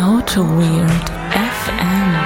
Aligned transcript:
Auto 0.00 0.40
Weird 0.40 1.10
FM. 1.30 2.16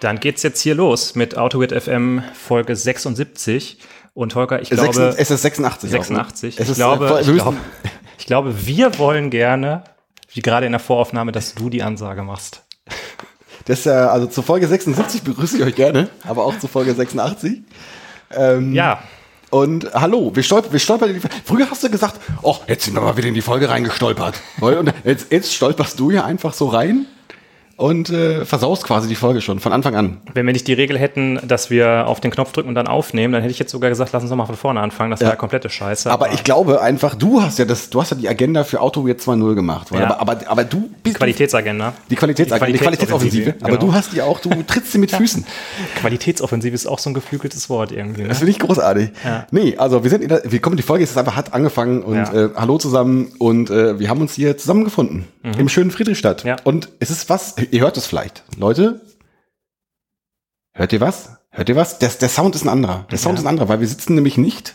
Dann 0.00 0.20
geht's 0.20 0.42
jetzt 0.42 0.60
hier 0.60 0.74
los 0.74 1.14
mit 1.14 1.38
AutoWit 1.38 1.72
FM 1.72 2.22
Folge 2.34 2.76
76. 2.76 3.78
Und 4.12 4.34
Holger, 4.34 4.60
ich 4.60 4.68
glaube. 4.68 5.14
Es 5.16 5.30
ist 5.30 5.40
86. 5.40 5.88
auch, 5.88 5.92
ne? 5.94 5.98
86. 5.98 6.56
Es 6.58 6.64
Ich 6.64 6.70
ist, 6.72 6.76
glaube, 6.76 7.06
äh, 7.08 7.20
ich, 7.22 7.34
glaube, 7.34 7.56
ich 8.18 8.26
glaube, 8.26 8.66
wir 8.66 8.98
wollen 8.98 9.30
gerne, 9.30 9.84
wie 10.34 10.42
gerade 10.42 10.66
in 10.66 10.72
der 10.72 10.78
Voraufnahme, 10.78 11.32
dass 11.32 11.54
du 11.54 11.70
die 11.70 11.82
Ansage 11.82 12.22
machst. 12.22 12.64
Das 13.66 13.80
ist 13.80 13.84
ja, 13.86 14.08
also 14.10 14.26
zur 14.26 14.44
Folge 14.44 14.66
76 14.66 15.22
begrüße 15.22 15.56
ich 15.58 15.62
euch 15.62 15.74
gerne, 15.74 16.08
aber 16.26 16.44
auch 16.44 16.58
zur 16.58 16.68
Folge 16.68 16.94
86. 16.94 17.62
Ähm, 18.36 18.74
Ja, 18.74 19.02
Und 19.50 19.92
hallo, 19.94 20.30
wir 20.34 20.42
stolpern, 20.42 20.72
wir 20.72 20.80
stolpern 20.80 21.10
in 21.10 21.20
die 21.20 21.28
Früher 21.44 21.70
hast 21.70 21.82
du 21.82 21.90
gesagt, 21.90 22.20
oh, 22.42 22.56
jetzt 22.66 22.84
sind 22.84 22.94
wir 22.94 23.00
mal 23.00 23.16
wieder 23.16 23.28
in 23.28 23.34
die 23.34 23.42
Folge 23.42 23.68
reingestolpert. 23.68 24.34
Und 24.60 24.92
jetzt, 25.04 25.30
jetzt 25.32 25.54
stolperst 25.54 25.98
du 25.98 26.10
ja 26.10 26.24
einfach 26.24 26.52
so 26.52 26.68
rein 26.68 27.06
und 27.76 28.10
äh, 28.10 28.44
versaust 28.44 28.84
quasi 28.84 29.08
die 29.08 29.14
Folge 29.14 29.40
schon 29.40 29.58
von 29.60 29.72
Anfang 29.72 29.94
an. 29.96 30.18
wenn 30.34 30.46
wir 30.46 30.52
nicht 30.52 30.66
die 30.68 30.72
Regel 30.74 30.98
hätten, 30.98 31.40
dass 31.46 31.70
wir 31.70 32.06
auf 32.06 32.20
den 32.20 32.30
Knopf 32.30 32.52
drücken 32.52 32.68
und 32.68 32.74
dann 32.74 32.86
aufnehmen, 32.86 33.32
dann 33.32 33.42
hätte 33.42 33.52
ich 33.52 33.58
jetzt 33.58 33.72
sogar 33.72 33.90
gesagt, 33.90 34.10
lass 34.12 34.22
uns 34.22 34.30
doch 34.30 34.36
mal 34.36 34.46
von 34.46 34.56
vorne 34.56 34.80
anfangen. 34.80 35.10
Das 35.10 35.20
Ja. 35.20 35.26
war 35.26 35.32
ja 35.32 35.36
komplette 35.36 35.68
Scheiße. 35.68 36.10
Aber 36.10 36.32
ich 36.32 36.44
glaube 36.44 36.80
einfach, 36.80 37.14
du 37.14 37.42
hast 37.42 37.58
ja 37.58 37.64
das, 37.64 37.90
du 37.90 38.00
hast 38.00 38.10
ja 38.10 38.16
die 38.16 38.28
Agenda 38.28 38.64
für 38.64 38.80
Auto 38.80 39.06
jetzt 39.08 39.26
2.0 39.26 39.54
gemacht. 39.54 39.90
Weil, 39.92 40.00
Ja. 40.02 40.16
aber, 40.18 40.20
aber, 40.34 40.48
aber 40.50 40.64
du 40.64 40.88
bist 41.02 41.16
Qualitätsagenda. 41.16 41.92
die 42.10 42.16
Qualitätsagenda, 42.16 42.66
die, 42.66 42.72
Die 42.72 42.78
Qualitätsoffensive. 42.78 43.42
Qualitätsoffensive, 43.52 43.64
Aber 43.64 43.78
genau. 43.78 43.92
du 43.92 43.94
hast 43.94 44.12
die 44.12 44.22
auch, 44.22 44.40
du 44.40 44.50
trittst 44.66 44.92
sie 44.92 44.98
mit 44.98 45.10
Füßen. 45.10 45.44
Qualitätsoffensive 46.00 46.74
ist 46.74 46.86
auch 46.86 46.98
so 46.98 47.10
ein 47.10 47.14
geflügeltes 47.14 47.68
Wort 47.70 47.92
irgendwie. 47.92 48.22
Ne? 48.22 48.28
Das 48.28 48.38
finde 48.38 48.50
ich 48.52 48.58
großartig. 48.58 49.10
Ja. 49.24 49.46
Nee, 49.50 49.76
also 49.78 50.02
wir 50.02 50.10
sind 50.10 50.22
in 50.22 50.28
der, 50.28 50.42
wir 50.44 50.60
kommen, 50.60 50.76
die 50.76 50.82
Folge 50.82 51.04
ist 51.04 51.10
jetzt 51.10 51.18
einfach 51.18 51.36
hat 51.36 51.52
angefangen 51.54 52.02
und 52.02 52.16
Ja. 52.16 52.32
äh, 52.32 52.50
hallo 52.56 52.78
zusammen 52.78 53.28
und 53.38 53.70
äh, 53.70 53.98
wir 53.98 54.08
haben 54.08 54.20
uns 54.20 54.34
hier 54.34 54.56
zusammengefunden 54.56 55.24
im 55.58 55.68
schönen 55.68 55.90
Friedrichstadt. 55.90 56.44
Mhm. 56.44 56.48
Ja. 56.48 56.56
Und 56.64 56.88
es 57.00 57.10
ist 57.10 57.28
was, 57.28 57.54
ihr 57.70 57.80
hört 57.80 57.96
es 57.96 58.06
vielleicht. 58.06 58.42
Leute, 58.56 59.00
hört 60.74 60.92
ihr 60.92 61.00
was? 61.00 61.30
Hört 61.50 61.68
ihr 61.68 61.76
was? 61.76 61.98
Der, 61.98 62.08
der 62.08 62.28
Sound 62.28 62.54
ist 62.54 62.62
ein 62.64 62.68
anderer. 62.68 63.06
Der 63.10 63.18
Sound 63.18 63.34
Ja. 63.36 63.40
ist 63.40 63.44
ein 63.46 63.48
anderer, 63.48 63.68
weil 63.68 63.80
wir 63.80 63.86
sitzen 63.88 64.14
nämlich 64.14 64.36
nicht 64.38 64.74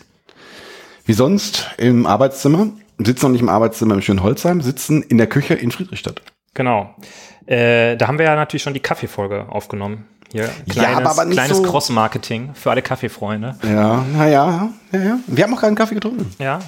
wie 1.05 1.13
sonst 1.13 1.71
im 1.77 2.05
Arbeitszimmer, 2.05 2.67
sitzen 2.99 3.25
noch 3.25 3.31
nicht 3.31 3.41
im 3.41 3.49
Arbeitszimmer 3.49 3.95
im 3.95 4.01
schönen 4.01 4.21
Holzheim, 4.23 4.61
sitzen 4.61 5.01
in 5.01 5.17
der 5.17 5.27
Küche 5.27 5.55
in 5.55 5.71
Friedrichstadt. 5.71 6.21
Genau. 6.53 6.93
Äh, 7.47 7.97
da 7.97 8.07
haben 8.07 8.17
wir 8.19 8.25
ja 8.25 8.35
natürlich 8.35 8.61
schon 8.63 8.73
die 8.75 8.79
Kaffeefolge 8.79 9.47
aufgenommen. 9.49 10.05
Hier, 10.31 10.47
kleines, 10.69 10.97
aber- 10.99 11.09
aber 11.09 11.25
nicht 11.25 11.37
kleines 11.37 11.57
so- 11.57 11.63
Cross-Marketing 11.63 12.53
für 12.53 12.69
alle 12.69 12.83
Kaffeefreunde. 12.83 13.55
Ja, 13.63 14.05
naja, 14.13 14.69
ja, 14.91 14.99
ja. 14.99 15.19
Wir 15.25 15.43
haben 15.43 15.55
auch 15.55 15.61
keinen 15.61 15.73
Kaffee 15.75 15.95
getrunken. 15.95 16.31
Ja. 16.37 16.59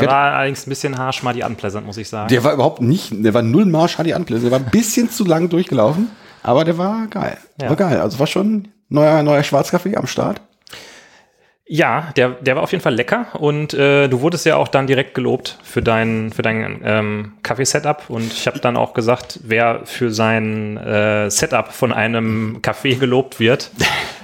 Der 0.00 0.08
Get- 0.08 0.10
war 0.10 0.32
allerdings 0.34 0.66
ein 0.66 0.70
bisschen 0.70 0.96
haarschmarti 0.98 1.42
unpleasant, 1.42 1.86
muss 1.86 1.96
ich 1.96 2.08
sagen. 2.08 2.28
Der 2.28 2.42
war 2.44 2.52
überhaupt 2.52 2.80
nicht, 2.80 3.10
der 3.12 3.34
war 3.34 3.42
null 3.42 3.66
Marsch, 3.66 3.98
hat 3.98 4.06
die 4.06 4.14
Anplätze. 4.14 4.42
Der 4.44 4.52
war 4.52 4.58
ein 4.60 4.70
bisschen 4.70 5.10
zu 5.10 5.24
lang 5.24 5.48
durchgelaufen, 5.48 6.10
aber 6.42 6.64
der 6.64 6.78
war 6.78 7.06
geil. 7.08 7.36
Ja. 7.60 7.68
War 7.70 7.76
geil. 7.76 8.00
Also 8.00 8.18
war 8.18 8.26
schon 8.26 8.68
neuer, 8.88 9.22
neuer 9.22 9.42
Schwarzkaffee 9.42 9.96
am 9.96 10.06
Start. 10.06 10.40
Ja, 11.68 12.12
der, 12.16 12.28
der 12.30 12.54
war 12.54 12.62
auf 12.62 12.70
jeden 12.70 12.82
Fall 12.82 12.94
lecker 12.94 13.26
und 13.40 13.74
äh, 13.74 14.06
du 14.06 14.20
wurdest 14.20 14.46
ja 14.46 14.54
auch 14.54 14.68
dann 14.68 14.86
direkt 14.86 15.14
gelobt 15.14 15.58
für 15.64 15.82
dein, 15.82 16.30
für 16.30 16.42
dein 16.42 16.80
ähm, 16.84 17.32
Kaffee-Setup 17.42 18.04
und 18.08 18.32
ich 18.32 18.46
habe 18.46 18.60
dann 18.60 18.76
auch 18.76 18.94
gesagt, 18.94 19.40
wer 19.42 19.80
für 19.84 20.12
sein 20.12 20.76
äh, 20.76 21.28
Setup 21.28 21.72
von 21.72 21.92
einem 21.92 22.60
Kaffee 22.62 22.94
gelobt 22.94 23.40
wird, 23.40 23.72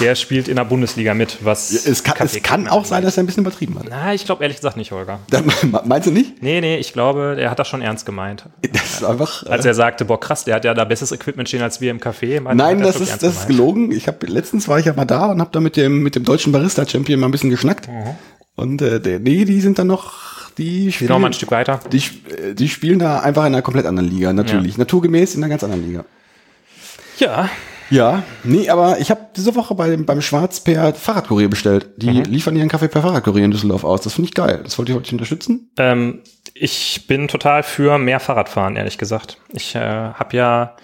der 0.00 0.14
spielt 0.14 0.48
in 0.48 0.56
der 0.56 0.64
Bundesliga 0.64 1.14
mit, 1.14 1.38
was 1.44 1.70
Es 1.72 2.02
kann, 2.02 2.26
es 2.26 2.42
kann 2.42 2.68
auch 2.68 2.84
sein, 2.84 3.02
dass 3.02 3.16
er 3.16 3.22
ein 3.22 3.26
bisschen 3.26 3.42
übertrieben 3.44 3.78
hat. 3.78 3.86
Na, 3.88 4.14
ich 4.14 4.24
glaube 4.24 4.42
ehrlich 4.42 4.56
gesagt 4.56 4.76
nicht, 4.76 4.92
Holger. 4.92 5.20
Meinst 5.84 6.08
du 6.08 6.12
nicht? 6.12 6.42
Nee, 6.42 6.60
nee, 6.60 6.76
ich 6.76 6.92
glaube, 6.92 7.36
er 7.38 7.50
hat 7.50 7.58
das 7.58 7.68
schon 7.68 7.82
ernst 7.82 8.06
gemeint. 8.06 8.46
Das 8.72 8.94
ist 8.94 9.04
einfach. 9.04 9.46
Als 9.46 9.64
er 9.64 9.74
sagte, 9.74 10.04
boah, 10.04 10.18
krass, 10.18 10.44
der 10.44 10.56
hat 10.56 10.64
ja 10.64 10.74
da 10.74 10.84
besseres 10.84 11.12
Equipment 11.12 11.48
stehen 11.48 11.62
als 11.62 11.80
wir 11.80 11.90
im 11.90 11.98
Café. 11.98 12.40
meinte, 12.40 12.62
Nein, 12.62 12.80
das 12.80 13.00
ist, 13.00 13.22
das 13.22 13.36
ist 13.36 13.46
gelogen. 13.46 13.92
Ich 13.92 14.08
habe 14.08 14.26
letztens 14.26 14.68
war 14.68 14.78
ich 14.78 14.86
ja 14.86 14.92
mal 14.94 15.04
da 15.04 15.26
und 15.26 15.40
habe 15.40 15.50
da 15.52 15.60
mit 15.60 15.76
dem 15.76 16.02
mit 16.02 16.14
dem 16.14 16.24
deutschen 16.24 16.52
Barista 16.52 16.86
Champion 16.86 17.20
mal 17.20 17.28
ein 17.28 17.32
bisschen 17.32 17.50
geschnackt. 17.50 17.88
Mhm. 17.88 18.16
Und 18.56 18.82
äh, 18.82 19.00
der, 19.00 19.20
nee, 19.20 19.44
die 19.44 19.60
sind 19.60 19.78
dann 19.78 19.86
noch 19.86 20.30
die 20.58 20.92
spielen, 20.92 21.10
noch 21.10 21.18
mal 21.18 21.28
ein 21.28 21.32
Stück 21.32 21.50
weiter. 21.50 21.80
die, 21.92 21.98
äh, 21.98 22.54
die 22.54 22.68
spielen 22.68 22.98
da 22.98 23.20
einfach 23.20 23.42
in 23.42 23.54
einer 23.54 23.62
komplett 23.62 23.86
anderen 23.86 24.10
Liga, 24.10 24.32
natürlich. 24.32 24.76
Naturgemäß 24.76 25.34
in 25.34 25.42
einer 25.42 25.50
ganz 25.50 25.64
anderen 25.64 25.86
Liga. 25.86 26.04
Ja, 27.18 27.48
Ja, 27.90 28.22
nee, 28.44 28.68
aber 28.70 29.00
ich 29.00 29.10
habe 29.10 29.20
diese 29.36 29.54
Woche 29.56 29.74
bei, 29.74 29.96
beim 29.96 30.20
Schwarz 30.22 30.60
per 30.60 30.94
Fahrradkurier 30.94 31.50
bestellt. 31.50 31.88
Die 31.96 32.10
Mhm. 32.10 32.22
liefern 32.24 32.56
ihren 32.56 32.68
Kaffee 32.68 32.88
per 32.88 33.02
Fahrradkurier 33.02 33.44
in 33.44 33.50
Düsseldorf 33.50 33.84
aus. 33.84 34.00
Das 34.02 34.14
finde 34.14 34.28
ich 34.28 34.34
geil. 34.34 34.60
Das 34.62 34.78
wollte 34.78 34.92
ich 34.92 34.96
heute 34.98 35.12
unterstützen. 35.12 35.70
ähm, 35.76 36.20
ich 36.54 37.06
bin 37.06 37.26
total 37.28 37.62
für 37.62 37.96
mehr 37.98 38.20
Fahrradfahren, 38.20 38.76
ehrlich 38.76 38.98
gesagt. 38.98 39.38
Ich 39.52 39.74
äh, 39.74 39.80
habe 39.80 40.36
ja, 40.36 40.76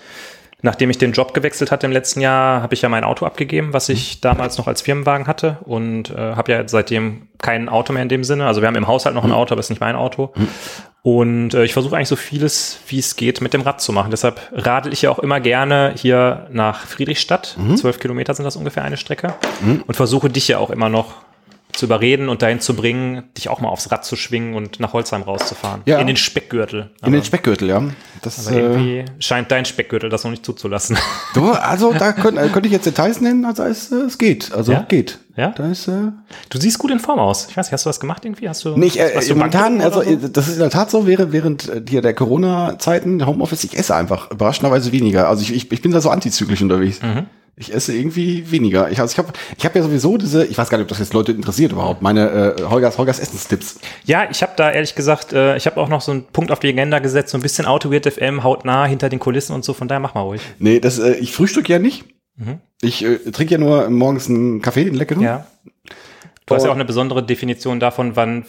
nachdem 0.62 0.88
ich 0.90 0.96
den 0.98 1.12
Job 1.12 1.34
gewechselt 1.34 1.70
hatte 1.70 1.86
im 1.86 1.92
letzten 1.92 2.20
Jahr, 2.20 2.62
habe 2.62 2.72
ich 2.74 2.82
ja 2.82 2.88
mein 2.88 3.04
Auto 3.04 3.26
abgegeben, 3.26 3.72
was 3.74 3.88
ich 3.90 4.20
damals 4.22 4.56
noch 4.58 4.68
als 4.68 4.80
Firmenwagen 4.82 5.26
hatte 5.26 5.58
und 5.64 6.10
äh, 6.10 6.16
habe 6.34 6.50
ja 6.52 6.66
seitdem 6.66 7.28
kein 7.38 7.68
Auto 7.68 7.92
mehr 7.92 8.02
in 8.02 8.08
dem 8.08 8.24
Sinne. 8.24 8.46
Also 8.46 8.60
wir 8.60 8.68
haben 8.68 8.76
im 8.76 8.86
Haushalt 8.86 9.14
noch 9.14 9.24
ein 9.24 9.32
Auto, 9.32 9.52
aber 9.52 9.60
es 9.60 9.66
ist 9.66 9.70
nicht 9.70 9.80
mein 9.80 9.96
Auto. 9.96 10.32
Und 11.02 11.54
äh, 11.54 11.64
ich 11.64 11.72
versuche 11.72 11.94
eigentlich 11.96 12.08
so 12.08 12.16
vieles, 12.16 12.80
wie 12.88 12.98
es 12.98 13.14
geht, 13.14 13.40
mit 13.40 13.54
dem 13.54 13.60
Rad 13.60 13.80
zu 13.80 13.92
machen. 13.92 14.10
Deshalb 14.10 14.40
radel 14.52 14.92
ich 14.92 15.02
ja 15.02 15.10
auch 15.10 15.20
immer 15.20 15.38
gerne 15.40 15.92
hier 15.96 16.48
nach 16.50 16.80
Friedrichstadt. 16.86 17.56
Zwölf 17.76 18.00
Kilometer 18.00 18.34
sind 18.34 18.44
das 18.44 18.56
ungefähr 18.56 18.82
eine 18.82 18.96
Strecke. 18.96 19.34
Und 19.86 19.94
versuche 19.94 20.30
dich 20.30 20.48
ja 20.48 20.58
auch 20.58 20.70
immer 20.70 20.88
noch 20.88 21.14
zu 21.76 21.84
überreden 21.86 22.28
und 22.28 22.42
dahin 22.42 22.60
zu 22.60 22.74
bringen, 22.74 23.24
dich 23.36 23.48
auch 23.48 23.60
mal 23.60 23.68
aufs 23.68 23.90
Rad 23.92 24.04
zu 24.04 24.16
schwingen 24.16 24.54
und 24.54 24.80
nach 24.80 24.92
Holzheim 24.94 25.22
rauszufahren. 25.22 25.82
Ja. 25.84 25.98
In 25.98 26.06
den 26.06 26.16
Speckgürtel. 26.16 26.90
In 27.04 27.12
den 27.12 27.22
Speckgürtel, 27.22 27.68
ja. 27.68 27.82
Das, 28.22 28.46
aber 28.46 28.56
äh, 28.56 28.60
irgendwie 28.60 29.04
scheint 29.18 29.50
dein 29.50 29.64
Speckgürtel 29.66 30.08
das 30.08 30.24
noch 30.24 30.30
nicht 30.30 30.44
zuzulassen. 30.44 30.96
du, 31.34 31.50
also 31.52 31.92
da 31.92 32.12
könnte 32.12 32.40
äh, 32.40 32.48
könnte 32.48 32.66
ich 32.66 32.72
jetzt 32.72 32.86
Details 32.86 33.20
nennen. 33.20 33.44
Also 33.44 33.64
es, 33.64 33.92
äh, 33.92 33.96
es 33.96 34.16
geht. 34.16 34.52
Also 34.52 34.72
Ja? 34.72 34.86
geht. 34.88 35.18
Ja? 35.36 35.50
Da 35.50 35.70
ist, 35.70 35.86
äh, 35.86 36.12
Du 36.48 36.58
siehst 36.58 36.78
gut 36.78 36.90
in 36.90 36.98
Form 36.98 37.18
aus. 37.18 37.48
Ich 37.50 37.56
weiß 37.56 37.66
nicht, 37.66 37.72
hast 37.74 37.84
du 37.84 37.90
was 37.90 38.00
gemacht 38.00 38.24
irgendwie? 38.24 38.48
Hast 38.48 38.64
du 38.64 38.76
nicht, 38.76 38.96
äh, 38.96 39.20
du 39.20 39.34
momentan, 39.34 39.82
also 39.82 40.02
so? 40.02 40.10
äh, 40.10 40.16
das 40.30 40.48
ist 40.48 40.54
in 40.54 40.60
der 40.60 40.70
Tat 40.70 40.90
so, 40.90 41.06
wäre 41.06 41.30
während 41.32 41.68
äh, 41.68 41.82
hier 41.86 42.00
der 42.00 42.14
Corona-Zeiten, 42.14 43.26
Homeoffice, 43.26 43.64
ich 43.64 43.76
esse 43.76 43.94
einfach 43.94 44.30
überraschenderweise 44.30 44.92
weniger. 44.92 45.28
Also 45.28 45.42
ich, 45.42 45.54
ich, 45.54 45.70
ich 45.70 45.82
bin 45.82 45.92
da 45.92 46.00
so 46.00 46.08
antizyklisch 46.08 46.62
unterwegs. 46.62 47.02
Mhm. 47.02 47.26
Ich 47.58 47.72
esse 47.72 47.94
irgendwie 47.96 48.50
weniger. 48.50 48.90
Ich, 48.90 49.00
also 49.00 49.10
ich 49.12 49.18
habe 49.18 49.32
ich 49.56 49.64
hab 49.64 49.74
ja 49.74 49.82
sowieso 49.82 50.18
diese, 50.18 50.44
ich 50.44 50.58
weiß 50.58 50.68
gar 50.68 50.76
nicht, 50.76 50.84
ob 50.84 50.88
das 50.90 50.98
jetzt 50.98 51.14
Leute 51.14 51.32
interessiert 51.32 51.72
überhaupt, 51.72 52.02
meine 52.02 52.54
äh, 52.58 52.62
Holgers, 52.64 52.98
Holgers 52.98 53.18
Essenstipps. 53.18 53.78
Ja, 54.04 54.28
ich 54.30 54.42
habe 54.42 54.52
da 54.56 54.70
ehrlich 54.70 54.94
gesagt, 54.94 55.32
äh, 55.32 55.56
ich 55.56 55.64
habe 55.66 55.80
auch 55.80 55.88
noch 55.88 56.02
so 56.02 56.12
einen 56.12 56.24
Punkt 56.24 56.50
auf 56.50 56.58
die 56.60 56.68
Agenda 56.68 56.98
gesetzt, 56.98 57.30
so 57.30 57.38
ein 57.38 57.40
bisschen 57.42 57.64
Autoweird 57.64 58.04
FM, 58.12 58.44
hautnah 58.44 58.84
hinter 58.84 59.08
den 59.08 59.18
Kulissen 59.20 59.54
und 59.54 59.64
so, 59.64 59.72
von 59.72 59.88
daher 59.88 60.00
mach 60.00 60.14
mal 60.14 60.20
ruhig. 60.20 60.42
Nee, 60.58 60.80
das, 60.80 60.98
äh, 60.98 61.14
ich 61.14 61.32
frühstück 61.32 61.68
ja 61.70 61.78
nicht. 61.78 62.04
Ich 62.82 63.02
äh, 63.02 63.16
trinke 63.30 63.52
ja 63.54 63.58
nur 63.58 63.88
morgens 63.88 64.28
einen 64.28 64.60
Kaffee, 64.60 64.82
einen 64.82 64.94
leckeren. 64.94 65.20
Mhm. 65.22 65.26
Ja. 65.26 65.46
Du 66.44 66.54
hast 66.54 66.62
ja 66.64 66.68
Oh. 66.68 66.72
auch 66.72 66.76
eine 66.76 66.84
besondere 66.84 67.24
Definition 67.24 67.80
davon, 67.80 68.16
wann 68.16 68.44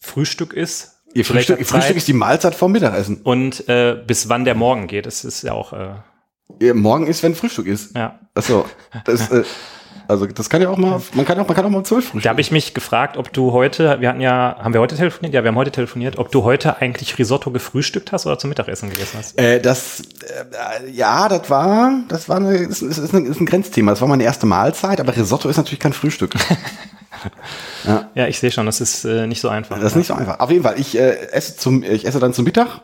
Frühstück 0.00 0.52
ist. 0.52 0.96
Ihr 1.14 1.24
Frühstück, 1.24 1.64
Frühstück 1.64 1.96
ist 1.96 2.08
die 2.08 2.12
Mahlzeit 2.12 2.56
vorm 2.56 2.72
Mittagessen. 2.72 3.20
und 3.22 3.68
äh, 3.68 3.96
bis 4.04 4.28
wann 4.28 4.44
der 4.44 4.56
Morgen 4.56 4.88
geht. 4.88 5.06
Das 5.06 5.24
ist 5.24 5.42
ja 5.42 5.52
auch, 5.52 5.72
äh, 5.72 5.90
Ihr 6.60 6.74
Morgen 6.74 7.06
ist, 7.06 7.22
wenn 7.22 7.34
Frühstück 7.34 7.66
ist. 7.66 7.94
ja. 7.96 8.18
Achso. 8.34 8.66
Das, 9.04 9.30
äh, 9.30 9.42
also 10.08 10.24
das 10.24 10.48
kann 10.48 10.62
ja 10.62 10.70
auch 10.70 10.78
mal, 10.78 11.02
man 11.12 11.26
kann 11.26 11.38
auch, 11.38 11.46
man 11.46 11.54
kann 11.54 11.66
auch 11.66 11.70
mal 11.70 11.78
um 11.78 11.84
zwölf 11.84 12.04
Da 12.06 12.10
frühstücken. 12.12 12.30
habe 12.30 12.40
ich 12.40 12.50
mich 12.50 12.72
gefragt, 12.72 13.18
ob 13.18 13.30
du 13.32 13.52
heute, 13.52 14.00
wir 14.00 14.08
hatten 14.08 14.22
ja, 14.22 14.56
haben 14.58 14.72
wir 14.72 14.80
heute 14.80 14.96
telefoniert? 14.96 15.34
Ja, 15.34 15.44
wir 15.44 15.48
haben 15.48 15.56
heute 15.56 15.70
telefoniert, 15.70 16.16
ob 16.16 16.32
du 16.32 16.44
heute 16.44 16.80
eigentlich 16.80 17.18
Risotto 17.18 17.50
gefrühstückt 17.50 18.10
hast 18.12 18.24
oder 18.24 18.38
zum 18.38 18.48
Mittagessen 18.48 18.88
gegessen 18.88 19.18
hast. 19.18 19.38
Äh, 19.38 19.60
das, 19.60 20.00
äh, 20.00 20.90
ja, 20.90 21.28
das 21.28 21.50
war, 21.50 21.92
das 22.08 22.26
war 22.28 22.38
eine, 22.38 22.66
das 22.66 22.80
ist, 22.80 22.96
ist, 22.96 23.12
ein, 23.12 23.26
ist 23.26 23.40
ein 23.40 23.46
Grenzthema. 23.46 23.92
Das 23.92 24.00
war 24.00 24.08
meine 24.08 24.24
erste 24.24 24.46
Mahlzeit, 24.46 24.98
aber 24.98 25.14
Risotto 25.14 25.48
ist 25.48 25.58
natürlich 25.58 25.80
kein 25.80 25.92
Frühstück. 25.92 26.34
Ja, 28.14 28.28
ich 28.28 28.38
sehe 28.38 28.52
schon, 28.52 28.66
das 28.66 28.80
ist 28.80 29.04
äh, 29.04 29.26
nicht 29.26 29.40
so 29.40 29.48
einfach. 29.48 29.76
Das 29.76 29.86
ist 29.92 29.96
nicht 29.96 30.06
so 30.06 30.14
einfach. 30.14 30.38
Auf 30.38 30.50
jeden 30.52 30.62
Fall, 30.62 30.78
ich 30.78 30.96
äh, 30.96 31.30
esse 31.32 31.56
zum, 31.56 31.82
ich 31.82 32.06
esse 32.06 32.20
dann 32.20 32.32
zum 32.32 32.44
Mittag. 32.44 32.82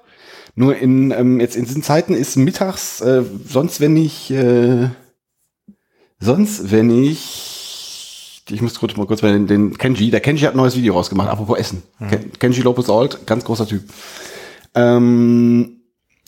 Nur 0.54 0.76
in 0.76 1.10
ähm, 1.10 1.40
jetzt 1.40 1.56
in 1.56 1.64
diesen 1.64 1.82
Zeiten 1.82 2.14
ist 2.14 2.36
mittags 2.36 3.00
äh, 3.00 3.22
sonst 3.48 3.80
wenn 3.80 3.96
ich 3.96 4.30
äh, 4.30 4.88
sonst 6.20 6.70
wenn 6.70 6.90
ich 6.90 8.42
ich 8.50 8.62
muss 8.62 8.78
kurz 8.78 8.96
mal 8.96 9.06
kurz 9.06 9.22
mal 9.22 9.32
den, 9.32 9.46
den 9.46 9.78
Kenji, 9.78 10.10
der 10.10 10.20
Kenji 10.20 10.42
hat 10.42 10.54
ein 10.54 10.58
neues 10.58 10.76
Video 10.76 10.94
rausgemacht, 10.94 11.28
apropos 11.28 11.58
Essen. 11.58 11.82
Ken, 12.10 12.30
Kenji 12.38 12.60
Lopez 12.60 12.90
Alt, 12.90 13.26
ganz 13.26 13.44
großer 13.44 13.66
Typ. 13.66 13.84
Ähm, 14.74 15.80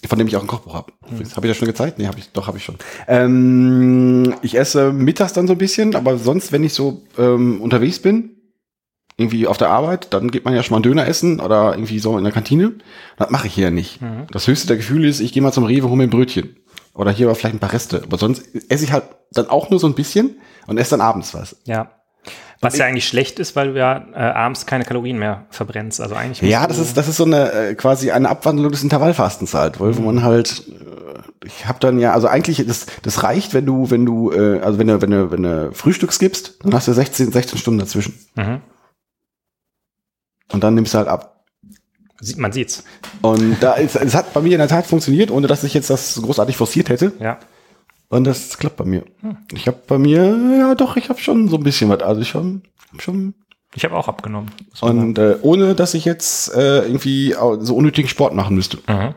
von 0.07 0.19
dem 0.19 0.29
ich 0.29 0.37
auch 0.37 0.41
ein 0.41 0.47
Kochbuch 0.47 0.75
habe. 0.75 0.93
Habe 1.03 1.23
ich 1.23 1.51
das 1.51 1.57
schon 1.57 1.69
gezeigt? 1.69 1.99
Nee, 1.99 2.07
habe 2.07 2.19
ich, 2.19 2.31
doch, 2.31 2.47
habe 2.47 2.59
ich 2.59 2.65
schon. 2.65 2.77
Ähm, 3.09 4.35
ich 4.43 4.57
esse 4.57 4.93
mittags 4.93 5.33
dann 5.33 5.47
so 5.47 5.55
ein 5.55 5.59
bisschen, 5.59 5.95
aber 5.95 6.17
sonst, 6.17 6.53
wenn 6.53 6.65
ich 6.65 6.73
so 6.73 7.03
ähm, 7.19 7.61
unterwegs 7.61 7.99
bin, 7.99 8.36
irgendwie 9.17 9.47
auf 9.47 9.57
der 9.57 9.71
Arbeit, 9.71 10.13
dann 10.13 10.31
geht 10.31 10.45
man 10.45 10.55
ja 10.55 10.63
schon 10.63 10.73
mal 10.73 10.77
einen 10.77 10.83
Döner 10.83 11.07
essen 11.07 11.41
oder 11.41 11.73
irgendwie 11.73 11.99
so 11.99 12.19
in 12.19 12.25
der 12.25 12.33
Kantine. 12.33 12.73
Das 13.17 13.31
mache 13.31 13.47
ich 13.47 13.55
hier 13.55 13.71
nicht. 13.71 14.01
Das 14.31 14.47
höchste 14.47 14.67
der 14.67 14.77
Gefühle 14.77 15.09
ist, 15.09 15.21
ich 15.21 15.33
gehe 15.33 15.43
mal 15.43 15.53
zum 15.53 15.65
Rewe, 15.65 15.89
hole 15.89 15.97
mir 15.97 16.05
ein 16.05 16.11
Brötchen. 16.11 16.57
Oder 16.93 17.11
hier 17.11 17.27
war 17.27 17.35
vielleicht 17.35 17.55
ein 17.55 17.61
paar 17.61 17.73
Reste. 17.73 18.03
Aber 18.03 18.19
sonst 18.19 18.43
esse 18.69 18.85
ich 18.85 18.93
halt 18.93 19.05
dann 19.33 19.49
auch 19.49 19.71
nur 19.71 19.79
so 19.79 19.87
ein 19.87 19.95
bisschen 19.95 20.37
und 20.67 20.79
esse 20.79 20.91
dann 20.91 21.01
abends 21.01 21.35
was. 21.35 21.57
Ja. 21.65 21.91
Was 22.63 22.79
ja 22.79 22.87
eigentlich 22.87 23.07
schlecht 23.07 23.39
ist, 23.39 23.55
weil 23.55 23.75
du 23.75 23.79
ja 23.79 24.07
äh, 24.15 24.19
abends 24.19 24.65
keine 24.65 24.85
Kalorien 24.85 25.19
mehr 25.19 25.45
verbrennst. 25.51 26.01
Also 26.01 26.15
eigentlich 26.15 26.41
Ja, 26.49 26.67
das 26.67 26.79
ist, 26.79 26.97
das 26.97 27.07
ist 27.07 27.19
so 27.19 27.25
eine 27.25 27.53
äh, 27.53 27.75
quasi 27.75 28.11
eine 28.11 28.31
Abwandlung 28.31 28.73
des 28.73 28.83
Intervallfastens 28.83 29.53
halt, 29.53 29.79
wo, 29.79 29.95
wo 29.95 30.01
man 30.01 30.23
halt, 30.23 30.65
äh, 30.69 31.47
ich 31.47 31.67
habe 31.67 31.79
dann 31.81 31.99
ja, 31.99 32.13
also 32.15 32.29
eigentlich, 32.29 32.65
das, 32.67 32.87
das 33.03 33.23
reicht, 33.23 33.53
wenn 33.53 33.67
du, 33.67 33.91
wenn 33.91 34.07
du, 34.07 34.33
äh, 34.33 34.61
also 34.61 34.79
wenn 34.79 34.87
du, 34.87 35.03
wenn 35.03 35.11
du, 35.11 35.31
wenn 35.31 35.43
du 35.43 35.71
Frühstücks 35.73 36.19
gibst, 36.19 36.57
dann 36.63 36.73
hast 36.73 36.89
du 36.89 36.95
16, 36.95 37.31
16 37.31 37.59
Stunden 37.59 37.79
dazwischen. 37.79 38.19
Mhm. 38.37 38.63
Und 40.53 40.63
dann 40.65 40.75
nimmst 40.75 40.95
du 40.95 40.99
halt 40.99 41.09
ab. 41.09 41.45
Sieht, 42.21 42.39
man 42.39 42.53
sieht's. 42.53 42.85
Und 43.21 43.59
da 43.61 43.75
ist, 43.75 43.97
es 43.97 44.15
hat 44.15 44.33
bei 44.33 44.41
mir 44.41 44.53
in 44.53 44.59
der 44.59 44.69
Tat 44.69 44.87
funktioniert, 44.87 45.31
ohne 45.31 45.47
dass 45.47 45.65
ich 45.65 45.75
jetzt 45.75 45.91
das 45.91 46.15
großartig 46.21 46.57
forciert 46.57 46.89
hätte. 46.89 47.13
Ja. 47.21 47.39
Und 48.09 48.25
das 48.25 48.57
klappt 48.59 48.77
bei 48.77 48.85
mir. 48.85 49.05
Ich 49.53 49.67
habe 49.67 49.79
bei 49.87 49.99
mir, 49.99 50.57
ja 50.59 50.75
doch, 50.75 50.97
ich 50.97 51.09
habe 51.09 51.19
schon 51.21 51.49
so 51.49 51.57
ein 51.57 51.65
bisschen 51.65 51.91
was. 51.91 52.01
Also 52.03 52.21
ich 52.23 52.29
schon, 52.29 52.63
hab 52.93 53.03
schon 53.03 53.35
Ich 53.75 53.85
habe 53.85 53.97
auch 53.97 54.09
abgenommen. 54.09 54.51
und 54.81 55.19
äh, 55.19 55.37
ohne, 55.43 55.75
dass 55.75 55.95
ich 55.95 56.05
jetzt 56.05 56.55
äh, 56.55 56.83
irgendwie 56.83 57.35
so 57.61 57.75
unnötigen 57.77 58.09
Sport 58.09 58.35
machen 58.35 58.55
müsste. 58.55 58.79
Mhm. 58.87 59.15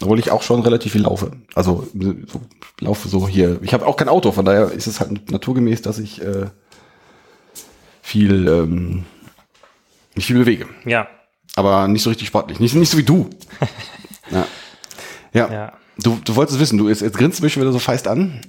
Obwohl 0.00 0.18
ich 0.18 0.30
auch 0.30 0.42
schon 0.42 0.60
relativ 0.60 0.92
viel 0.92 1.02
laufe. 1.02 1.32
Also 1.54 1.88
so, 1.94 2.40
laufe 2.80 3.08
so 3.08 3.26
hier. 3.26 3.58
Ich 3.62 3.72
habe 3.72 3.86
auch 3.86 3.96
kein 3.96 4.08
Auto, 4.08 4.32
von 4.32 4.44
daher 4.44 4.70
ist 4.72 4.86
es 4.86 5.00
halt 5.00 5.30
naturgemäß, 5.30 5.82
dass 5.82 5.98
ich 5.98 6.20
äh, 6.22 6.46
viel, 8.02 8.46
ähm, 8.48 9.04
nicht 10.18 10.26
viel 10.26 10.38
bewege. 10.38 10.66
Ja. 10.84 11.08
Aber 11.56 11.88
nicht 11.88 12.02
so 12.02 12.10
richtig 12.10 12.28
sportlich. 12.28 12.60
Nicht, 12.60 12.74
nicht 12.74 12.90
so 12.90 12.98
wie 12.98 13.02
du. 13.02 13.30
ja. 14.30 14.46
Ja. 15.32 15.52
Ja. 15.52 15.72
Du, 16.00 16.16
du 16.24 16.36
wolltest 16.36 16.60
wissen, 16.60 16.78
du 16.78 16.88
jetzt, 16.88 17.02
jetzt 17.02 17.18
grinst 17.18 17.40
du 17.40 17.44
mich 17.44 17.56
wieder 17.56 17.72
so 17.72 17.80
feist 17.80 18.06
an. 18.06 18.40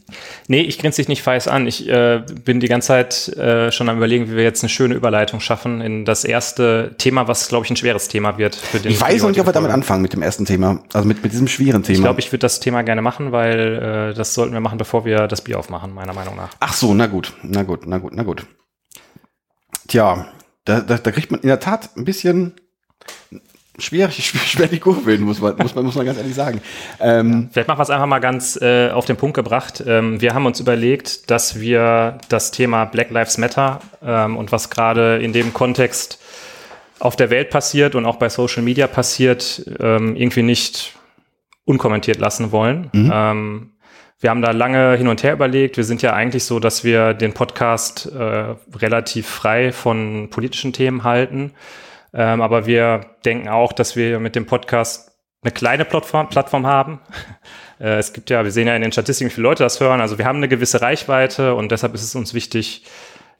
Nee, 0.48 0.62
ich 0.62 0.77
grinse 0.77 0.98
dich 0.98 1.07
nicht 1.07 1.24
feist 1.24 1.48
an. 1.48 1.66
Ich 1.66 1.89
äh, 1.89 2.24
bin 2.45 2.60
die 2.60 2.68
ganze 2.68 2.89
Zeit 2.89 3.27
äh, 3.38 3.71
schon 3.71 3.89
am 3.89 3.98
überlegen, 3.98 4.30
wie 4.30 4.36
wir 4.36 4.44
jetzt 4.44 4.62
eine 4.62 4.69
schöne 4.69 4.94
Überleitung 4.94 5.39
schaffen 5.39 5.81
in 5.81 6.06
das 6.06 6.25
erste 6.25 6.94
Thema, 7.00 7.27
was, 7.27 7.48
glaube 7.48 7.66
ich, 7.66 7.71
ein 7.71 7.75
schweres 7.75 8.07
Thema 8.07 8.38
wird. 8.38 8.56
Für 8.56 8.80
den, 8.80 8.92
Ich 8.92 9.01
weiß 9.01 9.24
noch 9.24 9.30
nicht, 9.30 9.39
ob 9.39 9.48
wir 9.48 9.54
damit 9.54 9.71
anfangen 9.71 10.04
mit 10.04 10.13
dem 10.13 10.21
ersten 10.21 10.45
Thema. 10.45 10.83
Also 10.94 11.07
mit, 11.07 11.24
mit 11.24 11.31
diesem 11.31 11.48
schweren 11.48 11.81
Thema. 11.81 11.98
Ich 11.98 12.04
glaube, 12.04 12.19
ich 12.19 12.31
würde 12.31 12.42
das 12.42 12.60
Thema 12.60 12.83
gerne 12.83 13.01
machen, 13.01 13.31
weil 13.31 14.12
äh, 14.12 14.13
das 14.13 14.36
sollten 14.36 14.54
wir 14.54 14.62
machen, 14.62 14.77
bevor 14.77 15.06
wir 15.06 15.27
das 15.27 15.42
Bier 15.42 15.57
aufmachen, 15.57 15.92
meiner 15.92 16.13
Meinung 16.13 16.36
nach. 16.36 16.50
Ach 16.60 16.74
so, 16.74 16.94
na 16.94 17.07
gut, 17.07 17.33
na 17.42 17.63
gut, 17.63 17.88
na 17.88 17.98
gut, 17.98 18.13
na 18.13 18.21
gut. 18.21 18.45
Tja, 19.88 20.27
da, 20.65 20.81
da, 20.81 20.97
da 20.97 21.11
kriegt 21.11 21.31
man 21.31 21.41
in 21.41 21.47
der 21.47 21.59
Tat 21.59 21.95
ein 21.97 22.06
bisschen 22.06 22.53
schwer, 23.77 24.11
schwer, 24.11 24.67
die 24.67 24.79
Kurve 24.79 25.11
hin, 25.11 25.21
muss 25.21 25.41
man, 25.41 25.56
muss 25.57 25.75
man, 25.75 25.85
muss 25.85 25.95
man 25.95 26.06
ganz 26.06 26.17
ehrlich 26.17 26.35
sagen. 26.35 26.61
Ähm, 27.00 27.50
Vielleicht 27.51 27.67
machen 27.67 27.79
wir 27.79 27.83
es 27.83 27.89
einfach 27.89 28.06
mal 28.06 28.19
ganz 28.19 28.59
äh, 28.61 28.89
auf 28.89 29.06
den 29.06 29.17
Punkt 29.17 29.35
gebracht. 29.35 29.83
Ähm, 29.85 30.21
wir 30.21 30.33
haben 30.33 30.45
uns 30.45 30.59
überlegt, 30.59 31.29
dass 31.31 31.59
wir 31.59 32.17
das 32.29 32.51
Thema 32.51 32.85
Black 32.85 33.09
Lives 33.09 33.38
Matter 33.38 33.79
ähm, 34.03 34.38
und 34.38 34.51
was 34.51 34.69
gerade 34.69 35.17
in 35.17 35.33
dem 35.33 35.53
Kontext 35.53 36.19
auf 37.00 37.15
der 37.15 37.29
Welt 37.29 37.50
passiert 37.50 37.95
und 37.95 38.06
auch 38.06 38.17
bei 38.17 38.29
Social 38.29 38.61
Media 38.61 38.88
passiert, 38.88 39.63
ähm, 39.79 40.15
irgendwie 40.15 40.44
nicht 40.44 40.94
unkommentiert 41.63 42.17
lassen 42.17 42.51
wollen. 42.51 42.89
Ähm, 42.94 43.71
wir 44.19 44.30
haben 44.30 44.42
da 44.42 44.51
lange 44.51 44.95
hin 44.98 45.07
und 45.07 45.24
her 45.24 45.33
überlegt. 45.33 45.77
Wir 45.77 45.86
sind 45.86 46.01
ja 46.01 46.13
eigentlich 46.13 46.44
so, 46.44 46.60
dass 46.60 46.83
wir 46.83 47.13
den 47.13 47.33
Podcast 47.33 48.06
äh, 48.07 48.56
relativ 48.75 49.27
frei 49.27 49.71
von 49.71 50.30
politischen 50.30 50.74
Themen 50.74 51.04
halten. 51.04 51.54
Ähm, 52.13 52.42
aber 52.42 52.66
wir 52.66 53.01
denken 53.24 53.48
auch, 53.48 53.71
dass 53.71 53.95
wir 53.95 54.19
mit 54.19 54.36
dem 54.36 54.45
Podcast 54.45 55.12
eine 55.42 55.51
kleine 55.51 55.86
Plattform, 55.86 56.30
Plattform 56.30 56.68
haben. 56.68 57.00
Äh, 57.81 57.98
es 57.98 58.12
gibt 58.12 58.30
ja, 58.30 58.44
wir 58.44 58.51
sehen 58.51 58.68
ja 58.68 58.75
in 58.75 58.81
den 58.81 58.92
Statistiken, 58.92 59.30
wie 59.30 59.36
viele 59.36 59.48
Leute 59.48 59.63
das 59.63 59.80
hören. 59.80 60.01
Also 60.01 60.18
wir 60.18 60.25
haben 60.25 60.36
eine 60.36 60.50
gewisse 60.50 60.81
Reichweite 60.81 61.56
und 61.56 61.71
deshalb 61.71 61.94
ist 61.94 62.04
es 62.04 62.13
uns 62.13 62.33
wichtig, 62.33 62.83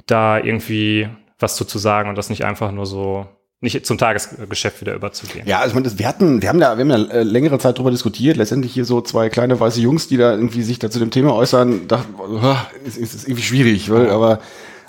da 0.06 0.38
irgendwie 0.38 1.10
was 1.40 1.58
zu, 1.58 1.66
zu 1.66 1.78
sagen 1.78 2.08
und 2.08 2.18
das 2.18 2.30
nicht 2.30 2.46
einfach 2.46 2.72
nur 2.72 2.86
so, 2.86 3.28
nicht 3.62 3.86
zum 3.86 3.98
Tagesgeschäft 3.98 4.80
wieder 4.82 4.94
überzugehen. 4.96 5.46
ja, 5.48 5.60
also 5.60 5.70
ich 5.70 5.76
meine, 5.84 6.00
wir 6.00 6.08
hatten, 6.08 6.42
wir 6.42 6.48
haben 6.50 6.60
da, 6.60 6.78
wir 6.78 6.86
haben 6.86 6.90
ja 6.92 7.12
äh, 7.12 7.24
längere 7.24 7.60
Zeit 7.60 7.78
drüber 7.78 7.92
diskutiert. 7.92 8.38
Letztendlich 8.38 8.74
hier 8.74 8.86
so 8.86 9.02
zwei 9.02 9.30
kleine 9.30 9.60
weiße 9.60 9.82
Jungs, 9.82 10.08
die 10.08 10.16
da 10.18 10.32
irgendwie 10.32 10.64
sich 10.64 10.80
da 10.80 10.90
zu 10.90 11.00
dem 11.00 11.12
Thema 11.12 11.34
äußern, 11.36 11.88
dachten, 11.90 12.16
oh, 12.18 12.56
ist, 12.86 12.98
ist, 12.98 13.14
ist 13.16 13.24
irgendwie 13.28 13.44
schwierig, 13.44 13.90
weil, 13.90 14.10
aber 14.10 14.40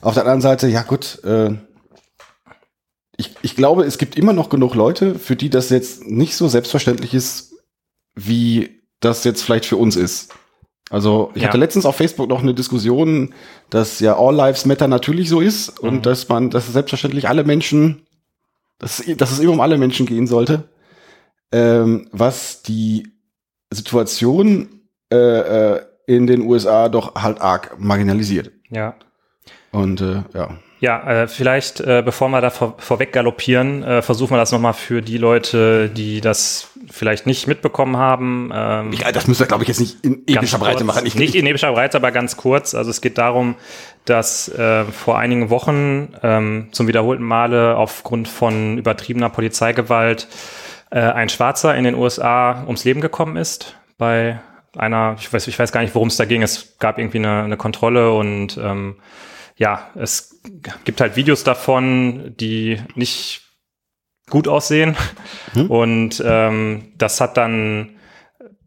auf 0.03 0.15
der 0.15 0.23
anderen 0.23 0.41
Seite, 0.41 0.69
ja 0.69 0.83
gut, 0.83 1.23
äh, 1.25 1.51
ich, 3.17 3.35
ich 3.43 3.57
glaube, 3.57 3.85
es 3.85 3.99
gibt 3.99 4.17
immer 4.17 4.33
noch 4.33 4.49
genug 4.49 4.75
Leute, 4.75 5.19
für 5.19 5.37
die 5.37 5.51
das 5.51 5.69
jetzt 5.71 6.07
nicht 6.07 6.37
so 6.37 6.49
selbstverständlich 6.49 7.13
ist, 7.13 7.53
wie 8.15 8.81
das 9.01 9.25
jetzt 9.25 9.43
vielleicht 9.43 9.67
für 9.67 9.77
uns 9.77 9.97
ist. 9.97 10.33
Also 10.91 11.31
ich 11.35 11.43
Ja. 11.43 11.49
hatte 11.49 11.59
letztens 11.59 11.87
auf 11.87 11.97
Facebook 11.97 12.29
noch 12.29 12.41
eine 12.43 12.55
Diskussion, 12.55 13.35
dass 13.69 14.01
ja 14.01 14.17
All 14.19 14.35
Lives 14.35 14.65
Matter 14.65 14.89
natürlich 14.89 15.29
so 15.29 15.41
ist 15.41 15.79
und 15.81 15.97
Mhm. 15.97 16.03
dass 16.03 16.29
man, 16.29 16.51
dass 16.51 16.67
selbstverständlich 16.73 17.29
alle 17.29 17.45
Menschen, 17.45 18.03
dass, 18.81 19.05
dass 19.17 19.31
es 19.31 19.39
immer 19.39 19.53
um 19.53 19.61
alle 19.61 19.79
Menschen 19.79 20.07
gehen 20.07 20.27
sollte, 20.27 20.69
ähm, 21.53 22.09
was 22.11 22.63
die 22.63 23.07
Situation 23.73 24.81
äh, 25.13 25.17
äh, 25.17 25.83
in 26.07 26.27
den 26.27 26.43
USA 26.43 26.89
doch 26.89 27.15
halt 27.15 27.41
arg 27.41 27.79
marginalisiert. 27.79 28.51
Ja. 28.71 28.97
Und 29.71 30.01
äh, 30.01 30.25
ja. 30.35 30.59
Ja, 30.81 31.25
äh, 31.25 31.29
vielleicht, 31.29 31.81
äh, 31.81 32.03
bevor 32.03 32.31
wir 32.31 32.41
da 32.41 32.49
vor, 32.49 32.75
vorweg 32.79 33.13
galoppieren, 33.13 33.85
äh, 33.85 34.01
versuchen 34.01 34.33
wir 34.33 34.39
das 34.39 34.51
nochmal 34.51 34.73
für 34.73 35.03
die 35.03 35.19
Leute, 35.19 35.91
die 35.91 36.23
das 36.23 36.69
vielleicht 36.91 37.27
nicht 37.27 37.47
mitbekommen 37.47 37.99
haben. 37.99 38.51
Ähm, 38.53 38.93
Ich, 38.93 39.03
das 39.03 39.27
müsst 39.27 39.43
ihr, 39.43 39.47
glaube 39.47 39.63
ich, 39.63 39.69
jetzt 39.69 39.81
nicht 39.81 40.03
in 40.03 40.23
epischer 40.27 40.59
Breite 40.59 40.79
kurz. 40.79 40.87
machen. 40.87 41.07
Ich, 41.07 41.17
nicht 41.17 41.35
in 41.35 41.47
epischer 41.47 41.73
Breite, 41.73 41.99
aber 41.99 42.13
ganz 42.13 42.39
kurz. 42.39 42.75
Also 42.75 42.91
es 42.91 43.03
geht 43.03 43.19
darum, 43.19 43.57
dass 44.07 44.49
äh, 44.49 44.85
vor 44.87 45.19
einigen 45.19 45.51
Wochen 45.51 46.15
ähm, 46.23 46.69
zum 46.73 46.89
wiederholten 46.89 47.25
Male 47.25 47.77
aufgrund 47.77 48.27
von 48.27 48.79
übertriebener 48.79 49.29
Polizeigewalt 49.29 50.29
äh, 50.91 51.01
ein 51.01 51.29
Schwarzer 51.29 51.75
in 51.77 51.85
den 51.85 51.95
USA 51.95 52.63
ums 52.65 52.85
Leben 52.85 53.03
gekommen 53.03 53.37
ist 53.37 53.77
bei 53.99 54.41
einer, 54.79 55.17
ich 55.19 55.31
weiß, 55.31 55.47
ich 55.47 55.59
weiß 55.59 55.73
gar 55.73 55.83
nicht, 55.83 55.95
worum 55.95 56.09
es 56.09 56.17
da 56.17 56.25
ging. 56.25 56.43
Es 56.43 56.79
gab 56.79 56.99
irgendwie 56.99 57.19
eine, 57.19 57.43
eine 57.43 57.57
Kontrolle 57.57 58.13
und 58.13 58.57
ähm, 58.57 58.97
ja, 59.61 59.91
es 59.95 60.41
gibt 60.85 61.03
halt 61.03 61.17
Videos 61.17 61.45
davon, 61.45 62.35
die 62.41 62.81
nicht 62.95 63.43
gut 64.31 64.49
aussehen. 64.49 64.97
Und 65.69 66.23
ähm, 66.27 66.93
das 66.97 67.21
hat 67.21 67.37
dann, 67.37 67.91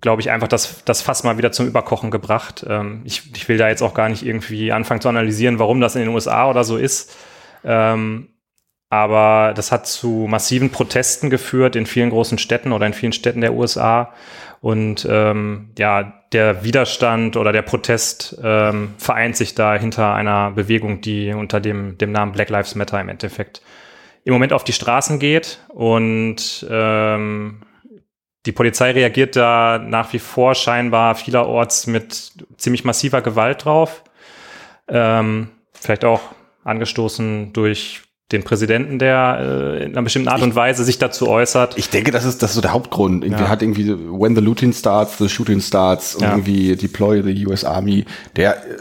glaube 0.02 0.22
ich, 0.22 0.30
einfach 0.30 0.48
das, 0.48 0.86
das 0.86 1.02
Fass 1.02 1.24
mal 1.24 1.40
wieder 1.40 1.52
zum 1.52 1.66
Überkochen 1.66 2.12
gebracht. 2.12 2.64
Ähm, 2.70 3.02
ich, 3.06 3.24
ich 3.34 3.50
will 3.50 3.58
da 3.58 3.70
jetzt 3.70 3.82
auch 3.82 3.96
gar 3.96 4.08
nicht 4.08 4.24
irgendwie 4.24 4.72
anfangen 4.72 5.02
zu 5.02 5.10
analysieren, 5.10 5.58
warum 5.58 5.82
das 5.82 5.96
in 5.96 6.02
den 6.02 6.10
USA 6.10 6.48
oder 6.48 6.64
so 6.64 6.78
ist. 6.78 7.16
Ähm, 7.64 8.30
aber 8.94 9.56
das 9.56 9.72
hat 9.72 9.88
zu 9.88 10.28
massiven 10.30 10.70
Protesten 10.70 11.32
geführt 11.32 11.76
in 11.76 11.88
vielen 11.88 12.12
großen 12.12 12.38
Städten 12.38 12.72
oder 12.72 12.86
in 12.86 12.94
vielen 12.94 13.12
Städten 13.12 13.42
der 13.42 13.56
USA. 13.56 14.14
Und 14.62 15.08
ähm, 15.10 15.72
ja, 15.80 16.22
der 16.32 16.64
Widerstand 16.64 17.36
oder 17.36 17.52
der 17.52 17.64
Protest 17.64 18.38
ähm, 18.44 18.94
vereint 19.00 19.36
sich 19.36 19.56
da 19.56 19.74
hinter 19.76 20.14
einer 20.14 20.52
Bewegung, 20.52 21.02
die 21.02 21.34
unter 21.34 21.60
dem, 21.60 21.98
dem 21.98 22.12
Namen 22.12 22.34
Black 22.34 22.52
Lives 22.52 22.76
Matter 22.76 23.02
im 23.02 23.10
Endeffekt 23.10 23.64
im 24.26 24.34
Moment 24.34 24.54
auf 24.54 24.64
die 24.64 24.74
Straßen 24.74 25.18
geht. 25.18 25.60
Und 25.70 26.64
ähm, 26.70 27.64
die 28.46 28.52
Polizei 28.52 28.92
reagiert 28.92 29.36
da 29.36 29.80
nach 29.84 30.14
wie 30.14 30.20
vor 30.20 30.54
scheinbar 30.54 31.16
vielerorts 31.16 31.88
mit 31.88 32.32
ziemlich 32.58 32.86
massiver 32.86 33.24
Gewalt 33.24 33.66
drauf. 33.66 34.04
Ähm, 34.88 35.50
vielleicht 35.74 36.06
auch 36.06 36.22
angestoßen 36.64 37.54
durch 37.54 38.04
den 38.34 38.44
Präsidenten, 38.44 39.00
der 39.00 39.38
äh, 39.80 39.84
in 39.86 39.92
einer 39.94 40.02
bestimmten 40.02 40.28
Art 40.28 40.42
und 40.42 40.56
Weise 40.56 40.84
sich 40.84 40.98
dazu 41.00 41.30
äußert. 41.30 41.78
ich 41.78 41.90
denke, 41.90 42.12
das 42.12 42.26
ist, 42.26 42.44
das 42.44 42.52
ist 42.52 42.56
so 42.56 42.62
der 42.62 42.74
Hauptgrund. 42.74 43.24
Irgendwie 43.24 43.44
Ja. 43.44 43.50
hat 43.50 43.62
irgendwie, 43.62 43.90
when 43.96 44.36
the 44.36 44.42
looting 44.42 44.74
starts, 44.74 45.18
the 45.20 45.30
shooting 45.30 45.62
starts, 45.62 46.16
und 46.16 46.24
Ja. 46.24 46.32
irgendwie 46.32 46.76
deploy 46.76 47.22
the 47.24 47.46
US 47.48 47.64
Army. 47.64 48.06
Der 48.36 48.58
äh, 48.58 48.70
äh, 48.74 48.80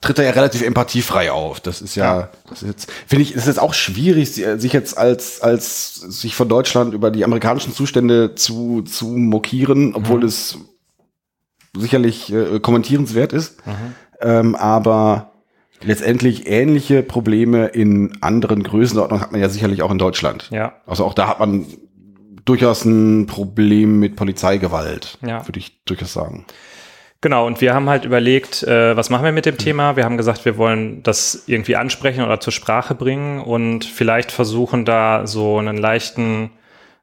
tritt 0.00 0.18
da 0.18 0.22
ja 0.22 0.30
relativ 0.30 0.62
empathiefrei 0.62 1.32
auf. 1.32 1.58
Das 1.60 1.80
ist 1.82 1.96
ja, 1.96 2.20
Ja. 2.20 2.28
das 2.48 2.62
ist 2.62 2.68
jetzt, 2.68 2.92
finde 3.06 3.22
ich, 3.22 3.34
ist 3.34 3.46
jetzt 3.46 3.58
auch 3.58 3.74
schwierig, 3.74 4.32
si- 4.32 4.58
sich 4.58 4.72
jetzt 4.72 4.96
als, 4.96 5.40
als 5.40 5.94
sich 5.96 6.36
von 6.36 6.48
Deutschland 6.48 6.94
über 6.94 7.10
die 7.10 7.24
amerikanischen 7.24 7.72
Zustände 7.74 8.34
zu, 8.36 8.82
zu 8.82 9.06
mokieren, 9.08 9.94
obwohl 9.94 10.18
Mhm. 10.20 10.26
es 10.26 10.58
sicherlich 11.76 12.32
äh, 12.32 12.60
kommentierenswert 12.60 13.32
ist. 13.32 13.66
Mhm. 13.66 13.72
Ähm, 14.20 14.54
aber 14.54 15.32
letztendlich 15.82 16.46
ähnliche 16.48 17.02
Probleme 17.02 17.66
in 17.66 18.16
anderen 18.22 18.62
Größenordnungen 18.62 19.22
hat 19.22 19.32
man 19.32 19.40
ja 19.40 19.48
sicherlich 19.48 19.82
auch 19.82 19.90
in 19.90 19.98
Deutschland. 19.98 20.48
Ja, 20.50 20.74
Also 20.86 21.04
auch 21.04 21.14
da 21.14 21.28
hat 21.28 21.40
man 21.40 21.66
durchaus 22.44 22.84
ein 22.84 23.26
Problem 23.26 23.98
mit 23.98 24.16
Polizeigewalt, 24.16 25.18
Ja. 25.26 25.46
würde 25.46 25.58
ich 25.58 25.82
durchaus 25.84 26.12
sagen. 26.12 26.46
Genau, 27.22 27.46
und 27.46 27.60
wir 27.60 27.74
haben 27.74 27.88
halt 27.88 28.04
überlegt, 28.04 28.62
äh, 28.62 28.96
was 28.96 29.10
machen 29.10 29.24
wir 29.24 29.32
mit 29.32 29.46
dem 29.46 29.56
Thema? 29.58 29.96
Wir 29.96 30.04
haben 30.04 30.16
gesagt, 30.16 30.44
wir 30.44 30.58
wollen 30.58 31.02
das 31.02 31.44
irgendwie 31.46 31.74
ansprechen 31.74 32.22
oder 32.22 32.38
zur 32.40 32.52
Sprache 32.52 32.94
bringen 32.94 33.40
und 33.40 33.84
vielleicht 33.84 34.30
versuchen, 34.30 34.84
da 34.84 35.26
so 35.26 35.58
einen 35.58 35.76
leichten 35.76 36.50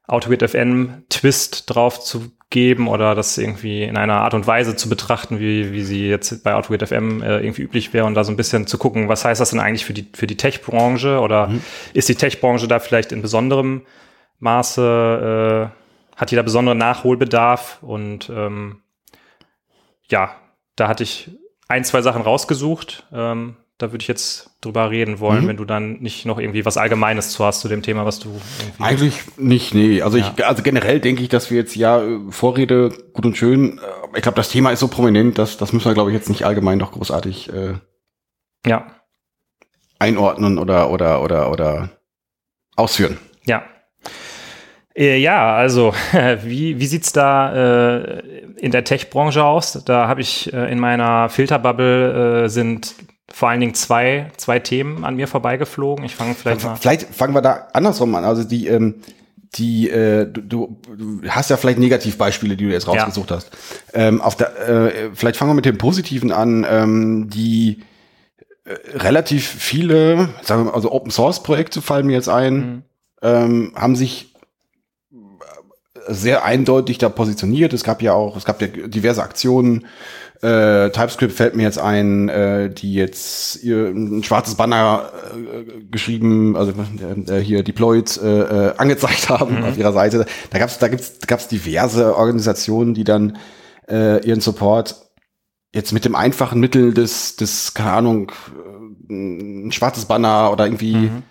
Autogate 0.06 0.48
FM-Twist 0.48 1.70
drauf 1.70 2.00
zu 2.00 2.32
geben 2.50 2.88
oder 2.88 3.14
das 3.14 3.36
irgendwie 3.38 3.82
in 3.82 3.96
einer 3.96 4.20
Art 4.20 4.34
und 4.34 4.46
Weise 4.46 4.76
zu 4.76 4.88
betrachten, 4.88 5.40
wie, 5.40 5.72
wie 5.72 5.82
sie 5.82 6.08
jetzt 6.08 6.44
bei 6.44 6.54
Autogate 6.54 6.86
FM 6.86 7.22
äh, 7.22 7.40
irgendwie 7.40 7.62
üblich 7.62 7.92
wäre 7.92 8.04
und 8.04 8.14
da 8.14 8.22
so 8.22 8.32
ein 8.32 8.36
bisschen 8.36 8.66
zu 8.66 8.78
gucken, 8.78 9.08
was 9.08 9.24
heißt 9.24 9.40
das 9.40 9.50
denn 9.50 9.60
eigentlich 9.60 9.84
für 9.84 9.94
die, 9.94 10.08
für 10.14 10.26
die 10.26 10.36
Tech-Branche 10.36 11.20
oder 11.20 11.48
mhm. 11.48 11.62
ist 11.94 12.08
die 12.08 12.14
Tech-Branche 12.14 12.68
da 12.68 12.78
vielleicht 12.78 13.12
in 13.12 13.22
besonderem 13.22 13.86
Maße, 14.38 15.72
äh, 15.72 16.16
hat 16.20 16.30
die 16.30 16.36
da 16.36 16.42
besonderen 16.42 16.78
Nachholbedarf 16.78 17.78
und 17.82 18.30
ähm, 18.30 18.82
ja, 20.08 20.36
da 20.76 20.86
hatte 20.86 21.02
ich 21.02 21.30
ein, 21.66 21.84
zwei 21.84 22.02
Sachen 22.02 22.22
rausgesucht. 22.22 23.06
Ähm, 23.12 23.56
da 23.78 23.90
würde 23.90 24.02
ich 24.02 24.08
jetzt 24.08 24.50
drüber 24.60 24.90
reden 24.90 25.18
wollen, 25.18 25.44
mhm. 25.44 25.48
wenn 25.48 25.56
du 25.56 25.64
dann 25.64 25.94
nicht 25.94 26.26
noch 26.26 26.38
irgendwie 26.38 26.64
was 26.64 26.76
Allgemeines 26.76 27.30
zu 27.30 27.44
hast 27.44 27.60
zu 27.60 27.68
dem 27.68 27.82
Thema, 27.82 28.06
was 28.06 28.20
du 28.20 28.40
Eigentlich 28.78 29.20
nicht, 29.36 29.74
nee. 29.74 30.00
Also 30.00 30.16
ja. 30.16 30.32
ich, 30.36 30.46
also 30.46 30.62
generell 30.62 31.00
denke 31.00 31.22
ich, 31.22 31.28
dass 31.28 31.50
wir 31.50 31.58
jetzt 31.58 31.74
ja 31.74 32.00
Vorrede 32.30 32.90
gut 33.12 33.26
und 33.26 33.36
schön. 33.36 33.78
Äh, 33.78 34.16
ich 34.16 34.22
glaube, 34.22 34.36
das 34.36 34.48
Thema 34.48 34.70
ist 34.70 34.80
so 34.80 34.88
prominent, 34.88 35.38
dass 35.38 35.56
das 35.56 35.72
müssen 35.72 35.86
wir, 35.86 35.94
glaube 35.94 36.10
ich, 36.10 36.14
jetzt 36.14 36.28
nicht 36.28 36.44
allgemein 36.44 36.78
noch 36.78 36.92
großartig 36.92 37.52
äh, 37.52 37.74
ja. 38.64 38.86
einordnen 39.98 40.58
oder 40.58 40.90
oder 40.90 41.20
oder 41.20 41.50
oder 41.50 41.90
ausführen. 42.76 43.18
Ja. 43.44 43.64
Äh, 44.96 45.18
ja, 45.18 45.52
also 45.52 45.92
wie, 46.44 46.78
wie 46.78 46.86
sieht's 46.86 47.12
da 47.12 47.96
äh, 47.96 48.20
in 48.56 48.70
der 48.70 48.84
Tech-Branche 48.84 49.42
aus? 49.42 49.82
Da 49.84 50.06
habe 50.06 50.20
ich 50.20 50.52
äh, 50.52 50.70
in 50.70 50.78
meiner 50.78 51.28
Filterbubble 51.28 52.44
äh, 52.44 52.48
sind 52.48 52.94
vor 53.34 53.48
allen 53.48 53.58
Dingen 53.58 53.74
zwei, 53.74 54.30
zwei 54.36 54.60
Themen 54.60 55.04
an 55.04 55.16
mir 55.16 55.26
vorbeigeflogen. 55.26 56.04
Ich 56.04 56.14
fange 56.14 56.34
vielleicht 56.34 56.62
mal. 56.62 56.76
Vielleicht 56.76 57.12
fangen 57.12 57.34
wir 57.34 57.42
da 57.42 57.66
andersrum 57.72 58.14
an. 58.14 58.22
Also 58.22 58.44
die, 58.44 58.68
ähm, 58.68 59.02
die, 59.56 59.90
äh, 59.90 60.30
du, 60.30 60.78
du 60.96 61.20
hast 61.26 61.50
ja 61.50 61.56
vielleicht 61.56 61.80
Negativbeispiele, 61.80 62.56
die 62.56 62.66
du 62.66 62.70
jetzt 62.70 62.86
rausgesucht 62.86 63.30
ja. 63.30 63.36
hast. 63.36 63.50
Ähm, 63.92 64.20
auf 64.20 64.36
der, 64.36 64.68
äh, 64.68 65.10
vielleicht 65.14 65.36
fangen 65.36 65.50
wir 65.50 65.54
mit 65.54 65.64
dem 65.64 65.78
Positiven 65.78 66.30
an, 66.30 66.64
ähm, 66.70 67.28
die 67.28 67.80
äh, 68.66 68.74
relativ 68.98 69.44
viele, 69.44 70.28
sagen 70.42 70.60
wir 70.60 70.64
mal, 70.66 70.74
also 70.74 70.92
Open 70.92 71.10
Source 71.10 71.42
Projekte 71.42 71.82
fallen 71.82 72.06
mir 72.06 72.12
jetzt 72.12 72.28
ein, 72.28 72.54
mhm. 72.54 72.82
ähm, 73.20 73.72
haben 73.74 73.96
sich 73.96 74.32
sehr 76.06 76.44
eindeutig 76.44 76.98
da 76.98 77.08
positioniert. 77.08 77.72
Es 77.72 77.82
gab 77.82 78.00
ja 78.00 78.12
auch, 78.12 78.36
es 78.36 78.44
gab 78.44 78.62
ja 78.62 78.68
diverse 78.68 79.24
Aktionen. 79.24 79.86
Äh, 80.44 80.90
TypeScript 80.90 81.32
fällt 81.32 81.56
mir 81.56 81.62
jetzt 81.62 81.78
ein, 81.78 82.28
äh, 82.28 82.68
die 82.68 82.92
jetzt 82.92 83.64
ihr 83.64 83.86
ein 83.86 84.22
schwarzes 84.22 84.56
Banner 84.56 85.10
äh, 85.32 85.82
geschrieben, 85.90 86.54
also 86.54 86.74
äh, 87.28 87.38
hier 87.38 87.62
deployed 87.62 88.20
äh, 88.22 88.40
äh, 88.40 88.74
angezeigt 88.76 89.30
haben 89.30 89.60
mhm. 89.60 89.64
auf 89.64 89.78
ihrer 89.78 89.94
Seite. 89.94 90.26
Da 90.50 90.58
gab's, 90.58 90.78
da 90.78 90.88
gibt's, 90.88 91.18
da 91.18 91.26
gab's 91.26 91.48
diverse 91.48 92.14
Organisationen, 92.14 92.92
die 92.94 93.04
dann 93.04 93.38
ihren 93.86 94.40
Support 94.40 94.96
jetzt 95.74 95.92
mit 95.92 96.06
dem 96.06 96.14
einfachen 96.14 96.58
Mittel 96.58 96.94
des, 96.94 97.36
des, 97.36 97.74
keine 97.74 97.92
Ahnung, 97.92 98.32
ein 99.10 99.72
schwarzes 99.72 100.06
Banner 100.06 100.50
oder 100.50 100.64
irgendwie 100.64 100.94
mhm 100.94 101.22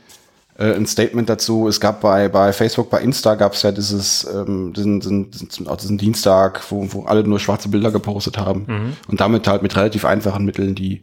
äh, 0.58 0.74
ein 0.74 0.86
Statement 0.86 1.30
dazu. 1.30 1.68
Es 1.68 1.80
gab 1.80 2.02
bei, 2.02 2.30
bei 2.30 2.54
Facebook, 2.54 2.90
bei 2.90 3.02
Insta 3.02 3.36
gab 3.36 3.54
es 3.54 3.64
ja 3.64 3.72
dieses, 3.72 4.26
ähm, 4.26 4.74
diesen, 4.74 5.00
diesen, 5.00 5.30
diesen 5.30 5.98
Dienstag, 5.98 6.62
wo, 6.70 6.86
wo 6.94 7.04
alle 7.06 7.24
nur 7.24 7.40
schwarze 7.40 7.70
Bilder 7.70 7.92
gepostet 7.92 8.38
haben 8.38 8.66
mhm. 8.68 8.98
und 9.08 9.22
damit 9.22 9.48
halt 9.48 9.64
mit 9.64 9.76
relativ 9.76 10.06
einfachen 10.06 10.46
Mitteln 10.46 10.76
die 10.76 11.02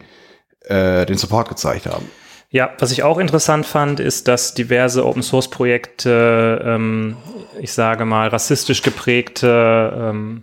äh, 0.67 1.07
den 1.07 1.17
Support 1.17 1.49
gezeigt 1.49 1.87
haben. 1.87 2.07
Ja, 2.53 2.71
was 2.79 2.91
ich 2.91 3.05
auch 3.05 3.19
interessant 3.19 3.65
fand, 3.65 4.01
ist, 4.01 4.27
dass 4.27 4.55
diverse 4.55 5.07
Open 5.07 5.23
Source 5.23 5.49
Projekte, 5.49 6.61
ähm, 6.65 7.17
ich 7.61 7.73
sage 7.73 8.05
mal, 8.05 8.29
rassistisch 8.29 8.83
geprägte 8.83 9.93
ähm, 9.97 10.43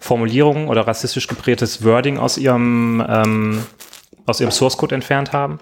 Formulierungen 0.00 0.68
oder 0.68 0.86
rassistisch 0.86 1.28
geprägtes 1.28 1.84
Wording 1.84 2.18
aus 2.18 2.38
ihrem 2.38 3.04
ähm, 3.06 3.62
aus 4.26 4.40
ihrem 4.40 4.50
Source 4.50 4.76
Code 4.76 4.94
entfernt 4.94 5.32
haben. 5.32 5.58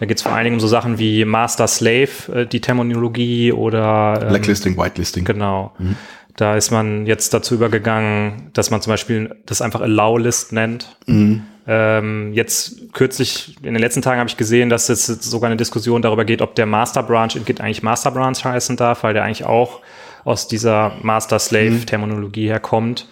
Da 0.00 0.06
geht 0.06 0.18
es 0.18 0.22
vor 0.22 0.32
allen 0.32 0.44
Dingen 0.44 0.56
um 0.56 0.60
so 0.60 0.68
Sachen 0.68 0.98
wie 0.98 1.24
Master 1.24 1.66
Slave, 1.66 2.08
äh, 2.34 2.46
die 2.46 2.60
Terminologie 2.60 3.52
oder 3.52 4.18
ähm, 4.20 4.28
Blacklisting, 4.28 4.76
Whitelisting. 4.76 5.24
Genau. 5.24 5.72
Mhm. 5.78 5.96
Da 6.36 6.56
ist 6.56 6.70
man 6.70 7.06
jetzt 7.06 7.34
dazu 7.34 7.54
übergegangen, 7.54 8.50
dass 8.54 8.70
man 8.70 8.80
zum 8.80 8.92
Beispiel 8.92 9.36
das 9.46 9.60
einfach 9.60 9.80
Allow 9.80 10.18
List 10.18 10.52
nennt. 10.52 10.96
Mhm. 11.06 11.42
Ähm, 11.66 12.32
jetzt 12.32 12.92
kürzlich, 12.92 13.56
in 13.62 13.74
den 13.74 13.80
letzten 13.80 14.02
Tagen 14.02 14.18
habe 14.18 14.28
ich 14.28 14.36
gesehen, 14.36 14.68
dass 14.68 14.88
es 14.88 15.06
sogar 15.06 15.48
eine 15.48 15.56
Diskussion 15.56 16.02
darüber 16.02 16.24
geht, 16.24 16.42
ob 16.42 16.54
der 16.54 16.66
Master 16.66 17.02
Branch 17.02 17.30
in 17.36 17.44
Git 17.44 17.60
eigentlich 17.60 17.82
Master 17.82 18.10
Branch 18.10 18.34
heißen 18.42 18.76
darf, 18.76 19.04
weil 19.04 19.14
der 19.14 19.24
eigentlich 19.24 19.44
auch 19.44 19.80
aus 20.24 20.48
dieser 20.48 20.92
Master 21.02 21.38
Slave 21.38 21.70
mhm. 21.70 21.86
Terminologie 21.86 22.48
herkommt. 22.48 23.08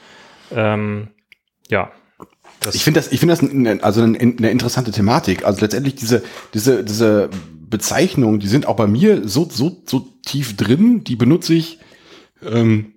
Ähm, 0.52 1.09
ja, 1.69 1.90
das 2.61 2.75
ich 2.75 2.85
finde 2.85 3.00
das, 3.00 3.11
ich 3.11 3.21
finde 3.21 3.35
das 3.35 3.43
eine, 3.43 3.83
also 3.83 4.02
eine, 4.02 4.19
eine, 4.19 4.50
interessante 4.50 4.93
Thematik. 4.93 5.45
Also 5.45 5.61
letztendlich 5.61 5.95
diese, 5.95 6.23
diese, 6.55 6.85
diese 6.85 7.31
Bezeichnungen, 7.69 8.40
die 8.40 8.49
sind 8.49 8.67
auch 8.67 8.76
bei 8.76 8.87
mir 8.87 9.26
so, 9.26 9.49
so, 9.50 9.83
so 9.87 10.00
tief 10.25 10.57
drin, 10.57 11.02
die 11.05 11.17
benutze 11.17 11.55
ich 11.55 11.79
ähm, 12.43 12.95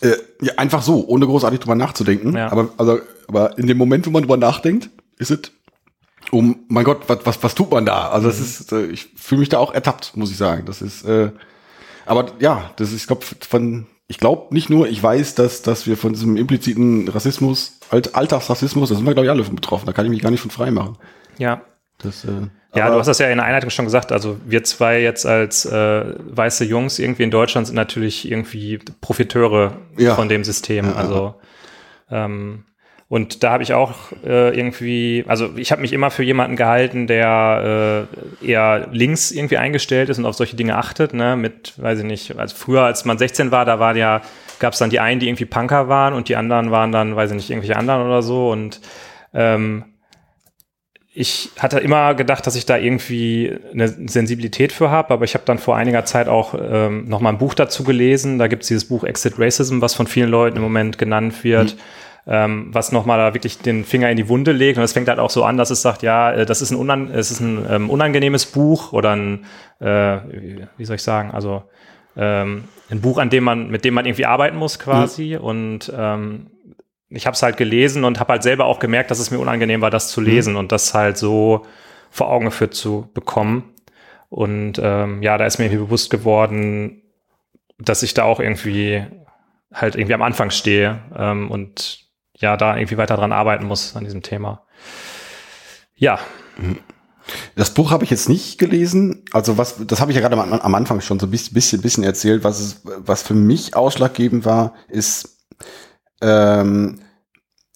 äh, 0.00 0.12
ja, 0.40 0.54
einfach 0.56 0.82
so, 0.82 1.06
ohne 1.06 1.26
großartig 1.26 1.60
drüber 1.60 1.74
nachzudenken. 1.74 2.36
Ja. 2.36 2.52
Aber, 2.52 2.70
also, 2.76 3.00
aber 3.26 3.58
in 3.58 3.66
dem 3.66 3.78
Moment, 3.78 4.06
wo 4.06 4.10
man 4.10 4.22
drüber 4.22 4.36
nachdenkt, 4.36 4.90
ist 5.18 5.30
es, 5.30 5.52
oh 6.30 6.42
mein 6.68 6.84
Gott, 6.84 7.08
was, 7.08 7.18
was, 7.24 7.42
was 7.42 7.54
tut 7.54 7.70
man 7.70 7.84
da? 7.84 8.10
Also 8.10 8.28
das 8.28 8.38
mhm. 8.38 8.44
ist, 8.44 8.72
äh, 8.72 8.86
ich 8.86 9.08
fühle 9.16 9.40
mich 9.40 9.48
da 9.48 9.58
auch 9.58 9.74
ertappt, 9.74 10.16
muss 10.16 10.30
ich 10.30 10.36
sagen. 10.36 10.66
Das 10.66 10.82
ist, 10.82 11.04
äh, 11.04 11.32
aber 12.06 12.32
ja, 12.38 12.70
das 12.76 12.92
ist, 12.92 13.02
ich 13.02 13.06
glaube, 13.06 13.24
von 13.24 13.86
ich 14.08 14.18
glaube 14.18 14.54
nicht 14.54 14.70
nur, 14.70 14.88
ich 14.88 15.02
weiß, 15.02 15.34
dass, 15.34 15.60
dass 15.60 15.86
wir 15.86 15.98
von 15.98 16.14
diesem 16.14 16.36
impliziten 16.36 17.08
Rassismus, 17.08 17.78
Alt 17.90 18.14
Alltagsrassismus, 18.14 18.88
da 18.88 18.94
sind 18.94 19.06
wir, 19.06 19.12
glaube 19.12 19.26
ich, 19.26 19.30
alle 19.30 19.44
von 19.44 19.54
betroffen. 19.54 19.86
Da 19.86 19.92
kann 19.92 20.06
ich 20.06 20.10
mich 20.10 20.22
gar 20.22 20.30
nicht 20.30 20.40
von 20.40 20.50
frei 20.50 20.70
machen. 20.70 20.96
Ja. 21.36 21.62
Das, 21.98 22.24
äh, 22.24 22.48
ja, 22.74 22.90
du 22.90 22.98
hast 22.98 23.06
das 23.06 23.18
ja 23.18 23.28
in 23.28 23.38
der 23.38 23.46
Einleitung 23.46 23.70
schon 23.70 23.84
gesagt. 23.84 24.12
Also 24.12 24.38
wir 24.46 24.64
zwei 24.64 25.00
jetzt 25.00 25.26
als 25.26 25.66
äh, 25.66 26.14
weiße 26.18 26.64
Jungs 26.64 26.98
irgendwie 26.98 27.24
in 27.24 27.30
Deutschland 27.30 27.66
sind 27.66 27.76
natürlich 27.76 28.30
irgendwie 28.30 28.78
Profiteure 29.00 29.76
ja. 29.96 30.14
von 30.14 30.28
dem 30.28 30.44
System. 30.44 30.86
Ja, 30.86 30.92
also 30.94 31.34
ähm, 32.10 32.64
und 33.10 33.42
da 33.42 33.52
habe 33.52 33.62
ich 33.62 33.72
auch 33.72 34.12
äh, 34.22 34.54
irgendwie, 34.54 35.24
also 35.26 35.56
ich 35.56 35.72
habe 35.72 35.80
mich 35.80 35.94
immer 35.94 36.10
für 36.10 36.22
jemanden 36.22 36.56
gehalten, 36.56 37.06
der 37.06 38.06
äh, 38.42 38.46
eher 38.46 38.88
links 38.92 39.30
irgendwie 39.30 39.56
eingestellt 39.56 40.10
ist 40.10 40.18
und 40.18 40.26
auf 40.26 40.34
solche 40.34 40.56
Dinge 40.56 40.76
achtet, 40.76 41.14
ne, 41.14 41.34
mit, 41.34 41.72
weiß 41.78 42.00
ich 42.00 42.04
nicht, 42.04 42.38
also 42.38 42.54
früher, 42.54 42.82
als 42.82 43.06
man 43.06 43.16
16 43.16 43.50
war, 43.50 43.64
da 43.64 43.80
war 43.80 43.96
ja, 43.96 44.20
gab 44.58 44.74
es 44.74 44.78
dann 44.78 44.90
die 44.90 45.00
einen, 45.00 45.20
die 45.20 45.28
irgendwie 45.28 45.46
Punker 45.46 45.88
waren 45.88 46.12
und 46.12 46.28
die 46.28 46.36
anderen 46.36 46.70
waren 46.70 46.92
dann, 46.92 47.16
weiß 47.16 47.30
ich 47.30 47.36
nicht, 47.36 47.50
irgendwelche 47.50 47.76
anderen 47.76 48.04
oder 48.06 48.20
so 48.20 48.50
und 48.50 48.82
ähm, 49.32 49.84
ich 51.14 51.50
hatte 51.58 51.80
immer 51.80 52.14
gedacht, 52.14 52.46
dass 52.46 52.56
ich 52.56 52.66
da 52.66 52.76
irgendwie 52.76 53.56
eine 53.72 53.88
Sensibilität 53.88 54.70
für 54.70 54.90
habe, 54.90 55.14
aber 55.14 55.24
ich 55.24 55.32
habe 55.32 55.44
dann 55.46 55.58
vor 55.58 55.76
einiger 55.76 56.04
Zeit 56.04 56.28
auch 56.28 56.54
ähm, 56.60 57.08
noch 57.08 57.20
mal 57.20 57.30
ein 57.30 57.38
Buch 57.38 57.54
dazu 57.54 57.82
gelesen. 57.82 58.38
Da 58.38 58.46
gibt 58.46 58.62
es 58.62 58.68
dieses 58.68 58.86
Buch 58.86 59.02
Exit 59.02 59.34
Racism, 59.36 59.80
was 59.80 59.94
von 59.94 60.06
vielen 60.06 60.30
Leuten 60.30 60.58
im 60.58 60.62
Moment 60.62 60.96
genannt 60.96 61.42
wird. 61.42 61.74
Mhm 61.74 61.80
ähm, 62.26 62.68
was 62.72 62.92
nochmal 62.92 63.18
da 63.18 63.34
wirklich 63.34 63.58
den 63.58 63.84
Finger 63.84 64.10
in 64.10 64.16
die 64.16 64.28
Wunde 64.28 64.52
legt. 64.52 64.78
Und 64.78 64.84
es 64.84 64.92
fängt 64.92 65.08
halt 65.08 65.18
auch 65.18 65.30
so 65.30 65.44
an, 65.44 65.56
dass 65.56 65.70
es 65.70 65.82
sagt, 65.82 66.02
ja, 66.02 66.32
äh, 66.32 66.46
das 66.46 66.60
ist 66.60 66.70
ein, 66.70 66.76
unan 66.76 67.10
es 67.10 67.30
ist 67.30 67.40
ein 67.40 67.64
ähm, 67.68 67.90
unangenehmes 67.90 68.46
Buch 68.46 68.92
oder 68.92 69.16
ein, 69.16 69.46
äh, 69.80 70.18
wie 70.76 70.84
soll 70.84 70.96
ich 70.96 71.02
sagen, 71.02 71.30
also 71.30 71.62
ähm, 72.16 72.64
ein 72.90 73.00
Buch, 73.00 73.18
an 73.18 73.30
dem 73.30 73.44
man, 73.44 73.70
mit 73.70 73.84
dem 73.84 73.94
man 73.94 74.06
irgendwie 74.06 74.26
arbeiten 74.26 74.56
muss 74.56 74.78
quasi. 74.78 75.36
Mhm. 75.38 75.44
Und 75.44 75.92
ähm, 75.96 76.46
ich 77.08 77.26
habe 77.26 77.34
es 77.34 77.42
halt 77.42 77.56
gelesen 77.56 78.04
und 78.04 78.20
habe 78.20 78.32
halt 78.32 78.42
selber 78.42 78.66
auch 78.66 78.78
gemerkt, 78.78 79.10
dass 79.10 79.18
es 79.18 79.30
mir 79.30 79.38
unangenehm 79.38 79.80
war, 79.80 79.90
das 79.90 80.10
zu 80.10 80.20
mhm. 80.20 80.26
lesen 80.26 80.52
mhm. 80.54 80.58
und 80.58 80.72
das 80.72 80.94
halt 80.94 81.16
so 81.16 81.64
vor 82.10 82.30
Augen 82.30 82.46
geführt 82.46 82.74
zu 82.74 83.08
bekommen. 83.14 83.72
Und 84.28 84.78
ähm, 84.82 85.22
ja, 85.22 85.38
da 85.38 85.46
ist 85.46 85.58
mir 85.58 85.66
irgendwie 85.66 85.84
bewusst 85.84 86.10
geworden, 86.10 87.02
dass 87.78 88.02
ich 88.02 88.12
da 88.12 88.24
auch 88.24 88.40
irgendwie 88.40 89.06
halt 89.72 89.94
irgendwie 89.96 90.14
am 90.14 90.22
Anfang 90.22 90.50
stehe 90.50 90.98
ähm, 91.16 91.50
und 91.50 92.07
ja 92.38 92.56
da 92.56 92.76
irgendwie 92.76 92.96
weiter 92.96 93.16
dran 93.16 93.32
arbeiten 93.32 93.66
muss 93.66 93.96
an 93.96 94.04
diesem 94.04 94.22
Thema. 94.22 94.62
Ja. 95.94 96.18
Das 97.56 97.70
Buch 97.70 97.90
habe 97.90 98.04
ich 98.04 98.10
jetzt 98.10 98.28
nicht 98.28 98.58
gelesen. 98.58 99.24
Also 99.32 99.58
was, 99.58 99.76
das 99.86 100.00
habe 100.00 100.12
ich 100.12 100.16
ja 100.16 100.26
gerade 100.26 100.40
am, 100.40 100.74
Anfang 100.74 101.00
schon 101.00 101.20
so 101.20 101.26
ein 101.26 101.30
bisschen, 101.30 101.82
bisschen 101.82 102.04
erzählt. 102.04 102.44
Was 102.44 102.60
es, 102.60 102.82
was 102.84 103.22
für 103.22 103.34
mich 103.34 103.76
ausschlaggebend 103.76 104.44
war, 104.44 104.74
ist, 104.88 105.46
ähm, 106.22 107.00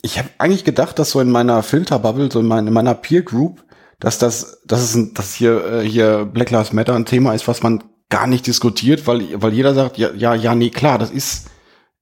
ich 0.01 0.19
habe 0.19 0.31
eigentlich 0.39 0.65
gedacht, 0.65 0.99
dass 0.99 1.11
so 1.11 1.21
in 1.21 1.31
meiner 1.31 1.63
Filterbubble, 1.63 2.31
so 2.33 2.41
in, 2.41 2.47
mein, 2.47 2.67
in 2.67 2.73
meiner 2.73 2.95
Peer 2.95 3.23
Group, 3.23 3.65
dass 4.01 4.19
das, 4.19 4.63
dass 4.65 4.81
es, 4.81 4.95
ein, 4.95 5.15
dass 5.15 5.35
hier, 5.35 5.65
äh, 5.65 5.89
hier 5.89 6.25
Black 6.25 6.51
Lives 6.51 6.73
Matter 6.73 6.95
ein 6.95 7.05
Thema 7.05 7.35
ist, 7.35 7.47
was 7.47 7.63
man 7.63 7.85
gar 8.09 8.27
nicht 8.27 8.47
diskutiert, 8.47 9.07
weil, 9.07 9.41
weil 9.41 9.53
jeder 9.53 9.75
sagt, 9.75 9.99
ja, 9.99 10.11
ja, 10.13 10.35
ja, 10.35 10.55
nee, 10.55 10.71
klar, 10.71 10.99
das 10.99 11.11
ist, 11.11 11.51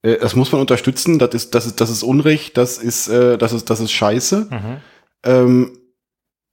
Äh, 0.03 0.17
das 0.19 0.35
muss 0.37 0.53
man 0.53 0.61
unterstützen, 0.61 1.19
das 1.19 1.35
ist, 1.35 1.55
das 1.55 1.67
ist, 1.67 1.81
das 1.81 1.91
ist 1.91 2.03
Unrecht, 2.03 2.57
das 2.57 2.79
ist, 2.79 3.09
äh, 3.09 3.37
das 3.39 3.53
ist, 3.53 3.71
das 3.71 3.81
ist 3.81 3.93
scheiße. 3.93 4.49
Mhm. 4.51 4.77
Ähm, 5.25 5.79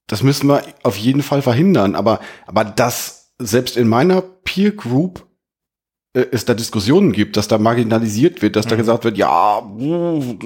das 0.08 0.24
müssen 0.24 0.48
wir 0.48 0.64
auf 0.84 0.96
jeden 0.98 1.22
Fall 1.22 1.42
verhindern. 1.42 1.96
Aber, 1.96 2.20
aber 2.46 2.64
dass 2.64 3.34
selbst 3.40 3.78
in 3.78 3.88
meiner 3.88 4.22
Peer 4.22 4.72
Group 4.72 5.26
äh, 6.14 6.26
es 6.32 6.46
da 6.46 6.54
Diskussionen 6.54 7.12
gibt, 7.12 7.36
dass 7.38 7.48
da 7.48 7.58
marginalisiert 7.58 8.42
wird, 8.42 8.56
dass 8.56 8.66
da 8.68 8.76
Mhm. 8.76 8.80
gesagt 8.80 9.04
wird, 9.04 9.18
ja, 9.18 9.62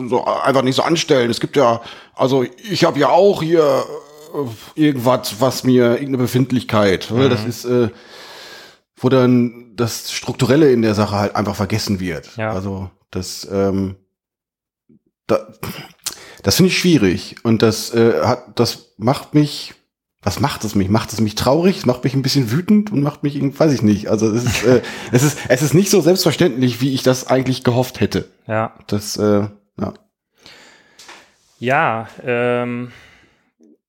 so, 0.10 0.26
einfach 0.26 0.64
nicht 0.64 0.76
so 0.76 0.82
anstellen. 0.82 1.30
Es 1.30 1.40
gibt 1.40 1.56
ja, 1.56 1.82
also 2.16 2.44
ich 2.70 2.84
habe 2.84 3.00
ja 3.00 3.10
auch 3.10 3.42
hier 3.44 3.84
äh, 4.34 4.82
irgendwas, 4.82 5.36
was 5.40 5.64
mir 5.64 5.92
irgendeine 5.92 6.18
Befindlichkeit, 6.18 7.12
das 7.12 7.44
Mhm. 7.44 7.50
ist, 7.50 7.66
äh, 7.66 7.90
wo 9.02 9.10
dann 9.10 9.76
das 9.76 10.12
Strukturelle 10.12 10.72
in 10.72 10.84
der 10.84 10.94
Sache 10.94 11.16
halt 11.16 11.36
einfach 11.36 11.56
vergessen 11.56 12.00
wird. 12.00 12.38
Ja. 12.38 12.52
Also 12.52 12.90
das, 13.10 13.48
ähm, 13.52 13.96
da, 15.28 15.48
das 16.44 16.56
finde 16.56 16.70
ich 16.70 16.78
schwierig 16.78 17.36
und 17.44 17.62
das 17.62 17.94
äh, 17.94 18.22
hat, 18.24 18.60
das 18.60 18.94
macht 18.98 19.34
mich, 19.34 19.74
was 20.22 20.40
macht 20.40 20.64
es 20.64 20.76
mich? 20.76 20.88
Macht 20.88 21.12
es 21.14 21.20
mich 21.20 21.34
traurig? 21.34 21.80
Es 21.80 21.86
macht 21.88 22.04
mich 22.04 22.14
ein 22.14 22.22
bisschen 22.22 22.52
wütend 22.52 22.92
und 22.92 23.02
macht 23.02 23.24
mich, 23.24 23.42
weiß 23.42 23.74
ich 23.74 23.82
nicht. 23.82 24.08
Also 24.08 24.32
es 24.32 24.46
ist, 24.46 24.64
äh, 24.64 24.82
es 25.12 25.24
ist, 25.24 25.40
es 25.50 25.64
ist 25.64 25.74
nicht 25.74 25.90
so 25.90 26.00
selbstverständlich, 26.02 26.80
wie 26.80 26.94
ich 26.94 27.02
das 27.02 27.26
eigentlich 27.28 27.64
gehofft 27.64 28.00
hätte. 28.00 28.30
Ja. 28.48 28.76
Das, 28.86 29.18
äh, 29.18 29.48
ja. 29.80 29.94
Ja, 31.58 32.08
ähm, 32.24 32.92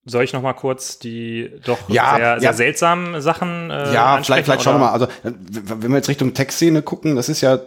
soll 0.04 0.24
ich 0.24 0.32
noch 0.32 0.42
mal 0.42 0.52
kurz 0.52 0.98
die 0.98 1.50
doch 1.64 1.78
Ja, 1.88 2.16
sehr, 2.16 2.24
ja. 2.24 2.40
sehr 2.40 2.54
seltsamen 2.54 3.20
Sachen 3.20 3.70
äh, 3.70 3.92
Ja, 3.92 4.20
vielleicht, 4.22 4.44
vielleicht 4.44 4.62
schauen 4.62 4.74
wir 4.74 4.86
mal. 4.86 4.92
Also, 4.92 5.06
wenn 5.22 5.90
wir 5.90 5.96
jetzt 5.96 6.08
Richtung 6.08 6.34
Tech-Szene 6.34 6.82
gucken, 6.82 7.16
das 7.16 7.28
ist 7.28 7.40
ja, 7.40 7.60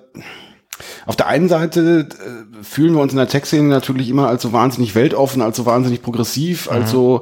auf 1.06 1.16
der 1.16 1.28
einen 1.28 1.48
Seite 1.48 2.08
äh, 2.10 2.64
fühlen 2.64 2.94
wir 2.94 3.02
uns 3.02 3.14
in 3.14 3.18
der 3.18 3.30
Tech-Szene 3.30 3.70
natürlich 3.70 4.10
immer 4.10 4.28
als 4.28 4.42
so 4.42 4.54
wahnsinnig 4.54 4.96
weltoffen, 4.96 5.42
als 5.42 5.58
so 5.58 5.66
wahnsinnig 5.66 6.02
progressiv, 6.02 6.70
als 6.70 6.92
so, 6.92 7.22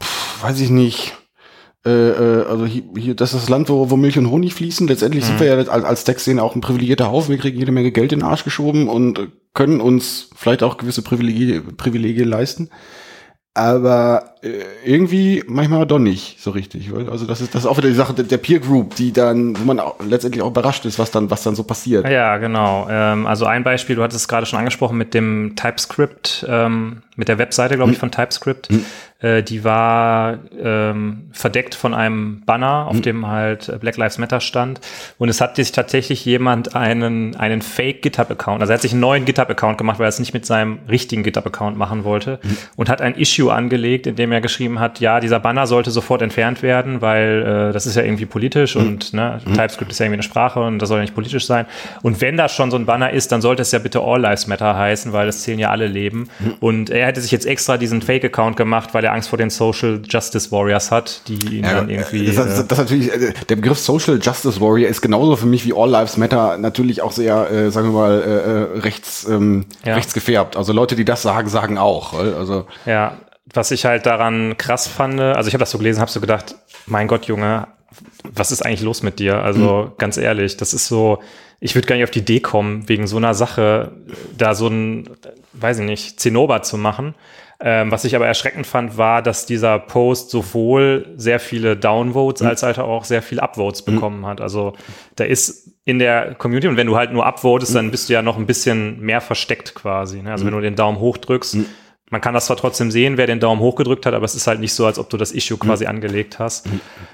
pff, 0.00 0.42
weiß 0.42 0.60
ich 0.60 0.70
nicht, 0.70 1.14
äh, 1.86 1.90
äh, 1.90 2.46
also 2.46 2.64
hier, 2.64 2.82
hier, 2.96 3.14
das 3.14 3.34
ist 3.34 3.42
das 3.42 3.48
Land, 3.50 3.68
wo, 3.68 3.90
wo 3.90 3.96
Milch 3.96 4.16
und 4.16 4.30
Honig 4.30 4.54
fließen. 4.54 4.88
Letztendlich 4.88 5.24
sind 5.24 5.38
wir 5.38 5.46
ja 5.46 5.56
als, 5.56 5.68
als 5.68 6.04
Tech-Szene 6.04 6.42
auch 6.42 6.54
ein 6.54 6.62
privilegierter 6.62 7.10
Haufen. 7.10 7.30
Wir 7.30 7.38
kriegen 7.38 7.58
jede 7.58 7.72
Menge 7.72 7.92
Geld 7.92 8.12
in 8.12 8.20
den 8.20 8.28
Arsch 8.28 8.44
geschoben 8.44 8.88
und 8.88 9.28
können 9.52 9.80
uns 9.80 10.30
vielleicht 10.34 10.62
auch 10.62 10.78
gewisse 10.78 11.02
Privilegien, 11.02 11.76
Privilegien 11.76 12.28
leisten. 12.28 12.70
Aber 13.56 14.34
äh, 14.42 14.48
irgendwie 14.84 15.44
manchmal 15.46 15.86
doch 15.86 16.00
nicht 16.00 16.40
so 16.42 16.50
richtig. 16.50 16.92
Weil, 16.92 17.08
also 17.08 17.24
das 17.24 17.40
ist 17.40 17.54
das 17.54 17.62
ist 17.62 17.66
auch 17.66 17.76
wieder 17.76 17.88
die 17.88 17.94
Sache 17.94 18.12
der, 18.12 18.38
Peer 18.38 18.58
Group, 18.58 18.96
die 18.96 19.12
dann, 19.12 19.56
wo 19.56 19.64
man 19.64 19.78
auch 19.78 19.94
letztendlich 20.04 20.42
auch 20.42 20.48
überrascht 20.50 20.84
ist, 20.86 20.98
was 20.98 21.12
dann, 21.12 21.30
was 21.30 21.44
dann 21.44 21.54
so 21.54 21.62
passiert. 21.62 22.08
Ja, 22.08 22.38
genau. 22.38 22.88
Ähm, 22.90 23.26
also 23.26 23.46
ein 23.46 23.62
Beispiel, 23.62 23.94
du 23.94 24.02
hattest 24.02 24.22
es 24.22 24.28
gerade 24.28 24.44
schon 24.46 24.58
angesprochen 24.58 24.98
mit 24.98 25.14
dem 25.14 25.54
TypeScript, 25.54 26.44
ähm, 26.48 27.02
mit 27.14 27.28
der 27.28 27.38
Webseite, 27.38 27.74
Hm. 27.74 27.78
glaube 27.78 27.92
ich, 27.92 27.98
von 27.98 28.10
TypeScript. 28.10 28.68
Äh, 29.24 29.42
die 29.42 29.64
war 29.64 30.38
ähm, 30.62 31.28
verdeckt 31.32 31.74
von 31.74 31.94
einem 31.94 32.42
Banner, 32.44 32.86
Hm. 32.88 32.96
auf 32.96 33.00
dem 33.00 33.26
halt 33.26 33.80
Black 33.80 33.96
Lives 33.96 34.18
Matter 34.18 34.40
stand. 34.40 34.80
Und 35.18 35.28
es 35.28 35.40
hat 35.40 35.56
sich 35.56 35.72
tatsächlich 35.72 36.24
jemand 36.24 36.76
einen, 36.76 37.34
einen 37.36 37.62
Fake 37.62 38.02
GitHub-Account, 38.02 38.60
also 38.60 38.72
er 38.72 38.74
hat 38.74 38.82
sich 38.82 38.92
einen 38.92 39.00
neuen 39.00 39.24
GitHub-Account 39.24 39.78
gemacht, 39.78 39.98
weil 39.98 40.06
er 40.06 40.10
es 40.10 40.18
nicht 40.18 40.34
mit 40.34 40.44
seinem 40.44 40.78
richtigen 40.88 41.22
GitHub-Account 41.22 41.76
machen 41.78 42.04
wollte 42.04 42.38
Hm. 42.42 42.56
und 42.76 42.88
hat 42.88 43.00
ein 43.00 43.14
Issue 43.14 43.52
angelegt, 43.52 44.06
in 44.06 44.16
dem 44.16 44.30
er 44.32 44.40
geschrieben 44.40 44.78
hat, 44.80 45.00
ja, 45.00 45.20
dieser 45.20 45.40
Banner 45.40 45.66
sollte 45.66 45.90
sofort 45.90 46.20
entfernt 46.22 46.62
werden, 46.62 47.00
weil 47.00 47.68
äh, 47.70 47.72
das 47.72 47.86
ist 47.86 47.96
ja 47.96 48.02
irgendwie 48.02 48.26
politisch 48.26 48.76
und 48.76 49.12
ne, 49.14 49.40
TypeScript 49.54 49.90
ist 49.90 49.98
ja 50.00 50.04
irgendwie 50.06 50.16
eine 50.16 50.22
Sprache 50.24 50.60
und 50.60 50.78
das 50.80 50.88
soll 50.88 50.98
ja 50.98 51.02
nicht 51.02 51.14
politisch 51.14 51.46
sein. 51.46 51.64
Und 52.02 52.20
wenn 52.20 52.36
da 52.36 52.48
schon 52.48 52.70
so 52.70 52.76
ein 52.76 52.84
Banner 52.86 53.10
ist, 53.10 53.32
dann 53.32 53.40
sollte 53.40 53.62
es 53.62 53.72
ja 53.72 53.78
bitte 53.78 54.00
All 54.00 54.20
Lives 54.20 54.46
Matter 54.46 54.76
heißen, 54.76 55.12
weil 55.12 55.28
es 55.28 55.42
zählen 55.42 55.58
ja 55.58 55.70
alle 55.70 55.86
Leben. 55.86 56.28
Und 56.60 56.90
er 56.90 57.06
hätte 57.06 57.20
sich 57.20 57.30
jetzt 57.30 57.46
extra 57.46 57.76
diesen 57.78 58.02
Fake-Account 58.02 58.56
gemacht, 58.56 58.92
weil 58.92 59.04
er 59.04 59.12
Angst 59.14 59.28
vor 59.28 59.38
den 59.38 59.50
Social 59.50 60.00
Justice 60.08 60.52
Warriors 60.52 60.90
hat, 60.90 61.22
die 61.28 61.58
ihn 61.58 61.64
Ja, 61.64 61.74
dann 61.74 61.88
irgendwie. 61.88 62.26
das, 62.26 62.36
das, 62.36 62.60
äh, 62.60 62.64
das 62.66 62.78
natürlich, 62.78 63.12
äh, 63.12 63.32
der 63.48 63.56
Begriff 63.56 63.78
Social 63.78 64.18
Justice 64.20 64.60
Warrior 64.60 64.88
ist 64.90 65.00
genauso 65.00 65.36
für 65.36 65.46
mich 65.46 65.64
wie 65.64 65.72
All 65.74 65.88
Lives 65.90 66.16
Matter 66.16 66.58
natürlich 66.58 67.00
auch 67.02 67.12
sehr, 67.12 67.50
äh, 67.50 67.70
sagen 67.70 67.88
wir 67.88 68.00
mal, 68.00 68.22
äh, 68.22 68.76
äh, 68.76 68.80
rechts, 68.80 69.26
ähm, 69.28 69.64
Ja. 69.84 69.94
rechts 69.94 70.12
gefärbt. 70.14 70.56
Also 70.56 70.72
Leute, 70.72 70.94
die 70.96 71.04
das 71.04 71.22
sagen, 71.22 71.48
sagen 71.48 71.78
auch. 71.78 72.14
äh, 72.14 72.32
Also 72.34 72.66
Ja, 72.86 73.16
was 73.52 73.70
ich 73.70 73.84
halt 73.84 74.06
daran 74.06 74.56
krass 74.58 74.86
fand, 74.88 75.20
also 75.20 75.48
ich 75.48 75.54
habe 75.54 75.60
das 75.62 75.70
so 75.70 75.78
gelesen, 75.78 76.00
habe 76.00 76.10
so 76.10 76.20
gedacht, 76.20 76.54
mein 76.86 77.08
Gott, 77.08 77.26
Junge, 77.26 77.66
was 78.24 78.50
ist 78.52 78.64
eigentlich 78.64 78.82
los 78.82 79.02
mit 79.02 79.18
dir? 79.18 79.42
Also 79.42 79.92
ganz 79.98 80.16
ehrlich, 80.16 80.56
das 80.56 80.74
ist 80.74 80.88
so, 80.88 81.20
ich 81.60 81.74
würde 81.74 81.86
gar 81.86 81.94
nicht 81.94 82.04
auf 82.04 82.10
die 82.10 82.18
Idee 82.20 82.40
kommen, 82.40 82.88
wegen 82.88 83.06
so 83.06 83.16
einer 83.16 83.34
Sache 83.34 83.92
da 84.36 84.54
so 84.54 84.66
ein, 84.68 85.08
weiß 85.52 85.78
ich 85.78 85.84
nicht, 85.84 86.18
Zinnober 86.20 86.62
zu 86.62 86.76
machen. 86.76 87.14
Ähm, 87.60 87.90
was 87.90 88.04
ich 88.04 88.16
aber 88.16 88.26
erschreckend 88.26 88.66
fand, 88.66 88.98
war, 88.98 89.22
dass 89.22 89.46
dieser 89.46 89.78
Post 89.78 90.30
sowohl 90.30 91.14
sehr 91.16 91.38
viele 91.38 91.76
Downvotes 91.76 92.42
als 92.42 92.62
halt 92.62 92.78
auch 92.78 93.04
sehr 93.04 93.22
viele 93.22 93.42
Upvotes 93.42 93.82
bekommen 93.82 94.26
hat. 94.26 94.40
Also 94.40 94.74
da 95.16 95.24
ist 95.24 95.72
in 95.84 95.98
der 95.98 96.34
Community 96.34 96.66
und 96.68 96.76
wenn 96.76 96.86
du 96.86 96.96
halt 96.96 97.12
nur 97.12 97.26
upvotest, 97.26 97.74
dann 97.74 97.90
bist 97.90 98.08
du 98.08 98.14
ja 98.14 98.22
noch 98.22 98.36
ein 98.38 98.46
bisschen 98.46 99.00
mehr 99.00 99.20
versteckt 99.20 99.74
quasi. 99.74 100.22
Ne? 100.22 100.32
Also 100.32 100.46
wenn 100.46 100.52
du 100.52 100.60
den 100.60 100.76
Daumen 100.76 100.98
hoch 100.98 101.18
drückst, 101.18 101.58
man 102.10 102.20
kann 102.20 102.34
das 102.34 102.46
zwar 102.46 102.56
trotzdem 102.56 102.90
sehen, 102.90 103.16
wer 103.16 103.26
den 103.26 103.40
Daumen 103.40 103.60
hoch 103.60 103.76
gedrückt 103.76 104.06
hat, 104.06 104.14
aber 104.14 104.24
es 104.24 104.34
ist 104.34 104.46
halt 104.46 104.60
nicht 104.60 104.72
so, 104.74 104.86
als 104.86 104.98
ob 104.98 105.10
du 105.10 105.16
das 105.16 105.32
Issue 105.32 105.58
quasi 105.58 105.86
angelegt 105.86 106.38
hast. 106.38 106.66
Äh, 106.66 106.70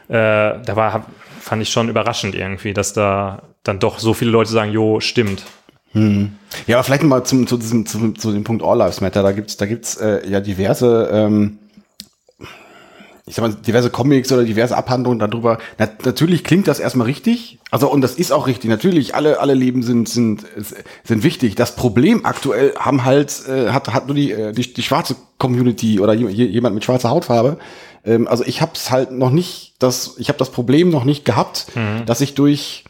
da 0.09 0.77
war, 0.77 1.07
fand 1.41 1.63
ich 1.63 1.71
schon 1.71 1.89
überraschend 1.89 2.35
irgendwie, 2.35 2.75
dass 2.75 2.93
da 2.93 3.43
dann 3.63 3.79
doch 3.79 3.99
so 3.99 4.15
viele 4.15 4.31
Leute 4.31 4.51
sagen, 4.51 4.73
jo, 4.73 5.01
stimmt. 5.01 5.45
Ja, 5.93 6.77
aber 6.77 6.85
vielleicht 6.85 7.03
mal 7.03 7.25
zum, 7.25 7.47
zu, 7.47 7.57
diesem, 7.57 7.85
zu, 7.87 8.13
zu 8.13 8.33
dem 8.33 8.45
Punkt 8.45 8.63
All 8.63 8.79
Lives 8.79 9.01
Matter. 9.01 9.23
Da 9.23 9.33
gibt's 9.33 9.57
da 9.57 9.67
gibt's 9.67 9.97
äh, 9.97 10.29
ja 10.29 10.41
diverse, 10.41 11.09
ähm, 11.13 11.59
ich 13.27 13.35
sag 13.37 13.43
mal, 13.43 13.55
diverse 13.55 13.91
Comics 13.91 14.33
oder 14.33 14.43
diverse 14.45 14.77
Abhandlungen 14.77 15.19
darüber. 15.19 15.59
Na, 15.79 15.89
natürlich 16.05 16.43
klingt 16.43 16.67
das 16.67 16.81
erstmal 16.81 17.07
richtig. 17.07 17.59
Also, 17.71 17.89
und 17.91 18.01
das 18.01 18.15
ist 18.15 18.33
auch 18.33 18.47
richtig. 18.49 18.71
Natürlich, 18.71 19.15
alle, 19.15 19.39
alle 19.41 19.55
Leben 19.55 19.83
sind, 19.83 20.09
sind, 20.09 20.45
sind 21.05 21.23
wichtig. 21.23 21.55
Das 21.55 21.77
Problem 21.77 22.25
aktuell 22.25 22.75
haben 22.79 23.05
halt, 23.05 23.47
äh, 23.49 23.71
hat, 23.71 23.93
hat 23.93 24.07
nur 24.07 24.17
die, 24.17 24.33
äh, 24.33 24.53
die, 24.53 24.73
die 24.73 24.83
schwarze 24.83 25.15
Community 25.39 26.01
oder 26.01 26.13
je- 26.13 26.29
je- 26.29 26.47
jemand 26.47 26.75
mit 26.75 26.85
schwarzer 26.85 27.11
Hautfarbe. 27.11 27.59
Ähm, 28.05 28.27
also 28.27 28.45
ich 28.45 28.61
habe 28.63 28.73
es 28.75 28.91
halt 28.91 29.13
noch 29.13 29.31
nicht, 29.31 29.75
das, 29.79 30.15
ich 30.19 30.29
habe 30.29 30.39
das 30.39 30.51
Problem 30.51 30.91
noch 30.91 31.05
nicht 31.05 31.25
gehabt, 31.25 31.67
dass 32.07 32.21
ich 32.21 32.35
durch 32.35 32.85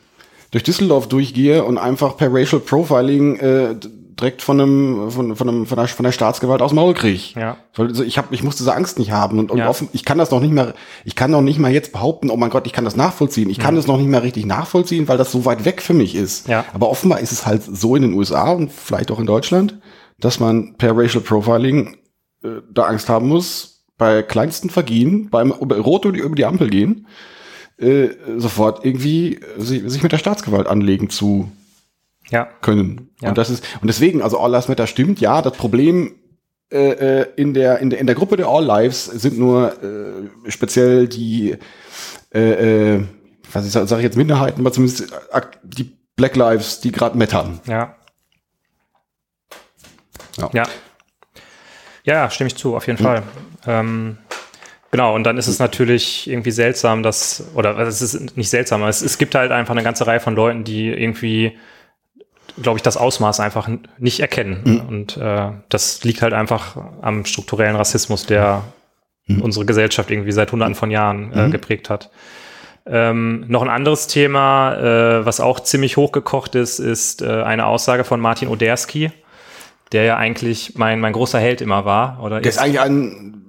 durch 0.50 0.64
Düsseldorf 0.64 1.08
durchgehe 1.08 1.64
und 1.64 1.78
einfach 1.78 2.16
per 2.16 2.32
Racial 2.32 2.60
Profiling 2.60 3.36
äh, 3.36 3.74
direkt 4.20 4.42
von 4.42 4.60
einem 4.60 5.10
von, 5.10 5.34
von, 5.36 5.48
einem, 5.48 5.66
von, 5.66 5.76
der, 5.78 5.88
von 5.88 6.04
der 6.04 6.12
Staatsgewalt 6.12 6.60
aus 6.60 6.72
dem 6.72 6.76
Maul 6.76 6.92
krieg. 6.92 7.34
Ja. 7.36 7.56
Also 7.78 8.02
ich 8.04 8.18
hab, 8.18 8.32
ich 8.32 8.42
muss 8.42 8.56
diese 8.56 8.74
Angst 8.74 8.98
nicht 8.98 9.12
haben 9.12 9.38
und, 9.38 9.50
und 9.50 9.58
Ja. 9.58 9.68
offen, 9.68 9.88
ich 9.92 10.04
kann 10.04 10.18
das 10.18 10.30
noch 10.30 10.40
nicht 10.40 10.52
mehr, 10.52 10.74
ich 11.06 11.16
kann 11.16 11.30
noch 11.30 11.40
nicht 11.40 11.58
mal 11.58 11.72
jetzt 11.72 11.92
behaupten, 11.92 12.28
oh 12.30 12.36
mein 12.36 12.50
Gott, 12.50 12.66
ich 12.66 12.72
kann 12.74 12.84
das 12.84 12.96
nachvollziehen. 12.96 13.48
Ich 13.48 13.58
kann 13.58 13.76
das 13.76 13.86
noch 13.86 13.96
nicht 13.96 14.08
mehr 14.08 14.22
richtig 14.22 14.44
nachvollziehen, 14.44 15.08
weil 15.08 15.16
das 15.16 15.32
so 15.32 15.44
weit 15.46 15.64
weg 15.64 15.80
für 15.80 15.94
mich 15.94 16.14
ist. 16.14 16.48
Ja. 16.48 16.64
Aber 16.74 16.90
offenbar 16.90 17.20
ist 17.20 17.32
es 17.32 17.46
halt 17.46 17.62
so 17.62 17.96
in 17.96 18.02
den 18.02 18.12
USA 18.12 18.50
und 18.50 18.70
vielleicht 18.72 19.10
auch 19.10 19.20
in 19.20 19.26
Deutschland, 19.26 19.78
dass 20.18 20.38
man 20.38 20.74
per 20.76 20.94
Racial 20.94 21.22
Profiling 21.22 21.96
äh, 22.44 22.48
da 22.70 22.82
Angst 22.82 23.08
haben 23.08 23.26
muss, 23.28 23.84
bei 23.96 24.22
kleinsten 24.22 24.68
Vergehen, 24.68 25.28
beim 25.30 25.50
über- 25.60 25.78
Rot 25.78 26.04
über 26.04 26.34
die 26.36 26.44
Ampel 26.44 26.68
gehen, 26.68 27.06
äh, 27.80 28.10
sofort 28.38 28.84
irgendwie 28.84 29.40
sich, 29.56 29.82
sich 29.86 30.02
mit 30.02 30.12
der 30.12 30.18
Staatsgewalt 30.18 30.66
anlegen 30.66 31.10
zu 31.10 31.50
Ja. 32.30 32.46
können. 32.60 33.10
Ja. 33.20 33.30
Und 33.30 33.38
das 33.38 33.50
ist 33.50 33.64
und 33.80 33.88
deswegen, 33.88 34.22
also 34.22 34.38
All 34.38 34.50
Lives 34.50 34.68
Matter 34.68 34.86
stimmt, 34.86 35.20
ja, 35.20 35.42
das 35.42 35.54
Problem 35.56 36.14
äh, 36.72 37.20
äh, 37.22 37.26
in 37.36 37.54
der 37.54 37.78
in 37.78 37.90
der 37.90 37.98
in 37.98 38.06
der 38.06 38.14
Gruppe 38.14 38.36
der 38.36 38.46
All 38.48 38.64
Lives 38.64 39.06
sind 39.06 39.38
nur 39.38 39.72
äh, 39.82 40.50
speziell 40.50 41.08
die 41.08 41.56
äh, 42.32 42.94
äh, 42.96 43.04
was 43.52 43.66
ich 43.66 43.72
sage 43.72 43.86
sag 43.88 43.96
ich 43.98 44.04
jetzt 44.04 44.16
Minderheiten, 44.16 44.60
aber 44.60 44.72
zumindest 44.72 45.12
die 45.64 45.96
Black 46.14 46.36
Lives, 46.36 46.80
die 46.80 46.92
gerade 46.92 47.16
mettern. 47.18 47.60
Ja. 47.66 47.96
Ja. 50.38 50.50
Ja. 50.52 50.62
Ja, 52.04 52.30
stimme 52.30 52.48
ich 52.48 52.56
zu, 52.56 52.76
auf 52.76 52.86
jeden 52.86 52.98
Fall. 53.02 53.22
Ähm, 53.66 54.18
genau, 54.90 55.14
und 55.14 55.24
dann 55.24 55.38
ist 55.38 55.48
es 55.48 55.58
natürlich 55.58 56.28
irgendwie 56.28 56.50
seltsam, 56.50 57.02
dass, 57.02 57.44
oder 57.54 57.76
also 57.76 57.90
es 57.90 58.14
ist 58.14 58.36
nicht 58.36 58.50
seltsam, 58.50 58.82
aber 58.82 58.90
es, 58.90 59.02
es 59.02 59.18
gibt 59.18 59.34
halt 59.34 59.52
einfach 59.52 59.72
eine 59.72 59.82
ganze 59.82 60.06
Reihe 60.06 60.20
von 60.20 60.34
Leuten, 60.34 60.64
die 60.64 60.88
irgendwie, 60.88 61.58
glaube 62.62 62.78
ich, 62.78 62.82
das 62.82 62.96
Ausmaß 62.96 63.40
einfach 63.40 63.68
nicht 63.98 64.20
erkennen. 64.20 64.82
Und 64.88 65.16
äh, 65.16 65.50
das 65.68 66.04
liegt 66.04 66.22
halt 66.22 66.32
einfach 66.32 66.76
am 67.02 67.24
strukturellen 67.24 67.76
Rassismus, 67.76 68.26
der 68.26 68.64
unsere 69.38 69.64
Gesellschaft 69.64 70.10
irgendwie 70.10 70.32
seit 70.32 70.50
hunderten 70.52 70.74
von 70.74 70.90
Jahren 70.90 71.32
äh, 71.32 71.50
geprägt 71.50 71.90
hat. 71.90 72.10
Ähm, 72.86 73.44
noch 73.46 73.62
ein 73.62 73.68
anderes 73.68 74.06
Thema, 74.06 74.74
äh, 74.74 75.26
was 75.26 75.40
auch 75.40 75.60
ziemlich 75.60 75.96
hochgekocht 75.96 76.54
ist, 76.54 76.78
ist 76.78 77.22
äh, 77.22 77.42
eine 77.42 77.66
Aussage 77.66 78.04
von 78.04 78.20
Martin 78.20 78.48
Oderski, 78.48 79.12
der 79.92 80.04
ja 80.04 80.16
eigentlich 80.16 80.74
mein, 80.76 80.98
mein 81.00 81.12
großer 81.12 81.38
Held 81.38 81.60
immer 81.60 81.84
war. 81.84 82.20
Oder 82.22 82.40
Der 82.40 82.50
ist 82.50 82.58
eigentlich 82.58 82.80
ein 82.80 83.44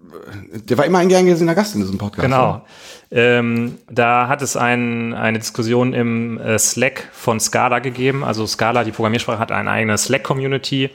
der 0.54 0.78
war 0.78 0.86
immer 0.86 1.00
ein 1.00 1.10
gern 1.10 1.26
gesehener 1.26 1.56
Gast 1.56 1.76
in 1.76 1.82
diesem 1.82 1.98
Podcast. 1.98 2.24
Genau. 2.24 2.66
Ähm, 3.12 3.78
da 3.90 4.28
hat 4.28 4.42
es 4.42 4.56
ein, 4.56 5.14
eine 5.14 5.40
Diskussion 5.40 5.94
im 5.94 6.38
äh, 6.40 6.58
Slack 6.58 7.10
von 7.12 7.40
Scala 7.40 7.80
gegeben. 7.80 8.24
Also 8.24 8.48
Scala, 8.48 8.84
die 8.84 8.92
Programmiersprache, 8.92 9.40
hat 9.40 9.52
eine 9.52 9.70
eigene 9.70 9.98
Slack-Community. 9.98 10.90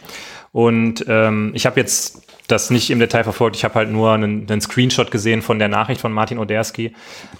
Und 0.52 1.05
ähm, 1.09 1.52
ich 1.55 1.66
habe 1.66 1.79
jetzt 1.79 2.22
das 2.48 2.70
nicht 2.70 2.90
im 2.90 2.98
Detail 2.98 3.24
verfolgt. 3.24 3.57
Ich 3.57 3.64
habe 3.64 3.74
halt 3.74 3.90
nur 3.90 4.12
einen, 4.12 4.48
einen, 4.48 4.61
Screenshot 4.61 5.11
gesehen 5.11 5.42
von 5.42 5.59
der 5.59 5.68
Nachricht 5.68 6.00
von 6.00 6.12
Martin 6.12 6.38
Oderski, 6.38 6.94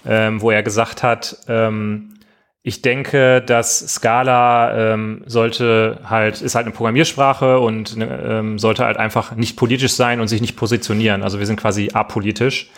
ähm, 0.05 0.41
wo 0.41 0.51
er 0.51 0.63
gesagt 0.63 1.01
hat, 1.01 1.37
ähm, 1.47 2.16
ich 2.67 2.81
denke, 2.81 3.41
dass 3.41 3.79
Scala 3.79 4.93
ähm, 4.93 5.23
sollte 5.25 6.01
halt, 6.03 6.41
ist 6.41 6.53
halt 6.53 6.65
eine 6.65 6.75
Programmiersprache 6.75 7.59
und 7.59 7.95
ähm, 7.97 8.59
sollte 8.59 8.83
halt 8.83 8.97
einfach 8.97 9.37
nicht 9.37 9.55
politisch 9.55 9.93
sein 9.93 10.19
und 10.19 10.27
sich 10.27 10.41
nicht 10.41 10.57
positionieren. 10.57 11.23
Also 11.23 11.39
wir 11.39 11.45
sind 11.45 11.57
quasi 11.57 11.91
apolitisch. 11.93 12.69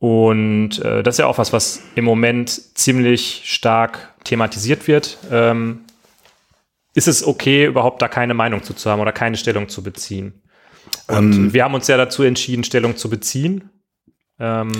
Und 0.00 0.80
äh, 0.80 1.04
das 1.04 1.14
ist 1.14 1.18
ja 1.20 1.26
auch 1.26 1.38
was, 1.38 1.52
was 1.52 1.80
im 1.94 2.04
Moment 2.04 2.76
ziemlich 2.76 3.42
stark 3.44 4.12
thematisiert 4.24 4.88
wird. 4.88 5.18
Ähm, 5.30 5.84
ist 6.94 7.06
es 7.06 7.24
okay, 7.24 7.66
überhaupt 7.66 8.02
da 8.02 8.08
keine 8.08 8.34
Meinung 8.34 8.64
zu, 8.64 8.74
zu 8.74 8.90
haben 8.90 9.00
oder 9.00 9.12
keine 9.12 9.36
Stellung 9.36 9.68
zu 9.68 9.84
beziehen? 9.84 10.42
Und 11.06 11.34
ähm, 11.34 11.52
wir 11.52 11.62
haben 11.62 11.74
uns 11.74 11.86
ja 11.86 11.96
dazu 11.96 12.24
entschieden, 12.24 12.64
Stellung 12.64 12.96
zu 12.96 13.08
beziehen. 13.08 13.70
Ähm, 14.40 14.72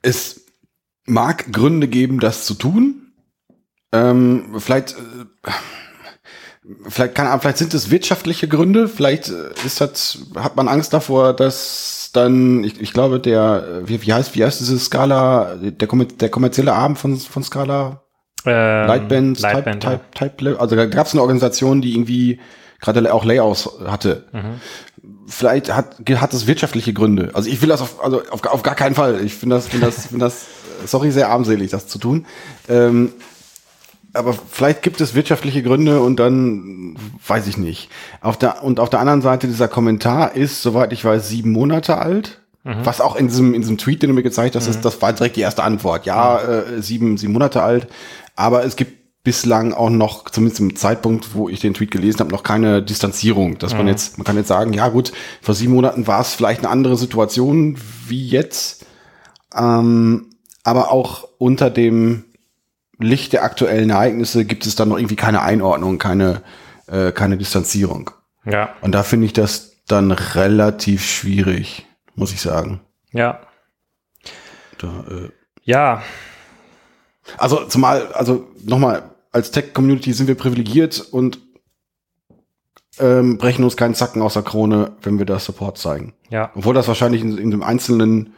es 0.00 0.46
mag 1.04 1.52
Gründe 1.52 1.88
geben, 1.88 2.20
das 2.20 2.46
zu 2.46 2.54
tun. 2.54 3.01
Ähm, 3.92 4.54
vielleicht, 4.58 4.92
äh, 4.92 5.50
vielleicht 6.88 7.14
kann, 7.14 7.40
vielleicht 7.40 7.58
sind 7.58 7.74
es 7.74 7.90
wirtschaftliche 7.90 8.48
Gründe. 8.48 8.88
Vielleicht 8.88 9.28
äh, 9.28 9.50
ist 9.64 9.80
das, 9.80 10.18
hat 10.34 10.56
man 10.56 10.68
Angst 10.68 10.92
davor, 10.92 11.34
dass 11.34 12.10
dann, 12.12 12.64
ich, 12.64 12.80
ich 12.80 12.92
glaube, 12.92 13.20
der, 13.20 13.82
wie, 13.84 14.02
wie 14.02 14.12
heißt, 14.12 14.34
wie 14.34 14.44
heißt 14.44 14.60
diese 14.60 14.78
Skala, 14.78 15.56
der, 15.56 15.86
der 15.86 16.28
kommerzielle 16.28 16.72
Arm 16.72 16.96
von, 16.96 17.18
von 17.18 17.42
Skala? 17.42 18.02
Ähm, 18.44 18.86
Lightband, 18.86 19.40
Lightband 19.40 19.82
Type, 19.82 19.92
ja. 19.92 20.00
Type, 20.12 20.36
Type, 20.36 20.60
also 20.60 20.74
da 20.74 20.86
gab 20.86 21.06
es 21.06 21.12
eine 21.12 21.22
Organisation, 21.22 21.80
die 21.80 21.94
irgendwie 21.94 22.40
gerade 22.80 23.14
auch 23.14 23.24
Layouts 23.24 23.70
hatte. 23.86 24.24
Mhm. 24.32 24.60
Vielleicht 25.26 25.74
hat, 25.74 25.96
hat 26.16 26.34
es 26.34 26.46
wirtschaftliche 26.46 26.92
Gründe. 26.92 27.30
Also 27.32 27.48
ich 27.48 27.62
will 27.62 27.68
das 27.68 27.80
auf, 27.80 28.02
also 28.02 28.22
auf, 28.30 28.44
auf 28.44 28.62
gar 28.62 28.74
keinen 28.74 28.94
Fall. 28.94 29.24
Ich 29.24 29.34
finde 29.34 29.56
das, 29.56 29.68
finde 29.68 29.86
das, 29.86 30.06
finde 30.06 30.24
das, 30.24 30.46
sorry, 30.84 31.12
sehr 31.12 31.28
armselig, 31.28 31.70
das 31.70 31.86
zu 31.86 31.98
tun. 31.98 32.26
Ähm, 32.68 33.12
aber 34.14 34.34
vielleicht 34.34 34.82
gibt 34.82 35.00
es 35.00 35.14
wirtschaftliche 35.14 35.62
Gründe 35.62 36.00
und 36.00 36.16
dann 36.16 36.96
weiß 37.26 37.46
ich 37.46 37.56
nicht. 37.56 37.88
Auf 38.20 38.36
der, 38.36 38.62
und 38.62 38.80
auf 38.80 38.90
der 38.90 39.00
anderen 39.00 39.22
Seite, 39.22 39.46
dieser 39.46 39.68
Kommentar 39.68 40.34
ist, 40.36 40.62
soweit 40.62 40.92
ich 40.92 41.04
weiß, 41.04 41.28
sieben 41.28 41.52
Monate 41.52 41.98
alt. 41.98 42.40
Mhm. 42.64 42.84
Was 42.84 43.00
auch 43.00 43.16
in 43.16 43.28
diesem, 43.28 43.54
in 43.54 43.62
diesem 43.62 43.78
Tweet, 43.78 44.02
den 44.02 44.10
du 44.10 44.14
mir 44.14 44.22
gezeigt 44.22 44.54
hast, 44.54 44.66
mhm. 44.66 44.70
ist, 44.72 44.84
das 44.84 45.00
war 45.02 45.12
direkt 45.12 45.36
die 45.36 45.40
erste 45.40 45.62
Antwort. 45.62 46.06
Ja, 46.06 46.40
mhm. 46.44 46.78
äh, 46.78 46.82
sieben, 46.82 47.16
sieben 47.16 47.32
Monate 47.32 47.62
alt. 47.62 47.88
Aber 48.36 48.64
es 48.64 48.76
gibt 48.76 49.24
bislang 49.24 49.72
auch 49.72 49.90
noch, 49.90 50.28
zumindest 50.28 50.60
im 50.60 50.76
Zeitpunkt, 50.76 51.34
wo 51.34 51.48
ich 51.48 51.60
den 51.60 51.74
Tweet 51.74 51.90
gelesen 51.90 52.20
habe, 52.20 52.30
noch 52.30 52.42
keine 52.42 52.82
Distanzierung. 52.82 53.58
Dass 53.58 53.72
man 53.72 53.82
mhm. 53.82 53.88
jetzt, 53.88 54.18
man 54.18 54.24
kann 54.24 54.36
jetzt 54.36 54.48
sagen, 54.48 54.72
ja 54.74 54.88
gut, 54.88 55.12
vor 55.40 55.54
sieben 55.54 55.72
Monaten 55.72 56.06
war 56.06 56.20
es 56.20 56.34
vielleicht 56.34 56.60
eine 56.60 56.70
andere 56.70 56.96
Situation 56.96 57.78
wie 58.08 58.28
jetzt. 58.28 58.84
Ähm, 59.56 60.26
aber 60.64 60.92
auch 60.92 61.28
unter 61.38 61.70
dem 61.70 62.24
Licht 63.02 63.32
der 63.32 63.44
aktuellen 63.44 63.90
Ereignisse 63.90 64.44
gibt 64.44 64.66
es 64.66 64.74
dann 64.74 64.88
noch 64.88 64.98
irgendwie 64.98 65.16
keine 65.16 65.42
Einordnung, 65.42 65.98
keine, 65.98 66.42
äh, 66.86 67.12
keine 67.12 67.36
Distanzierung. 67.36 68.10
Ja. 68.44 68.74
Und 68.80 68.92
da 68.92 69.02
finde 69.02 69.26
ich 69.26 69.32
das 69.32 69.82
dann 69.86 70.10
relativ 70.10 71.04
schwierig, 71.04 71.86
muss 72.14 72.32
ich 72.32 72.40
sagen. 72.40 72.80
Ja. 73.12 73.40
Da, 74.78 75.04
äh, 75.08 75.30
ja. 75.64 76.02
Also 77.38 77.64
zumal, 77.66 78.12
also 78.12 78.48
nochmal, 78.64 79.10
als 79.30 79.50
Tech-Community 79.50 80.12
sind 80.12 80.26
wir 80.26 80.34
privilegiert 80.34 81.00
und 81.00 81.38
ähm, 82.98 83.38
brechen 83.38 83.64
uns 83.64 83.76
keinen 83.76 83.94
Zacken 83.94 84.22
aus 84.22 84.34
der 84.34 84.42
Krone, 84.42 84.92
wenn 85.02 85.18
wir 85.18 85.26
da 85.26 85.38
Support 85.38 85.78
zeigen. 85.78 86.14
Ja. 86.30 86.50
Obwohl 86.54 86.74
das 86.74 86.88
wahrscheinlich 86.88 87.22
in, 87.22 87.38
in 87.38 87.50
dem 87.50 87.62
einzelnen 87.62 88.34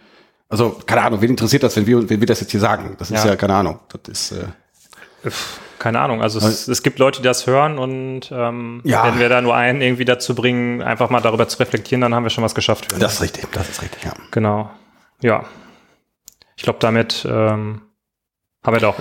also, 0.48 0.80
keine 0.86 1.02
Ahnung, 1.02 1.20
wen 1.20 1.30
interessiert 1.30 1.62
das, 1.62 1.76
wenn 1.76 1.86
wir, 1.86 2.08
wenn 2.08 2.20
wir 2.20 2.26
das 2.26 2.40
jetzt 2.40 2.50
hier 2.50 2.60
sagen? 2.60 2.96
Das 2.98 3.10
ist 3.10 3.24
ja, 3.24 3.30
ja 3.30 3.36
keine 3.36 3.54
Ahnung. 3.54 3.80
Das 3.88 4.30
ist, 4.30 4.32
äh, 4.32 5.30
keine 5.78 6.00
Ahnung. 6.00 6.22
Also 6.22 6.38
es, 6.38 6.68
es, 6.68 6.82
gibt 6.82 6.98
Leute, 6.98 7.20
die 7.20 7.24
das 7.24 7.46
hören 7.46 7.78
und 7.78 8.30
ähm, 8.32 8.80
ja. 8.84 9.04
wenn 9.06 9.18
wir 9.18 9.28
da 9.28 9.40
nur 9.40 9.54
einen 9.54 9.80
irgendwie 9.80 10.04
dazu 10.04 10.34
bringen, 10.34 10.82
einfach 10.82 11.10
mal 11.10 11.20
darüber 11.20 11.48
zu 11.48 11.58
reflektieren, 11.58 12.00
dann 12.00 12.14
haben 12.14 12.24
wir 12.24 12.30
schon 12.30 12.44
was 12.44 12.54
geschafft. 12.54 12.94
Das 12.98 13.14
ist 13.14 13.22
richtig, 13.22 13.50
das 13.52 13.68
ist 13.68 13.82
richtig, 13.82 14.04
ja. 14.04 14.12
Genau. 14.30 14.70
Ja. 15.22 15.44
Ich 16.56 16.62
glaube, 16.62 16.78
damit 16.80 17.26
ähm, 17.28 17.82
haben 18.62 18.74
wir 18.74 18.80
doch 18.80 18.96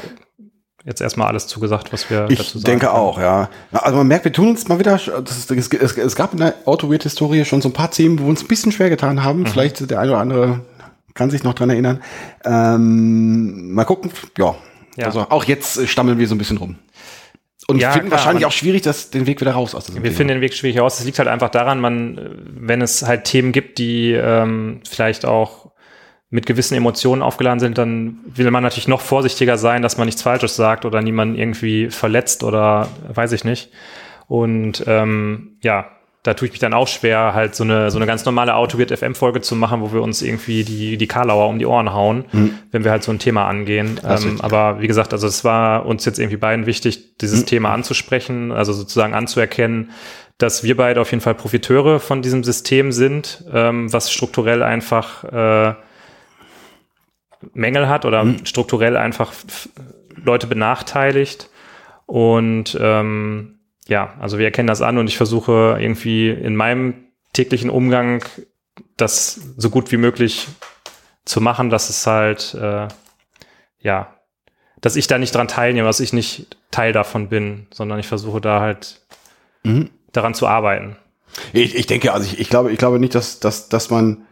jetzt 0.86 1.02
erstmal 1.02 1.28
alles 1.28 1.48
zugesagt, 1.48 1.94
was 1.94 2.10
wir 2.10 2.30
ich 2.30 2.38
dazu 2.38 2.50
sagen. 2.50 2.58
Ich 2.60 2.64
denke 2.64 2.88
können. 2.88 2.98
auch, 2.98 3.20
ja. 3.20 3.50
Also 3.72 3.98
man 3.98 4.08
merkt, 4.08 4.26
wir 4.26 4.34
tun 4.34 4.50
uns 4.50 4.68
mal 4.68 4.80
wieder, 4.80 4.96
ist, 4.96 5.08
es, 5.08 5.50
es, 5.72 5.98
es, 5.98 6.16
gab 6.16 6.34
in 6.34 6.40
der 6.40 6.56
Autoweird-Historie 6.66 7.46
schon 7.46 7.62
so 7.62 7.70
ein 7.70 7.74
paar 7.74 7.92
Themen, 7.92 8.20
wo 8.20 8.24
wir 8.24 8.30
uns 8.30 8.42
ein 8.42 8.48
bisschen 8.48 8.72
schwer 8.72 8.90
getan 8.90 9.24
haben. 9.24 9.42
Mhm. 9.42 9.48
Vielleicht 9.48 9.90
der 9.90 10.00
eine 10.00 10.12
oder 10.12 10.20
andere 10.20 10.60
kann 11.14 11.30
sich 11.30 11.44
noch 11.44 11.54
dran 11.54 11.70
erinnern. 11.70 12.02
Ähm, 12.44 13.74
mal 13.74 13.86
gucken, 13.86 14.12
ja. 14.38 14.56
ja. 14.98 15.06
Also 15.06 15.22
auch 15.30 15.44
jetzt 15.44 15.88
stammeln 15.88 16.20
wir 16.20 16.28
so 16.28 16.36
ein 16.36 16.38
bisschen 16.38 16.58
rum. 16.58 16.78
Und 17.68 17.80
ja, 17.80 17.92
finden 17.92 18.10
klar, 18.10 18.20
wahrscheinlich 18.20 18.46
auch 18.46 18.52
schwierig, 18.52 18.82
dass 18.82 19.10
den 19.10 19.26
Weg 19.26 19.40
wieder 19.40 19.54
raus 19.54 19.74
aus 19.74 19.86
diesem 19.86 20.04
Wir 20.04 20.10
Thema. 20.10 20.18
finden 20.18 20.34
den 20.34 20.42
Weg 20.42 20.54
schwierig 20.54 20.80
raus. 20.80 20.98
Das 20.98 21.06
liegt 21.06 21.20
halt 21.20 21.30
einfach 21.30 21.50
daran, 21.50 21.80
man, 21.80 22.20
wenn 22.46 22.82
es 22.82 23.04
halt 23.04 23.24
Themen 23.24 23.52
gibt, 23.52 23.78
die 23.78 24.12
ähm, 24.12 24.82
vielleicht 24.88 25.26
auch 25.26 25.72
mit 26.30 26.46
gewissen 26.46 26.76
Emotionen 26.76 27.22
aufgeladen 27.22 27.60
sind, 27.60 27.78
dann 27.78 28.18
will 28.26 28.50
man 28.50 28.64
natürlich 28.64 28.88
noch 28.88 29.02
vorsichtiger 29.02 29.58
sein, 29.58 29.84
dass 29.84 29.98
man 29.98 30.08
nichts 30.08 30.24
Falsches 30.24 30.56
sagt 30.56 30.84
oder 30.84 31.02
niemanden 31.02 31.36
irgendwie 31.36 31.90
verletzt 31.92 32.44
oder 32.44 32.90
weiß 33.08 33.34
ich 33.34 33.44
nicht. 33.44 33.72
Und 34.28 34.84
ähm, 34.88 35.58
ja, 35.62 35.86
da 36.24 36.34
tue 36.34 36.48
ich 36.48 36.54
mich 36.54 36.60
dann 36.60 36.74
auch 36.74 36.88
schwer, 36.88 37.34
halt 37.34 37.54
so 37.54 37.66
eine, 37.66 37.92
so 37.92 37.98
eine 37.98 38.06
ganz 38.06 38.24
normale 38.24 38.56
Autogrid 38.56 38.98
FM-Folge 38.98 39.42
zu 39.42 39.58
machen, 39.58 39.82
wo 39.82 39.92
wir 39.92 40.02
uns 40.02 40.22
irgendwie 40.22 40.64
die, 40.64 40.96
die 40.98 41.08
Karlauer 41.08 41.50
um 41.50 41.60
die 41.60 41.66
Ohren 41.66 41.94
hauen, 41.94 42.24
mhm. 42.32 42.58
wenn 42.72 42.86
wir 42.86 42.92
halt 42.92 43.04
so 43.04 43.12
ein 43.12 43.20
Thema 43.20 43.46
angehen. 43.46 44.00
Ähm, 44.08 44.40
aber 44.40 44.80
wie 44.80 44.88
gesagt, 44.88 45.12
also 45.12 45.28
es 45.28 45.44
war 45.44 45.86
uns 45.86 46.06
jetzt 46.06 46.20
irgendwie 46.20 46.38
beiden 46.38 46.66
wichtig, 46.66 47.18
dieses 47.18 47.42
mhm. 47.42 47.46
Thema 47.48 47.74
anzusprechen, 47.74 48.54
also 48.54 48.72
sozusagen 48.72 49.14
anzuerkennen, 49.14 49.92
dass 50.38 50.64
wir 50.64 50.78
beide 50.78 51.02
auf 51.02 51.12
jeden 51.12 51.22
Fall 51.22 51.36
Profiteure 51.36 52.00
von 52.00 52.22
diesem 52.22 52.46
System 52.46 52.94
sind, 52.94 53.44
ähm, 53.52 53.92
was 53.92 54.10
strukturell 54.10 54.64
einfach 54.64 55.26
äh, 55.26 55.76
Mängel 57.54 57.90
hat 57.90 58.06
oder 58.06 58.24
mhm. 58.24 58.46
strukturell 58.46 58.96
einfach 58.96 59.34
Leute 60.16 60.48
benachteiligt. 60.48 61.50
Und 62.06 62.78
ähm, 62.80 63.60
ja, 63.88 64.14
also 64.20 64.38
wir 64.38 64.46
erkennen 64.46 64.68
das 64.68 64.82
an 64.82 64.98
und 64.98 65.08
ich 65.08 65.18
versuche 65.18 65.78
irgendwie 65.80 66.30
in 66.30 66.56
meinem 66.56 66.96
täglichen 67.34 67.70
Umgang 67.70 68.24
das 68.98 69.40
so 69.58 69.70
gut 69.70 69.92
wie 69.92 69.98
möglich 69.98 70.48
zu 71.26 71.42
machen, 71.42 71.70
dass 71.70 71.90
es 71.90 72.06
halt, 72.06 72.54
äh, 72.54 72.88
ja, 73.80 74.18
dass 74.82 74.96
ich 74.96 75.08
da 75.08 75.18
nicht 75.18 75.34
dran 75.34 75.48
teilnehme, 75.48 75.88
dass 75.88 76.00
ich 76.00 76.14
nicht 76.14 76.58
Teil 76.72 76.94
davon 76.94 77.30
bin, 77.30 77.68
sondern 77.72 78.00
ich 78.00 78.08
versuche 78.08 78.42
da 78.42 78.60
halt 78.60 79.02
mhm. 79.64 79.90
daran 80.12 80.34
zu 80.34 80.48
arbeiten. 80.48 80.98
Ich, 81.52 81.76
ich 81.76 81.88
denke, 81.88 82.14
also 82.14 82.26
ich, 82.26 82.40
ich 82.40 82.50
glaube, 82.50 82.72
ich 82.72 82.78
glaube 82.78 83.00
nicht, 83.00 83.16
dass, 83.16 83.40
dass, 83.40 83.70
dass 83.70 83.90
man, 83.90 84.26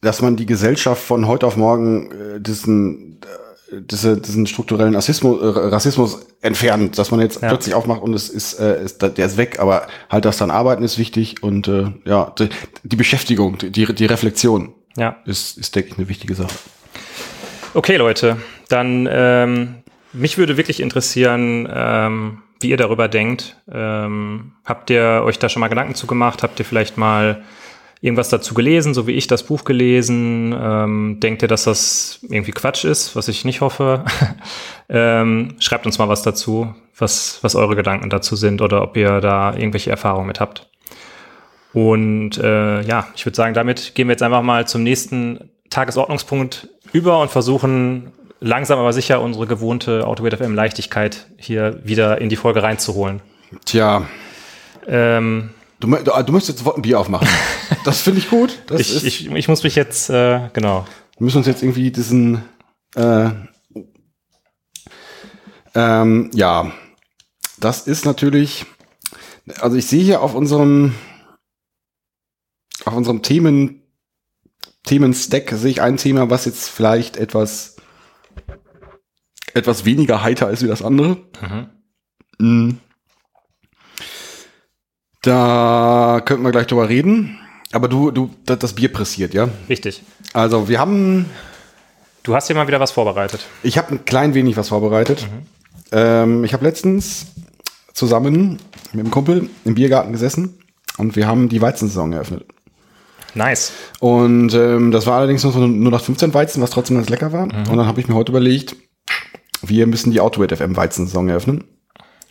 dass 0.00 0.20
man 0.20 0.36
die 0.36 0.46
Gesellschaft 0.46 1.02
von 1.02 1.26
heute 1.26 1.46
auf 1.46 1.56
morgen 1.56 2.10
äh, 2.10 2.40
diesen 2.40 3.20
diese, 3.72 4.20
diesen 4.20 4.46
strukturellen 4.46 4.94
Rassismus, 4.94 5.40
äh, 5.40 5.46
Rassismus 5.46 6.26
entfernt, 6.40 6.98
dass 6.98 7.10
man 7.10 7.20
jetzt 7.20 7.42
ja. 7.42 7.48
plötzlich 7.48 7.74
aufmacht 7.74 8.02
und 8.02 8.14
es 8.14 8.28
ist, 8.28 8.54
äh, 8.54 8.84
ist, 8.84 9.02
der 9.02 9.26
ist 9.26 9.36
weg, 9.36 9.58
aber 9.58 9.86
halt 10.10 10.24
das 10.24 10.36
dann 10.36 10.50
Arbeiten 10.50 10.84
ist 10.84 10.98
wichtig 10.98 11.42
und 11.42 11.68
äh, 11.68 11.92
ja, 12.04 12.32
die, 12.38 12.48
die 12.82 12.96
Beschäftigung, 12.96 13.58
die, 13.58 13.70
die 13.70 14.06
Reflexion 14.06 14.74
ja. 14.96 15.16
ist, 15.24 15.58
ist, 15.58 15.74
denke 15.74 15.90
ich, 15.90 15.98
eine 15.98 16.08
wichtige 16.08 16.34
Sache. 16.34 16.54
Okay, 17.74 17.96
Leute, 17.96 18.36
dann 18.68 19.08
ähm, 19.10 19.76
mich 20.12 20.36
würde 20.36 20.56
wirklich 20.56 20.80
interessieren, 20.80 21.68
ähm, 21.72 22.42
wie 22.60 22.68
ihr 22.68 22.76
darüber 22.76 23.08
denkt. 23.08 23.56
Ähm, 23.70 24.52
habt 24.64 24.90
ihr 24.90 25.22
euch 25.24 25.38
da 25.38 25.48
schon 25.48 25.60
mal 25.60 25.68
Gedanken 25.68 25.94
zu 25.94 26.06
gemacht? 26.06 26.42
Habt 26.42 26.58
ihr 26.58 26.64
vielleicht 26.64 26.98
mal 26.98 27.42
irgendwas 28.02 28.28
dazu 28.28 28.52
gelesen, 28.52 28.92
so 28.94 29.06
wie 29.06 29.12
ich 29.12 29.28
das 29.28 29.44
Buch 29.44 29.64
gelesen? 29.64 30.54
Ähm, 30.60 31.20
denkt 31.20 31.40
ihr, 31.42 31.48
dass 31.48 31.64
das 31.64 32.18
irgendwie 32.28 32.50
Quatsch 32.50 32.84
ist, 32.84 33.16
was 33.16 33.28
ich 33.28 33.44
nicht 33.44 33.60
hoffe? 33.60 34.04
ähm, 34.88 35.54
schreibt 35.60 35.86
uns 35.86 35.98
mal 35.98 36.08
was 36.08 36.22
dazu, 36.22 36.74
was, 36.98 37.38
was 37.42 37.54
eure 37.54 37.76
Gedanken 37.76 38.10
dazu 38.10 38.34
sind 38.36 38.60
oder 38.60 38.82
ob 38.82 38.96
ihr 38.96 39.20
da 39.20 39.54
irgendwelche 39.54 39.90
Erfahrungen 39.90 40.26
mit 40.26 40.40
habt. 40.40 40.68
Und 41.72 42.36
äh, 42.38 42.82
ja, 42.82 43.06
ich 43.14 43.24
würde 43.24 43.36
sagen, 43.36 43.54
damit 43.54 43.94
gehen 43.94 44.08
wir 44.08 44.12
jetzt 44.12 44.22
einfach 44.22 44.42
mal 44.42 44.66
zum 44.66 44.82
nächsten 44.82 45.50
Tagesordnungspunkt 45.70 46.68
über 46.92 47.20
und 47.20 47.30
versuchen 47.30 48.12
langsam 48.40 48.80
aber 48.80 48.92
sicher 48.92 49.22
unsere 49.22 49.46
gewohnte 49.46 50.06
Autogate 50.06 50.38
FM 50.38 50.54
Leichtigkeit 50.54 51.28
hier 51.38 51.80
wieder 51.84 52.20
in 52.20 52.28
die 52.28 52.36
Folge 52.36 52.64
reinzuholen. 52.64 53.22
Tja. 53.64 54.06
Ähm, 54.88 55.50
Du, 55.82 55.88
du, 55.88 55.96
du 55.96 56.32
möchtest 56.32 56.48
jetzt 56.48 56.58
sofort 56.58 56.78
ein 56.78 56.82
Bier 56.82 56.98
aufmachen. 56.98 57.28
Das 57.84 58.02
finde 58.02 58.20
ich 58.20 58.30
gut. 58.30 58.56
Ich, 58.78 59.04
ich, 59.04 59.28
ich 59.28 59.48
muss 59.48 59.64
mich 59.64 59.74
jetzt, 59.74 60.08
äh, 60.08 60.50
genau. 60.52 60.86
wir 61.18 61.24
müssen 61.24 61.38
uns 61.38 61.48
jetzt 61.48 61.64
irgendwie 61.64 61.90
diesen, 61.90 62.44
äh, 62.94 63.30
ähm, 65.74 66.30
ja, 66.32 66.70
das 67.58 67.88
ist 67.88 68.04
natürlich, 68.04 68.64
also 69.58 69.76
ich 69.76 69.86
sehe 69.86 70.04
hier 70.04 70.22
auf 70.22 70.36
unserem, 70.36 70.94
auf 72.84 72.94
unserem 72.94 73.22
Themen, 73.22 73.82
Themenstack 74.84 75.50
sehe 75.50 75.72
ich 75.72 75.82
ein 75.82 75.96
Thema, 75.96 76.30
was 76.30 76.44
jetzt 76.44 76.68
vielleicht 76.68 77.16
etwas, 77.16 77.74
etwas 79.54 79.84
weniger 79.84 80.22
heiter 80.22 80.50
ist 80.50 80.62
wie 80.62 80.68
das 80.68 80.82
andere. 80.82 81.16
Mhm. 81.40 81.66
Mm. 82.38 82.78
Da 85.22 86.20
könnten 86.24 86.44
wir 86.44 86.50
gleich 86.50 86.66
drüber 86.66 86.88
reden. 86.88 87.38
Aber 87.72 87.88
du, 87.88 88.10
du, 88.10 88.30
das, 88.44 88.74
Bier 88.74 88.92
pressiert, 88.92 89.32
ja? 89.32 89.48
Richtig. 89.68 90.02
Also 90.34 90.68
wir 90.68 90.78
haben 90.78 91.26
Du 92.22 92.36
hast 92.36 92.46
hier 92.46 92.54
mal 92.54 92.68
wieder 92.68 92.78
was 92.78 92.92
vorbereitet. 92.92 93.40
Ich 93.62 93.78
habe 93.78 93.94
ein 93.94 94.04
klein 94.04 94.34
wenig 94.34 94.56
was 94.56 94.68
vorbereitet. 94.68 95.26
Ähm, 95.90 96.44
ich 96.44 96.52
habe 96.52 96.64
letztens 96.64 97.26
zusammen 97.92 98.58
mit 98.92 99.04
dem 99.04 99.10
Kumpel 99.10 99.50
im 99.64 99.74
Biergarten 99.74 100.12
gesessen 100.12 100.58
und 100.98 101.16
wir 101.16 101.26
haben 101.26 101.48
die 101.48 101.60
Weizensaison 101.60 102.12
eröffnet. 102.12 102.46
Nice. 103.34 103.72
Und 103.98 104.54
ähm, 104.54 104.92
das 104.92 105.06
war 105.06 105.18
allerdings 105.18 105.42
nur 105.42 105.54
nur 105.66 105.90
nach 105.90 106.02
15 106.02 106.32
Weizen, 106.32 106.62
was 106.62 106.70
trotzdem 106.70 106.96
ganz 106.96 107.08
lecker 107.08 107.32
war. 107.32 107.44
Und 107.44 107.76
dann 107.76 107.86
habe 107.86 108.00
ich 108.00 108.08
mir 108.08 108.14
heute 108.14 108.30
überlegt, 108.30 108.76
wir 109.62 109.86
müssen 109.86 110.12
die 110.12 110.20
Autoweight 110.20 110.56
FM 110.56 110.76
Weizensaison 110.76 111.28
eröffnen. 111.28 111.64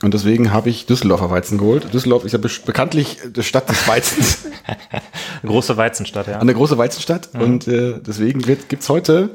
Und 0.03 0.13
deswegen 0.13 0.51
habe 0.51 0.69
ich 0.69 0.85
Düsseldorfer 0.87 1.29
Weizen 1.29 1.57
geholt. 1.57 1.93
Düsseldorf 1.93 2.25
ist 2.25 2.31
ja 2.31 2.39
be 2.39 2.49
bekanntlich 2.65 3.17
die 3.35 3.43
Stadt 3.43 3.69
des 3.69 3.87
Weizens, 3.87 4.47
Große 5.45 5.77
Weizenstadt, 5.77 6.27
ja. 6.27 6.39
eine 6.39 6.53
große 6.53 6.77
Weizenstadt. 6.77 7.29
Und 7.33 7.67
äh, 7.67 7.95
deswegen 7.99 8.47
wird, 8.47 8.69
gibt's 8.69 8.89
heute 8.89 9.29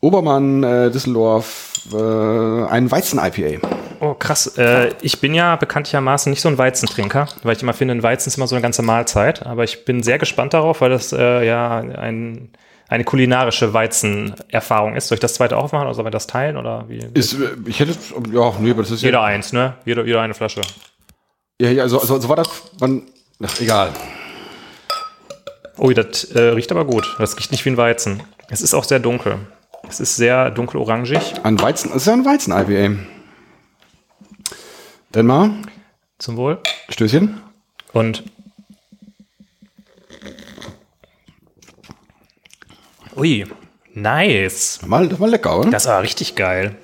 Obermann 0.00 0.62
äh, 0.62 0.90
Düsseldorf 0.90 1.88
äh, 1.92 1.96
einen 1.96 2.90
Weizen-IPA. 2.90 3.66
Oh, 4.00 4.14
krass. 4.14 4.56
Äh, 4.56 4.92
ich 5.02 5.20
bin 5.20 5.34
ja 5.34 5.56
bekanntlichermaßen 5.56 6.30
nicht 6.30 6.40
so 6.40 6.48
ein 6.48 6.58
Weizentrinker, 6.58 7.28
weil 7.42 7.56
ich 7.56 7.62
immer 7.62 7.72
finde, 7.72 7.94
ein 7.94 8.02
Weizen 8.02 8.28
ist 8.28 8.36
immer 8.36 8.46
so 8.46 8.54
eine 8.54 8.62
ganze 8.62 8.82
Mahlzeit. 8.82 9.44
Aber 9.44 9.64
ich 9.64 9.84
bin 9.84 10.02
sehr 10.02 10.18
gespannt 10.18 10.54
darauf, 10.54 10.80
weil 10.80 10.90
das 10.90 11.12
äh, 11.12 11.46
ja 11.46 11.78
ein, 11.78 12.50
eine 12.88 13.04
kulinarische 13.04 13.72
Weizenerfahrung 13.74 14.96
ist. 14.96 15.08
Soll 15.08 15.16
ich 15.16 15.20
das 15.20 15.34
zweite 15.34 15.56
auch 15.56 15.64
aufmachen 15.64 15.86
oder 15.86 15.94
sollen 15.94 16.06
wir 16.06 16.10
das 16.10 16.26
teilen? 16.26 16.56
Oder 16.56 16.86
wie? 16.88 17.06
Ist, 17.14 17.34
äh, 17.34 17.50
ich 17.66 17.80
hätte, 17.80 17.92
ja, 18.32 18.54
nee, 18.58 18.70
aber 18.70 18.82
das 18.82 18.90
ist 18.90 19.02
Jeder 19.02 19.22
eins, 19.22 19.52
ne? 19.52 19.74
Jeder, 19.84 20.04
jeder 20.04 20.22
eine 20.22 20.34
Flasche. 20.34 20.62
ja, 21.60 21.70
ja, 21.70 21.88
so, 21.88 21.98
so, 21.98 22.18
so 22.18 22.28
war 22.28 22.36
das, 22.36 22.48
man, 22.80 23.02
ach, 23.44 23.60
egal. 23.60 23.92
Ui, 25.78 25.94
das 25.94 26.24
äh, 26.24 26.40
riecht 26.40 26.72
aber 26.72 26.84
gut. 26.84 27.14
Das 27.18 27.36
riecht 27.38 27.52
nicht 27.52 27.64
wie 27.64 27.70
ein 27.70 27.76
Weizen. 27.76 28.22
Es 28.50 28.62
ist 28.62 28.74
auch 28.74 28.84
sehr 28.84 28.98
dunkel. 28.98 29.36
Es 29.88 30.00
ist 30.00 30.16
sehr 30.16 30.50
dunkel-orangig. 30.50 31.34
Ein 31.44 31.60
Weizen, 31.60 31.88
das 31.92 31.98
ist 32.02 32.06
ja 32.06 32.14
ein 32.14 32.24
Weizen-IPA. 32.24 32.96
Denn 35.14 35.26
mal, 35.26 35.50
Zum 36.18 36.36
Wohl. 36.36 36.58
Stößchen. 36.88 37.40
Und. 37.92 38.24
Ui, 43.18 43.46
nice. 43.94 44.80
Mal, 44.86 45.08
das 45.08 45.18
war 45.20 45.28
lecker, 45.28 45.58
oder? 45.58 45.70
Das 45.70 45.86
war 45.86 46.02
richtig 46.02 46.34
geil. 46.34 46.76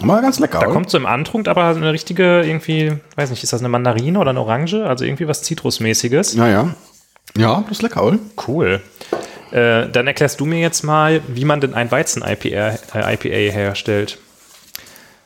Mal 0.00 0.22
ganz 0.22 0.38
lecker, 0.38 0.60
Da 0.60 0.66
oder? 0.66 0.74
kommt 0.74 0.90
so 0.90 0.96
im 0.96 1.06
Antrunk 1.06 1.48
aber 1.48 1.66
eine 1.66 1.92
richtige, 1.92 2.42
irgendwie, 2.42 2.92
weiß 3.16 3.30
nicht, 3.30 3.42
ist 3.42 3.52
das 3.52 3.60
eine 3.60 3.68
Mandarine 3.68 4.18
oder 4.18 4.30
eine 4.30 4.40
Orange? 4.40 4.84
Also 4.86 5.04
irgendwie 5.04 5.28
was 5.28 5.42
Zitrusmäßiges. 5.42 6.34
Ja, 6.34 6.48
ja. 6.48 6.74
Ja, 7.36 7.60
das 7.62 7.78
ist 7.78 7.82
lecker, 7.82 8.02
oder? 8.04 8.18
Cool. 8.46 8.80
Äh, 9.52 9.88
dann 9.90 10.06
erklärst 10.06 10.40
du 10.40 10.46
mir 10.46 10.60
jetzt 10.60 10.82
mal, 10.82 11.20
wie 11.28 11.44
man 11.44 11.60
denn 11.60 11.74
ein 11.74 11.90
Weizen-IPA 11.90 12.78
äh, 12.94 13.14
IPA 13.14 13.52
herstellt. 13.54 14.18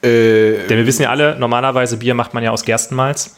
Äh, 0.03 0.67
Denn 0.67 0.79
wir 0.79 0.87
wissen 0.87 1.03
ja 1.03 1.11
alle, 1.11 1.37
normalerweise 1.39 1.97
Bier 1.97 2.15
macht 2.15 2.35
man 2.35 2.43
ja 2.43 2.51
aus 2.51 2.65
Gerstenmalz. 2.65 3.37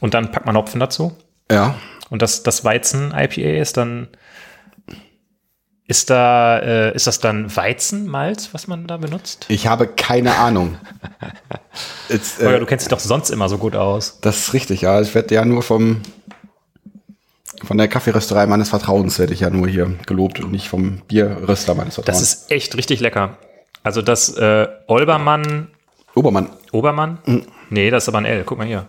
Und 0.00 0.14
dann 0.14 0.30
packt 0.30 0.46
man 0.46 0.56
Hopfen 0.56 0.80
dazu. 0.80 1.16
ja. 1.50 1.74
Und 2.10 2.20
das, 2.22 2.42
das 2.42 2.64
Weizen-IPA 2.64 3.60
ist 3.60 3.76
dann. 3.76 4.08
Ist 5.86 6.08
da, 6.08 6.58
äh, 6.60 6.94
ist 6.94 7.06
das 7.06 7.20
dann 7.20 7.54
Weizenmalz, 7.54 8.48
was 8.52 8.66
man 8.68 8.86
da 8.86 8.96
benutzt? 8.96 9.44
Ich 9.48 9.66
habe 9.66 9.86
keine 9.86 10.34
Ahnung. 10.36 10.78
Jetzt, 12.08 12.40
äh, 12.40 12.58
du 12.58 12.64
kennst 12.64 12.86
dich 12.86 12.90
doch 12.90 13.00
sonst 13.00 13.28
immer 13.30 13.48
so 13.50 13.58
gut 13.58 13.76
aus. 13.76 14.18
das 14.22 14.38
ist 14.38 14.52
richtig, 14.54 14.80
ja. 14.80 15.00
Ich 15.02 15.14
werde 15.14 15.34
ja 15.34 15.44
nur 15.44 15.62
vom 15.62 16.00
von 17.62 17.78
der 17.78 17.88
Kaffeerösterei 17.88 18.46
meines 18.46 18.68
Vertrauens 18.70 19.18
werde 19.18 19.32
ich 19.32 19.40
ja 19.40 19.48
nur 19.50 19.68
hier 19.68 19.94
gelobt 20.06 20.40
und 20.40 20.52
nicht 20.52 20.68
vom 20.68 20.98
Bierröster 21.06 21.74
meines 21.74 21.94
Das 21.96 22.04
Vertrauens. 22.04 22.22
ist 22.22 22.50
echt 22.50 22.76
richtig 22.76 23.00
lecker. 23.00 23.38
Also 23.82 24.02
das 24.02 24.34
äh, 24.36 24.66
Olbermann, 24.86 25.68
Obermann. 26.14 26.48
Obermann? 26.72 27.18
Nee, 27.70 27.90
das 27.90 28.04
ist 28.04 28.08
aber 28.08 28.18
ein 28.18 28.24
L. 28.24 28.44
Guck 28.44 28.58
mal 28.58 28.66
hier. 28.66 28.86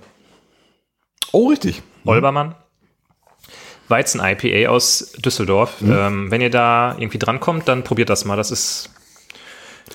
Oh, 1.31 1.47
richtig. 1.49 1.81
Olbermann. 2.05 2.55
Weizen 3.88 4.21
IPA 4.24 4.69
aus 4.69 5.13
Düsseldorf. 5.17 5.76
Ähm, 5.82 6.32
wenn 6.32 6.41
ihr 6.41 6.50
da 6.50 6.95
irgendwie 6.98 7.19
drankommt, 7.19 7.67
dann 7.67 7.84
probiert 7.84 8.10
das 8.10 8.26
mal. 8.26 8.36
Das 8.36 8.52
ist, 8.52 8.89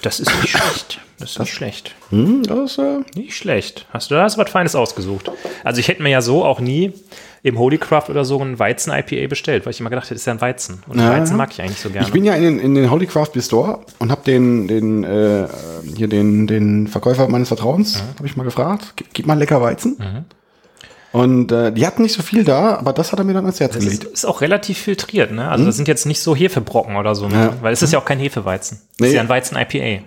das 0.02 0.20
ist 0.20 0.30
nicht 0.40 0.50
schlecht. 0.56 1.00
Das 1.18 1.32
ist 1.32 1.38
nicht 1.38 1.52
schlecht. 1.52 1.94
Hm, 2.08 2.42
das, 2.44 2.78
äh, 2.78 3.00
Nicht 3.14 3.36
schlecht. 3.36 3.86
Hast 3.92 4.10
du 4.10 4.14
da 4.14 4.24
was 4.24 4.50
Feines 4.50 4.74
ausgesucht? 4.74 5.30
Also 5.64 5.80
ich 5.80 5.88
hätte 5.88 6.02
mir 6.02 6.08
ja 6.08 6.22
so 6.22 6.44
auch 6.44 6.60
nie 6.60 6.92
im 7.42 7.58
Holycraft 7.58 8.08
oder 8.08 8.24
so 8.24 8.38
ein 8.42 8.58
Weizen 8.58 8.92
IPA 8.92 9.26
bestellt, 9.28 9.64
weil 9.64 9.72
ich 9.72 9.80
immer 9.80 9.90
gedacht 9.90 10.06
hätte, 10.06 10.14
das 10.14 10.22
ist 10.22 10.26
ja 10.26 10.32
ein 10.34 10.40
Weizen. 10.40 10.82
Und 10.86 10.98
Ja. 10.98 11.10
Weizen 11.10 11.36
mag 11.36 11.50
ich 11.52 11.60
eigentlich 11.60 11.78
so 11.80 11.90
gerne. 11.90 12.06
Ich 12.06 12.12
bin 12.12 12.24
ja 12.24 12.34
in 12.34 12.42
den, 12.42 12.58
in 12.58 12.74
den 12.74 12.90
Holy 12.90 13.06
Craft 13.06 13.32
Beer 13.32 13.42
Store 13.42 13.80
und 13.98 14.10
habe 14.10 14.22
den, 14.24 14.68
den, 14.68 15.04
äh, 15.04 15.46
hier 15.96 16.08
den, 16.08 16.46
den 16.46 16.86
Verkäufer 16.86 17.28
meines 17.28 17.48
Vertrauens, 17.48 18.02
habe 18.16 18.26
ich 18.26 18.36
mal 18.36 18.44
gefragt, 18.44 18.92
gib, 18.96 19.12
gib 19.12 19.26
mal 19.26 19.38
lecker 19.38 19.60
Weizen. 19.60 19.96
Mhm. 19.98 20.24
Und 21.12 21.50
äh, 21.50 21.72
die 21.72 21.86
hatten 21.86 22.02
nicht 22.02 22.12
so 22.14 22.22
viel 22.22 22.44
da, 22.44 22.76
aber 22.76 22.92
das 22.92 23.10
hat 23.10 23.18
er 23.18 23.24
mir 23.24 23.32
dann 23.34 23.44
ans 23.44 23.58
Herz 23.58 23.74
das 23.74 23.84
ist, 23.84 24.00
gelegt. 24.00 24.14
ist 24.14 24.24
auch 24.24 24.40
relativ 24.42 24.78
filtriert, 24.78 25.32
ne? 25.32 25.48
Also 25.50 25.64
das 25.64 25.74
sind 25.76 25.88
jetzt 25.88 26.06
nicht 26.06 26.20
so 26.20 26.36
Hefebrocken 26.36 26.94
oder 26.96 27.16
so, 27.16 27.28
ne? 27.28 27.34
Ja. 27.34 27.56
weil 27.62 27.72
es 27.72 27.82
ist 27.82 27.92
ja 27.92 27.98
auch 27.98 28.04
kein 28.04 28.20
Hefeweizen. 28.20 28.80
Es 28.92 29.00
Nee. 29.00 29.06
ist 29.08 29.14
ja 29.14 29.20
ein 29.20 29.28
Weizen 29.28 29.56
IPA. 29.56 30.04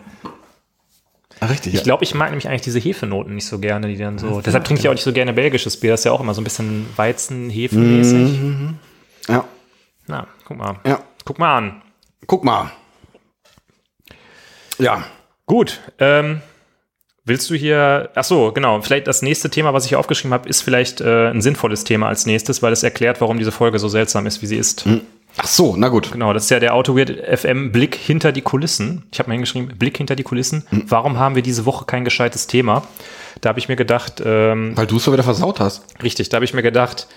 Ah, 1.41 1.47
richtig, 1.47 1.73
Ich 1.73 1.83
glaube, 1.83 2.05
ich 2.05 2.15
mag 2.15 2.29
nämlich 2.29 2.47
eigentlich 2.47 2.61
diese 2.61 2.79
Hefenoten 2.79 3.35
nicht 3.35 3.47
so 3.47 3.59
gerne, 3.59 3.87
die 3.89 3.97
dann 3.97 4.17
so. 4.17 4.39
Deshalb 4.39 4.63
trinke 4.63 4.79
ich 4.81 4.87
auch 4.87 4.93
nicht 4.93 5.03
so 5.03 5.11
gerne 5.11 5.33
belgisches 5.33 5.77
Bier. 5.77 5.91
Das 5.91 5.99
ist 6.01 6.05
ja 6.05 6.13
auch 6.13 6.21
immer 6.21 6.33
so 6.33 6.39
ein 6.39 6.45
bisschen 6.45 6.85
Weizen-Hefe-mäßig. 6.95 8.39
ja. 9.27 9.43
Na, 10.07 10.27
guck 10.45 10.57
mal. 10.57 10.75
ja. 10.85 10.99
Guck 11.25 11.39
mal 11.39 11.57
an. 11.57 11.81
Guck 12.27 12.45
mal. 12.45 12.71
Ja. 14.77 15.03
Gut. 15.45 15.81
Ähm, 15.99 16.41
willst 17.25 17.49
du 17.49 17.55
hier. 17.55 18.09
Ach 18.15 18.23
so, 18.23 18.51
genau. 18.51 18.81
Vielleicht 18.81 19.07
das 19.07 19.21
nächste 19.21 19.49
Thema, 19.49 19.73
was 19.73 19.85
ich 19.85 19.89
hier 19.89 19.99
aufgeschrieben 19.99 20.33
habe, 20.33 20.49
ist 20.49 20.61
vielleicht 20.61 21.01
äh, 21.01 21.29
ein 21.29 21.41
sinnvolles 21.41 21.83
Thema 21.83 22.07
als 22.07 22.25
nächstes, 22.25 22.61
weil 22.61 22.73
es 22.73 22.83
erklärt, 22.83 23.21
warum 23.21 23.37
diese 23.37 23.51
Folge 23.51 23.79
so 23.79 23.87
seltsam 23.87 24.25
ist, 24.25 24.41
wie 24.41 24.47
sie 24.47 24.57
ist. 24.57 24.85
Ach 25.37 25.47
so, 25.47 25.75
na 25.77 25.87
gut. 25.89 26.11
Genau, 26.11 26.33
das 26.33 26.43
ist 26.43 26.49
ja 26.51 26.59
der 26.59 26.75
Autoweird 26.75 27.09
FM 27.39 27.71
Blick 27.71 27.95
hinter 27.95 28.31
die 28.31 28.41
Kulissen. 28.41 29.03
Ich 29.11 29.19
habe 29.19 29.29
mir 29.29 29.33
hingeschrieben, 29.35 29.77
Blick 29.77 29.97
hinter 29.97 30.15
die 30.15 30.23
Kulissen. 30.23 30.63
Warum 30.87 31.17
haben 31.17 31.35
wir 31.35 31.41
diese 31.41 31.65
Woche 31.65 31.85
kein 31.85 32.03
gescheites 32.03 32.45
Thema? 32.47 32.83
Da 33.41 33.49
habe 33.49 33.59
ich 33.59 33.67
mir 33.67 33.75
gedacht, 33.75 34.21
ähm, 34.23 34.73
Weil 34.75 34.85
du 34.85 34.97
es 34.97 35.03
so 35.03 35.13
wieder 35.13 35.23
versaut 35.23 35.59
hast. 35.59 35.83
richtig, 36.03 36.29
da 36.29 36.35
habe 36.35 36.45
ich 36.45 36.53
mir 36.53 36.61
gedacht, 36.61 37.07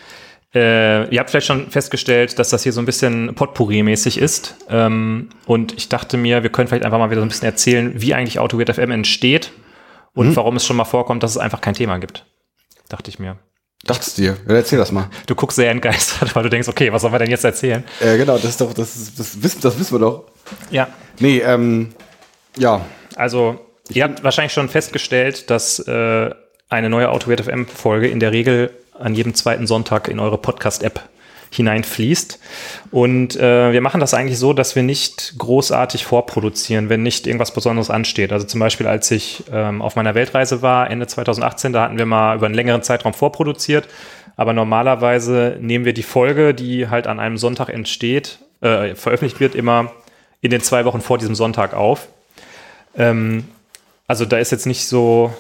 äh, 0.54 1.08
ihr 1.12 1.20
habt 1.20 1.28
vielleicht 1.30 1.46
schon 1.46 1.70
festgestellt, 1.70 2.38
dass 2.38 2.48
das 2.48 2.62
hier 2.62 2.72
so 2.72 2.80
ein 2.80 2.86
bisschen 2.86 3.34
Potpourri-mäßig 3.34 4.18
ist. 4.18 4.56
Ähm, 4.70 5.28
und 5.44 5.74
ich 5.76 5.90
dachte 5.90 6.16
mir, 6.16 6.42
wir 6.42 6.50
können 6.50 6.68
vielleicht 6.68 6.84
einfach 6.86 6.98
mal 6.98 7.10
wieder 7.10 7.20
so 7.20 7.26
ein 7.26 7.28
bisschen 7.28 7.46
erzählen, 7.46 7.92
wie 7.96 8.14
eigentlich 8.14 8.38
Autoweird 8.38 8.74
FM 8.74 8.92
entsteht 8.92 9.52
und 10.16 10.34
warum 10.34 10.56
es 10.56 10.66
schon 10.66 10.76
mal 10.76 10.84
vorkommt, 10.84 11.22
dass 11.22 11.30
es 11.30 11.38
einfach 11.38 11.60
kein 11.60 11.74
Thema 11.74 11.98
gibt. 11.98 12.26
Dachte 12.88 13.10
ich 13.10 13.18
mir. 13.18 13.36
Dachtest 13.84 14.18
dir. 14.18 14.36
Ja, 14.48 14.54
erzähl 14.54 14.78
das 14.78 14.90
mal. 14.90 15.08
Du 15.26 15.34
guckst 15.36 15.56
sehr 15.56 15.70
entgeistert, 15.70 16.34
weil 16.34 16.42
du 16.42 16.50
denkst, 16.50 16.68
okay, 16.68 16.92
was 16.92 17.02
sollen 17.02 17.14
wir 17.14 17.18
denn 17.20 17.30
jetzt 17.30 17.44
erzählen? 17.44 17.84
Äh, 18.00 18.16
genau, 18.16 18.34
das 18.34 18.46
ist 18.46 18.60
doch, 18.60 18.72
das, 18.72 18.96
ist, 18.96 19.20
das, 19.20 19.42
wissen, 19.42 19.60
das 19.60 19.78
wissen 19.78 19.94
wir 19.94 20.00
doch. 20.00 20.24
Ja, 20.70 20.88
Nee, 21.18 21.38
ähm, 21.38 21.94
ja. 22.56 22.84
Also, 23.14 23.58
ihr 23.88 24.04
habt 24.04 24.22
wahrscheinlich 24.22 24.52
schon 24.52 24.68
festgestellt, 24.68 25.50
dass 25.50 25.78
äh, 25.80 26.30
eine 26.68 26.90
neue 26.90 27.10
Autowert 27.10 27.42
FM 27.42 27.66
Folge 27.66 28.08
in 28.08 28.20
der 28.20 28.32
Regel 28.32 28.70
an 28.98 29.14
jedem 29.14 29.34
zweiten 29.34 29.66
Sonntag 29.66 30.08
in 30.08 30.18
eure 30.18 30.38
Podcast-App 30.38 31.00
hineinfließt. 31.50 32.38
Und 32.90 33.36
äh, 33.36 33.72
wir 33.72 33.80
machen 33.80 34.00
das 34.00 34.14
eigentlich 34.14 34.38
so, 34.38 34.52
dass 34.52 34.76
wir 34.76 34.82
nicht 34.82 35.34
großartig 35.38 36.04
vorproduzieren, 36.04 36.88
wenn 36.88 37.02
nicht 37.02 37.26
irgendwas 37.26 37.52
Besonderes 37.52 37.90
ansteht. 37.90 38.32
Also 38.32 38.46
zum 38.46 38.60
Beispiel, 38.60 38.86
als 38.86 39.10
ich 39.10 39.44
ähm, 39.52 39.82
auf 39.82 39.96
meiner 39.96 40.14
Weltreise 40.14 40.62
war, 40.62 40.90
Ende 40.90 41.06
2018, 41.06 41.72
da 41.72 41.82
hatten 41.82 41.98
wir 41.98 42.06
mal 42.06 42.36
über 42.36 42.46
einen 42.46 42.54
längeren 42.54 42.82
Zeitraum 42.82 43.14
vorproduziert. 43.14 43.88
Aber 44.36 44.52
normalerweise 44.52 45.56
nehmen 45.60 45.84
wir 45.84 45.94
die 45.94 46.02
Folge, 46.02 46.52
die 46.52 46.88
halt 46.88 47.06
an 47.06 47.20
einem 47.20 47.38
Sonntag 47.38 47.70
entsteht, 47.70 48.38
äh, 48.60 48.94
veröffentlicht 48.94 49.40
wird, 49.40 49.54
immer 49.54 49.92
in 50.42 50.50
den 50.50 50.60
zwei 50.60 50.84
Wochen 50.84 51.00
vor 51.00 51.18
diesem 51.18 51.34
Sonntag 51.34 51.74
auf. 51.74 52.08
Ähm, 52.96 53.44
also 54.06 54.24
da 54.24 54.38
ist 54.38 54.52
jetzt 54.52 54.66
nicht 54.66 54.86
so 54.86 55.32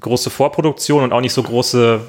große 0.00 0.30
Vorproduktion 0.30 1.04
und 1.04 1.12
auch 1.12 1.20
nicht 1.20 1.32
so 1.32 1.42
große 1.42 2.00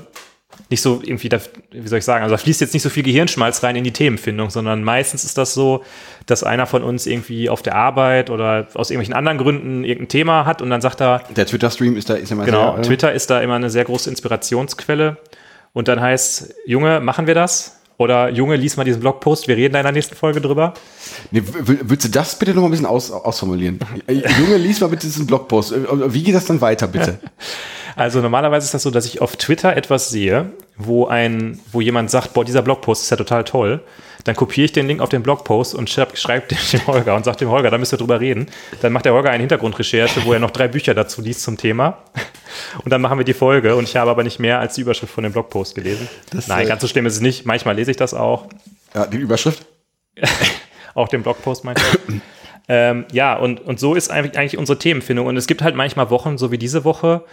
nicht 0.70 0.82
so 0.82 1.02
irgendwie, 1.04 1.30
da, 1.30 1.40
wie 1.72 1.88
soll 1.88 2.00
ich 2.00 2.06
sagen, 2.06 2.24
also 2.24 2.36
da 2.36 2.38
fließt 2.38 2.60
jetzt 2.62 2.74
nicht 2.74 2.84
so 2.84 2.90
viel 2.90 3.04
Gehirnschmalz 3.04 3.64
rein 3.64 3.76
in 3.76 3.84
die 3.84 3.92
Themenfindung, 3.92 4.50
sondern 4.50 4.84
meistens 4.84 5.24
ist 5.24 5.38
das 5.38 5.54
so, 5.54 5.84
dass 6.26 6.44
einer 6.44 6.66
von 6.66 6.84
uns 6.84 7.06
irgendwie 7.06 7.50
auf 7.50 7.62
der 7.62 7.76
Arbeit 7.76 8.30
oder 8.30 8.68
aus 8.74 8.90
irgendwelchen 8.90 9.14
anderen 9.14 9.38
Gründen 9.38 9.84
irgendein 9.84 10.10
Thema 10.10 10.46
hat 10.46 10.62
und 10.62 10.70
dann 10.70 10.82
sagt 10.82 11.02
er, 11.02 11.24
Der 11.36 11.46
Twitter-Stream 11.46 11.96
ist 11.96 12.10
da 12.10 12.16
ist 12.16 12.32
immer 12.32 12.46
genau, 12.46 12.74
sehr, 12.74 12.80
äh, 12.80 12.82
Twitter 12.84 13.14
ist 13.14 13.30
da 13.30 13.40
immer 13.42 13.56
eine 13.56 13.70
sehr 13.70 13.86
große 13.86 14.10
Inspirationsquelle 14.10 15.18
und 15.74 15.88
dann 15.88 16.02
heißt, 16.02 16.54
Junge, 16.66 17.00
machen 17.00 17.28
wir 17.28 17.36
das? 17.36 17.77
Oder 18.00 18.30
Junge, 18.30 18.56
lies 18.58 18.78
mal 18.78 18.84
diesen 18.84 19.00
Blogpost, 19.02 19.48
wir 19.48 19.58
reden 19.58 19.74
da 19.74 19.80
in 19.80 19.84
der 19.86 19.92
nächsten 19.92 20.16
Folge 20.16 20.40
drüber. 20.40 20.74
Nee, 21.32 21.42
will- 21.46 21.80
willst 21.84 22.06
du 22.06 22.10
das 22.12 22.38
bitte 22.38 22.54
noch 22.54 22.62
mal 22.62 22.68
ein 22.68 22.72
bisschen 22.72 22.86
aus, 22.86 23.10
ausformulieren? 23.12 23.80
Äh, 24.06 24.14
Junge, 24.40 24.58
lies 24.58 24.80
mal 24.82 24.88
bitte 24.88 25.08
diesen 25.08 25.26
Blogpost. 25.26 25.72
Äh, 25.72 26.14
Wie 26.14 26.22
geht 26.22 26.36
das 26.36 26.46
dann 26.46 26.62
weiter, 26.62 26.88
bitte? 26.88 27.20
Also 27.96 28.22
normalerweise 28.22 28.66
ist 28.66 28.76
das 28.76 28.84
so, 28.84 28.92
dass 28.92 29.08
ich 29.08 29.22
auf 29.24 29.38
Twitter 29.38 29.76
etwas 29.76 30.10
sehe, 30.10 30.52
wo 30.78 31.08
ein, 31.08 31.60
wo 31.72 31.82
jemand 31.82 32.12
sagt, 32.12 32.34
boah, 32.36 32.46
dieser 32.46 32.62
Blogpost 32.62 33.02
ist 33.02 33.10
ja 33.10 33.18
total 33.18 33.44
toll. 33.44 33.82
Dann 34.28 34.36
kopiere 34.36 34.66
ich 34.66 34.74
den 34.74 34.88
Link 34.88 35.00
auf 35.00 35.08
den 35.08 35.24
Blogpost 35.24 35.74
und 35.74 35.90
schreibe 35.90 36.18
schreib 36.18 36.50
dem 36.50 36.86
Holger 36.86 37.16
und 37.16 37.24
sage 37.24 37.38
dem 37.38 37.50
Holger, 37.50 37.72
da 37.72 37.78
müsst 37.78 37.94
ihr 37.94 37.98
drüber 37.98 38.20
reden. 38.20 38.48
Dann 38.82 38.92
macht 38.92 39.06
der 39.06 39.14
Holger 39.14 39.30
eine 39.30 39.40
Hintergrundrecherche, 39.40 40.26
wo 40.26 40.34
er 40.34 40.40
noch 40.40 40.52
drei 40.52 40.68
Bücher 40.68 40.94
dazu 40.94 41.22
liest 41.22 41.44
zum 41.44 41.56
Thema. 41.56 42.00
Und 42.84 42.92
dann 42.92 43.00
machen 43.00 43.18
wir 43.18 43.24
die 43.24 43.34
Folge 43.34 43.76
und 43.76 43.84
ich 43.84 43.96
habe 43.96 44.10
aber 44.10 44.24
nicht 44.24 44.40
mehr 44.40 44.60
als 44.60 44.76
die 44.76 44.82
Überschrift 44.82 45.14
von 45.14 45.24
dem 45.24 45.32
Blogpost 45.32 45.76
gelesen. 45.76 46.10
Nein, 46.48 46.66
äh, 46.66 46.70
ganz 46.70 46.82
so 46.82 46.88
schlimm 46.88 47.06
ist 47.06 47.14
es 47.14 47.22
nicht. 47.22 47.46
Manchmal 47.46 47.76
lese 47.76 47.92
ich 47.92 47.98
das 47.98 48.14
auch. 48.14 48.48
Ja, 48.96 49.06
die 49.06 49.18
Überschrift? 49.18 49.66
Auch 50.96 51.08
den 51.08 51.22
Blogpost 51.22 51.64
du? 51.64 51.72
ähm, 52.68 53.06
ja, 53.12 53.36
und, 53.36 53.60
und 53.60 53.80
so 53.80 53.94
ist 53.94 54.10
eigentlich, 54.10 54.38
eigentlich 54.38 54.58
unsere 54.58 54.80
Themenfindung. 54.80 55.28
Und 55.28 55.38
es 55.38 55.46
gibt 55.46 55.62
halt 55.62 55.76
manchmal 55.76 56.10
Wochen, 56.10 56.38
so 56.38 56.52
wie 56.52 56.58
diese 56.58 56.84
Woche, 56.84 57.24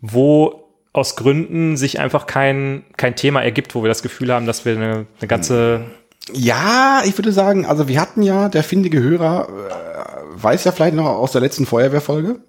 wo 0.00 0.64
aus 0.92 1.16
Gründen 1.16 1.76
sich 1.76 2.00
einfach 2.00 2.26
kein, 2.26 2.84
kein 2.96 3.14
Thema 3.16 3.42
ergibt, 3.42 3.74
wo 3.74 3.82
wir 3.82 3.88
das 3.88 4.02
Gefühl 4.02 4.32
haben, 4.32 4.46
dass 4.46 4.64
wir 4.64 4.72
eine, 4.72 5.06
eine 5.20 5.28
ganze. 5.28 5.84
Ja, 6.32 7.02
ich 7.04 7.16
würde 7.18 7.32
sagen, 7.32 7.66
also 7.66 7.88
wir 7.88 8.00
hatten 8.00 8.22
ja, 8.22 8.48
der 8.48 8.62
findige 8.62 9.02
Hörer 9.02 9.48
äh, 9.48 10.42
weiß 10.42 10.64
ja 10.64 10.72
vielleicht 10.72 10.94
noch 10.94 11.06
aus 11.06 11.32
der 11.32 11.40
letzten 11.40 11.66
Feuerwehrfolge. 11.66 12.40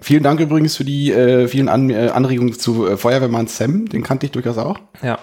Vielen 0.00 0.22
Dank 0.22 0.40
übrigens 0.40 0.76
für 0.76 0.84
die 0.84 1.10
äh, 1.10 1.48
vielen 1.48 1.68
An 1.68 1.90
äh, 1.90 2.08
Anregungen 2.08 2.56
zu 2.58 2.86
äh, 2.86 2.96
Feuerwehrmann 2.96 3.48
Sam, 3.48 3.88
den 3.88 4.02
kannte 4.02 4.26
ich 4.26 4.32
durchaus 4.32 4.58
auch. 4.58 4.78
Ja. 5.02 5.18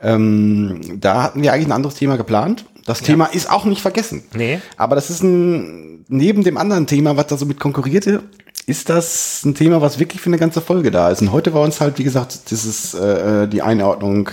Ähm, 0.00 0.98
da 1.00 1.24
hatten 1.24 1.42
wir 1.42 1.52
eigentlich 1.52 1.66
ein 1.66 1.72
anderes 1.72 1.96
Thema 1.96 2.16
geplant. 2.16 2.64
Das 2.86 3.00
Thema 3.00 3.26
ist 3.26 3.50
auch 3.50 3.64
nicht 3.64 3.82
vergessen. 3.82 4.22
Nee. 4.34 4.60
Aber 4.76 4.94
das 4.94 5.10
ist 5.10 5.22
ein, 5.22 6.04
neben 6.08 6.42
dem 6.42 6.58
anderen 6.58 6.86
Thema, 6.86 7.16
was 7.16 7.26
da 7.26 7.36
so 7.36 7.46
mit 7.46 7.60
konkurrierte, 7.60 8.22
ist 8.66 8.88
das 8.88 9.44
ein 9.44 9.54
Thema, 9.54 9.80
was 9.80 9.98
wirklich 9.98 10.20
für 10.20 10.30
eine 10.30 10.38
ganze 10.38 10.60
Folge 10.60 10.90
da 10.90 11.10
ist. 11.10 11.20
Und 11.20 11.32
heute 11.32 11.52
war 11.52 11.62
uns 11.62 11.80
halt, 11.80 11.98
wie 11.98 12.04
gesagt, 12.04 12.50
dieses, 12.50 12.94
äh, 12.94 13.46
die 13.48 13.62
Einordnung 13.62 14.30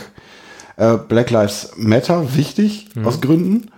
äh, 0.80 0.98
Black 0.98 1.30
Lives 1.30 1.74
Matter 1.76 2.36
wichtig, 2.36 2.88
aus 3.04 3.22
Gründen. 3.22 3.72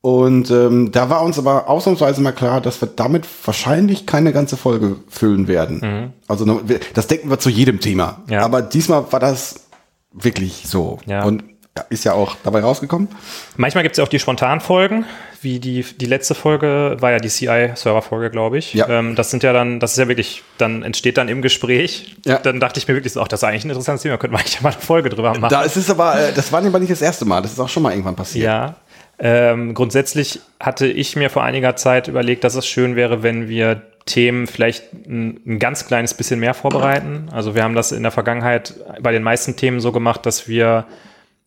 Und 0.00 0.50
ähm, 0.50 0.92
da 0.92 1.08
war 1.08 1.22
uns 1.22 1.38
aber 1.38 1.68
ausnahmsweise 1.68 2.20
mal 2.20 2.32
klar, 2.32 2.60
dass 2.60 2.80
wir 2.82 2.88
damit 2.94 3.26
wahrscheinlich 3.44 4.04
keine 4.04 4.32
ganze 4.32 4.58
Folge 4.58 4.96
füllen 5.08 5.48
werden. 5.48 6.12
Also 6.28 6.44
ne, 6.44 6.60
das 6.92 7.06
denken 7.06 7.30
wir 7.30 7.38
zu 7.38 7.48
jedem 7.48 7.80
Thema. 7.80 8.22
Ja. 8.28 8.44
Aber 8.44 8.60
diesmal 8.60 9.10
war 9.12 9.20
das 9.20 9.64
wirklich 10.12 10.64
so. 10.66 10.98
Ja. 11.06 11.24
Und 11.24 11.42
ja, 11.76 11.84
ist 11.88 12.04
ja 12.04 12.12
auch 12.12 12.36
dabei 12.44 12.60
rausgekommen. 12.60 13.08
Manchmal 13.56 13.82
gibt 13.82 13.94
es 13.94 13.98
ja 13.98 14.04
auch 14.04 14.08
die 14.08 14.20
Spontanfolgen, 14.20 15.06
wie 15.40 15.58
die, 15.58 15.82
die 15.82 16.06
letzte 16.06 16.34
Folge 16.34 16.96
war 17.00 17.10
ja 17.10 17.18
die 17.18 17.28
CI-Server-Folge, 17.28 18.30
glaube 18.30 18.58
ich. 18.58 18.74
Ja. 18.74 18.88
Ähm, 18.88 19.16
das 19.16 19.30
sind 19.30 19.42
ja 19.42 19.52
dann, 19.52 19.80
das 19.80 19.92
ist 19.92 19.98
ja 19.98 20.06
wirklich, 20.06 20.44
dann 20.56 20.82
entsteht 20.82 21.18
dann 21.18 21.28
im 21.28 21.42
Gespräch. 21.42 22.16
Ja. 22.24 22.38
Dann 22.38 22.60
dachte 22.60 22.78
ich 22.78 22.86
mir 22.86 22.94
wirklich 22.94 23.16
ach, 23.16 23.26
das 23.26 23.40
ist 23.40 23.44
eigentlich 23.44 23.64
ein 23.64 23.70
interessantes 23.70 24.02
Thema, 24.02 24.18
könnten 24.18 24.36
wir 24.36 24.40
eigentlich 24.40 24.60
mal 24.60 24.72
eine 24.72 24.80
Folge 24.80 25.10
drüber 25.10 25.34
machen. 25.34 25.50
Da 25.50 25.62
ist 25.62 25.76
es 25.76 25.90
aber, 25.90 26.18
äh, 26.18 26.32
das 26.32 26.52
war 26.52 26.64
aber 26.64 26.78
nicht 26.78 26.92
das 26.92 27.02
erste 27.02 27.24
Mal. 27.24 27.42
Das 27.42 27.52
ist 27.52 27.60
auch 27.60 27.68
schon 27.68 27.82
mal 27.82 27.90
irgendwann 27.90 28.16
passiert. 28.16 28.44
Ja. 28.44 28.76
Ähm, 29.18 29.74
grundsätzlich 29.74 30.40
hatte 30.60 30.86
ich 30.86 31.16
mir 31.16 31.30
vor 31.30 31.42
einiger 31.42 31.76
Zeit 31.76 32.08
überlegt, 32.08 32.44
dass 32.44 32.54
es 32.54 32.66
schön 32.66 32.96
wäre, 32.96 33.22
wenn 33.22 33.48
wir 33.48 33.82
Themen 34.06 34.46
vielleicht 34.46 34.92
ein, 34.92 35.40
ein 35.46 35.58
ganz 35.58 35.86
kleines 35.86 36.14
bisschen 36.14 36.38
mehr 36.38 36.54
vorbereiten. 36.54 37.28
Also 37.32 37.54
wir 37.54 37.62
haben 37.62 37.74
das 37.74 37.90
in 37.90 38.02
der 38.02 38.12
Vergangenheit 38.12 38.74
bei 39.00 39.12
den 39.12 39.22
meisten 39.22 39.56
Themen 39.56 39.80
so 39.80 39.92
gemacht, 39.92 40.26
dass 40.26 40.46
wir 40.46 40.86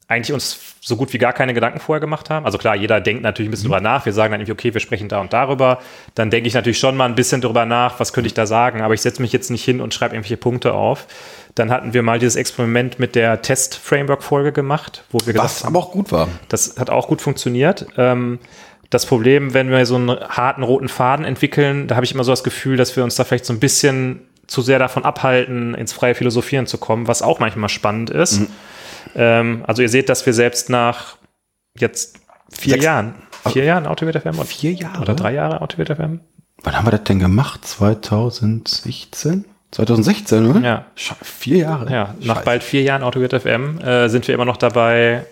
eigentlich 0.08 0.34
uns 0.34 0.76
so 0.80 0.96
gut 0.96 1.12
wie 1.12 1.18
gar 1.18 1.34
keine 1.34 1.54
Gedanken 1.54 1.80
vorher 1.80 2.00
gemacht 2.00 2.30
haben. 2.30 2.46
Also 2.46 2.58
klar, 2.58 2.76
jeder 2.76 3.02
denkt 3.02 3.24
natürlich 3.24 3.50
ein 3.50 3.52
bisschen 3.52 3.66
drüber 3.66 3.82
nach. 3.82 4.06
Wir 4.06 4.14
sagen 4.14 4.32
dann 4.32 4.40
irgendwie, 4.40 4.54
okay, 4.54 4.74
wir 4.74 4.80
sprechen 4.80 5.10
da 5.10 5.20
und 5.20 5.34
darüber. 5.34 5.80
Dann 6.16 6.30
denke 6.30 6.48
ich 6.48 6.54
natürlich 6.54 6.80
schon 6.80 6.96
mal 6.96 7.06
ein 7.06 7.16
bisschen 7.16 7.42
drüber 7.42 7.66
nach, 7.66 8.00
was 8.00 8.14
könnte 8.14 8.28
ich 8.28 8.34
da 8.34 8.46
sagen. 8.46 8.82
Aber 8.82 8.94
ich 8.94 9.02
setze 9.02 9.22
mich 9.22 9.34
jetzt 9.34 9.52
nicht 9.52 9.66
hin 9.66 9.82
und 9.82 9.94
schreibe 9.94 10.16
irgendwelche 10.16 10.38
Punkte 10.38 10.74
auf. 10.74 11.08
Dann 11.56 11.72
hatten 11.72 11.94
wir 11.94 12.04
mal 12.04 12.20
dieses 12.20 12.38
Experiment 12.38 13.00
mit 13.00 13.16
der 13.16 13.42
Test-Framework-Folge 13.42 14.54
gemacht, 14.54 15.04
wo 15.12 15.18
wir 15.26 15.34
gesagt 15.34 15.50
Was 15.50 15.66
aber 15.66 15.80
auch 15.80 15.92
gut 15.92 16.12
war. 16.14 16.30
das 16.48 16.78
hat 16.80 16.90
auch 16.90 17.08
gut 17.10 17.22
funktioniert. 17.22 17.88
Ähm, 17.98 18.40
das 18.90 19.06
Problem, 19.06 19.54
wenn 19.54 19.70
wir 19.70 19.86
so 19.86 19.96
einen 19.96 20.12
harten 20.12 20.64
roten 20.64 20.88
Faden 20.88 21.26
entwickeln, 21.26 21.88
da 21.88 21.96
habe 21.96 22.06
ich 22.06 22.14
immer 22.14 22.24
so 22.24 22.32
das 22.32 22.46
Gefühl, 22.46 22.78
dass 22.78 22.96
wir 22.96 23.04
uns 23.04 23.16
da 23.16 23.26
vielleicht 23.26 23.46
so 23.46 23.52
ein 23.52 23.60
bisschen 23.60 24.22
zu 24.46 24.62
sehr 24.62 24.80
davon 24.80 25.04
abhalten, 25.04 25.74
ins 25.74 25.92
freie 25.92 26.16
Philosophieren 26.16 26.68
zu 26.68 26.78
kommen, 26.78 27.10
was 27.10 27.22
auch 27.22 27.40
manchmal 27.40 27.68
spannend 27.68 28.10
ist. 28.10 28.44
Ähm, 29.16 29.64
also 29.68 29.82
ihr 29.82 29.90
seht, 29.90 30.10
dass 30.10 30.26
wir 30.26 30.34
selbst 30.34 30.70
nach 30.70 31.18
jetzt 31.78 32.18
vier 32.52 32.74
Sechs- 32.74 32.86
Jahren, 32.86 33.16
vier 33.52 33.64
Jahren 33.64 33.86
Autowert 33.88 34.16
FM 34.22 34.36
oder, 34.38 34.46
Vier 34.46 34.72
Jahre? 34.74 35.02
oder 35.02 35.14
drei 35.16 35.34
Jahre 35.34 35.62
Autowert 35.62 35.90
FM? 35.98 36.20
Wann 36.64 36.76
haben 36.76 36.86
wir 36.88 36.92
das 36.92 37.04
denn 37.04 37.20
gemacht? 37.20 37.66
2016? 37.66 39.46
2016, 39.72 40.46
oder? 40.50 40.60
Ja. 40.62 40.86
Sche- 40.98 41.16
Vier 41.22 41.58
Jahre. 41.58 41.92
Ja, 41.92 42.16
nach 42.22 42.36
Scheiße. 42.38 42.46
bald 42.46 42.64
vier 42.64 42.82
Jahren 42.84 43.04
Autowert 43.04 43.34
FM 43.42 43.80
äh, 43.80 44.08
sind 44.10 44.28
wir 44.28 44.34
immer 44.36 44.46
noch 44.46 44.58
dabei, 44.58 45.26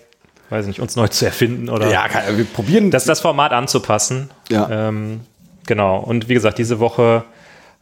weiß 0.50 0.66
nicht, 0.66 0.80
uns 0.80 0.94
neu 0.96 1.08
zu 1.08 1.24
erfinden 1.24 1.68
oder 1.70 1.90
Ja, 1.90 2.04
wir 2.36 2.44
probieren 2.44 2.90
das, 2.90 3.04
das 3.04 3.20
Format 3.20 3.52
anzupassen. 3.52 4.30
Ja. 4.50 4.68
Ähm, 4.88 5.20
genau. 5.66 5.98
Und 5.98 6.28
wie 6.28 6.34
gesagt, 6.34 6.58
diese 6.58 6.78
Woche 6.80 7.24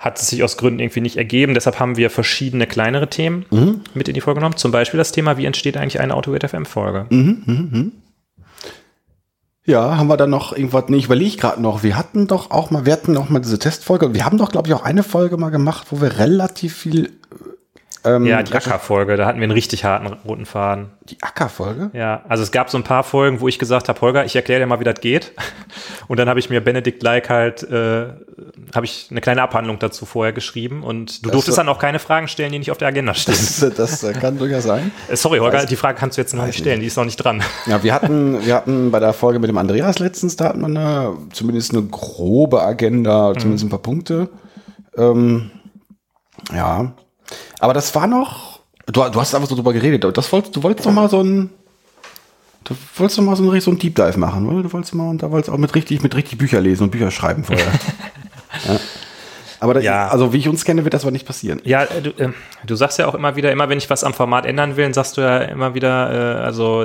hat 0.05 0.21
es 0.21 0.29
sich 0.29 0.43
aus 0.45 0.57
Gründen 0.59 0.81
irgendwie 0.81 1.01
nicht 1.01 1.17
ergeben. 1.17 1.55
Deshalb 1.55 1.81
haben 1.81 1.97
wir 1.97 2.11
verschiedene 2.11 2.67
kleinere 2.67 3.09
Themen 3.09 3.47
Mhm. 3.51 3.81
mit 3.95 4.07
in 4.09 4.15
die 4.15 4.21
Folge 4.21 4.41
genommen. 4.41 4.57
Zum 4.57 4.71
Beispiel 4.71 4.99
das 4.99 5.13
Thema, 5.13 5.39
wie 5.39 5.47
entsteht 5.47 5.77
eigentlich 5.77 6.01
eine 6.01 6.15
Autowert 6.15 6.45
FM-Folge? 6.49 7.07
Mhm. 7.09 7.93
Ja, 9.67 9.97
haben 9.97 10.09
wir 10.09 10.19
dann 10.19 10.29
noch 10.29 10.53
irgendwas, 10.55 10.85
nee, 10.89 10.99
ich 10.99 11.07
überlege 11.07 11.39
gerade 11.39 11.63
noch, 11.63 11.83
wir 11.83 11.97
hatten 11.97 12.27
doch 12.27 12.51
auch 12.51 12.71
mal, 12.71 12.85
wir 12.85 12.93
hatten 12.93 13.17
auch 13.17 13.31
mal 13.31 13.39
diese 13.41 13.59
Testfolge, 13.59 14.13
wir 14.13 14.27
haben 14.27 14.37
doch, 14.37 14.51
glaube 14.53 14.69
ich, 14.69 14.75
auch 14.75 14.85
eine 14.85 15.03
Folge 15.03 15.39
mal 15.39 15.49
gemacht, 15.49 15.87
wo 15.91 16.03
wir 16.03 16.19
relativ 16.19 16.77
viel, 16.77 17.13
ähm, 18.05 18.27
Ja, 18.27 18.43
die 18.43 18.53
Acker-Folge, 18.53 19.17
da 19.17 19.27
hatten 19.27 19.39
wir 19.39 19.45
einen 19.45 19.53
richtig 19.53 19.85
harten 19.85 20.07
roten 20.27 20.47
Faden. 20.47 20.91
die 21.09 21.17
Acker-Folge? 21.21 21.91
Ja, 21.93 22.23
also 22.29 22.43
es 22.43 22.51
gab 22.53 22.71
so 22.71 22.79
ein 22.79 22.85
paar 22.85 23.03
Folgen, 23.05 23.41
wo 23.41 23.49
ich 23.49 23.59
gesagt 23.59 23.89
habe, 23.89 24.01
Holger, 24.01 24.25
ich 24.25 24.37
erkläre 24.37 24.61
dir 24.61 24.67
mal, 24.67 24.81
wie 24.81 24.85
das 24.85 25.01
geht. 25.01 25.33
Und 26.09 26.19
dann 26.19 26.29
habe 26.29 26.39
ich 26.39 26.51
mir 26.51 26.61
Benedikt 26.61 27.03
Like 27.03 27.31
halt, 27.31 27.63
äh, 27.63 28.07
habe 28.75 28.85
ich 28.87 29.09
eine 29.11 29.21
kleine 29.21 29.43
Abhandlung 29.43 29.79
dazu 29.79 30.05
vorher 30.07 30.33
geschrieben 30.33 30.83
und 30.83 31.25
du 31.25 31.31
durftest 31.31 31.57
war- 31.57 31.65
dann 31.65 31.75
auch 31.75 31.79
keine 31.79 31.99
Fragen 31.99 32.29
stellen, 32.29 32.53
die 32.53 32.59
nicht 32.59 32.71
auf 32.71 32.77
der 32.79 32.89
Agenda 32.89 33.15
stehen. 33.15 33.35
Das, 33.77 34.01
das 34.01 34.13
kann 34.21 34.37
durchaus 34.39 34.65
sein. 34.65 34.91
Äh, 35.09 35.17
Sorry, 35.17 35.39
Holger, 35.39 35.65
die 35.67 35.77
Frage 35.77 35.99
kannst 35.99 36.19
du 36.19 36.21
jetzt 36.23 36.35
noch 36.35 36.45
nicht 36.45 36.59
stellen, 36.59 36.81
die 36.81 36.87
ist 36.87 36.97
noch 36.97 37.05
nicht 37.07 37.17
dran. 37.17 37.43
Ja, 37.67 37.83
wir 37.83 37.95
hatten, 37.95 38.45
wir 38.45 38.55
hatten 38.55 38.91
bei 38.91 39.01
der 39.01 39.13
Folge 39.15 39.39
mit 39.39 39.49
dem 39.49 39.57
Andreas 39.59 39.99
letztens, 39.99 40.37
da 40.37 40.47
hatten 40.47 40.61
wir 40.61 40.67
eine, 40.67 41.17
zumindest 41.33 41.73
eine 41.73 41.83
grobe 41.85 42.63
Agenda, 42.63 43.33
zumindest 43.35 43.65
ein 43.65 43.71
paar 43.71 43.79
Punkte. 43.83 44.29
Ähm, 44.97 45.51
ja. 46.53 46.93
Aber 47.65 47.73
das 47.73 47.95
war 47.95 48.07
noch, 48.07 48.61
du, 48.85 48.93
du 48.93 49.19
hast 49.19 49.35
einfach 49.35 49.49
so 49.49 49.55
drüber 49.55 49.73
geredet, 49.73 50.05
das 50.19 50.31
wolltest, 50.31 50.55
du 50.55 50.63
wolltest 50.63 50.85
doch 50.85 50.93
mal 50.93 51.09
so 51.09 51.23
ein, 51.23 51.49
du 52.65 52.75
wolltest 52.97 53.17
doch 53.19 53.23
mal 53.23 53.37
so 53.37 53.51
ein, 53.51 53.61
so 53.63 53.71
ein 53.71 53.79
Deep 53.79 53.95
Dive 53.95 54.19
machen, 54.19 54.47
oder? 54.47 54.63
Du 54.63 54.71
wolltest 54.71 54.95
mal, 54.95 55.09
und 55.09 55.23
da 55.23 55.31
wolltest 55.31 55.49
auch 55.49 55.57
mit 55.57 55.75
richtig, 55.75 56.03
mit 56.03 56.15
richtig 56.15 56.37
Bücher 56.37 56.61
lesen 56.61 56.83
und 56.83 56.91
Bücher 56.91 57.11
schreiben 57.11 57.43
vorher. 57.43 57.65
ja. 58.69 58.77
Aber 59.61 59.73
das, 59.73 59.83
Ja. 59.83 60.09
also 60.09 60.35
wie 60.35 60.37
ich 60.37 60.49
uns 60.51 60.67
kenne, 60.67 60.85
wird 60.85 60.93
das 60.93 61.05
aber 61.05 61.11
nicht 61.13 61.27
passieren. 61.27 61.63
Ja, 61.65 61.85
äh, 61.85 62.03
du, 62.03 62.11
äh, 62.11 62.33
du 62.67 62.75
sagst 62.75 62.99
ja 62.99 63.07
auch 63.07 63.15
immer 63.15 63.35
wieder, 63.35 63.51
immer 63.51 63.71
wenn 63.71 63.79
ich 63.79 63.89
was 63.89 64.05
am 64.05 64.13
Format 64.13 64.45
ändern 64.45 64.77
will, 64.77 64.93
sagst 64.93 65.17
du 65.17 65.23
ja 65.23 65.39
immer 65.39 65.73
wieder, 65.73 66.41
äh, 66.41 66.45
also 66.45 66.85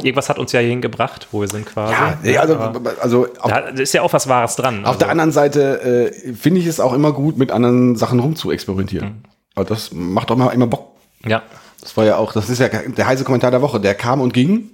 irgendwas 0.00 0.28
hat 0.28 0.38
uns 0.38 0.52
ja 0.52 0.60
hierhin 0.60 0.82
gebracht, 0.82 1.26
wo 1.32 1.40
wir 1.40 1.48
sind 1.48 1.66
quasi. 1.66 1.94
Ja, 2.30 2.42
also, 2.42 2.54
also 3.00 3.26
auf, 3.40 3.50
da 3.50 3.58
ist 3.70 3.92
ja 3.92 4.02
auch 4.02 4.12
was 4.12 4.28
Wahres 4.28 4.54
dran. 4.54 4.84
Auf 4.84 4.86
also, 4.86 4.98
der 5.00 5.08
anderen 5.08 5.32
Seite 5.32 6.12
äh, 6.14 6.32
finde 6.32 6.60
ich 6.60 6.68
es 6.68 6.78
auch 6.78 6.92
immer 6.92 7.10
gut, 7.10 7.38
mit 7.38 7.50
anderen 7.50 7.96
Sachen 7.96 8.20
rumzuexperimentieren. 8.20 9.24
Also 9.56 9.68
das 9.74 9.90
macht 9.92 10.30
doch 10.30 10.36
mal 10.36 10.50
immer 10.50 10.66
Bock. 10.68 10.90
Ja, 11.26 11.42
Das 11.80 11.96
war 11.96 12.04
ja 12.04 12.16
auch, 12.18 12.32
das 12.32 12.48
ist 12.48 12.58
ja 12.60 12.68
der 12.68 13.06
heiße 13.06 13.24
Kommentar 13.24 13.50
der 13.50 13.62
Woche. 13.62 13.80
Der 13.80 13.94
kam 13.94 14.20
und 14.20 14.32
ging. 14.34 14.70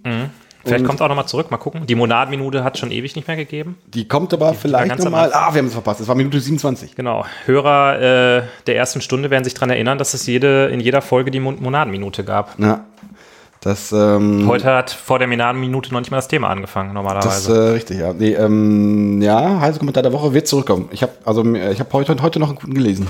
vielleicht 0.64 0.80
Und- 0.82 0.86
kommt 0.86 1.00
auch 1.00 1.08
noch 1.08 1.14
mal 1.16 1.26
zurück, 1.26 1.50
mal 1.50 1.56
gucken. 1.56 1.86
Die 1.86 1.94
Monadenminute 1.94 2.62
hat 2.64 2.78
schon 2.78 2.90
ewig 2.90 3.14
nicht 3.16 3.26
mehr 3.28 3.36
gegeben. 3.36 3.78
Die 3.86 4.06
kommt 4.08 4.34
aber 4.34 4.52
vielleicht 4.54 4.88
ganz 4.88 5.06
am 5.06 5.12
nochmal. 5.12 5.32
Ah, 5.32 5.54
wir 5.54 5.58
haben 5.60 5.66
es 5.68 5.72
verpasst. 5.72 6.00
Es 6.00 6.08
war 6.08 6.14
Minute 6.16 6.38
27. 6.40 6.94
Genau. 6.96 7.24
Hörer 7.46 8.00
äh, 8.00 8.42
der 8.66 8.76
ersten 8.76 9.00
Stunde 9.00 9.30
werden 9.30 9.44
sich 9.44 9.54
daran 9.54 9.70
erinnern, 9.70 9.98
dass 9.98 10.14
es 10.14 10.26
jede, 10.26 10.66
in 10.66 10.80
jeder 10.80 11.00
Folge 11.00 11.30
die 11.30 11.40
Mon 11.40 11.62
Monadenminute 11.62 12.24
gab. 12.24 12.58
Ja. 12.58 12.84
Das, 13.60 13.92
ähm, 13.92 14.48
Heute 14.48 14.64
hat 14.74 14.90
vor 14.90 15.20
der 15.20 15.28
Monadenminute 15.28 15.92
noch 15.92 16.00
nicht 16.00 16.10
mal 16.10 16.16
das 16.18 16.26
Thema 16.26 16.50
angefangen, 16.50 16.88
das 16.88 16.94
normalerweise. 16.94 17.54
äh, 17.54 17.70
richtig, 17.70 18.00
ja. 18.00 18.12
Nee, 18.12 18.32
ähm, 18.34 19.22
ja, 19.22 19.60
heiße 19.60 19.78
Kommentar 19.78 20.02
der 20.02 20.12
Woche 20.12 20.34
wird 20.34 20.48
zurückkommen. 20.48 20.88
Ich 20.90 21.02
habe 21.04 21.12
also 21.24 21.44
ich 21.54 21.78
habe 21.78 21.92
heute, 21.92 22.20
heute 22.20 22.40
noch 22.40 22.48
einen 22.48 22.56
guten 22.58 22.74
gelesen. 22.74 23.06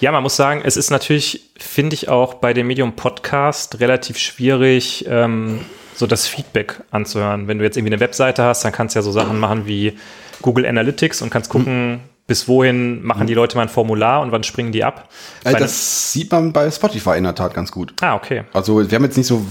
Ja, 0.00 0.12
man 0.12 0.22
muss 0.22 0.34
sagen, 0.34 0.62
es 0.64 0.78
ist 0.78 0.90
natürlich, 0.90 1.50
finde 1.58 1.92
ich 1.92 2.08
auch 2.08 2.34
bei 2.34 2.54
dem 2.54 2.66
Medium 2.66 2.96
Podcast 2.96 3.80
relativ 3.80 4.16
schwierig, 4.16 5.04
ähm, 5.06 5.60
so 5.94 6.06
das 6.06 6.26
Feedback 6.26 6.82
anzuhören. 6.90 7.48
Wenn 7.48 7.58
du 7.58 7.64
jetzt 7.64 7.76
irgendwie 7.76 7.92
eine 7.92 8.00
Webseite 8.00 8.42
hast, 8.42 8.64
dann 8.64 8.72
kannst 8.72 8.94
du 8.94 9.00
ja 9.00 9.02
so 9.02 9.12
Sachen 9.12 9.38
machen 9.38 9.66
wie 9.66 9.98
Google 10.40 10.64
Analytics 10.64 11.20
und 11.20 11.28
kannst 11.28 11.50
gucken, 11.50 11.90
mhm. 11.90 12.00
bis 12.26 12.48
wohin 12.48 13.02
machen 13.04 13.26
die 13.26 13.34
Leute 13.34 13.58
mal 13.58 13.64
ein 13.64 13.68
Formular 13.68 14.22
und 14.22 14.32
wann 14.32 14.42
springen 14.42 14.72
die 14.72 14.84
ab. 14.84 15.10
Äh, 15.44 15.54
das 15.56 16.12
sieht 16.12 16.32
man 16.32 16.54
bei 16.54 16.70
Spotify 16.70 17.18
in 17.18 17.24
der 17.24 17.34
Tat 17.34 17.52
ganz 17.52 17.70
gut. 17.70 17.92
Ah, 18.00 18.14
okay. 18.14 18.44
Also 18.54 18.90
wir 18.90 18.96
haben 18.96 19.04
jetzt 19.04 19.18
nicht 19.18 19.26
so, 19.26 19.44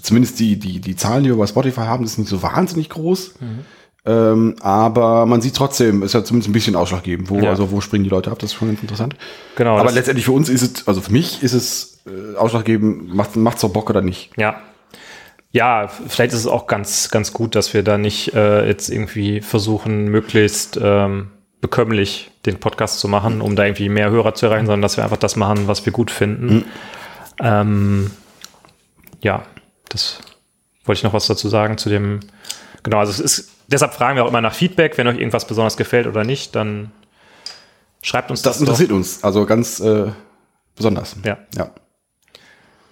zumindest 0.00 0.40
die, 0.40 0.58
die, 0.58 0.80
die 0.80 0.96
Zahlen, 0.96 1.24
die 1.24 1.28
wir 1.28 1.36
bei 1.36 1.46
Spotify 1.46 1.82
haben, 1.82 2.04
ist 2.04 2.16
nicht 2.16 2.30
so 2.30 2.42
wahnsinnig 2.42 2.88
groß. 2.88 3.34
Mhm. 3.40 3.66
Ähm, 4.04 4.56
aber 4.60 5.26
man 5.26 5.40
sieht 5.40 5.54
trotzdem, 5.54 6.02
ist 6.02 6.14
ja 6.14 6.24
zumindest 6.24 6.50
ein 6.50 6.52
bisschen 6.52 6.74
ausschlaggebend, 6.74 7.30
wo, 7.30 7.38
ja. 7.38 7.50
also 7.50 7.70
wo 7.70 7.80
springen 7.80 8.02
die 8.02 8.10
Leute 8.10 8.30
ab, 8.32 8.38
das 8.40 8.50
ist 8.50 8.58
schon 8.58 8.68
ganz 8.68 8.82
interessant. 8.82 9.14
Genau. 9.54 9.78
Aber 9.78 9.92
letztendlich 9.92 10.24
für 10.24 10.32
uns 10.32 10.48
ist 10.48 10.62
es, 10.62 10.88
also 10.88 11.00
für 11.00 11.12
mich 11.12 11.42
ist 11.42 11.52
es 11.52 12.00
äh, 12.06 12.36
ausschlaggebend, 12.36 13.14
macht 13.14 13.36
es 13.36 13.60
doch 13.60 13.72
Bock 13.72 13.90
oder 13.90 14.00
nicht. 14.00 14.30
Ja. 14.36 14.60
Ja, 15.52 15.88
vielleicht 15.88 16.32
ist 16.32 16.40
es 16.40 16.46
auch 16.46 16.66
ganz, 16.66 17.10
ganz 17.10 17.34
gut, 17.34 17.54
dass 17.54 17.74
wir 17.74 17.82
da 17.82 17.98
nicht 17.98 18.34
äh, 18.34 18.66
jetzt 18.66 18.88
irgendwie 18.88 19.42
versuchen, 19.42 20.06
möglichst 20.06 20.78
ähm, 20.82 21.28
bekömmlich 21.60 22.30
den 22.46 22.58
Podcast 22.58 22.98
zu 22.98 23.06
machen, 23.06 23.42
um 23.42 23.54
da 23.54 23.64
irgendwie 23.64 23.90
mehr 23.90 24.10
Hörer 24.10 24.34
zu 24.34 24.46
erreichen, 24.46 24.66
sondern 24.66 24.82
dass 24.82 24.96
wir 24.96 25.04
einfach 25.04 25.18
das 25.18 25.36
machen, 25.36 25.68
was 25.68 25.84
wir 25.84 25.92
gut 25.92 26.10
finden. 26.10 26.54
Mhm. 26.54 26.64
Ähm, 27.40 28.10
ja, 29.20 29.42
das 29.90 30.20
wollte 30.84 31.00
ich 31.00 31.04
noch 31.04 31.12
was 31.12 31.26
dazu 31.26 31.48
sagen 31.48 31.76
zu 31.76 31.90
dem. 31.90 32.20
Genau, 32.82 32.98
also 32.98 33.12
es 33.12 33.20
ist 33.20 33.50
deshalb 33.72 33.94
fragen 33.94 34.16
wir 34.16 34.24
auch 34.24 34.28
immer 34.28 34.40
nach 34.40 34.54
Feedback, 34.54 34.98
wenn 34.98 35.06
euch 35.06 35.18
irgendwas 35.18 35.46
besonders 35.46 35.76
gefällt 35.76 36.06
oder 36.06 36.24
nicht, 36.24 36.54
dann 36.54 36.92
schreibt 38.02 38.30
uns 38.30 38.42
das. 38.42 38.54
Das 38.54 38.60
interessiert 38.60 38.90
doch. 38.90 38.96
uns, 38.96 39.24
also 39.24 39.46
ganz 39.46 39.80
äh, 39.80 40.06
besonders. 40.76 41.16
Ja. 41.24 41.38
ja. 41.56 41.70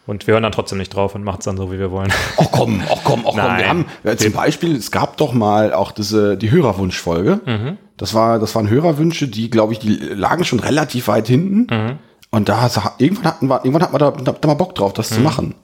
Und 0.07 0.27
wir 0.27 0.35
hören 0.35 0.43
dann 0.43 0.53
trotzdem 0.53 0.79
nicht 0.79 0.93
drauf 0.93 1.15
und 1.15 1.23
machen 1.23 1.39
es 1.39 1.45
dann 1.45 1.57
so, 1.57 1.71
wie 1.71 1.79
wir 1.79 1.91
wollen. 1.91 2.13
Ach 2.37 2.49
komm, 2.51 2.83
ach 2.91 2.99
komm, 3.05 3.21
ach 3.21 3.33
komm. 3.37 3.59
Wir 3.59 3.69
haben 3.69 3.87
ja, 4.03 4.17
zum 4.17 4.33
Beispiel, 4.33 4.75
es 4.75 4.91
gab 4.91 5.17
doch 5.19 5.33
mal 5.33 5.73
auch 5.73 5.93
diese, 5.93 6.37
die 6.37 6.51
Hörerwunschfolge. 6.51 7.41
Mhm. 7.45 7.79
Das 7.97 8.15
war, 8.15 8.39
das 8.39 8.55
waren 8.55 8.69
Hörerwünsche, 8.69 9.29
die, 9.29 9.51
glaube 9.51 9.73
ich, 9.73 9.79
die 9.79 9.95
lagen 9.95 10.45
schon 10.45 10.59
relativ 10.59 11.07
weit 11.09 11.29
hinten. 11.29 11.73
Mhm. 11.73 11.99
Und 12.31 12.49
da 12.49 12.69
irgendwann 12.99 13.25
hatten 13.25 13.47
wir, 13.49 13.65
irgendwann 13.65 13.83
hatten 13.83 13.95
wir 13.95 13.99
da, 13.99 14.11
da, 14.11 14.33
da 14.33 14.49
mal 14.49 14.55
Bock 14.55 14.75
drauf, 14.75 14.93
das 14.93 15.11
mhm. 15.11 15.15
zu 15.15 15.21
machen. 15.21 15.55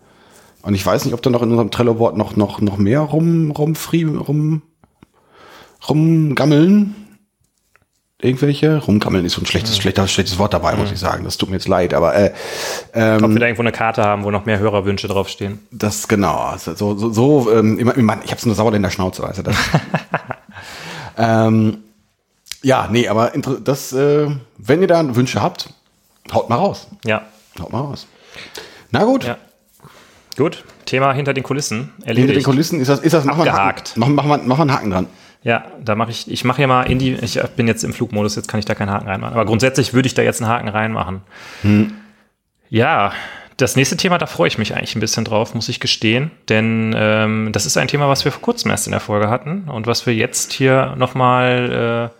Und 0.62 0.74
ich 0.74 0.84
weiß 0.84 1.04
nicht, 1.04 1.14
ob 1.14 1.22
da 1.22 1.30
noch 1.30 1.42
in 1.42 1.50
unserem 1.50 1.70
Trello-Board 1.70 2.16
noch, 2.16 2.36
noch, 2.36 2.60
noch 2.60 2.76
mehr 2.76 3.00
rum, 3.00 3.52
rum, 3.52 3.74
free, 3.74 4.04
rum, 4.04 4.62
rumgammeln. 5.88 6.94
Irgendwelche? 8.20 8.78
Rumgammeln 8.78 9.26
ist 9.26 9.34
so 9.34 9.42
ein 9.42 9.46
schlechtes, 9.46 9.76
schlechter, 9.76 10.08
schlechtes 10.08 10.38
Wort 10.38 10.54
dabei, 10.54 10.74
muss 10.74 10.90
ich 10.90 10.98
sagen. 10.98 11.24
Das 11.24 11.36
tut 11.36 11.50
mir 11.50 11.56
jetzt 11.56 11.68
leid, 11.68 11.92
aber 11.92 12.14
äh, 12.14 12.32
ähm, 12.94 13.22
Ob 13.22 13.30
wir 13.30 13.40
da 13.40 13.46
irgendwo 13.46 13.62
eine 13.62 13.72
Karte 13.72 14.02
haben, 14.02 14.24
wo 14.24 14.30
noch 14.30 14.46
mehr 14.46 14.58
Hörerwünsche 14.58 15.06
draufstehen. 15.06 15.58
Das 15.70 16.08
genau. 16.08 16.36
Also 16.36 16.74
so, 16.74 16.96
so, 16.96 17.10
so 17.12 17.52
ähm, 17.52 17.78
immer, 17.78 17.94
immer, 17.94 18.18
ich 18.24 18.30
habe 18.30 18.40
so 18.40 18.48
eine 18.48 18.54
Sauer 18.54 18.72
in 18.72 18.82
der 18.82 18.90
Schnauze, 18.90 19.22
weißt 19.22 19.38
du 19.38 19.42
das. 19.42 19.56
ähm, 21.18 21.78
ja, 22.62 22.88
nee, 22.90 23.06
aber 23.06 23.32
das, 23.62 23.92
äh, 23.92 24.28
wenn 24.56 24.80
ihr 24.80 24.88
da 24.88 25.14
Wünsche 25.14 25.42
habt, 25.42 25.68
haut 26.32 26.48
mal 26.48 26.56
raus. 26.56 26.88
Ja. 27.04 27.22
Haut 27.60 27.70
mal 27.70 27.80
raus. 27.80 28.06
Na 28.90 29.04
gut. 29.04 29.24
Ja. 29.24 29.36
Gut, 30.38 30.64
Thema 30.84 31.12
hinter 31.12 31.32
den 31.32 31.44
Kulissen. 31.44 31.92
Erledigt. 32.02 32.18
Hinter 32.18 32.34
den 32.34 32.44
Kulissen 32.44 32.80
ist 32.80 32.88
das, 32.88 33.00
ist 33.00 33.12
das. 33.12 33.24
Machen 33.24 33.44
wir 33.44 33.52
einen 34.62 34.72
Haken 34.72 34.90
dran. 34.90 35.06
Ja, 35.42 35.64
da 35.82 35.94
mache 35.94 36.10
ich, 36.10 36.30
ich 36.30 36.44
mache 36.44 36.60
ja 36.60 36.66
mal 36.66 36.82
in 36.84 36.98
die, 36.98 37.12
ich 37.12 37.40
bin 37.56 37.68
jetzt 37.68 37.84
im 37.84 37.92
Flugmodus, 37.92 38.34
jetzt 38.36 38.48
kann 38.48 38.58
ich 38.58 38.66
da 38.66 38.74
keinen 38.74 38.90
Haken 38.90 39.06
reinmachen. 39.06 39.34
Aber 39.34 39.44
grundsätzlich 39.44 39.94
würde 39.94 40.06
ich 40.06 40.14
da 40.14 40.22
jetzt 40.22 40.42
einen 40.42 40.50
Haken 40.50 40.68
reinmachen. 40.68 41.20
Hm. 41.62 41.92
Ja, 42.68 43.12
das 43.56 43.74
nächste 43.74 43.96
Thema, 43.96 44.18
da 44.18 44.26
freue 44.26 44.48
ich 44.48 44.58
mich 44.58 44.74
eigentlich 44.74 44.96
ein 44.96 45.00
bisschen 45.00 45.24
drauf, 45.24 45.54
muss 45.54 45.68
ich 45.68 45.80
gestehen. 45.80 46.30
Denn 46.48 46.94
ähm, 46.96 47.50
das 47.52 47.64
ist 47.64 47.76
ein 47.76 47.88
Thema, 47.88 48.08
was 48.08 48.24
wir 48.24 48.32
vor 48.32 48.42
kurzem 48.42 48.70
erst 48.70 48.86
in 48.86 48.90
der 48.90 49.00
Folge 49.00 49.30
hatten 49.30 49.68
und 49.68 49.86
was 49.86 50.04
wir 50.04 50.14
jetzt 50.14 50.52
hier 50.52 50.94
nochmal 50.96 52.12
äh, 52.12 52.16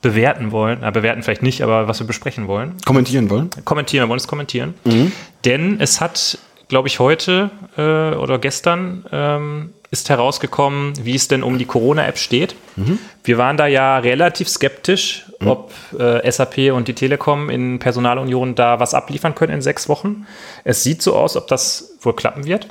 bewerten 0.00 0.52
wollen. 0.52 0.82
Äh, 0.82 0.90
bewerten 0.90 1.22
vielleicht 1.22 1.42
nicht, 1.42 1.62
aber 1.62 1.86
was 1.86 2.00
wir 2.00 2.06
besprechen 2.06 2.48
wollen. 2.48 2.76
Kommentieren 2.86 3.28
wollen. 3.28 3.50
Kommentieren, 3.64 4.04
wir 4.04 4.08
wollen 4.08 4.20
es 4.20 4.26
kommentieren. 4.26 4.74
Mhm. 4.84 5.12
Denn 5.44 5.80
es 5.80 6.00
hat, 6.00 6.38
glaube 6.68 6.88
ich, 6.88 6.98
heute 6.98 7.50
äh, 7.76 8.16
oder 8.16 8.38
gestern 8.38 9.04
ähm, 9.12 9.70
ist 9.90 10.08
herausgekommen, 10.08 10.92
wie 11.04 11.16
es 11.16 11.26
denn 11.26 11.42
um 11.42 11.58
die 11.58 11.64
Corona-App 11.64 12.16
steht. 12.16 12.54
Mhm. 12.76 12.98
Wir 13.24 13.38
waren 13.38 13.56
da 13.56 13.66
ja 13.66 13.98
relativ 13.98 14.48
skeptisch, 14.48 15.26
mhm. 15.40 15.48
ob 15.48 15.72
äh, 15.98 16.30
SAP 16.30 16.72
und 16.72 16.86
die 16.86 16.94
Telekom 16.94 17.50
in 17.50 17.80
Personalunion 17.80 18.54
da 18.54 18.78
was 18.78 18.94
abliefern 18.94 19.34
können 19.34 19.54
in 19.54 19.62
sechs 19.62 19.88
Wochen. 19.88 20.26
Es 20.62 20.84
sieht 20.84 21.02
so 21.02 21.16
aus, 21.16 21.36
ob 21.36 21.48
das 21.48 21.96
wohl 22.02 22.14
klappen 22.14 22.46
wird. 22.46 22.68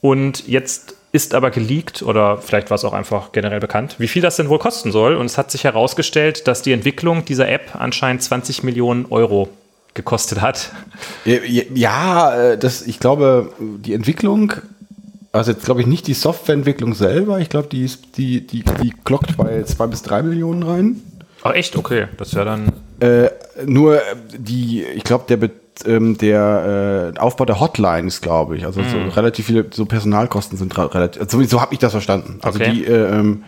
Und 0.00 0.46
jetzt 0.46 0.94
ist 1.10 1.34
aber 1.34 1.50
geleakt 1.50 2.02
oder 2.02 2.38
vielleicht 2.38 2.70
war 2.70 2.74
es 2.74 2.84
auch 2.84 2.92
einfach 2.92 3.32
generell 3.32 3.60
bekannt, 3.60 3.96
wie 3.98 4.08
viel 4.08 4.20
das 4.20 4.36
denn 4.36 4.48
wohl 4.48 4.58
kosten 4.58 4.92
soll. 4.92 5.16
Und 5.16 5.26
es 5.26 5.38
hat 5.38 5.50
sich 5.50 5.64
herausgestellt, 5.64 6.46
dass 6.46 6.62
die 6.62 6.72
Entwicklung 6.72 7.24
dieser 7.24 7.48
App 7.48 7.74
anscheinend 7.74 8.22
20 8.22 8.62
Millionen 8.62 9.06
Euro 9.10 9.48
gekostet 9.94 10.40
hat. 10.40 10.72
Ja, 11.24 12.34
äh, 12.34 12.58
das, 12.58 12.82
ich 12.82 12.98
glaube, 13.00 13.52
die 13.60 13.94
Entwicklung 13.94 14.54
also 15.34 15.50
jetzt 15.50 15.64
glaube 15.64 15.80
ich 15.80 15.86
nicht 15.86 16.06
die 16.06 16.14
Softwareentwicklung 16.14 16.94
selber. 16.94 17.40
Ich 17.40 17.48
glaube, 17.48 17.68
die, 17.68 17.90
die, 18.16 18.46
die, 18.46 18.62
die 18.62 18.94
klockt 19.04 19.36
bei 19.36 19.62
zwei 19.64 19.86
bis 19.86 20.02
drei 20.02 20.22
Millionen 20.22 20.62
rein. 20.62 21.02
Ach 21.42 21.52
echt? 21.52 21.76
Okay, 21.76 22.06
das 22.16 22.34
wäre 22.34 22.44
dann. 22.44 22.72
Äh, 23.00 23.30
nur 23.66 24.00
die, 24.36 24.84
ich 24.84 25.02
glaube, 25.02 25.24
der, 25.28 25.50
ähm, 25.86 26.16
der 26.18 27.12
äh, 27.16 27.18
Aufbau 27.18 27.44
der 27.44 27.58
Hotline 27.58 28.06
ist, 28.06 28.22
glaube 28.22 28.56
ich. 28.56 28.64
Also 28.64 28.80
mm. 28.80 28.84
so 28.84 28.96
hm. 28.96 29.08
relativ 29.08 29.46
viele 29.46 29.66
so 29.70 29.84
Personalkosten 29.86 30.56
sind 30.56 30.78
relativ. 30.78 31.20
Also 31.20 31.42
so 31.42 31.60
habe 31.60 31.74
ich 31.74 31.80
das 31.80 31.92
verstanden. 31.92 32.38
Also 32.42 32.60
okay. 32.60 32.70
die 32.70 32.84
äh, 32.84 33.18
ähm, 33.18 33.44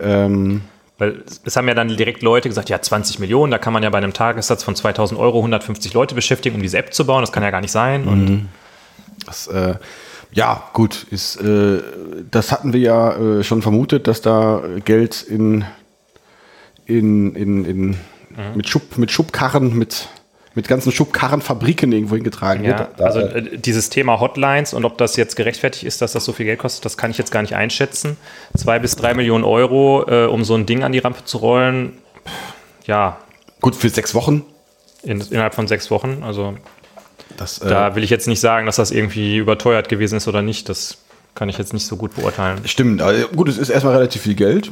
ähm, 0.00 0.62
weil 0.96 1.22
es 1.44 1.56
haben 1.56 1.68
ja 1.68 1.74
dann 1.74 1.88
direkt 1.88 2.22
Leute 2.22 2.48
gesagt, 2.48 2.70
ja, 2.70 2.80
20 2.80 3.18
Millionen, 3.18 3.50
da 3.50 3.58
kann 3.58 3.72
man 3.72 3.82
ja 3.82 3.90
bei 3.90 3.98
einem 3.98 4.12
Tagessatz 4.12 4.62
von 4.62 4.74
2000 4.74 5.18
Euro 5.18 5.38
150 5.38 5.92
Leute 5.92 6.14
beschäftigen, 6.14 6.56
um 6.56 6.62
diese 6.62 6.78
App 6.78 6.94
zu 6.94 7.04
bauen. 7.04 7.20
Das 7.20 7.32
kann 7.32 7.42
ja 7.42 7.50
gar 7.50 7.60
nicht 7.60 7.72
sein. 7.72 8.06
Und 8.06 8.24
mhm. 8.24 8.48
das, 9.26 9.48
äh, 9.48 9.74
ja, 10.34 10.64
gut, 10.72 11.06
ist, 11.10 11.36
äh, 11.36 11.80
das 12.28 12.50
hatten 12.50 12.72
wir 12.72 12.80
ja 12.80 13.16
äh, 13.16 13.44
schon 13.44 13.62
vermutet, 13.62 14.08
dass 14.08 14.20
da 14.20 14.62
Geld 14.84 15.22
in, 15.22 15.64
in, 16.86 17.36
in, 17.36 17.64
in 17.64 17.86
mhm. 17.86 17.96
mit, 18.56 18.68
Schub, 18.68 18.98
mit 18.98 19.12
Schubkarren, 19.12 19.78
mit, 19.78 20.08
mit 20.56 20.66
ganzen 20.66 20.90
Schubkarrenfabriken 20.90 21.92
irgendwo 21.92 22.16
hingetragen 22.16 22.64
ja, 22.64 22.78
wird. 22.78 22.88
Da, 22.96 23.04
also 23.04 23.20
äh, 23.20 23.58
dieses 23.58 23.90
Thema 23.90 24.18
Hotlines 24.18 24.74
und 24.74 24.84
ob 24.84 24.98
das 24.98 25.14
jetzt 25.14 25.36
gerechtfertigt 25.36 25.84
ist, 25.84 26.02
dass 26.02 26.14
das 26.14 26.24
so 26.24 26.32
viel 26.32 26.46
Geld 26.46 26.58
kostet, 26.58 26.84
das 26.84 26.96
kann 26.96 27.12
ich 27.12 27.18
jetzt 27.18 27.30
gar 27.30 27.42
nicht 27.42 27.54
einschätzen. 27.54 28.16
Zwei 28.56 28.80
bis 28.80 28.96
drei 28.96 29.14
Millionen 29.14 29.44
Euro, 29.44 30.04
äh, 30.08 30.26
um 30.26 30.42
so 30.42 30.56
ein 30.56 30.66
Ding 30.66 30.82
an 30.82 30.90
die 30.90 30.98
Rampe 30.98 31.24
zu 31.24 31.38
rollen, 31.38 31.92
pff, 32.26 32.88
ja. 32.88 33.18
Gut, 33.60 33.76
für 33.76 33.88
sechs 33.88 34.16
Wochen? 34.16 34.44
In, 35.04 35.20
innerhalb 35.20 35.54
von 35.54 35.68
sechs 35.68 35.92
Wochen, 35.92 36.22
also 36.24 36.54
das, 37.36 37.58
äh, 37.58 37.68
da 37.68 37.94
will 37.94 38.04
ich 38.04 38.10
jetzt 38.10 38.28
nicht 38.28 38.40
sagen, 38.40 38.66
dass 38.66 38.76
das 38.76 38.90
irgendwie 38.90 39.36
überteuert 39.36 39.88
gewesen 39.88 40.16
ist 40.16 40.28
oder 40.28 40.42
nicht. 40.42 40.68
Das 40.68 40.98
kann 41.34 41.48
ich 41.48 41.58
jetzt 41.58 41.72
nicht 41.72 41.86
so 41.86 41.96
gut 41.96 42.14
beurteilen. 42.14 42.60
Stimmt, 42.64 43.02
also 43.02 43.26
gut, 43.28 43.48
es 43.48 43.58
ist 43.58 43.68
erstmal 43.68 43.94
relativ 43.94 44.22
viel 44.22 44.34
Geld. 44.34 44.70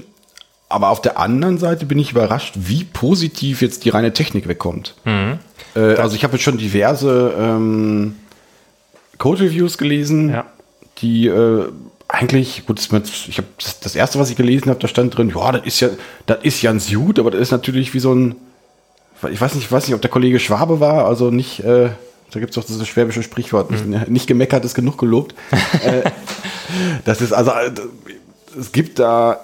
Aber 0.69 0.89
auf 0.89 1.03
der 1.03 1.19
anderen 1.19 1.59
Seite 1.59 1.85
bin 1.85 1.99
ich 1.99 2.13
überrascht, 2.13 2.55
wie 2.57 2.85
positiv 2.85 3.61
jetzt 3.61 3.85
die 3.85 3.91
reine 3.91 4.15
Technik 4.15 4.49
wegkommt. 4.49 4.95
Mhm. 5.05 5.39
Äh, 5.77 5.97
also 5.97 6.17
ich 6.17 6.25
habe 6.25 6.35
jetzt 6.35 6.45
schon 6.45 6.57
diverse 6.57 7.35
ähm, 7.39 8.17
Code-Reviews 9.19 9.77
gelesen, 9.77 10.31
ja. 10.31 10.47
die 10.99 11.27
äh, 11.27 11.69
eigentlich, 12.09 12.67
gut, 12.67 12.81
ich 12.81 12.91
habe 12.91 13.49
das, 13.59 13.81
das, 13.81 13.95
erste, 13.95 14.19
was 14.19 14.31
ich 14.31 14.37
gelesen 14.37 14.69
habe, 14.69 14.81
da 14.81 14.89
stand 14.89 15.17
drin, 15.17 15.33
ja, 15.35 15.53
das 15.53 15.65
ist 15.65 15.81
ja, 15.81 15.89
das 16.27 16.39
ist 16.43 16.63
ja 16.63 16.71
ein 16.71 16.81
Suit, 16.81 17.19
aber 17.19 17.31
das 17.31 17.41
ist 17.41 17.51
natürlich 17.51 17.95
wie 17.95 18.01
so 18.01 18.15
ein, 18.15 18.35
ich 19.31 19.41
weiß 19.41 19.55
nicht, 19.55 19.65
ich 19.65 19.73
weiß 19.73 19.87
nicht, 19.87 19.95
ob 19.95 20.03
der 20.03 20.11
Kollege 20.11 20.41
Schwabe 20.41 20.81
war, 20.81 21.07
also 21.07 21.31
nicht, 21.31 21.61
äh, 21.61 21.91
da 22.33 22.41
gibt 22.41 22.51
es 22.51 22.55
doch 22.57 22.65
dieses 22.65 22.87
schwäbische 22.89 23.23
Sprichwort, 23.23 23.71
nicht, 23.71 23.87
mhm. 23.87 24.03
nicht 24.09 24.27
gemeckert 24.27 24.65
ist 24.65 24.75
genug 24.75 24.99
gelobt. 24.99 25.35
äh, 25.85 26.11
das 27.05 27.21
ist 27.21 27.33
also, 27.33 27.51
äh, 27.51 27.71
es 28.59 28.73
gibt 28.73 28.99
da 28.99 29.41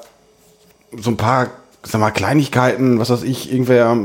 so 0.97 1.11
ein 1.11 1.17
paar 1.17 1.49
sag 1.83 2.01
mal, 2.01 2.11
Kleinigkeiten, 2.11 2.99
was 2.99 3.11
weiß 3.11 3.23
ich, 3.23 3.53
irgendwer, 3.53 3.97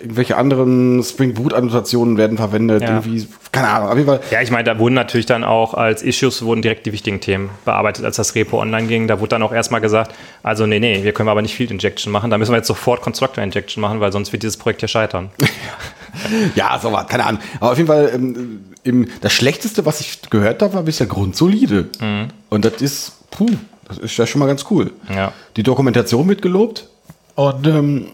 irgendwelche 0.00 0.36
anderen 0.36 1.02
Spring 1.02 1.34
Boot-Annotationen 1.34 2.16
werden 2.16 2.36
verwendet, 2.36 2.82
ja. 2.82 2.88
irgendwie, 2.90 3.26
keine 3.50 3.68
Ahnung, 3.68 3.88
auf 3.88 3.96
jeden 3.96 4.08
Fall. 4.08 4.20
Ja, 4.30 4.40
ich 4.40 4.50
meine, 4.50 4.64
da 4.64 4.78
wurden 4.78 4.94
natürlich 4.94 5.26
dann 5.26 5.44
auch 5.44 5.74
als 5.74 6.02
Issues 6.02 6.42
wurden 6.42 6.62
direkt 6.62 6.86
die 6.86 6.92
wichtigen 6.92 7.20
Themen 7.20 7.50
bearbeitet, 7.64 8.04
als 8.04 8.16
das 8.16 8.34
Repo 8.34 8.60
online 8.60 8.86
ging. 8.86 9.08
Da 9.08 9.20
wurde 9.20 9.30
dann 9.30 9.42
auch 9.42 9.52
erstmal 9.52 9.80
gesagt, 9.80 10.14
also 10.42 10.66
nee, 10.66 10.80
nee, 10.80 11.02
wir 11.02 11.12
können 11.12 11.28
aber 11.28 11.42
nicht 11.42 11.54
Field 11.54 11.70
Injection 11.70 12.12
machen, 12.12 12.30
da 12.30 12.38
müssen 12.38 12.52
wir 12.52 12.58
jetzt 12.58 12.68
sofort 12.68 13.02
Constructor 13.02 13.42
Injection 13.42 13.80
machen, 13.80 14.00
weil 14.00 14.12
sonst 14.12 14.32
wird 14.32 14.42
dieses 14.42 14.56
Projekt 14.56 14.80
hier 14.80 14.88
scheitern. 14.88 15.30
ja, 16.54 16.78
so 16.80 16.92
was, 16.92 17.06
keine 17.06 17.24
Ahnung. 17.26 17.40
Aber 17.60 17.72
auf 17.72 17.78
jeden 17.78 17.88
Fall, 17.88 18.10
ähm, 18.14 18.64
im, 18.82 19.08
das 19.20 19.32
Schlechteste, 19.32 19.86
was 19.86 20.00
ich 20.00 20.22
gehört 20.30 20.62
habe, 20.62 20.74
war 20.74 20.82
bisher 20.82 21.06
grundsolide. 21.06 21.88
Mhm. 22.00 22.28
Und 22.50 22.64
das 22.64 22.80
ist, 22.80 23.30
puh, 23.30 23.50
das 23.88 23.98
ist 23.98 24.16
ja 24.16 24.26
schon 24.26 24.40
mal 24.40 24.46
ganz 24.46 24.66
cool. 24.70 24.92
Ja. 25.14 25.32
Die 25.56 25.62
Dokumentation 25.62 26.28
wird 26.28 26.42
gelobt. 26.42 26.88
Und 27.34 27.66
ähm, 27.66 28.06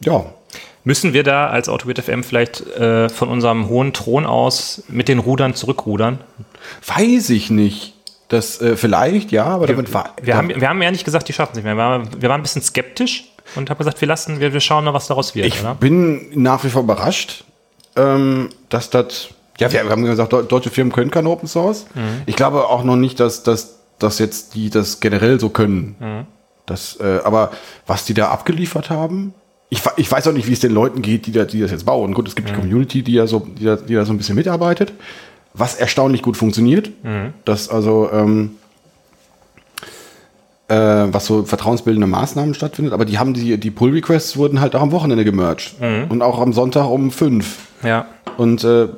ja. 0.00 0.26
Müssen 0.84 1.12
wir 1.12 1.24
da 1.24 1.48
als 1.48 1.68
Autobit 1.68 1.98
FM 1.98 2.22
vielleicht 2.22 2.64
äh, 2.76 3.08
von 3.08 3.28
unserem 3.28 3.68
hohen 3.68 3.92
Thron 3.92 4.24
aus 4.24 4.84
mit 4.86 5.08
den 5.08 5.18
Rudern 5.18 5.54
zurückrudern? 5.54 6.20
Weiß 6.86 7.30
ich 7.30 7.50
nicht. 7.50 7.94
Das 8.28 8.60
äh, 8.60 8.76
vielleicht, 8.76 9.32
ja, 9.32 9.46
aber 9.46 9.66
damit 9.66 9.92
war. 9.92 10.14
Wir, 10.22 10.36
haben, 10.36 10.48
wir 10.48 10.68
haben 10.68 10.80
ja 10.82 10.90
nicht 10.90 11.04
gesagt, 11.04 11.28
die 11.28 11.32
schaffen 11.32 11.52
es 11.52 11.56
nicht 11.56 11.64
mehr. 11.64 11.74
Wir 11.74 11.82
waren, 11.82 12.22
wir 12.22 12.28
waren 12.28 12.40
ein 12.40 12.42
bisschen 12.42 12.62
skeptisch 12.62 13.24
und 13.54 13.70
haben 13.70 13.78
gesagt, 13.78 14.00
wir 14.00 14.08
lassen, 14.08 14.40
wir, 14.40 14.52
wir 14.52 14.60
schauen 14.60 14.84
mal, 14.84 14.94
was 14.94 15.06
daraus 15.06 15.34
wird, 15.34 15.46
ich 15.46 15.60
oder? 15.60 15.74
bin 15.74 16.26
nach 16.34 16.64
wie 16.64 16.68
vor 16.70 16.82
überrascht, 16.82 17.44
ähm, 17.96 18.48
dass 18.68 18.90
das. 18.90 19.28
Ja, 19.58 19.72
wir 19.72 19.88
haben 19.88 20.04
gesagt, 20.04 20.32
deu- 20.34 20.42
deutsche 20.42 20.68
Firmen 20.70 20.92
können 20.92 21.10
kein 21.10 21.26
Open 21.26 21.48
Source. 21.48 21.86
Ich 22.26 22.36
glaube 22.36 22.66
auch 22.68 22.84
noch 22.84 22.96
nicht, 22.96 23.18
dass, 23.20 23.42
dass, 23.42 23.76
dass 23.98 24.18
jetzt 24.18 24.54
die 24.54 24.68
das 24.68 25.00
generell 25.00 25.40
so 25.40 25.48
können. 25.48 26.26
Das, 26.66 26.98
äh, 27.00 27.20
aber 27.24 27.52
was 27.86 28.04
die 28.04 28.12
da 28.12 28.28
abgeliefert 28.28 28.90
haben, 28.90 29.32
ich, 29.70 29.80
ich 29.96 30.10
weiß 30.12 30.28
auch 30.28 30.32
nicht, 30.32 30.46
wie 30.46 30.52
es 30.52 30.60
den 30.60 30.72
Leuten 30.72 31.00
geht, 31.00 31.24
die, 31.26 31.32
da, 31.32 31.44
die 31.44 31.60
das 31.60 31.70
jetzt 31.70 31.86
bauen. 31.86 32.12
Gut, 32.12 32.28
es 32.28 32.36
gibt 32.36 32.50
die 32.50 32.52
Community, 32.52 33.02
die 33.02 33.14
ja 33.14 33.26
so, 33.26 33.40
die 33.40 33.64
da, 33.64 33.76
die 33.76 33.94
da 33.94 34.04
so 34.04 34.12
ein 34.12 34.18
bisschen 34.18 34.34
mitarbeitet, 34.36 34.92
was 35.54 35.74
erstaunlich 35.76 36.20
gut 36.22 36.36
funktioniert. 36.36 36.90
Das 37.46 37.70
also, 37.70 38.10
ähm, 38.12 38.56
äh, 38.58 38.65
was 40.68 41.26
so 41.26 41.44
vertrauensbildende 41.44 42.06
Maßnahmen 42.08 42.54
stattfindet, 42.54 42.92
aber 42.92 43.04
die 43.04 43.18
haben 43.18 43.34
die, 43.34 43.58
die 43.58 43.70
Pull-Requests 43.70 44.36
wurden 44.36 44.60
halt 44.60 44.74
auch 44.74 44.82
am 44.82 44.92
Wochenende 44.92 45.24
gemerged. 45.24 45.76
Und 46.08 46.22
auch 46.22 46.40
am 46.40 46.52
Sonntag 46.52 46.88
um 46.88 47.10
fünf. 47.10 47.58
Ja. 47.84 48.06
Und 48.36 48.64
äh, 48.64 48.88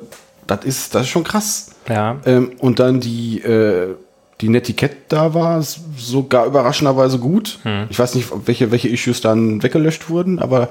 das 0.47 0.65
ist, 0.65 0.95
das 0.95 1.03
ist 1.03 1.09
schon 1.09 1.23
krass. 1.23 1.71
Ja. 1.87 2.17
Ähm, 2.25 2.53
und 2.59 2.79
dann 2.79 2.99
die, 2.99 3.39
äh, 3.41 3.95
die 4.41 4.49
Netiquette 4.49 4.97
da 5.09 5.33
war 5.33 5.61
sogar 5.61 6.45
überraschenderweise 6.45 7.19
gut. 7.19 7.59
Ich 7.89 7.99
weiß 7.99 8.15
nicht, 8.15 8.29
welche, 8.45 8.71
welche 8.71 8.87
Issues 8.87 9.21
dann 9.21 9.61
weggelöscht 9.61 10.09
wurden, 10.09 10.39
aber 10.39 10.69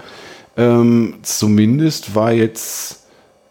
ähm, 0.56 1.14
zumindest 1.22 2.14
war 2.14 2.32
jetzt 2.32 3.04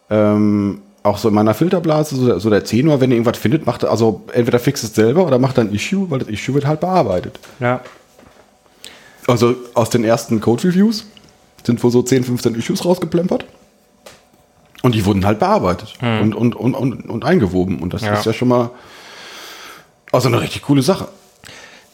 ähm, 0.09 0.81
auch 1.07 1.17
so 1.17 1.29
in 1.29 1.33
meiner 1.33 1.53
Filterblase 1.53 2.15
so 2.15 2.25
der, 2.27 2.39
so 2.39 2.49
der 2.49 2.63
Tenor, 2.63 3.01
wenn 3.01 3.09
ihr 3.11 3.17
irgendwas 3.17 3.37
findet, 3.37 3.65
macht 3.65 3.83
also 3.85 4.21
entweder 4.33 4.59
fixt 4.59 4.83
es 4.83 4.93
selber 4.95 5.25
oder 5.25 5.39
macht 5.39 5.57
dann 5.57 5.69
ein 5.69 5.73
Issue, 5.73 6.09
weil 6.09 6.19
das 6.19 6.27
Issue 6.29 6.53
wird 6.55 6.65
halt 6.65 6.79
bearbeitet. 6.79 7.39
Ja. 7.59 7.81
Also 9.27 9.55
aus 9.73 9.89
den 9.89 10.03
ersten 10.03 10.39
Code-Reviews 10.39 11.05
sind 11.65 11.83
wohl 11.83 11.91
so 11.91 12.01
10, 12.01 12.23
15 12.23 12.55
Issues 12.55 12.85
rausgeplempert. 12.85 13.45
Und 14.83 14.95
die 14.95 15.03
wurden 15.05 15.25
halt 15.25 15.39
bearbeitet 15.39 15.95
und, 16.01 16.33
und, 16.35 16.55
und, 16.55 16.75
und, 16.75 17.09
und 17.09 17.25
eingewoben. 17.25 17.79
Und 17.79 17.93
das 17.93 18.03
Ja. 18.03 18.13
ist 18.13 18.25
ja 18.25 18.31
schon 18.31 18.47
mal 18.47 18.69
also 20.11 20.27
eine 20.29 20.39
richtig 20.39 20.61
coole 20.61 20.81
Sache. 20.81 21.07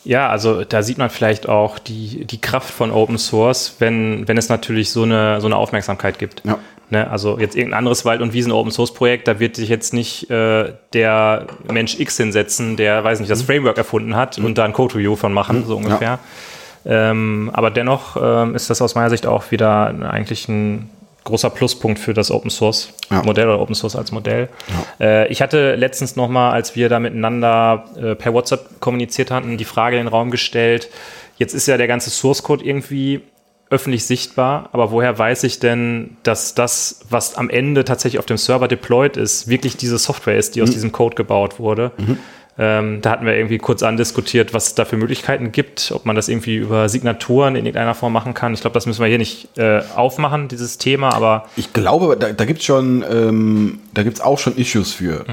Ja, 0.03 0.27
also 0.29 0.65
da 0.65 0.83
sieht 0.83 0.97
man 0.97 1.09
vielleicht 1.09 1.47
auch 1.47 1.79
die, 1.79 2.25
die 2.25 2.41
Kraft 2.41 2.69
von 2.69 2.91
Open 2.91 3.17
Source, 3.17 3.75
wenn, 3.79 4.27
wenn 4.27 4.37
es 4.37 4.49
natürlich 4.49 4.91
so 4.91 5.03
eine, 5.03 5.39
so 5.39 5.47
eine 5.47 5.55
Aufmerksamkeit 5.55 6.19
gibt. 6.19 6.43
Ja. 6.45 6.59
Ne, 6.89 7.09
also 7.09 7.39
jetzt 7.39 7.55
irgendein 7.55 7.79
anderes 7.79 8.05
Wald- 8.05 8.21
und 8.21 8.33
Wiesen-Open 8.33 8.71
Source-Projekt, 8.71 9.27
da 9.27 9.39
wird 9.39 9.55
sich 9.55 9.69
jetzt 9.69 9.93
nicht 9.93 10.29
äh, 10.29 10.73
der 10.93 11.47
Mensch 11.71 11.99
X 11.99 12.17
hinsetzen, 12.17 12.75
der, 12.77 13.03
weiß 13.03 13.19
nicht, 13.19 13.31
das 13.31 13.41
Framework 13.41 13.77
erfunden 13.77 14.15
hat 14.15 14.37
und 14.37 14.57
da 14.57 14.65
ein 14.65 14.73
Code-Review 14.73 15.15
von 15.15 15.33
machen, 15.33 15.65
so 15.65 15.77
ungefähr. 15.77 16.19
Ähm, 16.85 17.49
aber 17.53 17.71
dennoch 17.71 18.17
ähm, 18.21 18.55
ist 18.55 18.69
das 18.69 18.81
aus 18.81 18.93
meiner 18.95 19.09
Sicht 19.09 19.25
auch 19.25 19.49
wieder 19.51 19.95
eigentlich 20.11 20.47
ein 20.49 20.89
großer 21.23 21.49
Pluspunkt 21.49 21.99
für 21.99 22.13
das 22.13 22.29
Open 22.31 22.49
Source 22.51 22.93
Ja. 23.09 23.23
Modell 23.23 23.47
oder 23.47 23.59
Open 23.61 23.75
Source 23.75 23.95
als 23.95 24.11
Modell. 24.11 24.49
Äh, 24.99 25.27
ich 25.29 25.41
hatte 25.41 25.75
letztens 25.75 26.15
noch 26.15 26.27
mal, 26.27 26.51
als 26.51 26.75
wir 26.75 26.89
da 26.89 26.99
miteinander 26.99 27.85
äh, 27.95 28.15
per 28.15 28.33
WhatsApp 28.33 28.81
kommuniziert 28.81 29.31
hatten, 29.31 29.57
die 29.57 29.65
Frage 29.65 29.97
in 29.97 30.03
den 30.03 30.09
Raum 30.09 30.31
gestellt. 30.31 30.89
Jetzt 31.37 31.53
ist 31.53 31.67
ja 31.67 31.77
der 31.77 31.87
ganze 31.87 32.09
Source 32.09 32.43
Code 32.43 32.63
irgendwie 32.65 33.21
öffentlich 33.73 34.05
sichtbar, 34.05 34.69
aber 34.71 34.91
woher 34.91 35.17
weiß 35.17 35.43
ich 35.43 35.59
denn, 35.59 36.15
dass 36.23 36.53
das, 36.55 37.01
was 37.09 37.35
am 37.35 37.49
Ende 37.49 37.83
tatsächlich 37.83 38.19
auf 38.19 38.25
dem 38.25 38.37
Server 38.37 38.67
deployed 38.67 39.17
ist, 39.17 39.47
wirklich 39.47 39.75
diese 39.75 39.97
Software 39.97 40.37
ist, 40.37 40.55
die 40.55 40.61
aus 40.61 40.69
diesem 40.71 40.91
Code 40.91 41.15
gebaut 41.15 41.59
wurde? 41.59 41.91
Ähm, 42.55 42.99
da 43.01 43.09
hatten 43.09 43.25
wir 43.25 43.35
irgendwie 43.35 43.57
kurz 43.57 43.81
andiskutiert, 43.81 44.53
was 44.53 44.67
es 44.67 44.75
da 44.75 44.85
für 44.85 44.95
Möglichkeiten 44.95 45.51
gibt, 45.51 45.91
ob 45.91 46.05
man 46.05 46.15
das 46.15 46.29
irgendwie 46.29 46.57
über 46.57 46.87
Signaturen 46.87 47.55
in 47.55 47.65
irgendeiner 47.65 47.95
Form 47.95 48.13
machen 48.13 48.35
kann. 48.35 48.53
Ich 48.53 48.61
glaube, 48.61 48.75
das 48.75 48.85
müssen 48.85 49.01
wir 49.01 49.07
hier 49.07 49.17
nicht 49.17 49.57
äh, 49.57 49.81
aufmachen, 49.95 50.49
dieses 50.49 50.77
Thema, 50.77 51.13
aber 51.15 51.45
Ich 51.55 51.73
glaube, 51.73 52.15
da, 52.15 52.31
da 52.31 52.45
gibt 52.45 52.59
es 52.59 52.65
schon, 52.65 53.03
ähm, 53.09 53.79
da 53.95 54.03
gibt 54.03 54.17
es 54.17 54.21
auch 54.21 54.37
schon 54.37 54.55
Issues 54.55 54.93
für. 54.93 55.25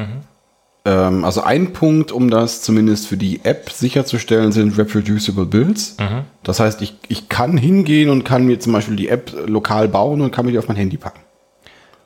Ähm, 0.84 1.24
also 1.24 1.42
ein 1.42 1.72
Punkt, 1.72 2.10
um 2.12 2.30
das 2.30 2.62
zumindest 2.62 3.06
für 3.06 3.16
die 3.16 3.40
App 3.44 3.70
sicherzustellen, 3.70 4.52
sind 4.52 4.78
reproducible 4.78 5.44
Builds. 5.44 5.96
Das 6.42 6.58
heißt, 6.60 6.80
ich, 6.82 6.96
ich 7.08 7.28
kann 7.28 7.56
hingehen 7.56 8.08
und 8.08 8.24
kann 8.24 8.44
mir 8.46 8.58
zum 8.60 8.72
Beispiel 8.72 8.96
die 8.96 9.08
App 9.08 9.32
lokal 9.46 9.88
bauen 9.88 10.20
und 10.20 10.30
kann 10.30 10.46
mir 10.46 10.52
die 10.52 10.58
auf 10.58 10.68
mein 10.68 10.76
Handy 10.76 10.96
packen. 10.96 11.20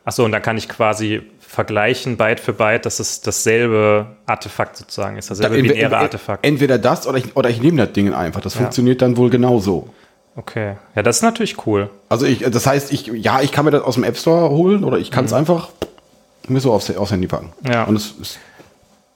Achso, 0.04 0.24
und 0.24 0.32
dann 0.32 0.42
kann 0.42 0.56
ich 0.58 0.68
quasi 0.68 1.22
vergleichen, 1.40 2.16
Byte 2.16 2.40
für 2.40 2.52
Byte, 2.52 2.84
dass 2.84 2.98
es 2.98 3.20
dasselbe 3.20 4.06
Artefakt 4.26 4.76
sozusagen 4.76 5.16
ist, 5.16 5.30
dasselbe 5.30 5.54
Entweder- 5.56 5.74
binäre 5.74 5.96
Artefakt. 5.96 6.44
Entweder 6.44 6.78
das 6.78 7.06
oder 7.06 7.18
ich, 7.18 7.36
oder 7.36 7.48
ich 7.48 7.62
nehme 7.62 7.78
das 7.86 7.92
Ding 7.92 8.12
einfach. 8.12 8.40
Das 8.40 8.54
funktioniert 8.54 9.00
dann 9.02 9.16
wohl 9.16 9.30
genauso. 9.30 9.88
Okay. 10.36 10.74
Ja, 10.96 11.02
das 11.04 11.18
ist 11.18 11.22
natürlich 11.22 11.64
cool. 11.66 11.90
Also 12.08 12.26
ich, 12.26 12.40
das 12.40 12.66
heißt, 12.66 12.92
ich, 12.92 13.06
ja, 13.06 13.40
ich 13.40 13.52
kann 13.52 13.64
mir 13.64 13.70
das 13.70 13.82
aus 13.84 13.94
dem 13.94 14.02
App 14.02 14.18
Store 14.18 14.50
holen 14.50 14.82
oder 14.82 14.98
ich 14.98 15.12
kann 15.12 15.26
es 15.26 15.32
einfach 15.32 15.68
mir 16.48 16.58
so 16.60 16.72
aufs, 16.72 16.90
aufs 16.94 17.12
Handy 17.12 17.28
packen. 17.28 17.52
Mhm. 17.62 17.70
Ja. 17.72 17.84
Und 17.84 17.94
es 17.96 18.14
ist, 18.20 18.38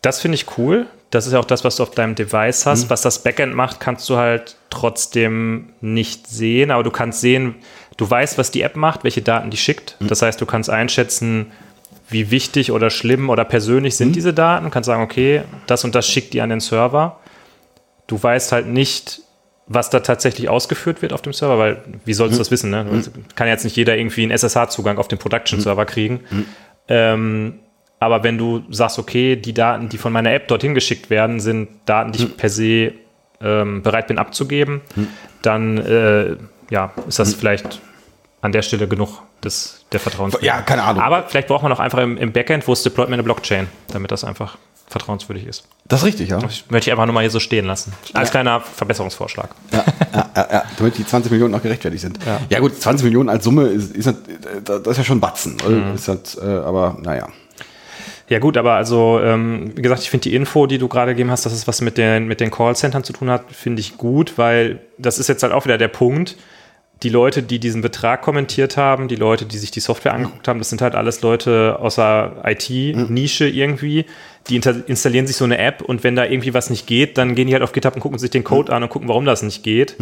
Das 0.02 0.20
finde 0.20 0.36
ich 0.36 0.46
cool. 0.58 0.86
Das 1.10 1.26
ist 1.26 1.32
ja 1.32 1.38
auch 1.40 1.44
das, 1.46 1.64
was 1.64 1.76
du 1.76 1.82
auf 1.82 1.90
deinem 1.92 2.14
Device 2.14 2.66
hast. 2.66 2.84
Mhm. 2.84 2.90
Was 2.90 3.02
das 3.02 3.22
Backend 3.22 3.54
macht, 3.54 3.80
kannst 3.80 4.08
du 4.10 4.16
halt 4.16 4.56
trotzdem 4.70 5.70
nicht 5.80 6.26
sehen, 6.26 6.70
aber 6.70 6.82
du 6.82 6.90
kannst 6.90 7.20
sehen, 7.20 7.56
du 7.96 8.08
weißt, 8.08 8.36
was 8.38 8.50
die 8.50 8.62
App 8.62 8.76
macht, 8.76 9.04
welche 9.04 9.22
Daten 9.22 9.50
die 9.50 9.56
schickt. 9.56 9.96
Mhm. 10.00 10.08
Das 10.08 10.22
heißt, 10.22 10.40
du 10.40 10.46
kannst 10.46 10.68
einschätzen, 10.70 11.46
wie 12.10 12.30
wichtig 12.30 12.72
oder 12.72 12.90
schlimm 12.90 13.28
oder 13.30 13.44
persönlich 13.44 13.94
Mhm. 13.94 13.96
sind 13.96 14.16
diese 14.16 14.32
Daten. 14.34 14.70
Kannst 14.70 14.86
sagen, 14.86 15.02
okay, 15.02 15.42
das 15.66 15.84
und 15.84 15.94
das 15.94 16.06
schickt 16.06 16.32
die 16.34 16.40
an 16.40 16.50
den 16.50 16.60
Server. 16.60 17.18
Du 18.06 18.22
weißt 18.22 18.52
halt 18.52 18.66
nicht, 18.66 19.20
was 19.66 19.90
da 19.90 20.00
tatsächlich 20.00 20.48
ausgeführt 20.48 21.02
wird 21.02 21.12
auf 21.12 21.20
dem 21.22 21.32
Server, 21.34 21.58
weil 21.58 21.82
wie 22.06 22.14
sollst 22.14 22.34
du 22.36 22.38
das 22.38 22.50
wissen? 22.50 22.70
Ne? 22.70 22.84
Du- 22.84 23.10
Kann 23.34 23.48
jetzt 23.48 23.64
nicht 23.64 23.76
jeder 23.76 23.96
irgendwie 23.96 24.22
einen 24.22 24.30
SSH-Zugang 24.30 24.96
auf 24.96 25.08
den 25.08 25.18
Production-Server 25.18 25.84
kriegen. 25.84 26.20
Ähm, 26.88 27.58
aber 28.00 28.22
wenn 28.22 28.38
du 28.38 28.62
sagst, 28.70 28.98
okay, 28.98 29.36
die 29.36 29.52
Daten, 29.52 29.88
die 29.88 29.98
von 29.98 30.12
meiner 30.12 30.32
App 30.32 30.48
dorthin 30.48 30.74
geschickt 30.74 31.10
werden, 31.10 31.40
sind 31.40 31.68
Daten, 31.86 32.12
die 32.12 32.24
ich 32.24 32.36
per 32.36 32.48
se 32.48 32.92
ähm, 33.40 33.82
bereit 33.82 34.06
bin 34.06 34.18
abzugeben, 34.18 34.80
dann 35.42 35.78
äh, 35.78 36.36
ja, 36.70 36.92
ist 37.06 37.18
das 37.18 37.34
vielleicht 37.34 37.80
an 38.40 38.52
der 38.52 38.62
Stelle 38.62 38.86
genug 38.86 39.22
des, 39.42 39.84
der 39.92 40.00
Vertrauenswürdigkeit. 40.00 40.58
Ja, 40.58 40.62
keine 40.62 40.82
Ahnung. 40.84 41.02
Aber 41.02 41.24
vielleicht 41.24 41.48
braucht 41.48 41.62
man 41.62 41.72
auch 41.72 41.80
einfach 41.80 41.98
im, 41.98 42.16
im 42.16 42.32
Backend, 42.32 42.66
wo 42.68 42.72
es 42.72 42.82
deployt, 42.82 43.08
mir 43.08 43.14
eine 43.14 43.22
Blockchain, 43.22 43.68
damit 43.88 44.10
das 44.10 44.24
einfach 44.24 44.56
vertrauenswürdig 44.88 45.46
ist. 45.46 45.64
das 45.86 46.00
ist 46.00 46.06
richtig, 46.06 46.30
ja. 46.30 46.38
Das 46.38 46.64
möchte 46.70 46.88
ich 46.88 46.92
einfach 46.92 47.04
nur 47.04 47.12
mal 47.12 47.20
hier 47.20 47.30
so 47.30 47.40
stehen 47.40 47.66
lassen. 47.66 47.92
Als 48.14 48.30
kleiner 48.30 48.60
Verbesserungsvorschlag. 48.60 49.50
ja, 49.70 49.84
ja, 50.14 50.30
ja, 50.34 50.48
ja, 50.50 50.64
damit 50.78 50.96
die 50.96 51.06
20 51.06 51.30
Millionen 51.30 51.54
auch 51.54 51.62
gerechtfertigt 51.62 52.00
sind. 52.00 52.18
Ja. 52.24 52.40
Ja, 52.48 52.60
gut, 52.60 52.80
20 52.80 53.04
Millionen 53.04 53.28
als 53.28 53.44
Summe 53.44 53.64
ist, 53.64 53.94
ist, 53.94 54.14
das 54.64 54.86
ist 54.86 54.96
ja 54.96 55.04
schon 55.04 55.18
ein 55.18 55.20
Batzen. 55.20 55.58
Mhm. 55.66 55.94
Ist 55.94 56.08
halt, 56.08 56.38
äh, 56.40 56.46
aber 56.46 56.96
naja. 57.02 57.28
Ja 58.28 58.38
gut, 58.40 58.56
aber 58.58 58.74
also, 58.74 59.20
ähm, 59.22 59.72
wie 59.74 59.82
gesagt, 59.82 60.02
ich 60.02 60.10
finde 60.10 60.24
die 60.24 60.34
Info, 60.34 60.66
die 60.66 60.78
du 60.78 60.88
gerade 60.88 61.12
gegeben 61.12 61.30
hast, 61.30 61.46
dass 61.46 61.52
es 61.52 61.66
was 61.66 61.80
mit 61.80 61.96
den, 61.96 62.26
mit 62.26 62.40
den 62.40 62.50
Callcentern 62.50 63.02
zu 63.02 63.12
tun 63.12 63.30
hat, 63.30 63.44
finde 63.50 63.80
ich 63.80 63.96
gut, 63.96 64.34
weil 64.36 64.80
das 64.98 65.18
ist 65.18 65.28
jetzt 65.28 65.42
halt 65.42 65.52
auch 65.52 65.64
wieder 65.64 65.78
der 65.78 65.88
Punkt. 65.88 66.36
Die 67.04 67.08
Leute, 67.10 67.44
die 67.44 67.60
diesen 67.60 67.80
Betrag 67.80 68.22
kommentiert 68.22 68.76
haben, 68.76 69.06
die 69.06 69.14
Leute, 69.14 69.46
die 69.46 69.56
sich 69.56 69.70
die 69.70 69.78
Software 69.80 70.14
angeguckt 70.14 70.48
haben, 70.48 70.58
das 70.58 70.68
sind 70.68 70.82
halt 70.82 70.96
alles 70.96 71.22
Leute 71.22 71.78
aus 71.80 71.94
der 71.94 72.42
IT-Nische 72.44 73.48
irgendwie. 73.48 74.04
Die 74.48 74.56
installieren 74.56 75.26
sich 75.26 75.36
so 75.36 75.44
eine 75.44 75.58
App 75.58 75.80
und 75.80 76.02
wenn 76.02 76.16
da 76.16 76.24
irgendwie 76.24 76.54
was 76.54 76.70
nicht 76.70 76.86
geht, 76.88 77.16
dann 77.16 77.34
gehen 77.36 77.46
die 77.46 77.52
halt 77.52 77.62
auf 77.62 77.72
GitHub 77.72 77.94
und 77.94 78.00
gucken 78.00 78.18
sich 78.18 78.30
den 78.30 78.42
Code 78.42 78.72
an 78.72 78.82
und 78.82 78.88
gucken, 78.88 79.08
warum 79.08 79.24
das 79.24 79.42
nicht 79.42 79.62
geht. 79.62 79.96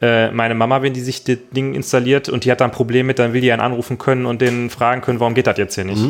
Äh, 0.00 0.30
meine 0.30 0.54
Mama, 0.54 0.80
wenn 0.80 0.94
die 0.94 1.00
sich 1.00 1.22
das 1.24 1.36
Ding 1.54 1.74
installiert 1.74 2.28
und 2.30 2.44
die 2.44 2.50
hat 2.50 2.60
da 2.60 2.64
ein 2.64 2.70
Problem 2.70 3.06
mit, 3.06 3.18
dann 3.18 3.34
will 3.34 3.40
die 3.42 3.52
einen 3.52 3.60
anrufen 3.60 3.98
können 3.98 4.24
und 4.24 4.40
den 4.40 4.70
fragen 4.70 5.02
können, 5.02 5.20
warum 5.20 5.34
geht 5.34 5.46
das 5.46 5.58
jetzt 5.58 5.74
hier 5.74 5.84
nicht? 5.84 6.02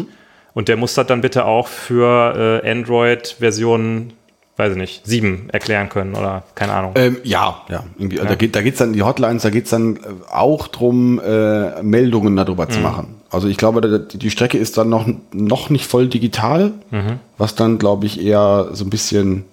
Und 0.59 0.67
der 0.67 0.77
muss 0.77 0.95
das 0.95 1.07
dann 1.07 1.21
bitte 1.21 1.45
auch 1.45 1.69
für 1.69 2.61
äh, 2.65 2.69
Android-Version, 2.69 4.13
weiß 4.57 4.73
ich 4.73 4.77
nicht, 4.77 5.07
7 5.07 5.51
erklären 5.53 5.89
können 5.89 6.17
oder 6.17 6.43
keine 6.57 6.73
Ahnung. 6.73 6.95
Ähm, 6.97 7.19
ja, 7.23 7.63
ja. 7.69 7.85
Irgendwie, 7.97 8.17
Da 8.17 8.35
geht 8.35 8.57
da 8.57 8.63
geht's 8.63 8.79
dann, 8.79 8.93
die 8.93 9.05
Hotlines, 9.05 9.43
da 9.45 9.51
geht's 9.51 9.71
dann 9.71 9.99
äh, 9.99 10.01
auch 10.33 10.67
drum, 10.67 11.21
äh, 11.21 11.81
Meldungen 11.85 12.35
darüber 12.35 12.65
Mhm. 12.65 12.71
zu 12.71 12.81
machen. 12.81 13.15
Also 13.31 13.47
ich 13.47 13.57
glaube, 13.57 13.81
da- 13.83 13.99
die 13.99 14.31
Strecke 14.33 14.59
ist 14.59 14.77
dann 14.79 14.89
noch, 14.89 15.07
noch 15.33 15.71
nicht 15.71 15.87
voll 15.87 16.09
digital, 16.09 16.73
Mhm. 16.91 17.21
was 17.37 17.55
dann, 17.55 17.79
glaube 17.79 18.07
ich, 18.07 18.21
eher 18.21 18.71
so 18.73 18.85
ein 18.85 18.91
bisschen 18.91 19.45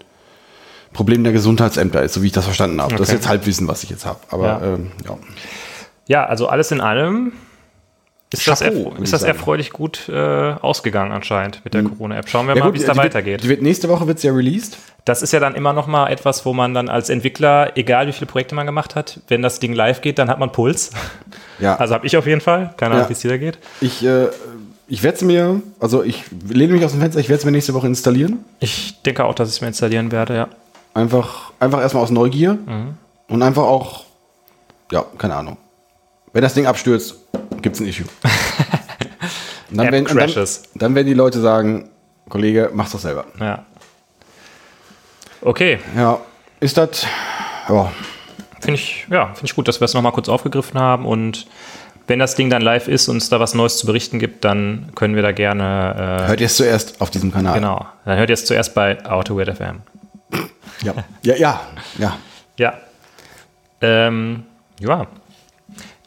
Problem 0.91 1.23
der 1.23 1.33
Gesundheitsämter 1.33 2.01
ist, 2.01 2.13
so 2.15 2.23
wie 2.23 2.27
ich 2.27 2.33
das 2.33 2.45
verstanden 2.45 2.81
habe. 2.81 2.93
Das 2.93 3.01
ist 3.01 3.09
Okay. 3.09 3.15
jetzt 3.17 3.27
Halbwissen, 3.29 3.67
was 3.67 3.83
ich 3.83 3.91
jetzt 3.91 4.07
habe. 4.07 4.21
Aber 4.31 4.45
Ja. 4.47 4.61
ähm, 4.73 4.91
ja. 5.07 5.17
Ja, 6.07 6.25
also 6.25 6.47
alles 6.47 6.71
in 6.71 6.81
allem, 6.81 7.33
ist 8.39 8.47
das, 8.47 8.61
ist 8.61 9.13
das 9.13 9.23
erfreulich 9.23 9.71
gut 9.71 10.09
äh, 10.09 10.13
ausgegangen 10.15 11.11
anscheinend 11.11 11.61
mit 11.63 11.73
der 11.73 11.83
Corona-App. 11.83 12.29
Schauen 12.29 12.47
wir 12.47 12.55
Ja 12.55 12.63
mal, 12.65 12.73
wie 12.73 12.77
es 12.77 12.85
da 12.85 12.93
die 12.93 12.97
wird- 12.97 13.05
weitergeht. 13.07 13.43
Die 13.43 13.49
wird, 13.49 13.61
nächste 13.61 13.89
Woche 13.89 14.07
wird's 14.07 14.23
ja 14.23 14.31
released. 14.31 14.77
Das 15.05 15.21
ist 15.21 15.33
ja 15.33 15.39
dann 15.39 15.53
immer 15.55 15.71
noch 15.73 15.85
mal 15.87 16.07
etwas, 16.07 16.45
wo 16.45 16.53
man 16.53 16.73
dann 16.73 16.89
als 16.89 17.09
Entwickler, 17.09 17.77
egal 17.77 18.07
wie 18.07 18.11
viele 18.11 18.25
Projekte 18.25 18.55
man 18.55 18.65
gemacht 18.65 18.95
hat, 18.95 19.19
wenn 19.27 19.41
das 19.41 19.59
Ding 19.59 19.73
live 19.73 20.01
geht, 20.01 20.17
dann 20.19 20.29
hat 20.29 20.39
man 20.39 20.51
Puls. 20.51 20.91
Ja. 21.57 21.77
Also 21.77 21.93
habe 21.93 22.05
ich 22.05 22.17
auf 22.17 22.27
jeden 22.27 22.41
Fall. 22.41 22.73
Keine 22.75 22.95
Ahnung, 22.95 23.05
Ja. 23.05 23.09
wie 23.09 23.13
es 23.13 23.19
dir 23.21 23.29
da 23.29 23.37
geht. 23.37 23.57
Ich, 23.79 24.05
äh, 24.05 24.27
ich 24.89 25.03
werde 25.03 25.15
es 25.15 25.21
mir, 25.23 25.61
also 25.79 26.03
ich 26.03 26.25
lehne 26.49 26.73
mich 26.73 26.83
aus 26.83 26.91
dem 26.91 26.99
Fenster, 26.99 27.17
ich 27.21 27.29
werde 27.29 27.39
es 27.39 27.45
mir 27.45 27.51
nächste 27.53 27.73
Woche 27.73 27.87
installieren. 27.87 28.43
Ich 28.59 29.01
denke 29.03 29.23
auch, 29.23 29.33
dass 29.33 29.47
ich 29.47 29.55
es 29.55 29.61
mir 29.61 29.67
installieren 29.69 30.11
werde, 30.11 30.35
ja. 30.35 30.47
Einfach, 30.93 31.53
einfach 31.61 31.79
erstmal 31.79 32.03
aus 32.03 32.11
Neugier 32.11 32.55
Mhm. 32.55 32.95
und 33.29 33.41
einfach 33.41 33.63
auch, 33.63 34.03
ja, 34.91 35.05
keine 35.17 35.35
Ahnung. 35.35 35.55
Wenn 36.33 36.41
das 36.41 36.53
Ding 36.55 36.65
abstürzt, 36.65 37.15
gibt's 37.65 37.79
ein 37.79 37.87
Issue. 37.87 38.05
Und 39.71 39.77
dann, 39.77 39.91
werden, 39.91 40.05
und 40.05 40.15
dann, 40.15 40.47
dann 40.75 40.95
werden 40.95 41.07
die 41.07 41.15
Leute 41.15 41.41
sagen, 41.41 41.89
Kollege, 42.29 42.69
mach's 42.71 42.91
doch 42.91 42.99
selber. 42.99 43.25
ja. 43.39 43.65
Okay, 45.41 45.79
Ja, 45.95 46.19
ist 46.59 46.77
das, 46.77 47.05
ja, 47.67 47.91
finde 48.59 48.75
ich, 48.79 49.07
ja, 49.09 49.25
finde 49.33 49.45
ich 49.45 49.55
gut, 49.55 49.67
dass 49.67 49.81
wir 49.81 49.85
es 49.85 49.95
nochmal 49.95 50.11
kurz 50.11 50.29
aufgegriffen 50.29 50.79
haben 50.79 51.05
und 51.07 51.47
wenn 52.05 52.19
das 52.19 52.35
Ding 52.35 52.51
dann 52.51 52.61
live 52.61 52.87
ist 52.87 53.09
und 53.09 53.17
es 53.17 53.29
da 53.29 53.39
was 53.39 53.55
Neues 53.55 53.77
zu 53.77 53.87
berichten 53.87 54.19
gibt, 54.19 54.45
dann 54.45 54.91
können 54.93 55.15
wir 55.15 55.23
da 55.23 55.31
gerne, 55.31 56.21
äh, 56.25 56.27
hört 56.27 56.39
ihr 56.39 56.45
es 56.45 56.55
zuerst 56.57 57.01
auf 57.01 57.09
diesem 57.09 57.31
Kanal. 57.31 57.55
genau, 57.55 57.87
dann 58.05 58.17
hört 58.19 58.29
ihr 58.29 58.35
es 58.35 58.45
zuerst 58.45 58.75
bei 58.75 59.03
AutoWeird 59.03 59.57
FM. 59.57 59.81
Ja, 60.83 60.93
ja, 61.23 61.35
ja. 61.35 61.61
ja. 61.97 62.17
Ja. 62.57 62.73
Ähm, 63.81 64.43
ja. 64.79 65.07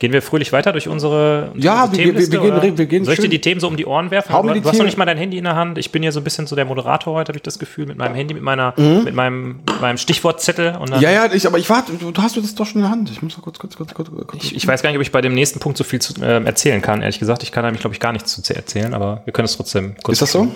Gehen 0.01 0.12
wir 0.12 0.22
fröhlich 0.22 0.53
weiter 0.53 0.70
durch 0.70 0.86
unsere, 0.86 1.51
Ja, 1.57 1.84
unsere 1.84 2.05
wir- 2.05 2.14
wir- 2.14 2.30
wir 2.30 2.61
gehen- 2.61 2.78
wir 2.78 2.86
gehen 2.86 3.05
Soll 3.05 3.14
ich 3.14 3.20
dir 3.20 3.28
die 3.28 3.40
Themen 3.40 3.61
so 3.61 3.66
um 3.66 3.76
die 3.76 3.84
Ohren 3.84 4.12
werfen? 4.12 4.32
Hau 4.32 4.42
Du, 4.42 4.53
die 4.55 4.61
du 4.61 4.68
hast 4.68 4.78
noch 4.78 4.84
nicht 4.84 4.96
mal 4.96 5.05
dein 5.07 5.18
Handy 5.18 5.38
in 5.38 5.44
der 5.44 5.57
Hand. 5.57 5.76
Ich 5.76 5.90
bin 5.90 6.03
hier 6.03 6.12
so 6.12 6.20
ein 6.20 6.24
bisschen 6.24 6.46
so 6.46 6.55
der 6.55 6.64
Moderator 6.66 7.14
heute, 7.14 7.30
habe 7.30 7.38
ich 7.38 7.42
das 7.42 7.59
Gefühl, 7.59 7.86
mit 7.86 7.99
meinem 7.99 8.14
Handy, 8.14 8.32
mit 8.34 8.42
meiner, 8.44 8.74
mit 8.76 9.12
meinem, 9.14 9.57
mit 9.66 9.80
meinem 9.80 9.99
Stichwortzettel. 9.99 10.76
Und 10.76 10.90
dann, 10.90 10.99
Mhm. 10.99 11.03
Ja, 11.03 11.11
ja, 11.11 11.32
ich, 11.32 11.46
aber 11.49 11.59
ich 11.59 11.68
warte, 11.68 11.92
du, 11.94 12.12
du 12.12 12.22
hast 12.22 12.36
das 12.36 12.55
doch 12.55 12.64
schon 12.64 12.76
in 12.76 12.82
der 12.82 12.90
Hand. 12.90 13.11
Ich 13.11 13.22
muss 13.22 13.36
mal 13.36 13.42
kurz, 13.42 13.59
kurz, 13.59 13.76
kurz, 13.76 13.92
kurz, 13.92 14.09
kurz. 14.09 14.44
Ich, 14.44 14.55
ich 14.55 14.66
weiß 14.68 14.82
gar 14.82 14.90
nicht, 14.90 14.99
ob 14.99 15.03
ich 15.03 15.11
bei 15.11 15.20
dem 15.20 15.34
nächsten 15.34 15.59
Punkt 15.59 15.76
so 15.76 15.82
viel 15.84 16.01
zu, 16.01 16.14
ähm, 16.22 16.46
erzählen 16.46 16.80
kann, 16.80 17.03
ehrlich 17.03 17.18
gesagt. 17.18 17.42
Ich 17.42 17.51
kann 17.51 17.64
nämlich, 17.64 17.80
glaube 17.80 17.94
ich, 17.94 18.01
gar 18.01 18.12
nichts 18.12 18.40
zu 18.40 18.55
erzählen, 18.55 18.94
aber 18.94 19.22
wir 19.24 19.32
können 19.32 19.46
es 19.46 19.57
trotzdem 19.57 19.96
kurz 20.05 20.14
Ist 20.16 20.22
das 20.22 20.32
so? 20.32 20.46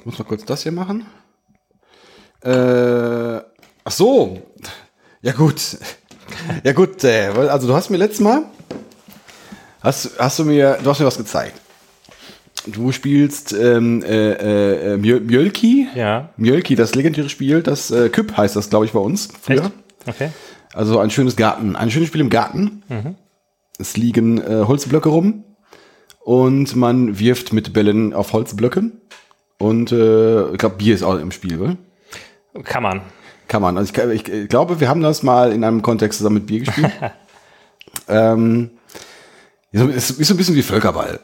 Ich 0.00 0.04
muss 0.06 0.18
mal 0.18 0.24
kurz 0.24 0.44
das 0.44 0.62
hier 0.64 0.72
machen. 0.72 1.06
Äh, 2.42 3.38
ach 3.84 3.90
so. 3.92 4.42
Ja 5.22 5.32
gut. 5.32 5.60
Ja 6.62 6.72
gut, 6.72 7.02
äh, 7.04 7.28
also 7.48 7.66
du 7.66 7.74
hast 7.74 7.90
mir 7.90 7.96
letztes 7.96 8.20
Mal 8.20 8.42
hast, 9.82 10.12
hast 10.18 10.38
du 10.38 10.44
mir 10.44 10.78
du 10.82 10.90
hast 10.90 11.00
mir 11.00 11.06
was 11.06 11.18
gezeigt. 11.18 11.60
Du 12.66 12.92
spielst 12.92 13.52
ähm, 13.52 14.02
äh, 14.02 14.94
äh, 14.94 14.96
Mjö- 14.96 15.20
Mjölki. 15.20 15.86
Ja. 15.94 16.30
Mjölki, 16.38 16.76
das 16.76 16.94
legendäre 16.94 17.28
Spiel, 17.28 17.62
das 17.62 17.90
äh, 17.90 18.08
Küpp 18.08 18.36
heißt 18.36 18.56
das, 18.56 18.70
glaube 18.70 18.86
ich, 18.86 18.92
bei 18.92 19.00
uns 19.00 19.28
früher. 19.42 19.64
Echt? 19.64 19.72
Okay. 20.06 20.30
Also 20.72 20.98
ein 20.98 21.10
schönes 21.10 21.36
Garten, 21.36 21.76
ein 21.76 21.90
schönes 21.90 22.08
Spiel 22.08 22.22
im 22.22 22.30
Garten. 22.30 22.82
Es 23.78 23.96
liegen 23.96 24.38
äh, 24.40 24.64
Holzblöcke 24.66 25.08
rum 25.10 25.44
und 26.20 26.74
man 26.74 27.18
wirft 27.18 27.52
mit 27.52 27.72
Bällen 27.74 28.14
auf 28.14 28.32
Holzblöcken. 28.32 29.00
Und 29.58 29.92
äh, 29.92 30.50
ich 30.52 30.58
glaube, 30.58 30.76
Bier 30.76 30.94
ist 30.94 31.02
auch 31.02 31.18
im 31.18 31.32
Spiel, 31.32 31.60
oder? 31.60 31.76
Kann 32.64 32.82
man. 32.82 33.02
Kann 33.48 33.62
man. 33.62 33.76
Also 33.76 33.92
ich, 34.10 34.28
ich, 34.28 34.48
glaube, 34.48 34.80
wir 34.80 34.88
haben 34.88 35.02
das 35.02 35.22
mal 35.22 35.52
in 35.52 35.64
einem 35.64 35.82
Kontext 35.82 36.18
zusammen 36.18 36.36
mit 36.36 36.46
Bier 36.46 36.60
gespielt. 36.60 36.92
ähm, 38.08 38.70
es 39.72 40.10
ist 40.10 40.28
so 40.28 40.34
ein 40.34 40.36
bisschen 40.36 40.54
wie 40.54 40.62
Völkerball. 40.62 41.20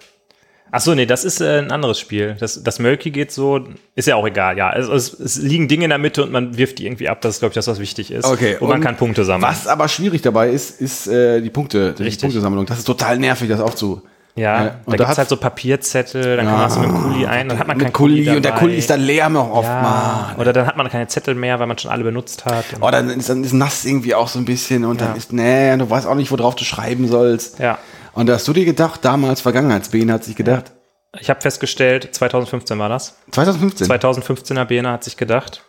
Ach 0.73 0.81
so, 0.81 0.95
nee, 0.95 1.07
das 1.07 1.25
ist 1.25 1.41
äh, 1.41 1.59
ein 1.59 1.73
anderes 1.73 1.99
Spiel. 1.99 2.37
Das, 2.39 2.63
das 2.63 2.79
Mölki 2.79 3.11
geht 3.11 3.33
so, 3.33 3.65
ist 3.97 4.07
ja 4.07 4.15
auch 4.15 4.27
egal, 4.27 4.57
ja. 4.57 4.71
Also, 4.71 4.93
es, 4.93 5.13
es 5.19 5.37
liegen 5.37 5.67
Dinge 5.67 5.85
in 5.85 5.91
der 5.91 5.99
Mitte 5.99 6.23
und 6.23 6.31
man 6.31 6.57
wirft 6.57 6.79
die 6.79 6.87
irgendwie 6.87 7.09
ab. 7.09 7.21
Das 7.23 7.35
ist, 7.35 7.41
glaube 7.41 7.51
ich, 7.51 7.55
das, 7.55 7.67
was 7.67 7.81
wichtig 7.81 8.13
ist. 8.13 8.25
Okay, 8.25 8.57
Und 8.61 8.69
man 8.69 8.79
und 8.79 8.85
kann 8.85 8.97
Punkte 8.97 9.25
sammeln. 9.25 9.51
Was 9.51 9.67
aber 9.67 9.89
schwierig 9.89 10.23
dabei 10.23 10.51
ist, 10.51 10.81
ist 10.81 11.09
äh, 11.09 11.41
die 11.41 11.51
Punkte, 11.51 11.93
die 11.95 12.05
Richtig. 12.05 12.23
Punktesammlung. 12.23 12.67
Das 12.67 12.79
ist 12.79 12.85
total 12.85 13.19
nervig, 13.19 13.49
das 13.49 13.61
aufzu. 13.61 14.03
Ja, 14.37 14.55
Äh, 14.61 14.65
da 14.65 14.75
und 14.87 14.93
gibt 14.97 15.01
da 15.01 15.13
es 15.13 15.19
halt 15.19 15.29
so 15.29 15.37
Papierzettel, 15.37 16.37
dann 16.37 16.47
kann 16.47 16.59
man 16.59 16.71
so 16.71 16.81
mit 16.81 16.89
dem 16.91 17.03
Kuli 17.03 17.27
ein, 17.27 17.49
dann 17.49 17.59
hat 17.59 17.67
man 17.67 17.79
keinen 17.79 17.93
Kuli 17.93 18.25
dabei. 18.25 18.37
und 18.37 18.45
der 18.45 18.53
Kuli 18.53 18.77
ist 18.77 18.89
dann 18.91 19.01
leer 19.01 19.29
noch 19.29 19.51
oft. 19.51 19.69
ja, 19.69 19.83
Mann. 19.83 20.37
Oder 20.41 20.53
dann 20.53 20.67
hat 20.67 20.77
man 20.77 20.89
keine 20.89 21.07
Zettel 21.09 21.35
mehr, 21.35 21.59
weil 21.59 21.67
man 21.67 21.77
schon 21.79 21.91
alle 21.91 22.05
benutzt 22.05 22.45
hat. 22.45 22.65
Oh, 22.81 22.91
dann 22.91 23.11
ist, 23.11 23.29
dann 23.29 23.43
ist 23.45 23.53
nass 23.53 23.85
irgendwie 23.85 24.15
auch 24.15 24.29
so 24.29 24.39
ein 24.39 24.45
bisschen 24.45 24.85
und 24.85 25.01
Ja. 25.01 25.09
dann 25.09 25.17
ist, 25.17 25.33
nee, 25.33 25.77
du 25.77 25.89
weißt 25.91 26.07
auch 26.07 26.15
nicht, 26.15 26.31
worauf 26.31 26.55
du 26.55 26.65
schreiben 26.65 27.09
sollst. 27.09 27.59
Ja. 27.59 27.79
Und 28.13 28.29
da 28.29 28.35
hast 28.35 28.47
du 28.49 28.53
dir 28.53 28.65
gedacht, 28.65 29.05
damals 29.05 29.41
Vergangenheitsbene 29.41 30.13
hat 30.13 30.25
sich 30.25 30.37
gedacht, 30.37 30.73
Ich 31.19 31.29
habe 31.29 31.41
festgestellt, 31.41 32.09
2015 32.15 32.79
war 32.79 32.89
das. 32.89 33.17
2015. 33.33 33.89
2015er 33.89 34.65
Bene 34.65 34.91
hat 34.93 35.03
sich 35.05 35.17
gedacht, 35.17 35.63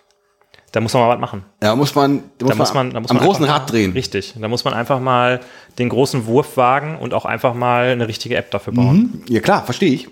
da 0.72 0.80
muss 0.82 0.94
man 0.94 1.04
mal 1.04 1.10
was 1.16 1.20
machen. 1.20 1.44
ja, 1.62 1.76
muss 1.76 1.96
man, 1.96 2.24
da 2.38 2.46
Da 2.48 2.56
muss 2.56 2.74
man, 2.74 2.92
da 2.92 3.00
muss 3.02 3.10
am 3.12 3.18
man 3.18 3.26
großen 3.26 3.46
Rad 3.46 3.72
drehen. 3.72 3.92
Richtig. 3.92 4.36
Da 4.40 4.48
muss 4.48 4.64
man 4.64 4.74
einfach 4.74 5.00
mal 5.00 5.42
den 5.80 5.90
großen 5.90 6.26
Wurf 6.28 6.56
wagen 6.58 6.98
und 6.98 7.14
auch 7.14 7.26
einfach 7.26 7.54
mal 7.54 7.88
eine 7.90 8.08
richtige 8.08 8.36
App 8.38 8.52
dafür 8.52 8.74
bauen. 8.74 9.24
Ja, 9.28 9.42
klar, 9.42 9.64
verstehe 9.66 9.92
ich. 9.94 10.08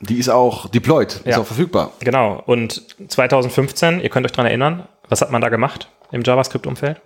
Die 0.00 0.18
ist 0.18 0.28
auch 0.28 0.68
deployed, 0.68 1.12
ist 1.12 1.26
Ja. 1.26 1.38
auch 1.40 1.46
verfügbar. 1.46 1.92
Genau. 2.00 2.42
Und 2.44 2.82
2015, 3.08 4.00
ihr 4.00 4.08
könnt 4.08 4.26
euch 4.26 4.32
dran 4.32 4.46
erinnern, 4.46 4.88
was 5.08 5.20
hat 5.20 5.30
man 5.30 5.40
da 5.40 5.48
gemacht 5.48 5.88
im 6.10 6.22
JavaScript-Umfeld? 6.22 7.00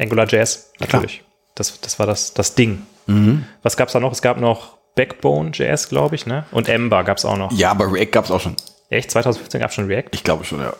AngularJS, 0.00 0.72
natürlich. 0.80 1.22
Das, 1.54 1.80
das 1.80 1.98
war 1.98 2.06
das, 2.06 2.32
das 2.34 2.54
Ding. 2.54 2.86
Mhm. 3.06 3.44
Was 3.62 3.76
gab 3.76 3.88
es 3.88 3.92
da 3.92 4.00
noch? 4.00 4.12
Es 4.12 4.22
gab 4.22 4.40
noch 4.40 4.78
Backbone.js, 4.96 5.88
glaube 5.88 6.14
ich, 6.14 6.26
ne? 6.26 6.46
Und 6.50 6.68
Ember 6.68 7.04
gab 7.04 7.18
es 7.18 7.24
auch 7.24 7.36
noch. 7.36 7.52
Ja, 7.52 7.70
aber 7.70 7.92
React 7.92 8.10
gab 8.12 8.24
es 8.24 8.30
auch 8.30 8.40
schon. 8.40 8.56
Echt? 8.88 9.10
2015 9.10 9.60
gab 9.60 9.70
es 9.70 9.74
schon 9.74 9.86
React? 9.86 10.08
Ich 10.12 10.24
glaube 10.24 10.44
schon, 10.44 10.60
ja. 10.60 10.72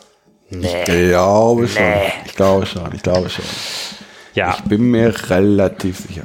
Ich 0.61 0.85
glaube 0.85 1.69
schon. 1.69 1.85
Ich 2.27 2.35
glaube 2.35 2.67
schon, 2.67 2.95
ich 2.95 3.03
glaube 3.03 3.31
schon. 3.31 3.45
Ja. 4.35 4.55
Ich 4.57 4.65
bin 4.65 4.83
mir 4.91 5.15
relativ 5.31 5.99
sicher. 6.01 6.25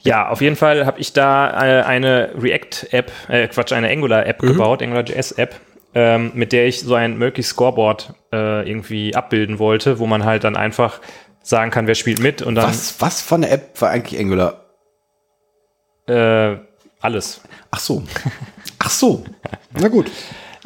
Ja, 0.00 0.28
auf 0.28 0.40
jeden 0.40 0.56
Fall 0.56 0.86
habe 0.86 1.00
ich 1.00 1.12
da 1.12 1.48
äh, 1.80 1.82
eine 1.82 2.30
React-App, 2.40 3.10
äh, 3.28 3.48
Quatsch, 3.48 3.72
eine 3.72 3.88
Angular-App 3.90 4.42
Mhm. 4.42 4.46
gebaut, 4.46 4.82
AngularJS-App, 4.82 5.56
ähm, 5.94 6.30
mit 6.34 6.52
der 6.52 6.66
ich 6.66 6.80
so 6.80 6.94
ein 6.94 7.18
Murky 7.18 7.42
Scoreboard 7.42 8.14
äh, 8.32 8.68
irgendwie 8.68 9.14
abbilden 9.16 9.58
wollte, 9.58 9.98
wo 9.98 10.06
man 10.06 10.24
halt 10.24 10.44
dann 10.44 10.56
einfach 10.56 11.00
sagen 11.42 11.70
kann, 11.70 11.86
wer 11.86 11.94
spielt 11.94 12.20
mit 12.20 12.40
und 12.42 12.54
dann 12.56 12.68
Was, 12.68 13.00
was 13.00 13.20
von 13.20 13.40
der 13.42 13.52
App 13.52 13.80
war 13.80 13.90
eigentlich 13.90 14.20
Angular? 14.20 14.62
äh, 16.08 16.56
alles. 17.00 17.40
Ach 17.70 17.80
so. 17.80 18.02
Ach 18.78 18.90
so. 18.90 19.24
Na 19.72 19.88
gut. 19.88 20.10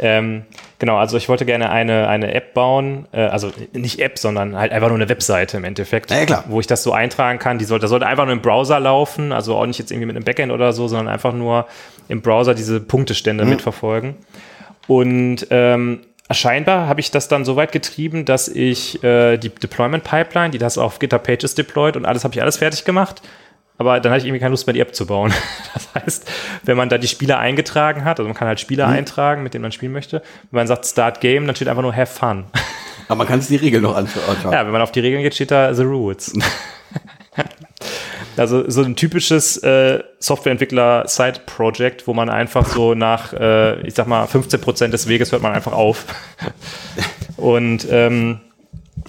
Ähm, 0.03 0.44
genau, 0.78 0.96
also 0.96 1.18
ich 1.18 1.28
wollte 1.28 1.44
gerne 1.44 1.68
eine, 1.70 2.09
eine 2.09 2.32
App 2.32 2.55
bauen, 2.55 3.07
äh, 3.12 3.20
also 3.20 3.53
nicht 3.74 4.01
App, 4.01 4.18
sondern 4.18 4.57
halt 4.57 4.72
einfach 4.72 4.88
nur 4.88 4.96
eine 4.96 5.09
Webseite 5.11 5.59
im 5.59 5.64
Endeffekt, 5.64 6.11
Ja, 6.11 6.24
klar. 6.24 6.44
wo 6.48 6.59
ich 6.59 6.66
das 6.66 6.82
so 6.82 6.92
eintragen 6.92 7.38
kann. 7.38 7.59
Die 7.59 7.66
sollte, 7.66 7.82
das 7.82 7.90
sollte 7.90 8.07
einfach 8.07 8.24
nur 8.24 8.32
im 8.32 8.40
Browser 8.40 8.80
laufen, 8.80 9.30
also 9.32 9.57
auch 9.57 9.66
nicht 9.66 9.78
jetzt 9.78 9.90
irgendwie 9.92 10.07
mit 10.07 10.16
einem 10.16 10.24
Backend 10.24 10.53
oder 10.53 10.72
so, 10.72 10.88
sondern 10.88 11.09
einfach 11.09 11.34
nur 11.34 11.66
im 12.09 12.22
Browser 12.22 12.55
diese 12.55 12.80
Punktestände 12.80 13.44
Mhm. 13.44 13.51
mitverfolgen. 13.51 14.14
Und 14.86 15.46
ähm, 15.51 16.01
scheinbar 16.30 16.88
habe 16.88 17.01
ich 17.01 17.11
das 17.11 17.28
dann 17.28 17.44
so 17.44 17.57
weit 17.57 17.72
getrieben, 17.72 18.24
dass 18.24 18.48
ich 18.48 19.05
äh, 19.05 19.36
die 19.36 19.51
Deployment 19.51 20.03
Pipeline, 20.05 20.51
die 20.51 20.59
das 20.59 20.78
auf 20.78 20.98
GitHub 20.98 21.22
Pages 21.24 21.55
deployt 21.55 21.96
und 21.96 22.07
alles 22.07 22.24
habe 22.24 22.34
ich 22.34 22.40
alles 22.40 22.57
fertig 22.57 22.84
gemacht. 22.86 23.20
Aber 23.80 23.98
dann 23.98 24.12
hatte 24.12 24.20
ich 24.20 24.26
irgendwie 24.26 24.40
keine 24.40 24.50
Lust 24.50 24.66
mehr, 24.66 24.74
die 24.74 24.80
App 24.80 24.94
zu 24.94 25.06
bauen. 25.06 25.32
Das 25.72 25.88
heißt, 25.94 26.30
wenn 26.64 26.76
man 26.76 26.90
da 26.90 26.98
die 26.98 27.08
Spieler 27.08 27.38
eingetragen 27.38 28.04
hat, 28.04 28.18
also 28.20 28.28
man 28.28 28.36
kann 28.36 28.46
halt 28.46 28.60
Spieler 28.60 28.86
Mhm. 28.88 28.92
eintragen, 28.92 29.42
mit 29.42 29.54
denen 29.54 29.62
man 29.62 29.72
spielen 29.72 29.92
möchte. 29.92 30.20
Wenn 30.50 30.58
man 30.58 30.66
sagt 30.66 30.84
Start 30.84 31.20
Game, 31.22 31.46
dann 31.46 31.56
steht 31.56 31.66
einfach 31.68 31.80
nur 31.82 31.96
Have 31.96 32.12
Fun. 32.18 32.44
Aber 33.08 33.16
man 33.16 33.26
kann 33.26 33.40
sich 33.40 33.58
die 33.58 33.64
Regeln 33.64 33.82
noch 33.82 33.96
anschauen. 33.96 34.36
Ja, 34.52 34.66
wenn 34.66 34.72
man 34.72 34.82
auf 34.82 34.92
die 34.92 35.00
Regeln 35.00 35.22
geht, 35.22 35.34
steht 35.34 35.50
da 35.50 35.72
The 35.72 35.82
Rules. 35.84 36.34
also 38.36 38.68
so 38.70 38.82
ein 38.82 38.96
typisches 38.96 39.56
äh, 39.62 40.02
Softwareentwickler-Side-Project, 40.18 42.06
wo 42.06 42.12
man 42.12 42.28
einfach 42.28 42.66
so 42.66 42.94
nach, 42.94 43.32
äh, 43.32 43.80
ich 43.86 43.94
sag 43.94 44.06
mal, 44.06 44.24
15% 44.26 44.88
des 44.88 45.08
Weges 45.08 45.32
hört 45.32 45.40
man 45.42 45.52
einfach 45.54 45.72
auf. 45.72 46.04
Und 47.36 47.86
ähm, 47.90 48.40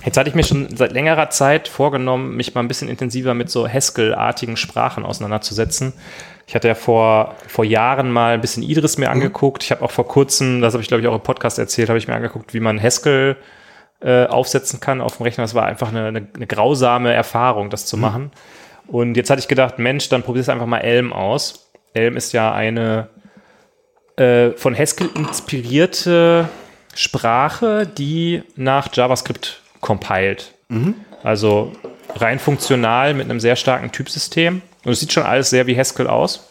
jetzt 0.03 0.17
hatte 0.17 0.29
ich 0.29 0.35
mir 0.35 0.43
schon 0.43 0.75
seit 0.75 0.91
längerer 0.91 1.29
Zeit 1.29 1.67
vorgenommen, 1.67 2.35
mich 2.35 2.53
mal 2.53 2.61
ein 2.61 2.67
bisschen 2.67 2.89
intensiver 2.89 3.33
mit 3.33 3.49
so 3.49 3.67
Haskell-artigen 3.67 4.57
Sprachen 4.57 5.05
auseinanderzusetzen. 5.05 5.93
Ich 6.47 6.55
hatte 6.55 6.67
ja 6.67 6.75
vor, 6.75 7.35
vor 7.47 7.63
Jahren 7.63 8.11
mal 8.11 8.33
ein 8.33 8.41
bisschen 8.41 8.63
Idris 8.63 8.97
mir 8.97 9.09
angeguckt. 9.09 9.63
Ich 9.63 9.71
habe 9.71 9.83
auch 9.83 9.91
vor 9.91 10.07
kurzem, 10.07 10.61
das 10.61 10.73
habe 10.73 10.81
ich 10.81 10.87
glaube 10.87 11.01
ich 11.01 11.07
auch 11.07 11.15
im 11.15 11.21
Podcast 11.21 11.59
erzählt, 11.59 11.89
habe 11.89 11.99
ich 11.99 12.07
mir 12.07 12.15
angeguckt, 12.15 12.53
wie 12.53 12.59
man 12.59 12.81
Haskell 12.81 13.37
äh, 14.01 14.25
aufsetzen 14.25 14.79
kann 14.79 15.01
auf 15.01 15.17
dem 15.17 15.23
Rechner. 15.23 15.43
Das 15.43 15.55
war 15.55 15.65
einfach 15.65 15.89
eine, 15.89 16.05
eine, 16.05 16.27
eine 16.35 16.47
grausame 16.47 17.13
Erfahrung, 17.13 17.69
das 17.69 17.85
zu 17.85 17.97
machen. 17.97 18.31
Und 18.87 19.15
jetzt 19.15 19.29
hatte 19.29 19.39
ich 19.39 19.47
gedacht, 19.47 19.79
Mensch, 19.79 20.09
dann 20.09 20.23
probierst 20.23 20.49
einfach 20.49 20.65
mal 20.65 20.79
Elm 20.79 21.13
aus. 21.13 21.71
Elm 21.93 22.17
ist 22.17 22.33
ja 22.33 22.53
eine 22.53 23.09
äh, 24.17 24.51
von 24.51 24.77
Haskell 24.77 25.09
inspirierte 25.15 26.49
Sprache, 26.95 27.87
die 27.87 28.43
nach 28.55 28.89
JavaScript 28.93 29.60
compiled. 29.81 30.53
Also 31.23 31.71
rein 32.15 32.39
funktional 32.39 33.13
mit 33.13 33.29
einem 33.29 33.39
sehr 33.39 33.55
starken 33.55 33.91
Typsystem. 33.91 34.61
Und 34.83 34.91
es 34.91 34.99
sieht 34.99 35.11
schon 35.13 35.23
alles 35.23 35.49
sehr 35.49 35.67
wie 35.67 35.77
Haskell 35.77 36.07
aus. 36.07 36.49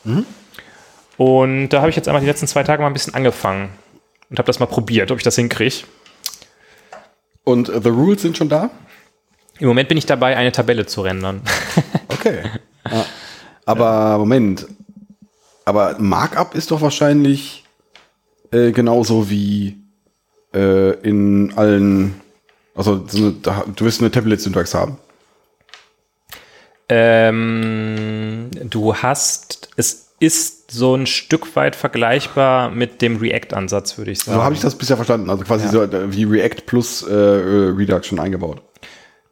Und 1.16 1.68
da 1.70 1.80
habe 1.80 1.90
ich 1.90 1.96
jetzt 1.96 2.08
einmal 2.08 2.20
die 2.20 2.26
letzten 2.28 2.46
zwei 2.46 2.62
Tage 2.62 2.82
mal 2.82 2.88
ein 2.88 2.92
bisschen 2.92 3.14
angefangen 3.14 3.70
und 4.30 4.38
habe 4.38 4.46
das 4.46 4.60
mal 4.60 4.66
probiert, 4.66 5.10
ob 5.10 5.18
ich 5.18 5.24
das 5.24 5.36
hinkriege. 5.36 5.84
Und 7.44 7.68
äh, 7.68 7.80
The 7.82 7.88
Rules 7.88 8.22
sind 8.22 8.36
schon 8.36 8.48
da? 8.48 8.70
Im 9.58 9.68
Moment 9.68 9.88
bin 9.88 9.98
ich 9.98 10.06
dabei, 10.06 10.36
eine 10.36 10.52
Tabelle 10.52 10.86
zu 10.86 11.02
rendern. 11.02 11.42
Okay. 12.12 12.42
ja. 12.90 13.06
Aber 13.64 14.18
Moment. 14.18 14.66
Aber 15.64 15.96
Markup 15.98 16.54
ist 16.54 16.70
doch 16.70 16.82
wahrscheinlich 16.82 17.64
äh, 18.52 18.72
genauso 18.72 19.30
wie 19.30 19.78
äh, 20.52 20.90
in 21.00 21.52
allen. 21.56 22.20
Also 22.80 23.04
so 23.06 23.18
eine, 23.18 23.34
du 23.76 23.84
wirst 23.84 24.00
eine 24.00 24.10
Tablet-Syntax 24.10 24.74
haben. 24.74 24.96
ähm, 26.88 28.48
du 28.54 28.96
hast, 28.96 29.68
es 29.76 30.14
ist 30.18 30.70
so 30.70 30.94
ein 30.94 31.06
Stück 31.06 31.54
weit 31.56 31.76
vergleichbar 31.76 32.70
mit 32.70 33.02
dem 33.02 33.18
React-Ansatz, 33.18 33.98
würde 33.98 34.12
ich 34.12 34.20
sagen. 34.20 34.38
So 34.38 34.42
habe 34.42 34.54
ich 34.54 34.62
das 34.62 34.76
bisher 34.76 34.96
verstanden. 34.96 35.28
Also 35.28 35.44
quasi 35.44 35.68
so 35.68 35.82
äh, 35.82 36.10
wie 36.10 36.24
React 36.24 36.62
plus 36.64 37.02
äh, 37.02 37.12
Reduction 37.12 38.18
eingebaut. 38.18 38.62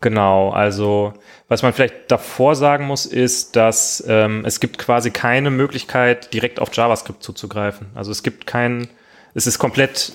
Genau, 0.02 0.50
also 0.50 1.14
was 1.48 1.62
man 1.62 1.72
vielleicht 1.72 2.10
davor 2.10 2.54
sagen 2.54 2.86
muss, 2.86 3.06
ist, 3.06 3.56
dass 3.56 4.04
ähm, 4.06 4.44
es 4.44 4.60
gibt 4.60 4.76
quasi 4.76 5.10
keine 5.10 5.50
Möglichkeit, 5.50 6.34
direkt 6.34 6.60
auf 6.60 6.68
JavaScript 6.74 7.22
zuzugreifen. 7.22 7.86
Also 7.94 8.10
es 8.10 8.22
gibt 8.22 8.46
keinen, 8.46 8.88
es 9.32 9.46
ist 9.46 9.58
komplett 9.58 10.12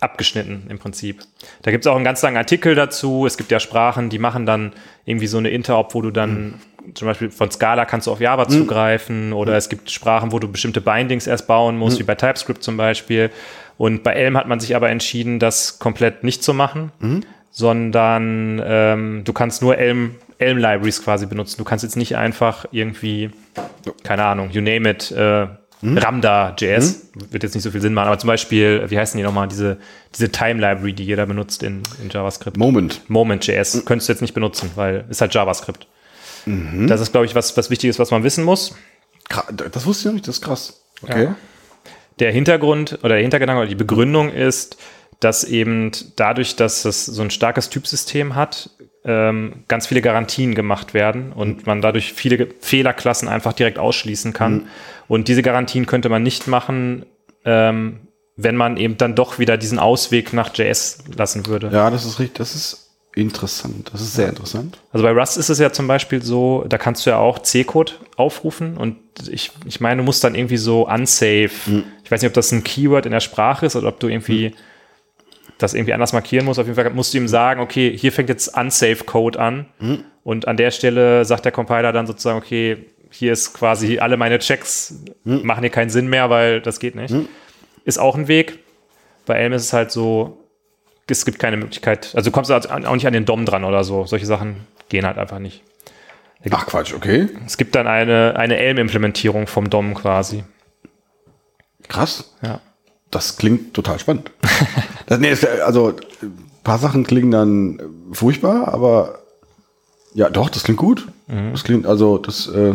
abgeschnitten 0.00 0.66
im 0.68 0.78
Prinzip. 0.78 1.20
Da 1.62 1.70
gibt 1.70 1.84
es 1.84 1.88
auch 1.90 1.96
einen 1.96 2.04
ganz 2.04 2.22
langen 2.22 2.36
Artikel 2.36 2.74
dazu. 2.74 3.26
Es 3.26 3.36
gibt 3.36 3.50
ja 3.50 3.60
Sprachen, 3.60 4.08
die 4.08 4.18
machen 4.18 4.46
dann 4.46 4.72
irgendwie 5.04 5.26
so 5.26 5.38
eine 5.38 5.50
Interop, 5.50 5.94
wo 5.94 6.02
du 6.02 6.10
dann 6.10 6.54
zum 6.94 7.06
Beispiel 7.06 7.30
von 7.30 7.50
Scala 7.50 7.84
kannst 7.84 8.06
du 8.06 8.12
auf 8.12 8.20
Java 8.20 8.48
zugreifen 8.48 9.32
oder 9.32 9.54
es 9.56 9.68
gibt 9.68 9.90
Sprachen, 9.90 10.32
wo 10.32 10.38
du 10.38 10.50
bestimmte 10.50 10.80
Bindings 10.80 11.26
erst 11.26 11.46
bauen 11.46 11.76
musst, 11.76 11.98
wie 11.98 12.02
bei 12.04 12.14
TypeScript 12.14 12.62
zum 12.62 12.76
Beispiel. 12.76 13.30
Und 13.76 14.02
bei 14.02 14.12
Elm 14.12 14.36
hat 14.36 14.48
man 14.48 14.60
sich 14.60 14.74
aber 14.76 14.90
entschieden, 14.90 15.38
das 15.38 15.78
komplett 15.78 16.24
nicht 16.24 16.42
zu 16.42 16.54
machen, 16.54 16.92
sondern 17.50 18.62
ähm, 18.64 19.22
du 19.24 19.32
kannst 19.32 19.62
nur 19.62 19.76
Elm, 19.78 20.16
Elm 20.38 20.58
Libraries 20.58 21.02
quasi 21.02 21.26
benutzen. 21.26 21.58
Du 21.58 21.64
kannst 21.64 21.82
jetzt 21.82 21.96
nicht 21.96 22.16
einfach 22.16 22.64
irgendwie, 22.72 23.30
keine 24.02 24.24
Ahnung, 24.24 24.50
you 24.50 24.60
name 24.60 24.88
it, 24.88 25.10
äh, 25.12 25.46
Ramda.js, 25.82 27.10
wird 27.30 27.42
jetzt 27.42 27.54
nicht 27.54 27.64
so 27.64 27.70
viel 27.70 27.80
Sinn 27.80 27.94
machen, 27.94 28.08
aber 28.08 28.18
zum 28.18 28.28
Beispiel, 28.28 28.84
wie 28.88 28.98
heißen 28.98 29.16
die 29.16 29.24
nochmal, 29.24 29.48
diese, 29.48 29.78
diese 30.14 30.30
Time 30.30 30.60
Library, 30.60 30.92
die 30.92 31.04
jeder 31.04 31.26
benutzt 31.26 31.62
in, 31.62 31.82
in 32.02 32.10
JavaScript. 32.10 32.56
Moment. 32.56 33.00
Moment.js 33.08 33.84
könntest 33.86 34.08
du 34.08 34.12
jetzt 34.12 34.20
nicht 34.20 34.34
benutzen, 34.34 34.70
weil 34.74 35.06
ist 35.08 35.20
halt 35.20 35.32
JavaScript. 35.32 35.86
Das 36.46 37.00
ist, 37.00 37.12
glaube 37.12 37.26
ich, 37.26 37.34
was, 37.34 37.56
was 37.56 37.70
Wichtiges, 37.70 37.98
was 37.98 38.10
man 38.10 38.24
wissen 38.24 38.44
muss. 38.44 38.74
Das 39.52 39.86
wusste 39.86 40.02
ich 40.02 40.06
noch 40.06 40.12
nicht, 40.14 40.28
das 40.28 40.36
ist 40.36 40.42
krass. 40.42 40.82
Okay. 41.02 41.24
Ja. 41.24 41.36
Der 42.18 42.32
Hintergrund 42.32 42.98
oder 43.02 43.14
der 43.14 43.22
Hintergedanke 43.22 43.60
oder 43.60 43.68
die 43.68 43.76
Begründung 43.76 44.30
ist, 44.30 44.76
dass 45.20 45.44
eben 45.44 45.92
dadurch, 46.16 46.56
dass 46.56 46.84
es 46.84 47.06
so 47.06 47.22
ein 47.22 47.30
starkes 47.30 47.70
Typsystem 47.70 48.34
hat, 48.34 48.70
ähm, 49.04 49.64
ganz 49.68 49.86
viele 49.86 50.02
Garantien 50.02 50.54
gemacht 50.54 50.94
werden 50.94 51.32
und 51.32 51.66
man 51.66 51.80
dadurch 51.80 52.12
viele 52.12 52.48
Fehlerklassen 52.60 53.28
einfach 53.28 53.52
direkt 53.52 53.78
ausschließen 53.78 54.32
kann. 54.32 54.68
Und 55.08 55.28
diese 55.28 55.42
Garantien 55.42 55.86
könnte 55.86 56.08
man 56.08 56.22
nicht 56.22 56.46
machen, 56.46 57.06
ähm, 57.44 58.00
wenn 58.36 58.56
man 58.56 58.76
eben 58.76 58.96
dann 58.96 59.14
doch 59.14 59.38
wieder 59.38 59.56
diesen 59.56 59.78
Ausweg 59.78 60.32
nach 60.32 60.54
JS 60.54 61.04
lassen 61.16 61.46
würde. 61.46 61.70
Ja, 61.72 61.90
das 61.90 62.04
ist 62.04 62.18
richtig, 62.18 62.38
das 62.38 62.54
ist 62.54 62.90
interessant. 63.14 63.90
Das 63.92 64.00
ist 64.00 64.14
sehr 64.14 64.28
interessant. 64.28 64.78
Also 64.92 65.04
bei 65.04 65.12
Rust 65.12 65.36
ist 65.36 65.48
es 65.48 65.58
ja 65.58 65.72
zum 65.72 65.86
Beispiel 65.86 66.22
so, 66.22 66.64
da 66.68 66.78
kannst 66.78 67.04
du 67.04 67.10
ja 67.10 67.18
auch 67.18 67.40
C-Code 67.40 67.92
aufrufen 68.16 68.76
und 68.76 68.96
ich, 69.28 69.50
ich 69.64 69.80
meine, 69.80 70.00
du 70.00 70.04
musst 70.04 70.22
dann 70.22 70.34
irgendwie 70.34 70.58
so 70.58 70.86
unsafe, 70.88 71.84
ich 72.04 72.10
weiß 72.10 72.22
nicht, 72.22 72.28
ob 72.28 72.34
das 72.34 72.52
ein 72.52 72.64
Keyword 72.64 73.06
in 73.06 73.12
der 73.12 73.20
Sprache 73.20 73.66
ist 73.66 73.76
oder 73.76 73.88
ob 73.88 73.98
du 74.00 74.08
irgendwie 74.08 74.54
das 75.60 75.74
irgendwie 75.74 75.92
anders 75.92 76.12
markieren 76.12 76.46
musst. 76.46 76.58
Auf 76.58 76.66
jeden 76.66 76.76
Fall 76.76 76.90
musst 76.90 77.14
du 77.14 77.18
ihm 77.18 77.28
sagen, 77.28 77.60
okay, 77.60 77.96
hier 77.96 78.12
fängt 78.12 78.28
jetzt 78.28 78.56
unsafe 78.56 79.04
Code 79.04 79.38
an 79.38 79.66
und 80.24 80.48
an 80.48 80.56
der 80.56 80.70
Stelle 80.70 81.24
sagt 81.24 81.44
der 81.44 81.52
Compiler 81.52 81.92
dann 81.92 82.06
sozusagen, 82.06 82.38
okay, 82.38 82.86
hier 83.10 83.32
ist 83.32 83.54
quasi 83.54 83.98
alle 83.98 84.16
meine 84.16 84.38
Checks 84.38 85.04
machen 85.24 85.60
hier 85.60 85.70
keinen 85.70 85.90
Sinn 85.90 86.08
mehr, 86.08 86.30
weil 86.30 86.60
das 86.60 86.80
geht 86.80 86.94
nicht. 86.94 87.14
Ist 87.84 87.98
auch 87.98 88.16
ein 88.16 88.28
Weg. 88.28 88.58
Bei 89.26 89.34
Elm 89.34 89.52
ist 89.52 89.64
es 89.64 89.72
halt 89.72 89.90
so, 89.90 90.38
es 91.08 91.24
gibt 91.24 91.38
keine 91.38 91.56
Möglichkeit, 91.56 92.12
also 92.14 92.30
du 92.30 92.32
kommst 92.32 92.52
auch 92.52 92.94
nicht 92.94 93.06
an 93.06 93.12
den 93.12 93.24
DOM 93.24 93.44
dran 93.44 93.64
oder 93.64 93.84
so. 93.84 94.06
Solche 94.06 94.26
Sachen 94.26 94.66
gehen 94.88 95.04
halt 95.04 95.18
einfach 95.18 95.40
nicht. 95.40 95.62
Ach 96.50 96.66
Quatsch, 96.66 96.94
okay. 96.94 97.28
Es 97.44 97.56
gibt 97.58 97.74
dann 97.74 97.86
eine, 97.86 98.34
eine 98.36 98.56
Elm-Implementierung 98.56 99.46
vom 99.46 99.68
DOM 99.68 99.94
quasi. 99.94 100.44
Krass. 101.88 102.34
Ja. 102.42 102.60
Das 103.10 103.36
klingt 103.36 103.74
total 103.74 103.98
spannend. 103.98 104.30
das, 105.06 105.18
nee, 105.18 105.34
also 105.64 105.94
ein 106.22 106.32
paar 106.62 106.78
Sachen 106.78 107.04
klingen 107.04 107.30
dann 107.30 107.80
furchtbar, 108.12 108.68
aber 108.72 109.20
ja, 110.14 110.28
doch, 110.28 110.48
das 110.48 110.64
klingt 110.64 110.78
gut. 110.78 111.08
Das 111.52 111.62
klingt, 111.62 111.86
also 111.86 112.18
das 112.18 112.48
äh, 112.48 112.74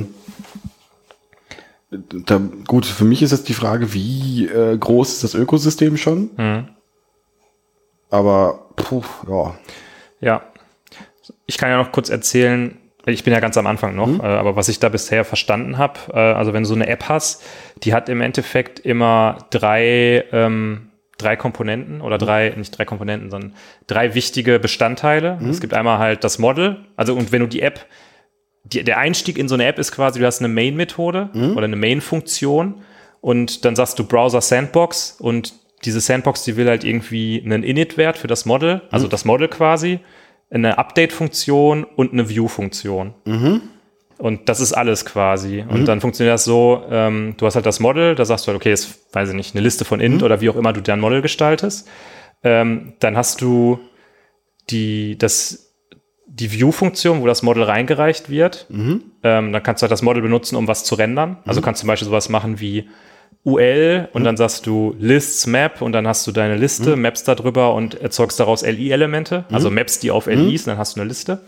da, 1.91 2.41
gut, 2.67 2.85
für 2.85 3.05
mich 3.05 3.21
ist 3.21 3.31
jetzt 3.31 3.49
die 3.49 3.53
Frage, 3.53 3.93
wie 3.93 4.47
äh, 4.47 4.77
groß 4.77 5.13
ist 5.13 5.23
das 5.23 5.33
Ökosystem 5.33 5.97
schon? 5.97 6.29
Aber 8.09 8.69
puh, 8.75 9.03
ja. 9.27 9.55
Ja. 10.21 10.41
Ich 11.45 11.57
kann 11.57 11.69
ja 11.69 11.77
noch 11.77 11.91
kurz 11.91 12.09
erzählen, 12.09 12.77
ich 13.05 13.23
bin 13.23 13.33
ja 13.33 13.39
ganz 13.39 13.57
am 13.57 13.67
Anfang 13.67 13.95
noch, 13.95 14.19
äh, 14.19 14.25
aber 14.25 14.55
was 14.55 14.67
ich 14.67 14.79
da 14.79 14.89
bisher 14.89 15.23
verstanden 15.25 15.77
habe, 15.77 15.99
äh, 16.13 16.17
also 16.17 16.53
wenn 16.53 16.63
du 16.63 16.69
so 16.69 16.75
eine 16.75 16.87
App 16.87 17.07
hast, 17.07 17.43
die 17.83 17.93
hat 17.93 18.09
im 18.09 18.21
Endeffekt 18.21 18.79
immer 18.79 19.37
drei, 19.51 20.25
ähm, 20.31 20.89
drei 21.17 21.35
Komponenten 21.35 22.01
oder 22.01 22.17
drei, 22.17 22.53
nicht 22.57 22.77
drei 22.77 22.85
Komponenten, 22.85 23.29
sondern 23.29 23.53
drei 23.87 24.15
wichtige 24.15 24.59
Bestandteile. 24.59 25.37
Es 25.49 25.61
gibt 25.61 25.73
einmal 25.73 25.99
halt 25.99 26.23
das 26.23 26.39
Model, 26.39 26.77
also 26.95 27.13
und 27.15 27.31
wenn 27.31 27.41
du 27.41 27.47
die 27.47 27.61
App, 27.61 27.85
die, 28.63 28.83
der 28.83 28.97
Einstieg 28.97 29.37
in 29.37 29.47
so 29.47 29.55
eine 29.55 29.65
App 29.65 29.79
ist 29.79 29.91
quasi, 29.91 30.19
du 30.19 30.25
hast 30.25 30.39
eine 30.39 30.47
Main-Methode 30.49 31.29
oder 31.53 31.63
eine 31.63 31.75
Main-Funktion 31.75 32.81
und 33.21 33.63
dann 33.63 33.75
sagst 33.75 33.97
du 33.99 34.03
Browser 34.05 34.41
Sandbox 34.41 35.17
und 35.19 35.53
diese 35.85 35.99
Sandbox, 35.99 36.43
die 36.43 36.57
will 36.57 36.67
halt 36.67 36.83
irgendwie 36.83 37.41
einen 37.45 37.63
Init-Wert 37.63 38.17
für 38.17 38.27
das 38.27 38.45
Model, 38.45 38.81
also 38.91 39.07
das 39.07 39.23
Model 39.23 39.47
quasi, 39.47 39.99
eine 40.49 40.77
Update-Funktion 40.77 41.83
und 41.83 42.13
eine 42.13 42.29
View-Funktion. 42.29 43.13
Und 44.17 44.47
das 44.47 44.61
ist 44.61 44.71
alles 44.73 45.03
quasi. 45.05 45.65
Und 45.67 45.81
dann 45.87 45.99
funktioniert 45.99 46.33
das 46.33 46.45
so, 46.45 46.83
ähm, 46.89 47.33
du 47.37 47.45
hast 47.45 47.55
halt 47.55 47.65
das 47.65 47.81
Model, 47.81 48.15
da 48.15 48.23
sagst 48.23 48.45
du 48.45 48.47
halt, 48.47 48.55
okay, 48.55 48.71
ist, 48.71 49.13
weiß 49.13 49.29
ich 49.29 49.35
nicht, 49.35 49.55
eine 49.55 49.63
Liste 49.63 49.83
von 49.83 49.99
int 49.99 50.23
oder 50.23 50.39
wie 50.39 50.49
auch 50.49 50.55
immer 50.55 50.71
du 50.71 50.81
dein 50.81 51.01
Model 51.01 51.21
gestaltest. 51.21 51.89
Ähm, 52.43 52.93
dann 52.99 53.17
hast 53.17 53.41
du 53.41 53.79
die, 54.69 55.17
das, 55.17 55.73
die 56.27 56.51
View-Funktion, 56.51 57.21
wo 57.21 57.27
das 57.27 57.43
Model 57.43 57.63
reingereicht 57.63 58.29
wird. 58.29 58.67
Ähm, 59.23 59.51
dann 59.51 59.63
kannst 59.63 59.81
du 59.81 59.85
halt 59.85 59.91
das 59.91 60.01
Model 60.01 60.21
benutzen, 60.21 60.55
um 60.55 60.67
was 60.67 60.85
zu 60.85 60.95
rendern. 60.95 61.37
Also 61.45 61.59
kannst 61.61 61.81
zum 61.81 61.87
Beispiel 61.87 62.07
sowas 62.07 62.29
machen 62.29 62.59
wie 62.61 62.87
UL 63.45 64.09
und 64.13 64.23
dann 64.23 64.37
sagst 64.37 64.65
du 64.65 64.95
Lists 64.99 65.45
Map 65.45 65.81
und 65.81 65.91
dann 65.91 66.07
hast 66.07 66.25
du 66.25 66.31
deine 66.31 66.57
Liste, 66.57 66.95
maps 66.95 67.23
da 67.23 67.35
drüber 67.35 67.73
und 67.75 67.93
erzeugst 67.95 68.39
daraus 68.39 68.63
LI-Elemente, 68.63 69.45
also 69.51 69.69
maps 69.69 69.99
die 69.99 70.09
auf 70.11 70.25
LIs 70.25 70.63
und 70.63 70.71
dann 70.71 70.77
hast 70.79 70.95
du 70.95 71.01
eine 71.01 71.07
Liste. 71.07 71.41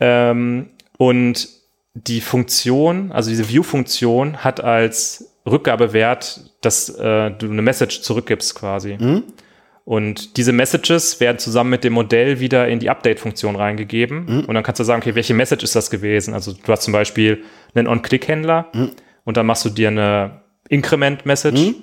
Ähm, 0.00 0.70
und 0.96 1.48
die 1.94 2.20
Funktion, 2.20 3.12
also 3.12 3.30
diese 3.30 3.48
View-Funktion 3.48 4.38
hat 4.38 4.62
als 4.62 5.32
Rückgabewert, 5.46 6.52
dass 6.60 6.88
äh, 6.90 7.30
du 7.30 7.50
eine 7.50 7.62
Message 7.62 8.02
zurückgibst 8.02 8.54
quasi. 8.56 8.94
Und 9.84 10.36
diese 10.36 10.52
Messages 10.52 11.18
werden 11.18 11.38
zusammen 11.38 11.70
mit 11.70 11.82
dem 11.82 11.94
Modell 11.94 12.40
wieder 12.40 12.68
in 12.68 12.78
die 12.78 12.90
Update-Funktion 12.90 13.56
reingegeben. 13.56 14.26
Und 14.46 14.54
dann 14.54 14.62
kannst 14.62 14.80
du 14.80 14.84
sagen, 14.84 15.00
okay, 15.00 15.14
welche 15.14 15.32
Message 15.32 15.64
ist 15.64 15.74
das 15.74 15.88
gewesen? 15.90 16.34
Also 16.34 16.52
du 16.52 16.72
hast 16.72 16.82
zum 16.82 16.92
Beispiel 16.92 17.42
einen 17.74 17.88
On-Click-Händler 17.88 18.66
und 19.24 19.36
dann 19.36 19.46
machst 19.46 19.64
du 19.64 19.70
dir 19.70 19.88
eine 19.88 20.42
Increment-Message. 20.68 21.74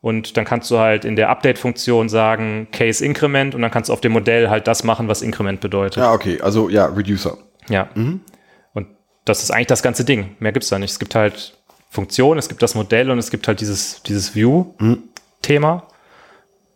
Und 0.00 0.36
dann 0.36 0.44
kannst 0.44 0.68
du 0.70 0.78
halt 0.78 1.04
in 1.04 1.14
der 1.14 1.28
Update-Funktion 1.28 2.08
sagen, 2.08 2.66
Case 2.72 3.04
Increment 3.04 3.54
und 3.54 3.62
dann 3.62 3.70
kannst 3.70 3.88
du 3.88 3.92
auf 3.92 4.00
dem 4.00 4.10
Modell 4.10 4.50
halt 4.50 4.66
das 4.66 4.82
machen, 4.82 5.06
was 5.06 5.22
Increment 5.22 5.60
bedeutet. 5.60 5.98
Ja, 5.98 6.12
okay, 6.12 6.40
also 6.40 6.68
ja, 6.68 6.86
Reducer. 6.86 7.38
Ja. 7.68 7.88
Und 7.94 8.88
das 9.24 9.44
ist 9.44 9.52
eigentlich 9.52 9.68
das 9.68 9.82
ganze 9.82 10.04
Ding. 10.04 10.34
Mehr 10.40 10.50
gibt's 10.50 10.70
da 10.70 10.78
nicht. 10.80 10.90
Es 10.90 10.98
gibt 10.98 11.14
halt 11.14 11.56
Funktionen, 11.88 12.38
es 12.38 12.48
gibt 12.48 12.62
das 12.62 12.74
Modell 12.74 13.12
und 13.12 13.18
es 13.18 13.30
gibt 13.30 13.46
halt 13.46 13.60
dieses, 13.60 14.02
dieses 14.02 14.34
View-Thema. 14.34 15.86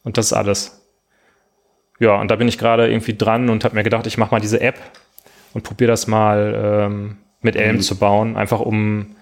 Und 0.04 0.18
das 0.18 0.26
ist 0.26 0.32
alles. 0.32 0.82
Ja, 1.98 2.20
und 2.20 2.30
da 2.30 2.36
bin 2.36 2.46
ich 2.46 2.58
gerade 2.58 2.88
irgendwie 2.88 3.16
dran 3.16 3.48
und 3.48 3.64
habe 3.64 3.74
mir 3.74 3.82
gedacht, 3.82 4.06
ich 4.06 4.18
mache 4.18 4.30
mal 4.30 4.40
diese 4.40 4.60
App 4.60 4.78
und 5.52 5.64
probiere 5.64 5.90
das 5.90 6.06
mal 6.06 6.84
ähm, 6.86 7.16
mit 7.40 7.56
Elm 7.56 7.80
zu 7.80 7.96
bauen, 7.96 8.36
einfach 8.36 8.60
um 8.60 9.16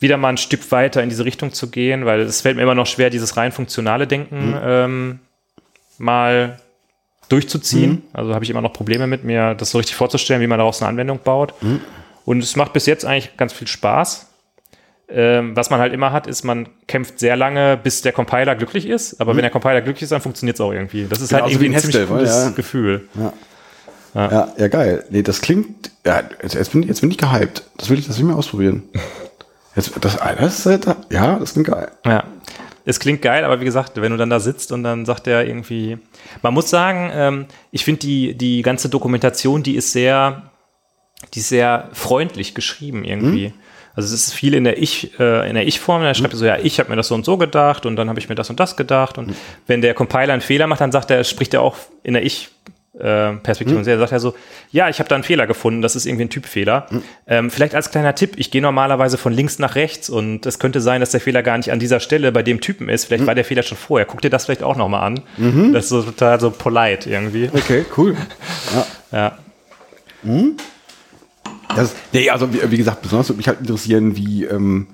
wieder 0.00 0.16
mal 0.16 0.30
ein 0.30 0.38
Stück 0.38 0.72
weiter 0.72 1.02
in 1.02 1.10
diese 1.10 1.24
Richtung 1.24 1.52
zu 1.52 1.70
gehen, 1.70 2.06
weil 2.06 2.20
es 2.20 2.40
fällt 2.40 2.56
mir 2.56 2.62
immer 2.62 2.74
noch 2.74 2.86
schwer, 2.86 3.10
dieses 3.10 3.36
rein 3.36 3.52
funktionale 3.52 4.06
Denken 4.06 4.54
ähm, 4.62 5.20
mal 5.98 6.58
durchzuziehen. 7.28 7.90
Mhm. 7.90 8.02
Also 8.12 8.34
habe 8.34 8.44
ich 8.44 8.50
immer 8.50 8.62
noch 8.62 8.72
Probleme 8.72 9.06
mit 9.06 9.24
mir, 9.24 9.54
das 9.54 9.70
so 9.70 9.78
richtig 9.78 9.96
vorzustellen, 9.96 10.40
wie 10.40 10.46
man 10.46 10.58
daraus 10.58 10.80
eine 10.80 10.88
Anwendung 10.88 11.20
baut. 11.22 11.54
Mhm. 11.62 11.80
Und 12.24 12.42
es 12.42 12.56
macht 12.56 12.72
bis 12.72 12.86
jetzt 12.86 13.04
eigentlich 13.04 13.36
ganz 13.36 13.52
viel 13.52 13.68
Spaß. 13.68 14.26
Ähm, 15.12 15.56
was 15.56 15.70
man 15.70 15.80
halt 15.80 15.92
immer 15.92 16.12
hat, 16.12 16.28
ist, 16.28 16.44
man 16.44 16.68
kämpft 16.86 17.18
sehr 17.18 17.36
lange, 17.36 17.76
bis 17.76 18.00
der 18.00 18.12
Compiler 18.12 18.54
glücklich 18.54 18.86
ist. 18.86 19.20
Aber 19.20 19.34
wenn 19.34 19.42
der 19.42 19.50
Compiler 19.50 19.80
glücklich 19.80 20.04
ist, 20.04 20.12
dann 20.12 20.20
funktioniert 20.20 20.56
es 20.56 20.60
auch 20.60 20.72
irgendwie. 20.72 21.06
Das 21.08 21.20
ist 21.20 21.32
Mhm. 21.32 21.36
Genauso 21.36 21.52
halt 21.52 21.60
wie 21.60 21.66
irgendwie 21.66 21.66
in 21.66 21.74
ein 21.74 21.92
ziemlich 21.92 22.08
cooles 22.08 22.44
ja. 22.44 22.50
Gefühl. 22.50 23.08
Ja, 24.14 24.52
ja, 24.56 24.68
geil. 24.68 25.04
Nee, 25.10 25.22
das 25.22 25.40
klingt, 25.40 25.90
ja, 26.04 26.22
jetzt, 26.42 26.54
jetzt, 26.54 26.72
bin, 26.72 26.82
jetzt 26.82 27.00
bin 27.00 27.10
ich 27.10 27.18
gehypt. 27.18 27.62
Das 27.76 27.90
will 27.90 27.98
ich, 27.98 28.06
das 28.06 28.18
will 28.18 28.24
ich 28.24 28.30
mal 28.30 28.36
ausprobieren. 28.36 28.82
Jetzt, 29.76 29.92
das, 30.00 30.16
das, 30.16 30.66
äh, 30.66 30.78
ja, 31.10 31.38
das 31.38 31.52
klingt 31.52 31.68
geil. 31.68 31.90
Ja. 32.04 32.24
Es 32.84 32.98
klingt 32.98 33.22
geil, 33.22 33.44
aber 33.44 33.60
wie 33.60 33.64
gesagt, 33.64 34.00
wenn 34.00 34.10
du 34.10 34.16
dann 34.18 34.30
da 34.30 34.40
sitzt 34.40 34.72
und 34.72 34.82
dann 34.82 35.04
sagt 35.04 35.26
er 35.26 35.46
irgendwie, 35.46 35.98
man 36.42 36.54
muss 36.54 36.70
sagen, 36.70 37.10
ähm, 37.14 37.46
ich 37.70 37.84
finde 37.84 38.00
die, 38.00 38.34
die 38.36 38.62
ganze 38.62 38.88
Dokumentation, 38.88 39.62
die 39.62 39.76
ist 39.76 39.92
sehr, 39.92 40.50
die 41.34 41.40
ist 41.40 41.50
sehr 41.50 41.88
freundlich 41.92 42.54
geschrieben 42.54 43.04
irgendwie. 43.04 43.52
Also 43.94 44.14
es 44.14 44.28
ist 44.28 44.32
viel 44.32 44.54
in 44.54 44.64
der 44.64 44.80
Ich, 44.82 45.18
äh, 45.20 45.48
in 45.48 45.54
der 45.54 45.66
Ich-Form. 45.66 46.02
Da 46.02 46.14
schreibt 46.14 46.32
er 46.32 46.38
so, 46.38 46.46
ja, 46.46 46.56
ich 46.58 46.78
habe 46.80 46.88
mir 46.90 46.96
das 46.96 47.08
so 47.08 47.14
und 47.14 47.24
so 47.24 47.36
gedacht 47.36 47.86
und 47.86 47.96
dann 47.96 48.08
habe 48.08 48.18
ich 48.18 48.28
mir 48.28 48.34
das 48.34 48.48
und 48.48 48.58
das 48.58 48.76
gedacht. 48.76 49.18
Und 49.18 49.34
wenn 49.66 49.82
der 49.82 49.94
Compiler 49.94 50.32
einen 50.32 50.40
Fehler 50.42 50.66
macht, 50.66 50.80
dann 50.80 50.92
sagt 50.92 51.10
er, 51.10 51.22
spricht 51.24 51.52
er 51.54 51.60
auch 51.62 51.76
in 52.02 52.14
der 52.14 52.24
Ich- 52.24 52.48
äh, 53.00 53.32
Perspektive. 53.34 53.78
Und 53.78 53.86
er 53.86 53.98
sagt 53.98 54.12
er 54.12 54.20
so, 54.20 54.34
ja, 54.70 54.88
ich 54.88 54.98
habe 54.98 55.08
da 55.08 55.14
einen 55.14 55.24
Fehler 55.24 55.46
gefunden, 55.46 55.82
das 55.82 55.96
ist 55.96 56.06
irgendwie 56.06 56.24
ein 56.24 56.30
Typfehler. 56.30 56.86
Ähm, 57.26 57.50
vielleicht 57.50 57.74
als 57.74 57.90
kleiner 57.90 58.14
Tipp, 58.14 58.34
ich 58.36 58.50
gehe 58.50 58.62
normalerweise 58.62 59.18
von 59.18 59.32
links 59.32 59.58
nach 59.58 59.74
rechts 59.74 60.10
und 60.10 60.46
es 60.46 60.58
könnte 60.58 60.80
sein, 60.80 61.00
dass 61.00 61.10
der 61.10 61.20
Fehler 61.20 61.42
gar 61.42 61.56
nicht 61.56 61.72
an 61.72 61.78
dieser 61.78 62.00
Stelle 62.00 62.32
bei 62.32 62.42
dem 62.42 62.60
Typen 62.60 62.88
ist. 62.88 63.06
Vielleicht 63.06 63.26
war 63.26 63.34
der 63.34 63.44
Fehler 63.44 63.62
schon 63.62 63.78
vorher. 63.78 64.06
Guck 64.06 64.20
dir 64.20 64.30
das 64.30 64.44
vielleicht 64.44 64.62
auch 64.62 64.76
nochmal 64.76 65.02
an. 65.02 65.20
Das 65.72 65.84
ist 65.84 65.90
so 65.90 66.02
total 66.02 66.40
so 66.40 66.50
polite 66.50 67.10
irgendwie. 67.10 67.50
Okay, 67.52 67.84
cool. 67.96 68.16
Ja. 69.12 69.38
Das, 71.74 71.94
nee, 72.12 72.30
also 72.30 72.52
wie, 72.52 72.70
wie 72.70 72.76
gesagt, 72.76 73.02
besonders 73.02 73.28
würde 73.28 73.38
mich 73.38 73.48
halt 73.48 73.60
interessieren, 73.60 74.16
wie 74.16 74.44
ähm, 74.44 74.88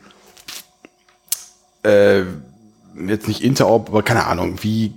äh, 1.82 2.22
jetzt 3.08 3.28
nicht 3.28 3.42
Interop, 3.42 3.88
aber 3.88 4.02
keine 4.02 4.26
Ahnung, 4.26 4.58
wie 4.62 4.94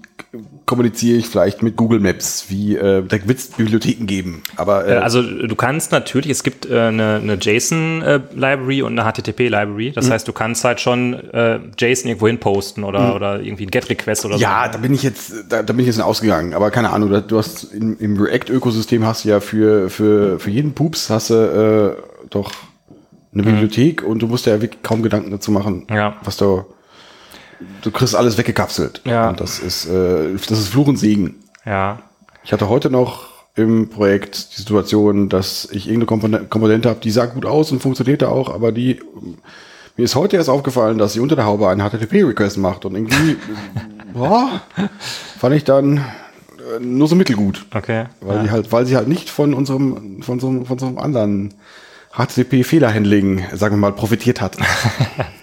kommuniziere 0.69 1.17
ich 1.17 1.27
vielleicht 1.27 1.63
mit 1.63 1.75
Google 1.75 1.99
Maps, 1.99 2.45
wie 2.49 2.75
äh, 2.75 3.03
da 3.03 3.17
wird 3.27 3.39
es 3.39 3.47
Bibliotheken 3.47 4.05
geben, 4.05 4.43
aber 4.55 4.85
äh, 4.87 4.93
Äh, 4.93 4.97
Also 4.99 5.23
du 5.23 5.55
kannst 5.55 5.91
natürlich, 5.91 6.29
es 6.29 6.43
gibt 6.43 6.69
äh, 6.69 6.79
eine, 6.79 7.15
eine 7.23 7.37
JSON-Library 7.41 8.83
und 8.83 8.97
eine 8.99 9.11
HTTP-Library. 9.11 9.89
Mhm. 9.89 9.93
Das 9.95 10.09
heißt, 10.11 10.27
du 10.27 10.33
kannst 10.33 10.63
halt 10.63 10.79
schon 10.79 11.13
äh, 11.33 11.59
JSON 11.77 12.09
irgendwo 12.09 12.27
hin 12.27 12.37
posten 12.39 12.83
oder, 12.83 13.15
oder 13.15 13.41
irgendwie 13.41 13.65
ein 13.65 13.71
GET-Request 13.71 14.25
oder 14.25 14.35
Mhm. 14.35 14.41
ja, 14.41 14.63
so. 14.67 14.73
da 14.73 14.77
bin 14.77 14.93
ich 14.93 15.03
jetzt, 15.03 15.33
da, 15.49 15.63
da 15.63 15.73
bin 15.73 15.79
ich 15.81 15.87
jetzt 15.87 15.99
ausgegangen, 16.01 16.53
aber 16.53 16.71
keine 16.71 16.91
Ahnung, 16.91 17.09
du- 17.27 17.37
hast 17.37 17.73
im, 17.73 17.97
im 17.99 18.17
React-Ökosystem 18.21 19.05
hast 19.05 19.25
du 19.25 19.29
ja 19.29 19.39
für, 19.39 19.89
für, 19.89 20.39
für 20.39 20.49
jeden 20.51 20.73
Pups 20.73 21.09
hast 21.09 21.31
du 21.31 21.97
äh, 21.97 22.27
doch 22.29 22.51
eine 23.33 23.43
Bibliothek 23.43 24.03
und 24.03 24.19
du 24.21 24.27
musst 24.27 24.45
ja 24.45 24.61
wirklich 24.61 24.81
kaum 24.83 25.01
Gedanken 25.03 25.31
dazu 25.31 25.51
machen, 25.51 25.85
Ja. 25.89 26.15
was 26.23 26.37
du 26.37 26.63
du 27.81 27.91
kriegst 27.91 28.15
alles 28.15 28.37
weggekapselt. 28.37 29.01
Ja. 29.05 29.29
Und 29.29 29.39
das 29.39 29.59
ist, 29.59 29.85
äh, 29.87 30.33
das 30.35 30.59
ist 30.59 30.69
Fluch 30.69 30.87
und 30.87 30.97
Segen. 30.97 31.35
Ja. 31.65 31.99
Ich 32.43 32.53
hatte 32.53 32.69
heute 32.69 32.89
noch 32.89 33.27
im 33.55 33.89
Projekt 33.89 34.53
die 34.53 34.61
Situation, 34.61 35.27
dass 35.29 35.67
ich 35.71 35.87
irgendeine 35.87 36.05
Komponente, 36.05 36.47
Komponente 36.47 36.89
habe, 36.89 36.99
die 37.01 37.11
sah 37.11 37.25
gut 37.25 37.45
aus 37.45 37.71
und 37.71 37.81
funktionierte 37.81 38.29
auch, 38.29 38.53
aber 38.53 38.71
die 38.71 39.01
mir 39.97 40.03
ist 40.05 40.15
heute 40.15 40.37
erst 40.37 40.49
aufgefallen, 40.49 40.97
dass 40.97 41.11
sie 41.13 41.19
unter 41.19 41.35
der 41.35 41.45
Haube 41.45 41.67
einen 41.67 41.81
HTTP-Request 41.81 42.57
macht 42.57 42.85
und 42.85 42.95
irgendwie 42.95 43.35
boah, 44.13 44.61
fand 45.37 45.55
ich 45.55 45.65
dann 45.65 45.97
äh, 45.97 46.79
nur 46.79 47.09
so 47.09 47.15
mittelgut, 47.15 47.65
Okay. 47.75 48.05
weil 48.21 48.37
ja. 48.37 48.43
sie 48.43 48.51
halt, 48.51 48.71
weil 48.71 48.85
sie 48.85 48.95
halt 48.95 49.09
nicht 49.09 49.29
von 49.29 49.53
unserem, 49.53 50.21
von 50.21 50.39
so, 50.39 50.47
einem- 50.47 50.65
von 50.65 50.79
so 50.79 50.85
einem 50.85 50.97
anderen 50.99 51.53
HTTP-Fehlerhandling, 52.15 53.43
sagen 53.53 53.75
wir 53.75 53.79
mal, 53.79 53.91
profitiert 53.91 54.39
hat, 54.39 54.55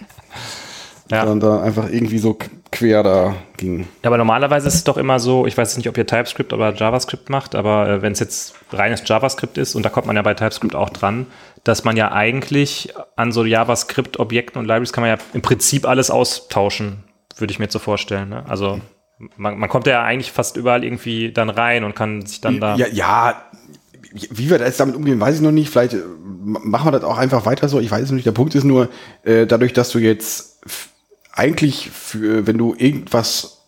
Ja. 1.09 1.25
sondern 1.25 1.61
einfach 1.61 1.89
irgendwie 1.89 2.17
so 2.17 2.37
quer 2.71 3.03
da 3.03 3.35
ging. 3.55 3.87
Ja, 4.03 4.09
aber 4.09 4.17
normalerweise 4.17 4.67
ist 4.67 4.75
es 4.75 4.83
doch 4.83 4.97
immer 4.97 5.19
so, 5.19 5.45
ich 5.45 5.57
weiß 5.57 5.69
jetzt 5.69 5.77
nicht, 5.77 5.89
ob 5.89 5.97
ihr 5.97 6.05
TypeScript 6.05 6.51
oder 6.51 6.73
JavaScript 6.73 7.29
macht, 7.29 7.55
aber 7.55 7.87
äh, 7.89 8.01
wenn 8.01 8.11
es 8.11 8.19
jetzt 8.19 8.55
reines 8.71 9.03
JavaScript 9.05 9.57
ist, 9.57 9.75
und 9.75 9.83
da 9.83 9.89
kommt 9.89 10.07
man 10.07 10.15
ja 10.15 10.21
bei 10.21 10.33
TypeScript 10.33 10.75
auch 10.75 10.89
dran, 10.89 11.27
dass 11.63 11.83
man 11.83 11.95
ja 11.97 12.11
eigentlich 12.11 12.93
an 13.15 13.31
so 13.31 13.45
JavaScript-Objekten 13.45 14.59
und 14.59 14.65
Libraries 14.65 14.93
kann 14.93 15.01
man 15.01 15.11
ja 15.11 15.17
im 15.33 15.41
Prinzip 15.41 15.87
alles 15.87 16.11
austauschen, 16.11 17.03
würde 17.37 17.51
ich 17.51 17.59
mir 17.59 17.65
jetzt 17.65 17.73
so 17.73 17.79
vorstellen. 17.79 18.29
Ne? 18.29 18.43
Also 18.47 18.81
man, 19.35 19.57
man 19.57 19.69
kommt 19.69 19.87
ja 19.87 20.03
eigentlich 20.03 20.31
fast 20.31 20.57
überall 20.57 20.83
irgendwie 20.83 21.31
dann 21.31 21.49
rein 21.49 21.83
und 21.83 21.95
kann 21.95 22.25
sich 22.25 22.41
dann 22.41 22.59
da. 22.59 22.75
Ja, 22.75 22.87
ja, 22.87 23.41
wie 24.13 24.49
wir 24.49 24.57
da 24.57 24.65
jetzt 24.65 24.79
damit 24.79 24.95
umgehen, 24.95 25.19
weiß 25.19 25.35
ich 25.35 25.41
noch 25.41 25.51
nicht. 25.51 25.69
Vielleicht 25.69 25.93
äh, 25.93 26.03
machen 26.43 26.87
wir 26.87 26.91
das 26.91 27.03
auch 27.03 27.17
einfach 27.17 27.45
weiter 27.45 27.67
so. 27.67 27.79
Ich 27.79 27.91
weiß 27.91 28.03
es 28.03 28.09
noch 28.09 28.15
nicht. 28.15 28.25
Der 28.25 28.31
Punkt 28.31 28.55
ist 28.55 28.63
nur, 28.63 28.89
äh, 29.23 29.45
dadurch, 29.45 29.73
dass 29.73 29.89
du 29.89 29.99
jetzt 29.99 30.56
eigentlich, 31.37 31.89
für, 31.91 32.45
wenn 32.47 32.57
du 32.57 32.75
irgendwas, 32.77 33.61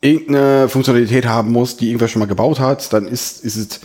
irgendeine 0.00 0.68
Funktionalität 0.68 1.26
haben 1.26 1.50
musst, 1.52 1.80
die 1.80 1.86
irgendwer 1.88 2.08
schon 2.08 2.20
mal 2.20 2.26
gebaut 2.26 2.60
hat, 2.60 2.92
dann 2.92 3.06
ist, 3.06 3.42
ist 3.44 3.56
es, 3.56 3.80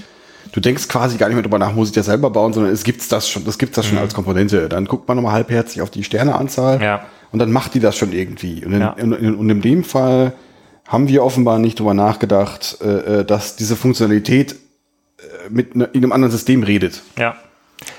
du 0.51 0.59
denkst 0.59 0.87
quasi 0.89 1.17
gar 1.17 1.27
nicht 1.27 1.35
mehr 1.35 1.43
drüber 1.43 1.59
nach, 1.59 1.73
muss 1.73 1.89
ich 1.89 1.93
das 1.95 2.07
selber 2.07 2.29
bauen, 2.29 2.51
sondern 2.53 2.73
es 2.73 2.83
gibt's 2.83 3.07
das 3.07 3.29
schon, 3.29 3.45
das 3.45 3.57
gibt's 3.57 3.75
das 3.75 3.85
schon 3.85 3.97
als 3.97 4.13
Komponente. 4.13 4.67
Dann 4.67 4.85
guckt 4.85 5.07
man 5.07 5.15
nochmal 5.17 5.33
halbherzig 5.33 5.81
auf 5.81 5.89
die 5.89 6.03
Sterneanzahl 6.03 6.81
Ja. 6.81 7.05
und 7.31 7.39
dann 7.39 7.51
macht 7.51 7.73
die 7.73 7.79
das 7.79 7.95
schon 7.95 8.11
irgendwie. 8.11 8.65
Und 8.65 8.73
in, 8.73 8.81
Ja. 8.81 8.89
in, 8.93 9.13
in, 9.13 9.35
und 9.35 9.49
in 9.49 9.61
dem 9.61 9.83
Fall 9.85 10.33
haben 10.87 11.07
wir 11.07 11.23
offenbar 11.23 11.59
nicht 11.59 11.79
drüber 11.79 11.93
nachgedacht, 11.93 12.79
äh, 12.81 13.19
äh, 13.19 13.25
dass 13.25 13.55
diese 13.55 13.75
Funktionalität 13.75 14.53
äh, 14.53 15.49
mit 15.49 15.75
ne, 15.75 15.85
in 15.93 16.03
einem 16.03 16.11
anderen 16.11 16.31
System 16.31 16.63
redet. 16.63 17.01
ja. 17.17 17.35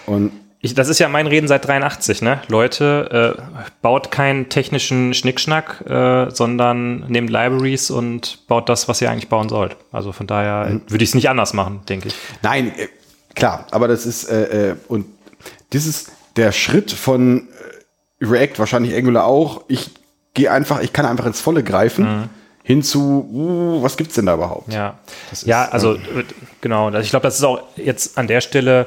Und 0.05 0.33
Ich, 0.63 0.75
das 0.75 0.89
ist 0.91 0.99
ja 0.99 1.09
mein 1.09 1.27
Reden 1.27 1.49
seit 1.49 1.67
83, 1.67 2.21
ne? 2.21 2.41
Leute, 2.49 3.35
äh, 3.39 3.63
baut 3.81 4.11
keinen 4.11 4.51
technischen 4.51 5.15
Schnickschnack, 5.15 5.83
äh, 5.89 6.31
sondern 6.31 7.07
nehmt 7.09 7.31
Libraries 7.31 7.91
und 7.91 8.47
baut 8.47 8.69
das, 8.69 8.87
was 8.87 9.01
ihr 9.01 9.11
eigentlich 9.11 9.31
bauen 9.31 9.49
sollt. 9.49 9.77
Also 9.91 10.13
von 10.13 10.27
daher 10.27 10.67
Mhm. 10.67 10.83
würde 10.89 11.03
ich 11.03 11.11
es 11.11 11.15
nicht 11.15 11.31
anders 11.31 11.55
machen, 11.55 11.81
denke 11.89 12.09
ich. 12.09 12.15
Nein, 12.43 12.73
äh, 12.77 12.89
klar, 13.35 13.67
aber 13.71 13.89
das 13.89 14.05
ist, 14.05 14.25
äh, 14.25 14.71
äh, 14.73 14.77
und 14.89 15.07
das 15.71 15.87
ist 15.87 16.13
der 16.37 16.53
Schritt 16.53 16.91
von 16.93 17.49
äh, 18.21 18.25
React, 18.27 18.59
wahrscheinlich 18.59 18.95
Angular 18.95 19.25
auch. 19.25 19.63
Ich 19.69 19.91
gehe 20.35 20.53
einfach, 20.53 20.83
ich 20.83 20.93
kann 20.93 21.07
einfach 21.07 21.25
ins 21.25 21.41
Volle 21.41 21.65
greifen, 21.65 22.29
hin 22.63 22.83
zu, 22.83 23.01
uh, 23.33 23.83
was 23.83 23.97
gibt's 23.97 24.15
denn 24.15 24.27
da 24.27 24.35
überhaupt? 24.35 24.71
Ja, 24.73 24.99
Das 25.31 25.45
ja 25.47 25.65
ist, 25.65 25.73
also 25.73 25.95
äh, 25.95 26.25
genau. 26.61 26.87
Also 26.87 26.99
Ich 26.99 27.09
glaube, 27.11 27.23
das 27.25 27.37
ist 27.37 27.45
auch 27.45 27.63
jetzt 27.77 28.19
an 28.19 28.27
der 28.27 28.43
Stelle 28.43 28.87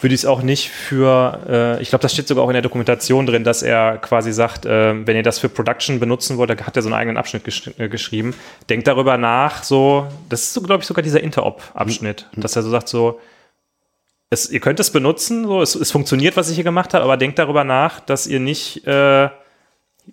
würde 0.00 0.14
ich 0.14 0.22
es 0.22 0.26
auch 0.26 0.42
nicht 0.42 0.70
für, 0.70 1.40
äh, 1.48 1.82
ich 1.82 1.90
glaube, 1.90 2.02
das 2.02 2.12
steht 2.12 2.28
sogar 2.28 2.44
auch 2.44 2.48
in 2.48 2.54
der 2.54 2.62
Dokumentation 2.62 3.26
drin, 3.26 3.44
dass 3.44 3.62
er 3.62 3.98
quasi 3.98 4.32
sagt, 4.32 4.66
äh, 4.66 5.06
wenn 5.06 5.16
ihr 5.16 5.22
das 5.22 5.38
für 5.38 5.48
Production 5.48 6.00
benutzen 6.00 6.36
wollt, 6.38 6.50
da 6.50 6.56
hat 6.66 6.76
er 6.76 6.82
so 6.82 6.88
einen 6.88 6.94
eigenen 6.94 7.16
Abschnitt 7.16 7.44
gesch 7.44 7.70
äh, 7.78 7.88
geschrieben. 7.88 8.34
Denkt 8.68 8.86
darüber 8.86 9.16
nach, 9.18 9.62
so, 9.62 10.06
das 10.28 10.42
ist 10.42 10.54
so, 10.54 10.62
glaube 10.62 10.82
ich, 10.82 10.86
sogar 10.86 11.02
dieser 11.02 11.22
Interop-Abschnitt, 11.22 12.28
dass 12.36 12.56
er 12.56 12.62
so 12.62 12.70
sagt, 12.70 12.88
so, 12.88 13.20
es, 14.30 14.48
ihr 14.50 14.60
könnt 14.60 14.80
es 14.80 14.90
benutzen, 14.90 15.44
so, 15.44 15.60
es, 15.60 15.74
es 15.74 15.90
funktioniert, 15.90 16.36
was 16.36 16.48
ich 16.48 16.54
hier 16.54 16.64
gemacht 16.64 16.94
habe, 16.94 17.04
aber 17.04 17.16
denkt 17.16 17.38
darüber 17.38 17.64
nach, 17.64 18.00
dass 18.00 18.26
ihr 18.26 18.40
nicht 18.40 18.86
äh, 18.86 19.28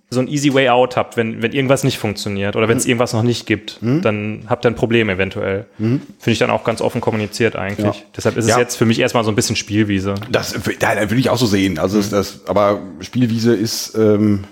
so 0.10 0.20
ein 0.20 0.28
easy 0.28 0.54
way 0.54 0.70
out 0.70 0.96
habt, 0.96 1.18
wenn, 1.18 1.42
wenn 1.42 1.52
irgendwas 1.52 1.84
nicht 1.84 1.98
funktioniert 1.98 2.56
oder 2.56 2.68
wenn 2.68 2.78
es 2.78 2.86
irgendwas 2.86 3.14
noch 3.14 3.24
nicht 3.24 3.46
gibt, 3.46 3.80
dann 3.82 4.44
habt 4.48 4.66
ihr 4.66 4.72
ein 4.72 4.76
Problem 4.76 5.10
eventuell. 5.10 5.66
Finde 5.78 6.02
ich 6.26 6.40
dann 6.40 6.50
auch 6.50 6.64
ganz 6.64 6.82
offen 6.82 7.02
kommuniziert 7.02 7.56
eigentlich. 7.56 7.86
Ja. 7.98 8.06
Deshalb 8.16 8.38
ist 8.38 8.48
Ja. 8.48 8.56
es 8.56 8.60
jetzt 8.60 8.76
für 8.78 8.86
mich 8.86 9.00
erstmal 9.00 9.24
so 9.24 9.32
ein 9.32 9.36
bisschen 9.36 9.56
Spielwiese. 9.56 10.16
Das, 10.32 10.54
da, 10.80 10.96
da 10.96 11.02
würde 11.02 11.20
ich 11.20 11.30
auch 11.30 11.38
so 11.38 11.46
sehen. 11.46 11.78
Also 11.80 12.00
ist 12.00 12.14
das, 12.14 12.42
aber 12.48 12.80
Spielwiese 13.02 13.54
ist, 13.54 13.96
ähm, 13.96 14.46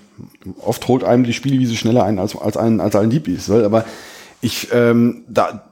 oft 0.62 0.88
holt 0.88 1.04
einem 1.04 1.24
die 1.24 1.34
Spielwiese 1.34 1.76
schneller 1.76 2.04
ein, 2.04 2.20
als, 2.20 2.36
als 2.36 2.58
ein, 2.58 2.80
als 2.82 2.96
ein 2.96 3.10
lieb 3.10 3.28
ist. 3.28 3.50
Aber 3.50 3.86
ich, 4.41 4.68
ähm, 4.74 5.24
da, 5.28 5.66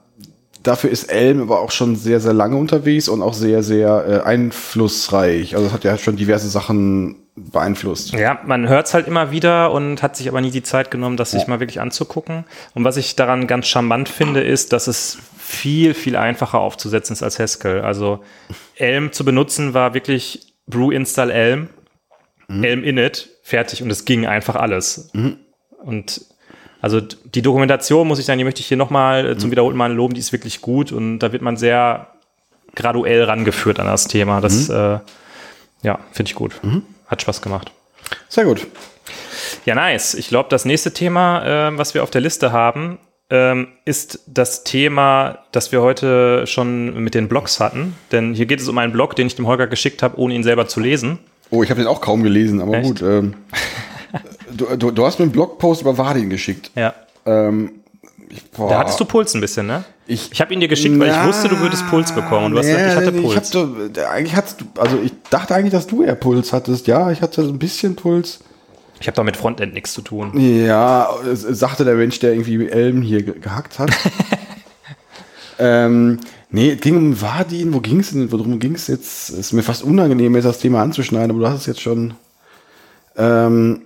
dafür 0.62 0.90
ist 0.90 1.04
Elm 1.04 1.40
aber 1.42 1.60
auch 1.60 1.70
schon 1.70 1.96
sehr, 1.96 2.20
sehr 2.20 2.32
lange 2.32 2.56
unterwegs 2.56 3.08
und 3.08 3.22
auch 3.22 3.34
sehr, 3.34 3.62
sehr 3.62 4.22
äh, 4.24 4.26
einflussreich. 4.26 5.54
Also 5.54 5.68
es 5.68 5.72
hat 5.72 5.84
ja 5.84 5.96
schon 5.98 6.16
diverse 6.16 6.48
Sachen 6.48 7.16
beeinflusst. 7.36 8.12
Ja, 8.12 8.40
man 8.44 8.68
hört 8.68 8.86
es 8.86 8.94
halt 8.94 9.08
immer 9.08 9.30
wieder 9.30 9.72
und 9.72 10.02
hat 10.02 10.16
sich 10.16 10.28
aber 10.28 10.40
nie 10.40 10.50
die 10.50 10.62
Zeit 10.62 10.90
genommen, 10.90 11.16
das 11.16 11.32
sich 11.32 11.46
mal 11.46 11.60
wirklich 11.60 11.80
anzugucken. 11.80 12.44
Und 12.74 12.84
was 12.84 12.96
ich 12.96 13.16
daran 13.16 13.46
ganz 13.46 13.66
charmant 13.66 14.08
finde, 14.08 14.40
ist, 14.40 14.72
dass 14.72 14.86
es 14.86 15.18
viel, 15.36 15.94
viel 15.94 16.16
einfacher 16.16 16.60
aufzusetzen 16.60 17.14
ist 17.14 17.22
als 17.22 17.38
Haskell. 17.38 17.80
Also 17.82 18.22
Elm 18.76 19.12
zu 19.12 19.24
benutzen 19.24 19.74
war 19.74 19.94
wirklich 19.94 20.54
brew 20.66 20.90
install 20.90 21.30
Elm, 21.30 21.68
Elm 22.48 22.84
init, 22.84 23.30
fertig 23.42 23.82
und 23.82 23.90
es 23.90 24.04
ging 24.04 24.26
einfach 24.26 24.54
alles. 24.54 25.10
Und 25.78 26.24
also 26.80 27.00
die 27.00 27.42
Dokumentation, 27.42 28.06
muss 28.06 28.18
ich 28.18 28.26
sagen, 28.26 28.38
die 28.38 28.44
möchte 28.44 28.60
ich 28.60 28.66
hier 28.66 28.76
nochmal 28.76 29.26
äh, 29.26 29.38
zum 29.38 29.50
wiederholten 29.50 29.78
Mal 29.78 29.92
loben, 29.92 30.14
die 30.14 30.20
ist 30.20 30.32
wirklich 30.32 30.60
gut 30.60 30.92
und 30.92 31.18
da 31.18 31.32
wird 31.32 31.40
man 31.40 31.56
sehr 31.56 32.08
graduell 32.74 33.24
rangeführt 33.24 33.80
an 33.80 33.86
das 33.86 34.06
Thema. 34.06 34.42
Das, 34.42 34.68
äh, 34.68 34.98
ja, 35.82 35.98
finde 36.12 36.28
ich 36.28 36.34
gut. 36.34 36.52
Hat 37.06 37.22
Spaß 37.22 37.42
gemacht. 37.42 37.72
Sehr 38.28 38.44
gut. 38.44 38.66
Ja, 39.64 39.74
nice. 39.74 40.14
Ich 40.14 40.28
glaube, 40.28 40.48
das 40.48 40.64
nächste 40.64 40.92
Thema, 40.92 41.68
äh, 41.68 41.78
was 41.78 41.94
wir 41.94 42.02
auf 42.02 42.10
der 42.10 42.20
Liste 42.20 42.52
haben, 42.52 42.98
ähm, 43.30 43.68
ist 43.84 44.20
das 44.26 44.64
Thema, 44.64 45.38
das 45.52 45.72
wir 45.72 45.80
heute 45.82 46.46
schon 46.46 47.02
mit 47.02 47.14
den 47.14 47.28
Blogs 47.28 47.60
hatten. 47.60 47.94
Denn 48.12 48.34
hier 48.34 48.46
geht 48.46 48.60
es 48.60 48.68
um 48.68 48.76
einen 48.78 48.92
Blog, 48.92 49.16
den 49.16 49.26
ich 49.26 49.34
dem 49.34 49.46
Holger 49.46 49.66
geschickt 49.66 50.02
habe, 50.02 50.18
ohne 50.18 50.34
ihn 50.34 50.42
selber 50.42 50.68
zu 50.68 50.80
lesen. 50.80 51.18
Oh, 51.50 51.62
ich 51.62 51.70
habe 51.70 51.80
den 51.80 51.88
auch 51.88 52.00
kaum 52.00 52.22
gelesen, 52.22 52.60
aber 52.60 52.78
Echt? 52.78 52.86
gut. 52.86 53.02
Ähm, 53.02 53.34
du, 54.50 54.76
du, 54.76 54.90
du 54.90 55.06
hast 55.06 55.18
mir 55.18 55.24
einen 55.24 55.32
Blogpost 55.32 55.82
über 55.82 55.96
Wadin 55.96 56.30
geschickt. 56.30 56.70
Ja. 56.74 56.94
Ähm, 57.26 57.72
boah. 58.56 58.68
Da 58.68 58.78
hattest 58.78 58.98
du 59.00 59.04
Puls 59.04 59.34
ein 59.34 59.40
bisschen, 59.40 59.66
ne? 59.66 59.84
Ich, 60.06 60.30
Ich 60.32 60.40
habe 60.40 60.52
ihn 60.52 60.60
dir 60.60 60.68
geschickt, 60.68 60.98
weil 60.98 61.10
ich 61.10 61.24
wusste, 61.24 61.48
du 61.48 61.58
würdest 61.60 61.86
Puls 61.88 62.12
bekommen. 62.12 62.46
Und 62.46 62.52
du 62.52 62.58
hast 62.58 62.66
gesagt, 62.66 62.86
ich 62.90 62.96
hatte 62.96 63.12
nee, 63.12 63.20
Puls. 63.22 63.36
hab 63.36 63.46
so, 63.46 63.76
eigentlich 64.10 64.36
hattest 64.36 64.60
du, 64.60 64.64
also 64.80 64.98
ich 65.02 65.12
dachte 65.30 65.54
eigentlich, 65.54 65.72
dass 65.72 65.86
du 65.86 66.02
eher 66.02 66.14
Puls 66.14 66.52
hattest. 66.52 66.86
Ja, 66.86 67.10
ich 67.10 67.22
hatte 67.22 67.44
so 67.44 67.50
ein 67.50 67.58
bisschen 67.58 67.96
Puls. 67.96 68.40
Ich 69.00 69.06
habe 69.06 69.16
doch 69.16 69.24
mit 69.24 69.36
Frontend 69.36 69.74
nichts 69.74 69.92
zu 69.92 70.02
tun. 70.02 70.32
Ja, 70.38 71.10
sagte 71.34 71.84
der 71.84 71.94
Mensch, 71.94 72.20
der 72.20 72.32
irgendwie 72.32 72.68
Elm 72.68 73.02
hier 73.02 73.22
ge 73.22 73.38
gehackt 73.38 73.78
hat. 73.78 73.90
ähm, 75.58 76.20
nee, 76.50 76.72
es 76.72 76.80
ging 76.80 76.96
um 76.96 77.20
Wadin. 77.20 77.74
Wo 77.74 77.80
ging 77.80 78.00
es 78.00 78.12
denn? 78.12 78.30
Worum 78.30 78.58
ging 78.58 78.74
es 78.74 78.86
jetzt? 78.86 79.30
Ist 79.30 79.52
mir 79.52 79.62
fast 79.62 79.82
unangenehm, 79.82 80.34
jetzt 80.34 80.44
das 80.44 80.58
Thema 80.58 80.82
anzuschneiden, 80.82 81.30
aber 81.30 81.40
du 81.40 81.48
hast 81.48 81.60
es 81.60 81.66
jetzt 81.66 81.80
schon. 81.80 82.14
Ähm, 83.16 83.82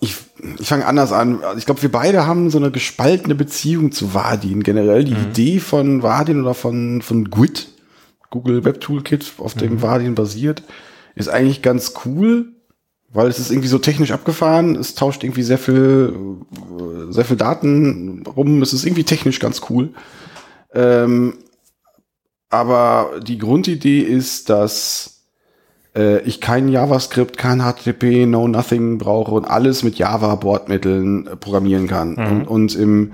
ich 0.00 0.16
ich 0.58 0.68
fange 0.68 0.86
anders 0.86 1.12
an. 1.12 1.42
Also 1.42 1.58
Ich 1.58 1.66
glaube, 1.66 1.82
wir 1.82 1.92
beide 1.92 2.26
haben 2.26 2.50
so 2.50 2.58
eine 2.58 2.70
gespaltene 2.70 3.34
Beziehung 3.34 3.92
zu 3.92 4.14
Wadin. 4.14 4.62
Generell 4.62 5.04
die 5.04 5.12
Idee 5.12 5.60
von 5.60 6.02
Wadin 6.02 6.42
oder 6.42 6.54
von, 6.54 7.02
von 7.02 7.30
GWT, 7.30 7.68
Google 8.30 8.64
Web 8.64 8.80
Toolkit, 8.80 9.32
auf 9.38 9.54
dem 9.54 9.82
Wadin 9.82 10.14
basiert, 10.14 10.62
ist 11.14 11.28
eigentlich 11.28 11.62
ganz 11.62 11.94
cool, 12.04 12.52
weil 13.12 13.28
es 13.28 13.38
ist 13.38 13.50
irgendwie 13.50 13.68
so 13.68 13.78
technisch 13.78 14.12
abgefahren. 14.12 14.76
Es 14.76 14.94
tauscht 14.94 15.24
irgendwie 15.24 15.42
sehr 15.42 15.58
viel, 15.58 16.14
äh, 16.78 17.12
sehr 17.12 17.24
viel 17.24 17.36
Daten 17.36 18.24
rum. 18.26 18.62
Es 18.62 18.72
ist 18.72 18.84
irgendwie 18.84 19.04
technisch 19.04 19.40
ganz 19.40 19.62
cool. 19.68 19.90
Ähm, 20.72 21.34
aber 22.48 23.20
die 23.22 23.38
Grundidee 23.38 24.00
ist, 24.00 24.48
dass 24.48 25.19
äh, 26.00 26.18
ich 26.20 26.40
kein 26.40 26.68
JavaScript, 26.68 27.36
kein 27.36 27.60
HTTP, 27.60 28.26
No 28.26 28.48
Nothing 28.48 28.98
brauche 28.98 29.32
und 29.32 29.44
alles 29.44 29.82
mit 29.82 29.96
Java-Bordmitteln 29.98 31.26
äh, 31.26 31.36
programmieren 31.36 31.86
kann. 31.86 32.16
Und, 32.16 32.44
und 32.48 32.74
im, 32.76 33.12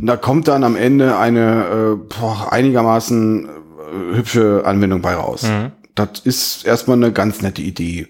und 0.00 0.06
da 0.06 0.16
kommt 0.16 0.48
dann 0.48 0.64
am 0.64 0.76
Ende 0.76 1.16
eine 1.18 1.64
äh, 1.64 1.96
boah, 2.18 2.52
einigermaßen 2.52 3.46
äh, 3.46 4.16
hübsche 4.16 4.62
Anwendung 4.64 5.00
bei 5.02 5.14
raus. 5.14 5.42
Das 5.94 6.20
ist 6.24 6.64
erstmal 6.66 6.96
eine 6.96 7.12
ganz 7.12 7.42
nette 7.42 7.62
Idee. 7.62 8.08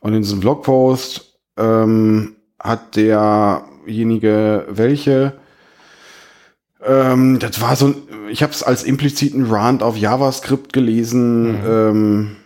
Und 0.00 0.14
in 0.14 0.22
diesem 0.22 0.40
Blogpost 0.40 1.38
ähm, 1.58 2.36
hat 2.58 2.96
derjenige 2.96 4.66
welche 4.70 5.34
ähm, 6.86 7.38
das 7.40 7.60
war 7.60 7.74
so, 7.76 7.88
ein- 7.88 7.94
ich 8.30 8.42
habe 8.42 8.52
es 8.52 8.62
als 8.62 8.84
impliziten 8.84 9.46
Rant 9.46 9.82
auf 9.82 9.96
JavaScript 9.96 10.72
gelesen 10.72 11.56
ähm, 11.66 12.36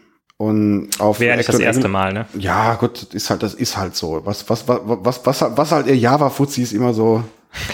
und 0.42 0.88
auf 0.98 1.20
Wäre 1.20 1.30
ja 1.30 1.36
nicht 1.36 1.48
das 1.48 1.60
erste 1.60 1.86
Mal, 1.86 2.12
ne? 2.12 2.26
Ja, 2.36 2.74
gut, 2.74 3.00
das 3.00 3.14
ist 3.14 3.30
halt, 3.30 3.44
das 3.44 3.54
ist 3.54 3.76
halt 3.76 3.94
so. 3.94 4.22
Was, 4.24 4.50
was, 4.50 4.66
was, 4.66 4.80
was, 4.84 5.24
was, 5.24 5.56
was 5.56 5.70
halt 5.70 5.86
ihr 5.86 5.96
Java-Fuzis 5.96 6.72
immer 6.72 6.92
so, 6.94 7.22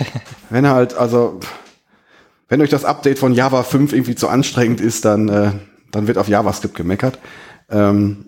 wenn 0.50 0.68
halt, 0.68 0.92
also, 0.92 1.40
wenn 2.50 2.60
euch 2.60 2.68
das 2.68 2.84
Update 2.84 3.18
von 3.18 3.32
Java 3.32 3.62
5 3.62 3.94
irgendwie 3.94 4.16
zu 4.16 4.28
anstrengend 4.28 4.82
ist, 4.82 5.06
dann, 5.06 5.30
äh, 5.30 5.52
dann 5.92 6.08
wird 6.08 6.18
auf 6.18 6.28
JavaScript 6.28 6.74
gemeckert. 6.74 7.18
Ähm, 7.70 8.26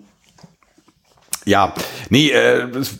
ja, 1.45 1.75
nee, 2.09 2.31
äh, 2.31 2.67
es, 2.75 2.97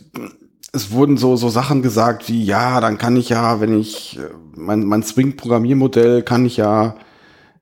es 0.74 0.92
wurden 0.92 1.18
so, 1.18 1.38
so 1.38 1.50
Sachen 1.50 1.82
gesagt 1.82 2.30
wie, 2.30 2.46
ja, 2.46 2.80
dann 2.82 3.00
kann 3.00 3.18
ich 3.18 3.30
ja, 3.30 3.60
wenn 3.60 3.80
ich 3.80 4.20
äh, 4.20 4.30
mein, 4.56 4.84
mein 4.84 5.02
Spring-Programmiermodell 5.02 6.22
kann 6.22 6.46
ich 6.46 6.58
ja 6.58 6.98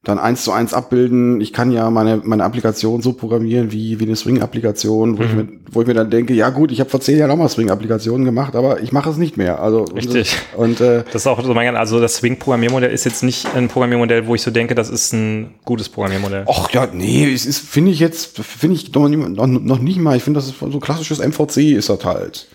dann 0.04 0.18
eins 0.18 0.46
zu 0.46 0.54
eins 0.54 0.74
abbilden. 0.74 1.42
Ich 1.42 1.52
kann 1.52 1.72
ja 1.74 1.90
meine, 1.90 2.22
meine 2.24 2.46
Applikation 2.46 3.02
so 3.02 3.12
programmieren 3.12 3.74
wie, 3.74 4.00
wie 4.00 4.06
eine 4.06 4.16
Spring-Applikation, 4.16 5.18
wo, 5.18 5.24
ich 5.24 5.34
mir, 5.34 5.48
wo 5.72 5.82
ich 5.82 5.88
mir 5.88 5.94
dann 5.94 6.10
denke, 6.10 6.34
ja 6.34 6.52
gut, 6.52 6.72
ich 6.72 6.80
habe 6.80 6.90
vor 6.90 7.02
zehn 7.02 7.18
Jahren 7.18 7.30
auch 7.32 7.36
mal 7.36 7.50
Spring-Applikationen 7.50 8.24
gemacht, 8.24 8.56
aber 8.56 8.82
ich 8.82 8.94
mache 8.94 9.10
es 9.10 9.18
nicht 9.18 9.36
mehr. 9.36 9.62
Also 9.62 9.84
Richtig. 9.84 10.38
Und, 10.56 10.80
äh, 10.80 11.04
Das 11.12 11.24
ist 11.24 11.28
auch 11.28 11.44
so 11.44 11.54
mein, 11.54 11.76
also 11.76 12.00
das 12.00 12.16
Swing-Programmiermodell 12.16 12.92
ist 12.92 13.04
jetzt 13.04 13.24
nicht 13.24 13.54
ein 13.56 13.68
Programmiermodell, 13.68 14.26
wo 14.26 14.36
ich 14.36 14.42
so 14.42 14.52
denke, 14.52 14.74
das 14.74 14.90
ist 14.90 15.12
ein 15.12 15.56
gutes 15.66 15.90
Programmiermodell. 15.90 16.46
ach 16.48 16.70
ja, 16.72 16.88
nee, 16.92 17.30
es 17.34 17.46
ist, 17.46 17.60
finde 17.60 17.92
ich 17.92 18.00
jetzt, 18.00 18.40
finde 18.40 18.78
ich 18.78 18.94
noch, 18.94 19.10
noch, 19.10 19.48
noch 19.48 19.80
nicht 19.80 20.00
mal. 20.00 20.16
Ich 20.16 20.24
finde, 20.24 20.40
das 20.40 20.48
ist 20.48 20.60
so 20.60 20.80
klassisches 20.80 21.20
MVC 21.20 21.74
ist 21.76 21.90
das 21.90 22.06
halt. 22.06 22.48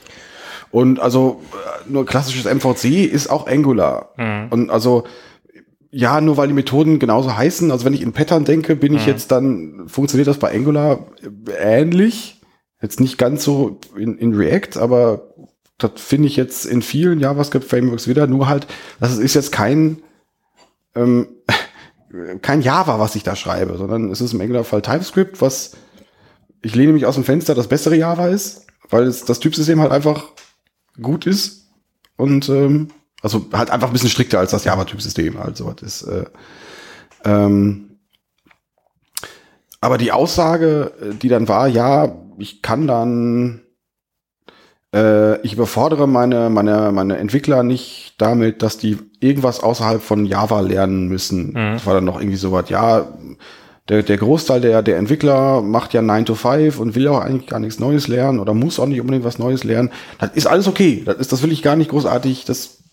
Und 0.70 0.98
also 0.98 1.42
äh, 1.52 1.92
nur 1.92 2.06
klassisches 2.06 2.46
MVC 2.46 3.04
ist 3.04 3.28
auch 3.28 3.46
Angular. 3.46 4.08
Und 4.50 4.70
also 4.70 5.04
ja, 5.96 6.20
nur 6.20 6.36
weil 6.36 6.48
die 6.48 6.54
Methoden 6.54 6.98
genauso 6.98 7.36
heißen, 7.36 7.70
also 7.70 7.84
wenn 7.84 7.94
ich 7.94 8.02
in 8.02 8.12
Pattern 8.12 8.44
denke, 8.44 8.74
bin 8.74 8.94
ich 8.94 9.06
jetzt 9.06 9.30
dann, 9.30 9.84
funktioniert 9.86 10.26
das 10.26 10.38
bei 10.38 10.52
Angular 10.52 11.06
äh, 11.46 11.80
ähnlich. 11.80 12.40
Jetzt 12.82 12.98
nicht 12.98 13.16
ganz 13.16 13.44
so 13.44 13.78
in, 13.96 14.18
in 14.18 14.34
React, 14.34 14.80
aber 14.80 15.34
das 15.78 15.92
finde 15.96 16.26
ich 16.26 16.34
jetzt 16.34 16.66
in 16.66 16.82
vielen 16.82 17.20
JavaScript-Frameworks 17.20 18.08
wieder, 18.08 18.26
nur 18.26 18.48
halt, 18.48 18.66
das 18.98 19.16
ist 19.18 19.34
jetzt 19.34 19.52
kein, 19.52 20.02
ähm, 20.96 21.28
kein 22.42 22.60
Java, 22.60 22.98
was 22.98 23.14
ich 23.14 23.22
da 23.22 23.36
schreibe, 23.36 23.76
sondern 23.78 24.10
es 24.10 24.20
ist 24.20 24.32
im 24.32 24.40
Angular-Fall 24.40 24.82
TypeScript, 24.82 25.40
was 25.40 25.76
ich 26.62 26.74
lehne 26.74 26.92
mich 26.92 27.06
aus 27.06 27.14
dem 27.14 27.24
Fenster, 27.24 27.54
das 27.54 27.68
bessere 27.68 27.96
Java 27.96 28.26
ist, 28.26 28.66
weil 28.90 29.04
es, 29.04 29.24
das 29.24 29.38
Typsystem 29.38 29.80
halt 29.80 29.92
einfach 29.92 30.24
gut 31.00 31.24
ist. 31.24 31.68
Und 32.16 32.48
ähm, 32.48 32.88
also 33.24 33.46
halt 33.54 33.70
einfach 33.70 33.88
ein 33.88 33.92
bisschen 33.92 34.10
strikter 34.10 34.38
als 34.38 34.50
das 34.50 34.64
Java-Typsystem. 34.64 35.38
Also 35.38 35.72
das 35.72 36.02
ist, 36.02 36.08
äh, 36.08 36.24
ähm, 37.24 37.98
aber 39.80 39.98
die 39.98 40.12
Aussage, 40.12 40.92
äh, 41.00 41.14
die 41.14 41.28
dann 41.28 41.48
war, 41.48 41.66
ja, 41.66 42.14
ich 42.38 42.60
kann 42.60 42.86
dann, 42.86 43.62
äh, 44.94 45.40
ich 45.40 45.54
überfordere 45.54 46.06
meine, 46.06 46.50
meine, 46.50 46.92
meine 46.92 47.16
Entwickler 47.16 47.62
nicht 47.62 48.14
damit, 48.18 48.62
dass 48.62 48.76
die 48.76 48.98
irgendwas 49.20 49.60
außerhalb 49.60 50.02
von 50.02 50.26
Java 50.26 50.60
lernen 50.60 51.08
müssen. 51.08 51.54
Das 51.54 51.86
war 51.86 51.94
dann 51.94 52.04
noch 52.04 52.20
irgendwie 52.20 52.36
so 52.36 52.52
was, 52.52 52.68
ja, 52.68 53.08
der, 53.88 54.02
der 54.02 54.16
Großteil 54.18 54.60
der, 54.60 54.82
der 54.82 54.98
Entwickler 54.98 55.62
macht 55.62 55.92
ja 55.94 56.02
9 56.02 56.26
to 56.26 56.34
5 56.34 56.78
und 56.78 56.94
will 56.94 57.08
auch 57.08 57.20
eigentlich 57.20 57.48
gar 57.48 57.60
nichts 57.60 57.78
Neues 57.78 58.08
lernen 58.08 58.38
oder 58.38 58.52
muss 58.52 58.78
auch 58.78 58.86
nicht 58.86 59.00
unbedingt 59.00 59.24
was 59.24 59.38
Neues 59.38 59.64
lernen. 59.64 59.90
Das 60.18 60.30
ist 60.34 60.46
alles 60.46 60.66
okay. 60.66 61.02
Das, 61.04 61.16
ist, 61.16 61.32
das 61.32 61.42
will 61.42 61.52
ich 61.52 61.62
gar 61.62 61.76
nicht 61.76 61.90
großartig. 61.90 62.44
Das, 62.46 62.83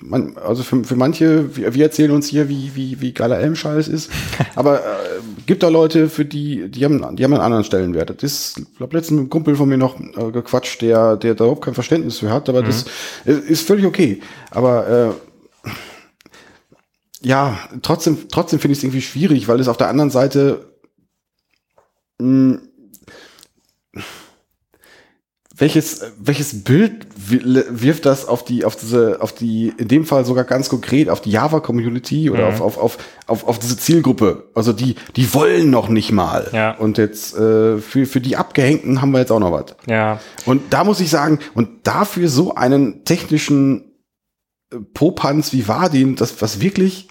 man, 0.00 0.36
also 0.36 0.62
für, 0.62 0.84
für 0.84 0.96
manche, 0.96 1.56
wir, 1.56 1.74
wir 1.74 1.84
erzählen 1.84 2.10
uns 2.10 2.26
hier, 2.26 2.48
wie, 2.48 2.72
wie, 2.74 3.00
wie 3.00 3.12
geiler 3.12 3.38
Elmscheiß 3.38 3.88
ist. 3.88 4.10
Aber 4.54 4.80
äh, 4.80 5.20
gibt 5.46 5.62
da 5.62 5.68
Leute, 5.68 6.08
für 6.08 6.24
die, 6.24 6.68
die 6.70 6.84
haben, 6.84 7.16
die 7.16 7.24
haben 7.24 7.32
einen 7.32 7.42
anderen 7.42 7.64
Stellenwert. 7.64 8.10
Das 8.10 8.22
ist, 8.22 8.58
ich 8.58 8.76
glaube, 8.76 8.96
letztens 8.96 9.16
mit 9.16 9.20
einem 9.20 9.30
Kumpel 9.30 9.56
von 9.56 9.68
mir 9.68 9.78
noch 9.78 10.00
äh, 10.00 10.30
gequatscht, 10.32 10.82
der, 10.82 11.16
der 11.16 11.34
da 11.34 11.44
überhaupt 11.44 11.64
kein 11.64 11.74
Verständnis 11.74 12.18
für 12.18 12.30
hat, 12.30 12.48
aber 12.48 12.62
das 12.62 12.86
ist, 13.24 13.44
ist 13.48 13.66
völlig 13.66 13.86
okay. 13.86 14.20
Aber 14.50 15.14
äh, 15.66 15.70
ja, 17.22 17.58
trotzdem, 17.82 18.28
trotzdem 18.30 18.60
finde 18.60 18.72
ich 18.72 18.78
es 18.78 18.84
irgendwie 18.84 19.02
schwierig, 19.02 19.48
weil 19.48 19.60
es 19.60 19.68
auf 19.68 19.76
der 19.76 19.88
anderen 19.88 20.10
Seite 20.10 20.70
mh, 22.18 22.58
welches, 25.60 26.00
welches 26.18 26.64
Bild 26.64 27.06
wi- 27.16 27.64
wirft 27.68 28.06
das 28.06 28.26
auf 28.26 28.44
die, 28.44 28.64
auf 28.64 28.74
diese, 28.76 29.18
auf 29.20 29.32
die, 29.32 29.72
in 29.76 29.88
dem 29.88 30.04
Fall 30.06 30.24
sogar 30.24 30.44
ganz 30.44 30.68
konkret, 30.68 31.08
auf 31.08 31.20
die 31.20 31.30
Java-Community 31.30 32.30
oder 32.30 32.48
auf, 32.48 32.60
auf, 32.60 32.78
auf, 32.78 32.98
auf, 33.26 33.46
auf 33.46 33.58
diese 33.58 33.76
Zielgruppe? 33.76 34.48
Also 34.54 34.72
die, 34.72 34.96
die 35.16 35.32
wollen 35.34 35.70
noch 35.70 35.88
nicht 35.88 36.10
mal. 36.12 36.48
Ja. 36.52 36.72
Und 36.76 36.98
jetzt 36.98 37.36
äh, 37.36 37.78
für, 37.78 38.06
für 38.06 38.20
die 38.20 38.36
Abgehängten 38.36 39.00
haben 39.02 39.12
wir 39.12 39.20
jetzt 39.20 39.30
auch 39.30 39.38
noch 39.38 39.52
was. 39.52 39.76
Ja, 39.86 40.18
Und 40.46 40.72
da 40.72 40.82
muss 40.82 40.98
ich 41.00 41.10
sagen, 41.10 41.38
und 41.54 41.86
dafür 41.86 42.28
so 42.28 42.54
einen 42.54 43.04
technischen 43.04 43.92
äh, 44.72 44.78
Popanz 44.94 45.52
wie 45.52 45.68
Vardin, 45.68 46.16
das 46.16 46.40
was 46.42 46.60
wirklich, 46.60 47.08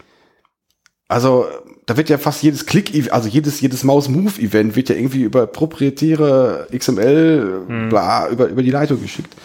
also 1.08 1.46
da 1.90 1.98
wird 1.98 2.10
ja 2.10 2.20
fast 2.20 2.44
jedes 2.44 2.68
Klick, 2.68 3.12
also 3.12 3.28
jedes 3.28 3.62
jedes 3.62 3.84
Maus-Move-Event 3.84 4.76
wird 4.76 4.90
ja 4.90 4.96
irgendwie 4.96 5.24
über 5.24 5.48
proprietäre 5.48 6.68
XML, 6.72 7.88
bla, 7.90 8.30
über 8.30 8.46
über 8.48 8.62
die 8.62 8.70
Leitung 8.70 9.02
geschickt, 9.02 9.36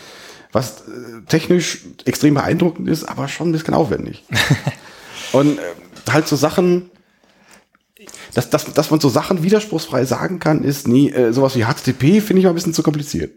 was 0.53 0.83
äh, 0.83 1.23
technisch 1.27 1.87
extrem 2.05 2.35
beeindruckend 2.35 2.87
ist, 2.87 3.05
aber 3.05 3.29
schon 3.29 3.49
ein 3.49 3.53
bisschen 3.53 3.73
aufwendig. 3.73 4.25
und 5.33 5.59
äh, 5.59 5.63
halt 6.11 6.29
so 6.29 6.37
Sachen, 6.37 6.91
dass, 8.35 8.51
dass, 8.51 8.71
dass 8.75 8.91
man 8.91 9.01
so 9.01 9.09
Sachen 9.09 9.43
widerspruchsfrei 9.43 10.05
sagen 10.05 10.39
kann, 10.39 10.65
ist 10.65 10.87
nie, 10.87 11.11
äh, 11.11 11.33
sowas 11.33 11.57
wie 11.57 11.65
HTTP 11.65 12.21
finde 12.21 12.41
ich 12.41 12.45
mal 12.45 12.51
ein 12.51 12.57
bisschen 12.57 12.75
zu 12.75 12.83
kompliziert. 12.83 13.33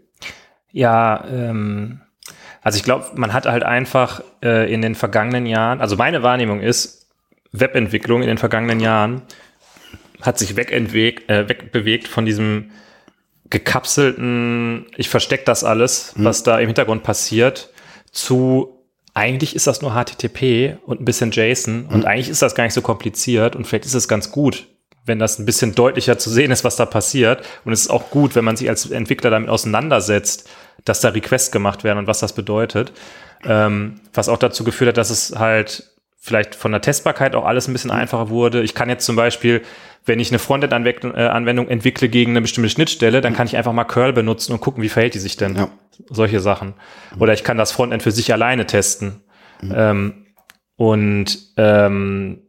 Ja, 0.74 1.24
ähm, 1.30 2.02
also 2.62 2.76
ich 2.76 2.84
glaube, 2.84 3.06
man 3.16 3.32
hat 3.32 3.46
halt 3.46 3.64
einfach 3.64 4.22
äh, 4.44 4.70
in 4.70 4.82
den 4.82 4.96
vergangenen 4.96 5.46
Jahren, 5.46 5.80
also 5.80 5.96
meine 5.96 6.24
Wahrnehmung 6.24 6.60
ist, 6.60 7.07
Webentwicklung 7.52 8.22
in 8.22 8.28
den 8.28 8.38
vergangenen 8.38 8.80
Jahren 8.80 9.22
hat 10.22 10.40
sich 10.40 10.56
wegentweg, 10.56 11.30
äh, 11.30 11.48
wegbewegt 11.48 12.08
von 12.08 12.26
diesem 12.26 12.72
gekapselten, 13.50 14.88
ich 14.98 15.10
verstecke 15.10 15.46
das 15.46 15.64
alles, 15.64 16.14
was 16.18 16.44
da 16.44 16.60
im 16.60 16.68
Hintergrund 16.68 17.04
passiert, 17.04 17.72
zu 18.12 18.84
eigentlich 19.14 19.56
ist 19.56 19.68
das 19.68 19.82
nur 19.82 19.94
HTTP 19.94 20.78
und 20.86 21.02
ein 21.02 21.06
bisschen 21.06 21.32
JSON 21.32 21.86
und 21.86 22.06
eigentlich 22.06 22.30
ist 22.30 22.42
das 22.42 22.56
gar 22.56 22.66
nicht 22.66 22.74
so 22.74 22.82
kompliziert 22.82 23.56
und 23.56 23.66
vielleicht 23.66 23.86
ist 23.86 23.96
es 23.96 24.08
ganz 24.08 24.32
gut, 24.32 24.68
wenn 25.08 25.18
das 25.18 25.40
ein 25.40 25.46
bisschen 25.46 25.74
deutlicher 25.74 26.20
zu 26.20 26.30
sehen 26.30 26.52
ist, 26.52 26.64
was 26.64 26.76
da 26.76 26.86
passiert. 26.86 27.44
Und 27.66 27.74
es 27.74 27.82
ist 27.82 27.90
auch 27.90 28.10
gut, 28.12 28.36
wenn 28.36 28.46
man 28.46 28.58
sich 28.58 28.70
als 28.70 28.92
Entwickler 28.92 29.30
damit 29.30 29.50
auseinandersetzt, 29.50 30.50
dass 30.86 31.00
da 31.00 31.10
Requests 31.10 31.52
gemacht 31.52 31.84
werden 31.84 32.00
und 32.00 32.08
was 32.08 32.20
das 32.20 32.34
bedeutet. 32.34 32.92
Ähm, 33.46 34.02
was 34.14 34.30
auch 34.30 34.38
dazu 34.38 34.64
geführt 34.64 34.90
hat, 34.90 34.98
dass 34.98 35.10
es 35.10 35.36
halt 35.38 35.90
vielleicht 36.28 36.56
von 36.56 36.72
der 36.72 36.82
Testbarkeit 36.82 37.36
auch 37.36 37.46
alles 37.46 37.68
ein 37.68 37.74
bisschen 37.74 37.92
einfacher 37.92 38.30
wurde. 38.30 38.62
Ich 38.62 38.76
kann 38.76 38.90
jetzt 38.90 39.06
zum 39.06 39.16
Beispiel, 39.16 39.62
wenn 40.06 40.20
ich 40.20 40.30
eine 40.30 40.40
Frontend-Anwendung 40.40 41.68
entwickle 41.70 42.10
gegen 42.10 42.32
eine 42.32 42.42
bestimmte 42.42 42.70
Schnittstelle, 42.70 43.22
dann 43.22 43.34
kann 43.34 43.48
ich 43.48 43.58
einfach 43.58 43.74
mal 43.74 43.86
Curl 43.86 44.14
benutzen 44.14 44.52
und 44.52 44.60
gucken, 44.60 44.84
wie 44.84 44.90
verhält 44.90 45.14
die 45.14 45.20
sich 45.20 45.38
denn. 45.38 45.56
Ja. 45.56 45.70
Solche 46.10 46.40
Sachen. 46.40 46.74
Oder 47.18 47.34
ich 47.34 47.44
kann 47.44 47.58
das 47.58 47.72
Frontend 47.72 48.04
für 48.04 48.12
sich 48.12 48.32
alleine 48.32 48.66
testen. 48.66 49.22
Ähm, 49.64 50.26
und 50.76 51.40
ähm, 51.58 52.44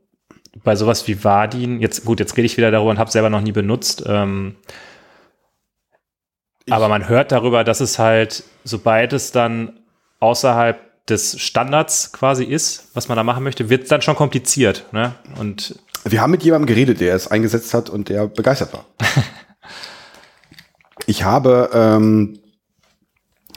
bei 0.64 0.76
sowas 0.76 1.07
wie 1.09 1.24
Vardin, 1.24 1.81
jetzt 1.81 2.05
gut, 2.05 2.20
jetzt 2.20 2.37
rede 2.37 2.47
ich 2.47 2.57
wieder 2.57 2.70
darüber 2.70 2.91
und 2.91 2.99
habe 2.99 3.11
selber 3.11 3.31
noch 3.31 3.41
nie 3.41 3.53
benutzt. 3.53 4.05
Ähm, 4.07 4.57
aber 6.68 6.89
man 6.89 7.09
hört 7.09 7.33
darüber, 7.33 7.64
dass 7.64 7.81
es 7.81 7.99
halt, 7.99 8.45
sobald 8.64 9.12
es 9.12 9.33
dann 9.33 9.81
außerhalb 10.20 10.88
des 11.09 11.40
Standards 11.40 12.12
quasi 12.12 12.44
ist, 12.44 12.88
was 12.94 13.09
man 13.09 13.16
da 13.16 13.24
machen 13.24 13.44
möchte, 13.44 13.70
wird 13.70 13.84
es 13.84 13.88
dann 13.88 14.02
schon 14.02 14.16
kompliziert. 14.16 14.86
Ne? 14.92 15.14
Und 15.38 15.78
Wir 16.04 16.20
haben 16.20 16.30
mit 16.30 16.42
jemandem 16.42 16.66
geredet, 16.66 17.00
der 17.00 17.14
es 17.14 17.28
eingesetzt 17.28 17.74
hat 17.74 17.90
und 17.90 18.09
der 18.09 18.26
begeistert 18.26 18.72
war. 18.72 18.86
ich 21.06 21.24
habe 21.24 21.70
ähm, 21.72 22.38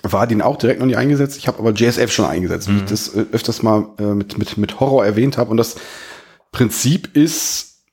war 0.04 0.28
den 0.28 0.42
auch 0.42 0.58
direkt 0.58 0.80
noch 0.80 0.88
nicht 0.88 0.98
eingesetzt. 0.98 1.38
Ich 1.38 1.48
habe 1.48 1.60
aber 1.60 1.72
JSF 1.72 2.12
schon 2.12 2.26
eingesetzt, 2.26 2.70
wie 2.70 2.78
ich 2.78 2.86
das 2.86 3.16
äh, 3.16 3.26
öfters 3.32 3.62
mal 3.62 3.88
äh, 4.00 4.04
mit, 4.04 4.38
mit, 4.38 4.58
mit 4.58 4.80
Horror 4.80 5.06
erwähnt 5.06 5.38
habe. 5.38 5.52
Und 5.52 5.58
das 5.58 5.76
Prinzip 6.52 7.16
ist, 7.16 7.84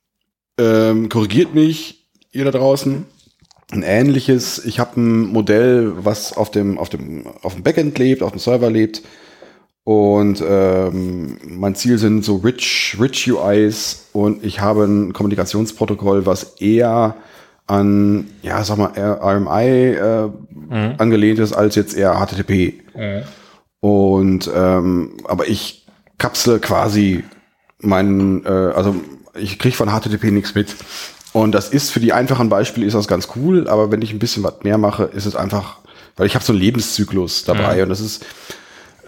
ähm, 0.57 1.09
korrigiert 1.09 1.53
mich 1.53 2.07
ihr 2.31 2.45
da 2.45 2.51
draußen, 2.51 3.05
ein 3.71 3.83
ähnliches. 3.83 4.65
Ich 4.65 4.79
habe 4.79 4.99
ein 4.99 5.27
Modell, 5.27 5.93
was 6.03 6.35
auf 6.35 6.51
dem, 6.51 6.77
auf 6.77 6.89
dem, 6.89 7.27
auf 7.41 7.53
dem 7.53 7.63
Backend 7.63 7.97
lebt, 7.99 8.23
auf 8.23 8.31
dem 8.31 8.39
Server 8.39 8.69
lebt. 8.69 9.03
Und 9.89 10.43
ähm, 10.47 11.39
mein 11.47 11.73
Ziel 11.73 11.97
sind 11.97 12.23
so 12.23 12.35
rich, 12.35 12.95
rich 12.99 13.27
UIs 13.27 14.09
und 14.13 14.45
ich 14.45 14.59
habe 14.59 14.83
ein 14.83 15.13
Kommunikationsprotokoll, 15.13 16.27
was 16.27 16.57
eher 16.61 17.15
an, 17.65 18.27
ja, 18.43 18.63
sag 18.63 18.77
mal, 18.77 18.91
RMI 18.95 19.95
äh, 19.95 20.29
angelehnt 20.99 21.39
ist, 21.39 21.53
als 21.53 21.73
jetzt 21.73 21.97
eher 21.97 22.23
HTTP. 22.23 22.83
Und 23.79 24.47
ähm, 24.55 25.17
aber 25.23 25.47
ich 25.47 25.87
kapsle 26.19 26.59
quasi 26.59 27.23
meinen, 27.79 28.45
äh, 28.45 28.47
also 28.47 28.93
ich 29.33 29.57
kriege 29.57 29.75
von 29.75 29.89
HTTP 29.89 30.25
nichts 30.25 30.53
mit. 30.53 30.75
Und 31.33 31.51
das 31.53 31.69
ist 31.69 31.89
für 31.89 31.99
die 31.99 32.13
einfachen 32.13 32.49
Beispiele 32.49 32.85
ist 32.85 32.93
das 32.93 33.07
ganz 33.07 33.29
cool, 33.35 33.67
aber 33.67 33.91
wenn 33.91 34.03
ich 34.03 34.13
ein 34.13 34.19
bisschen 34.19 34.43
was 34.43 34.61
mehr 34.61 34.77
mache, 34.77 35.05
ist 35.05 35.25
es 35.25 35.35
einfach, 35.35 35.79
weil 36.15 36.27
ich 36.27 36.35
habe 36.35 36.45
so 36.45 36.53
einen 36.53 36.61
Lebenszyklus 36.61 37.43
dabei. 37.43 37.81
Und 37.81 37.89
das 37.89 38.01
ist 38.01 38.23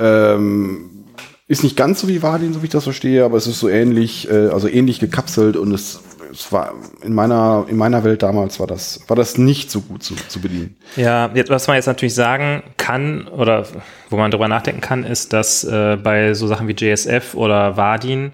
ähm, 0.01 1.05
ist 1.47 1.63
nicht 1.63 1.75
ganz 1.75 1.99
so 1.99 2.07
wie 2.07 2.21
Vardin, 2.21 2.53
so 2.53 2.61
wie 2.61 2.67
ich 2.67 2.71
das 2.71 2.85
verstehe, 2.85 3.25
aber 3.25 3.37
es 3.37 3.45
ist 3.45 3.59
so 3.59 3.67
ähnlich, 3.67 4.29
äh, 4.29 4.47
also 4.47 4.67
ähnlich 4.67 4.99
gekapselt 4.99 5.57
und 5.57 5.73
es, 5.73 6.01
es 6.31 6.51
war 6.51 6.73
in 7.03 7.13
meiner 7.13 7.65
in 7.67 7.75
meiner 7.75 8.05
Welt 8.05 8.23
damals 8.23 8.59
war 8.59 8.67
das 8.67 9.01
war 9.07 9.17
das 9.17 9.37
nicht 9.37 9.69
so 9.69 9.81
gut 9.81 10.01
zu, 10.01 10.15
zu 10.15 10.39
bedienen. 10.39 10.77
Ja, 10.95 11.29
jetzt, 11.33 11.49
was 11.49 11.67
man 11.67 11.75
jetzt 11.75 11.87
natürlich 11.87 12.15
sagen 12.15 12.63
kann 12.77 13.27
oder 13.27 13.65
wo 14.09 14.15
man 14.15 14.31
drüber 14.31 14.47
nachdenken 14.47 14.81
kann, 14.81 15.03
ist, 15.03 15.33
dass 15.33 15.63
äh, 15.65 15.97
bei 16.01 16.33
so 16.33 16.47
Sachen 16.47 16.67
wie 16.69 16.73
JSF 16.73 17.35
oder 17.35 17.75
Vardin 17.75 18.31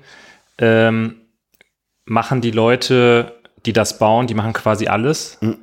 ähm, 0.59 1.15
machen 2.05 2.41
die 2.41 2.51
Leute, 2.51 3.33
die 3.65 3.73
das 3.73 3.97
bauen, 3.97 4.27
die 4.27 4.35
machen 4.35 4.53
quasi 4.53 4.87
alles. 4.87 5.39
Äh, 5.41 5.55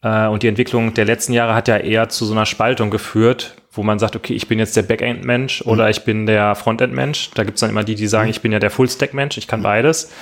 und 0.00 0.42
die 0.42 0.48
Entwicklung 0.48 0.94
der 0.94 1.04
letzten 1.04 1.32
Jahre 1.32 1.54
hat 1.54 1.66
ja 1.66 1.76
eher 1.76 2.08
zu 2.08 2.24
so 2.24 2.32
einer 2.32 2.46
Spaltung 2.46 2.90
geführt, 2.90 3.56
wo 3.72 3.82
man 3.82 3.98
sagt, 3.98 4.14
okay, 4.14 4.34
ich 4.34 4.46
bin 4.46 4.58
jetzt 4.58 4.76
der 4.76 4.82
Backend-Mensch 4.82 5.62
oder 5.62 5.90
ich 5.90 6.04
bin 6.04 6.26
der 6.26 6.54
Frontend-Mensch. 6.54 7.30
Da 7.34 7.44
gibt's 7.44 7.60
dann 7.60 7.70
immer 7.70 7.84
die, 7.84 7.96
die 7.96 8.06
sagen, 8.06 8.30
ich 8.30 8.40
bin 8.40 8.52
ja 8.52 8.60
der 8.60 8.70
Full-Stack-Mensch, 8.70 9.38
ich 9.38 9.48
kann 9.48 9.62
beides. 9.62 10.12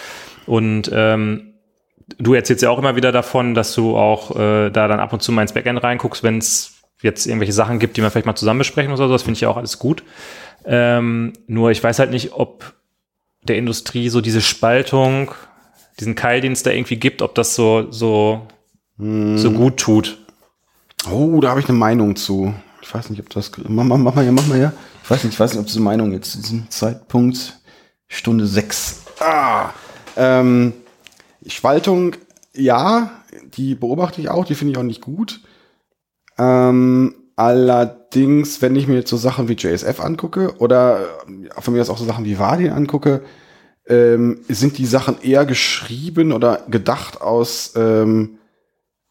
Und 0.46 0.90
ähm, 0.94 1.54
du 2.18 2.34
erzählst 2.34 2.62
ja 2.62 2.70
auch 2.70 2.78
immer 2.78 2.96
wieder 2.96 3.12
davon, 3.12 3.54
dass 3.54 3.74
du 3.74 3.96
auch 3.96 4.34
äh, 4.36 4.70
da 4.70 4.88
dann 4.88 5.00
ab 5.00 5.12
und 5.12 5.22
zu 5.22 5.32
mal 5.32 5.42
ins 5.42 5.52
Backend 5.52 5.82
reinguckst, 5.82 6.22
wenn 6.22 6.38
es 6.38 6.76
jetzt 7.02 7.26
irgendwelche 7.26 7.52
Sachen 7.52 7.78
gibt, 7.78 7.96
die 7.96 8.02
wir 8.02 8.10
vielleicht 8.10 8.26
mal 8.26 8.36
zusammen 8.36 8.58
besprechen 8.58 8.92
oder 8.92 9.08
so. 9.08 9.12
Das 9.12 9.22
finde 9.22 9.36
ich 9.36 9.42
ja 9.42 9.48
auch 9.48 9.56
alles 9.56 9.78
gut. 9.78 10.02
Ähm, 10.64 11.32
nur 11.46 11.70
ich 11.70 11.82
weiß 11.82 11.98
halt 11.98 12.10
nicht, 12.10 12.32
ob 12.32 12.74
der 13.42 13.56
Industrie 13.56 14.08
so 14.08 14.20
diese 14.20 14.40
Spaltung, 14.40 15.32
diesen 16.00 16.14
Keil, 16.14 16.40
den 16.40 16.52
es 16.52 16.62
da 16.62 16.70
irgendwie 16.70 16.96
gibt, 16.96 17.22
ob 17.22 17.34
das 17.34 17.54
so, 17.54 17.90
so, 17.90 18.46
so 18.98 19.50
gut 19.50 19.76
tut. 19.76 20.18
Oh, 21.10 21.40
da 21.40 21.50
habe 21.50 21.60
ich 21.60 21.68
eine 21.68 21.78
Meinung 21.78 22.16
zu. 22.16 22.54
Ich 22.82 22.94
weiß 22.94 23.10
nicht, 23.10 23.20
ob 23.20 23.30
das 23.30 23.50
mach, 23.68 23.84
mach, 23.84 23.98
mach 23.98 24.14
mal 24.14 24.24
ja, 24.24 24.32
mach 24.32 24.46
mal 24.46 24.58
ja. 24.58 24.72
Ich 25.02 25.10
weiß 25.10 25.24
nicht, 25.24 25.34
ich 25.34 25.40
weiß 25.40 25.52
nicht, 25.52 25.60
ob 25.60 25.66
diese 25.66 25.80
Meinung 25.80 26.12
jetzt 26.12 26.32
zu 26.32 26.38
diesem 26.38 26.70
Zeitpunkt 26.70 27.58
Stunde 28.08 28.46
sechs. 28.46 29.02
Ah, 29.20 29.70
ähm, 30.16 30.72
Spaltung, 31.46 32.16
ja, 32.54 33.10
die 33.56 33.74
beobachte 33.74 34.20
ich 34.20 34.30
auch, 34.30 34.44
die 34.44 34.54
finde 34.54 34.72
ich 34.72 34.78
auch 34.78 34.82
nicht 34.82 35.02
gut. 35.02 35.40
Ähm, 36.38 37.14
allerdings, 37.36 38.62
wenn 38.62 38.76
ich 38.76 38.88
mir 38.88 38.96
jetzt 38.96 39.10
so 39.10 39.16
Sachen 39.16 39.48
wie 39.48 39.54
JSF 39.54 40.00
angucke 40.00 40.56
oder 40.58 41.00
äh, 41.28 41.60
von 41.60 41.74
mir 41.74 41.82
aus 41.82 41.90
auch 41.90 41.98
so 41.98 42.04
Sachen 42.04 42.24
wie 42.24 42.38
Vardin 42.38 42.72
angucke, 42.72 43.22
ähm, 43.86 44.40
sind 44.48 44.78
die 44.78 44.86
Sachen 44.86 45.20
eher 45.22 45.44
geschrieben 45.46 46.32
oder 46.32 46.64
gedacht 46.68 47.20
aus 47.20 47.74
ähm, 47.76 48.38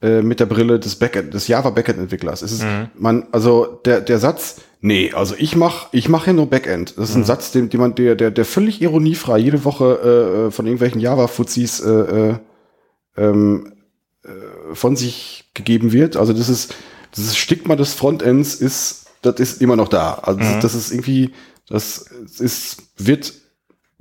äh, 0.05 0.21
mit 0.21 0.39
der 0.39 0.45
Brille 0.45 0.79
des 0.79 0.97
Backend, 0.97 1.33
des 1.33 1.47
Java 1.47 1.71
Backend 1.71 1.97
Entwicklers. 1.97 2.43
Es 2.43 2.51
ist 2.51 2.63
man, 2.95 3.25
also 3.31 3.81
der 3.85 4.01
der 4.01 4.19
Satz, 4.19 4.57
nee, 4.81 5.11
also 5.13 5.33
ich 5.35 5.55
mach 5.55 5.87
ich 5.93 6.09
mache 6.09 6.27
ja 6.27 6.33
nur 6.33 6.47
Backend. 6.47 6.93
Das 6.97 7.09
ist 7.09 7.15
ein 7.15 7.23
Satz, 7.23 7.51
den, 7.51 7.69
den 7.69 7.79
man 7.79 7.95
der 7.95 8.15
der 8.15 8.29
der 8.29 8.45
völlig 8.45 8.83
ironiefrei 8.83 9.39
jede 9.39 9.65
Woche 9.65 10.47
äh, 10.47 10.51
von 10.51 10.67
irgendwelchen 10.67 11.01
Java 11.01 11.25
Fuzis 11.27 11.79
äh, 11.79 11.89
äh, 11.89 12.35
ähm, 13.17 13.73
äh, 14.23 14.75
von 14.75 14.95
sich 14.95 15.49
gegeben 15.55 15.91
wird. 15.91 16.17
Also 16.17 16.33
das 16.33 16.49
ist 16.49 16.75
dieses 17.15 17.35
Stigma 17.35 17.75
des 17.75 17.95
Frontends 17.95 18.53
ist 18.53 19.07
das 19.23 19.39
ist 19.39 19.59
immer 19.59 19.75
noch 19.75 19.87
da. 19.87 20.19
Also 20.21 20.39
das, 20.39 20.59
das 20.59 20.75
ist 20.75 20.91
irgendwie 20.91 21.31
das 21.67 22.05
ist 22.39 22.77
wird 22.97 23.33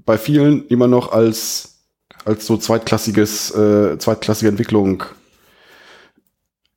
bei 0.05 0.18
vielen 0.18 0.66
immer 0.66 0.86
noch 0.86 1.12
als 1.12 1.78
als 2.26 2.46
so 2.46 2.59
zweitklassiges 2.59 3.55
äh, 3.55 3.96
zweitklassige 3.98 4.50
Entwicklung 4.50 5.05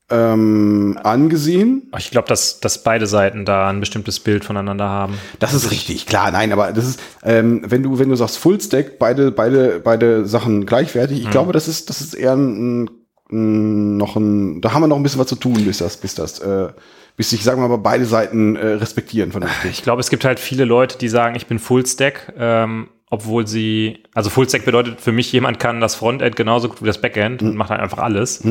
ähm, 0.10 0.98
angesehen. 1.04 1.92
Ich 1.98 2.12
glaube, 2.12 2.28
dass, 2.28 2.60
dass 2.60 2.84
beide 2.84 3.08
Seiten 3.08 3.44
da 3.44 3.70
ein 3.70 3.80
bestimmtes 3.80 4.20
Bild 4.20 4.46
voneinander 4.46 4.88
haben. 4.88 5.16
Das 5.40 5.54
ist 5.54 5.70
richtig, 5.70 6.06
klar, 6.06 6.32
nein, 6.32 6.54
aber 6.54 6.72
das 6.72 6.88
ist, 6.88 7.00
ähm, 7.24 7.62
wenn 7.66 7.84
du, 7.84 8.00
wenn 8.00 8.10
du 8.10 8.16
sagst 8.16 8.38
Fullstack, 8.38 9.00
beide, 9.00 9.32
beide, 9.32 9.82
beide 9.82 10.26
Sachen 10.26 10.66
gleichwertig, 10.66 11.22
ich 11.22 11.30
glaube, 11.30 11.52
das 11.52 11.68
ist, 11.68 11.90
das 11.90 12.00
ist 12.00 12.14
eher 12.14 12.36
ein, 12.36 12.90
ein, 13.30 13.98
noch 13.98 14.16
ein, 14.16 14.62
da 14.62 14.74
haben 14.74 14.84
wir 14.84 14.88
noch 14.88 14.96
ein 14.96 15.04
bisschen 15.04 15.20
was 15.20 15.28
zu 15.28 15.36
tun, 15.36 15.66
bis 15.66 15.80
das, 15.80 15.98
bis 15.98 16.16
das, 16.16 16.40
äh, 16.40 16.70
bis 17.18 17.32
sich, 17.32 17.44
sagen 17.44 17.62
wir 17.62 17.68
mal, 17.68 17.78
beide 17.78 18.06
Seiten 18.06 18.56
äh, 18.56 18.66
respektieren 18.66 19.32
vernünftig. 19.32 19.72
Ich 19.72 19.84
glaube, 19.84 20.00
es 20.00 20.10
gibt 20.10 20.24
halt 20.24 20.40
viele 20.40 20.64
Leute, 20.64 20.98
die 20.98 21.10
sagen, 21.10 21.36
ich 21.36 21.48
bin 21.48 21.60
Fullstack, 21.60 22.34
ähm, 22.38 22.88
obwohl 23.10 23.48
sie, 23.48 24.04
also 24.14 24.30
Fullstack 24.30 24.66
bedeutet 24.66 25.02
für 25.02 25.12
mich, 25.12 25.32
jemand 25.32 25.60
kann 25.60 25.82
das 25.82 25.96
Frontend 25.96 26.36
genauso 26.36 26.70
gut 26.70 26.82
wie 26.82 26.88
das 26.88 27.00
Backend 27.02 27.42
und 27.42 27.56
macht 27.56 27.70
halt 27.70 27.82
einfach 27.82 28.00
alles. 28.00 28.44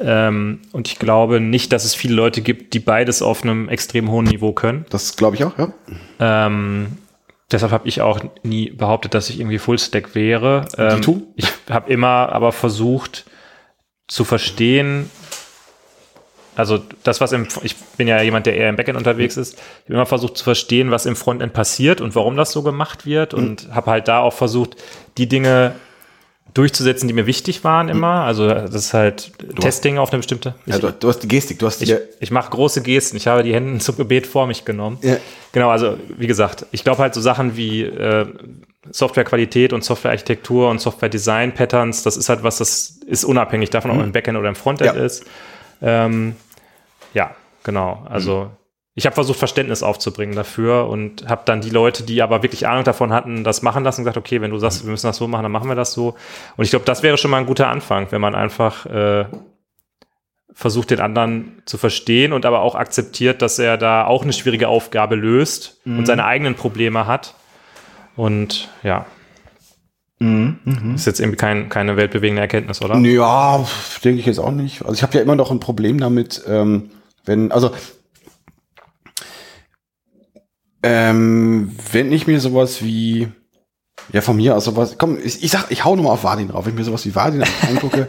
Ähm, 0.00 0.62
und 0.72 0.88
ich 0.88 0.98
glaube 0.98 1.40
nicht, 1.40 1.72
dass 1.72 1.84
es 1.84 1.94
viele 1.94 2.14
Leute 2.14 2.42
gibt, 2.42 2.74
die 2.74 2.80
beides 2.80 3.22
auf 3.22 3.42
einem 3.42 3.68
extrem 3.68 4.10
hohen 4.10 4.26
Niveau 4.26 4.52
können. 4.52 4.86
Das 4.90 5.16
glaube 5.16 5.36
ich 5.36 5.44
auch, 5.44 5.56
ja. 5.56 5.72
Ähm, 6.18 6.98
deshalb 7.50 7.72
habe 7.72 7.86
ich 7.86 8.00
auch 8.00 8.20
nie 8.42 8.70
behauptet, 8.70 9.14
dass 9.14 9.30
ich 9.30 9.38
irgendwie 9.38 9.58
Fullstack 9.58 10.14
wäre. 10.14 10.66
Ähm, 10.76 11.22
ich 11.36 11.46
habe 11.70 11.92
immer 11.92 12.32
aber 12.32 12.52
versucht 12.52 13.24
zu 14.08 14.24
verstehen, 14.24 15.10
also 16.56 16.80
das, 17.02 17.20
was 17.20 17.32
im, 17.32 17.48
ich 17.62 17.76
bin 17.76 18.06
ja 18.06 18.22
jemand, 18.22 18.46
der 18.46 18.56
eher 18.56 18.68
im 18.68 18.76
Backend 18.76 18.96
unterwegs 18.96 19.36
ist, 19.36 19.54
ich 19.54 19.84
habe 19.86 19.94
immer 19.94 20.06
versucht 20.06 20.36
zu 20.36 20.44
verstehen, 20.44 20.90
was 20.90 21.06
im 21.06 21.16
Frontend 21.16 21.52
passiert 21.52 22.00
und 22.00 22.14
warum 22.14 22.36
das 22.36 22.52
so 22.52 22.62
gemacht 22.62 23.06
wird 23.06 23.34
und 23.34 23.68
habe 23.74 23.90
halt 23.90 24.08
da 24.08 24.20
auch 24.20 24.32
versucht, 24.32 24.76
die 25.18 25.28
Dinge 25.28 25.74
durchzusetzen, 26.54 27.08
die 27.08 27.14
mir 27.14 27.26
wichtig 27.26 27.64
waren 27.64 27.88
immer. 27.88 28.22
Also 28.22 28.48
das 28.48 28.72
ist 28.74 28.94
halt 28.94 29.32
Testing 29.60 29.98
auf 29.98 30.10
eine 30.10 30.18
bestimmte. 30.18 30.54
ja 30.66 30.78
du, 30.78 30.92
du 30.92 31.08
hast 31.08 31.18
die 31.18 31.28
Gestik, 31.28 31.58
du 31.58 31.66
hast 31.66 31.80
die, 31.80 31.92
Ich, 31.92 31.98
ich 32.20 32.30
mache 32.30 32.50
große 32.50 32.80
Gesten. 32.82 33.16
Ich 33.16 33.26
habe 33.26 33.42
die 33.42 33.52
Hände 33.52 33.78
zum 33.80 33.96
Gebet 33.96 34.26
vor 34.26 34.46
mich 34.46 34.64
genommen. 34.64 34.98
Ja. 35.02 35.16
Genau, 35.52 35.70
also 35.70 35.98
wie 36.16 36.28
gesagt, 36.28 36.66
ich 36.70 36.84
glaube 36.84 37.02
halt 37.02 37.12
so 37.14 37.20
Sachen 37.20 37.56
wie 37.56 37.82
äh, 37.82 38.26
Softwarequalität 38.90 39.72
und 39.72 39.82
Softwarearchitektur 39.84 40.68
und 40.70 40.80
Software-Design-Patterns, 40.80 42.02
das 42.02 42.16
ist 42.16 42.28
halt 42.28 42.42
was, 42.42 42.58
das 42.58 42.98
ist 43.06 43.24
unabhängig 43.24 43.70
davon, 43.70 43.90
ob 43.90 44.00
im 44.02 44.12
Backend 44.12 44.38
oder 44.38 44.48
im 44.48 44.54
Frontend 44.54 44.94
Ja. 44.94 45.02
ist. 45.02 45.24
Ähm, 45.82 46.36
ja, 47.14 47.34
genau. 47.62 48.04
Also 48.08 48.50
ich 48.96 49.06
habe 49.06 49.14
versucht, 49.14 49.38
Verständnis 49.38 49.82
aufzubringen 49.82 50.36
dafür 50.36 50.86
und 50.88 51.28
habe 51.28 51.42
dann 51.46 51.60
die 51.60 51.70
Leute, 51.70 52.04
die 52.04 52.22
aber 52.22 52.42
wirklich 52.44 52.66
Ahnung 52.68 52.84
davon 52.84 53.12
hatten, 53.12 53.42
das 53.42 53.62
machen 53.62 53.82
lassen 53.82 54.00
und 54.00 54.04
gesagt, 54.04 54.16
okay, 54.18 54.40
wenn 54.40 54.50
du 54.52 54.58
sagst, 54.58 54.84
wir 54.84 54.90
müssen 54.90 55.06
das 55.08 55.16
so 55.16 55.26
machen, 55.26 55.42
dann 55.42 55.52
machen 55.52 55.68
wir 55.68 55.74
das 55.74 55.92
so. 55.92 56.14
Und 56.56 56.64
ich 56.64 56.70
glaube, 56.70 56.84
das 56.84 57.02
wäre 57.02 57.18
schon 57.18 57.30
mal 57.32 57.38
ein 57.38 57.46
guter 57.46 57.68
Anfang, 57.68 58.06
wenn 58.10 58.20
man 58.20 58.34
einfach 58.36 58.86
äh, 58.86 59.24
versucht, 60.52 60.90
den 60.90 61.00
anderen 61.00 61.62
zu 61.64 61.76
verstehen 61.78 62.32
und 62.32 62.46
aber 62.46 62.60
auch 62.60 62.76
akzeptiert, 62.76 63.42
dass 63.42 63.58
er 63.58 63.76
da 63.76 64.06
auch 64.06 64.22
eine 64.22 64.32
schwierige 64.32 64.68
Aufgabe 64.68 65.16
löst 65.16 65.80
Mhm. 65.84 65.98
und 65.98 66.06
seine 66.06 66.24
eigenen 66.24 66.54
Probleme 66.54 67.06
hat. 67.08 67.34
Und 68.16 68.68
ja, 68.84 69.06
Mhm. 70.20 70.92
ist 70.94 71.06
jetzt 71.06 71.18
irgendwie 71.18 71.36
kein, 71.36 71.68
keine 71.68 71.96
weltbewegende 71.96 72.40
Erkenntnis, 72.40 72.80
oder? 72.80 72.96
Ja, 72.98 73.66
denke 74.04 74.20
ich 74.20 74.26
jetzt 74.26 74.38
auch 74.38 74.52
nicht. 74.52 74.82
Also 74.82 74.94
ich 74.94 75.02
habe 75.02 75.14
ja 75.16 75.20
immer 75.22 75.34
noch 75.34 75.50
ein 75.50 75.58
Problem 75.60 75.98
damit, 75.98 76.42
ähm, 76.46 76.90
wenn, 77.24 77.50
also 77.50 77.72
ähm, 80.84 81.74
wenn 81.92 82.12
ich 82.12 82.26
mir 82.26 82.40
sowas 82.40 82.82
wie, 82.84 83.28
ja 84.12 84.20
von 84.20 84.36
mir 84.36 84.54
aus 84.54 84.66
sowas, 84.66 84.96
komm, 84.98 85.16
ich, 85.16 85.42
ich 85.42 85.50
sag, 85.50 85.70
ich 85.70 85.82
hau 85.82 85.96
nochmal 85.96 86.12
auf 86.12 86.24
Vardin 86.24 86.48
drauf, 86.48 86.66
wenn 86.66 86.74
ich 86.74 86.78
mir 86.78 86.84
sowas 86.84 87.06
wie 87.06 87.14
Vardin 87.14 87.42
angucke, 87.68 88.06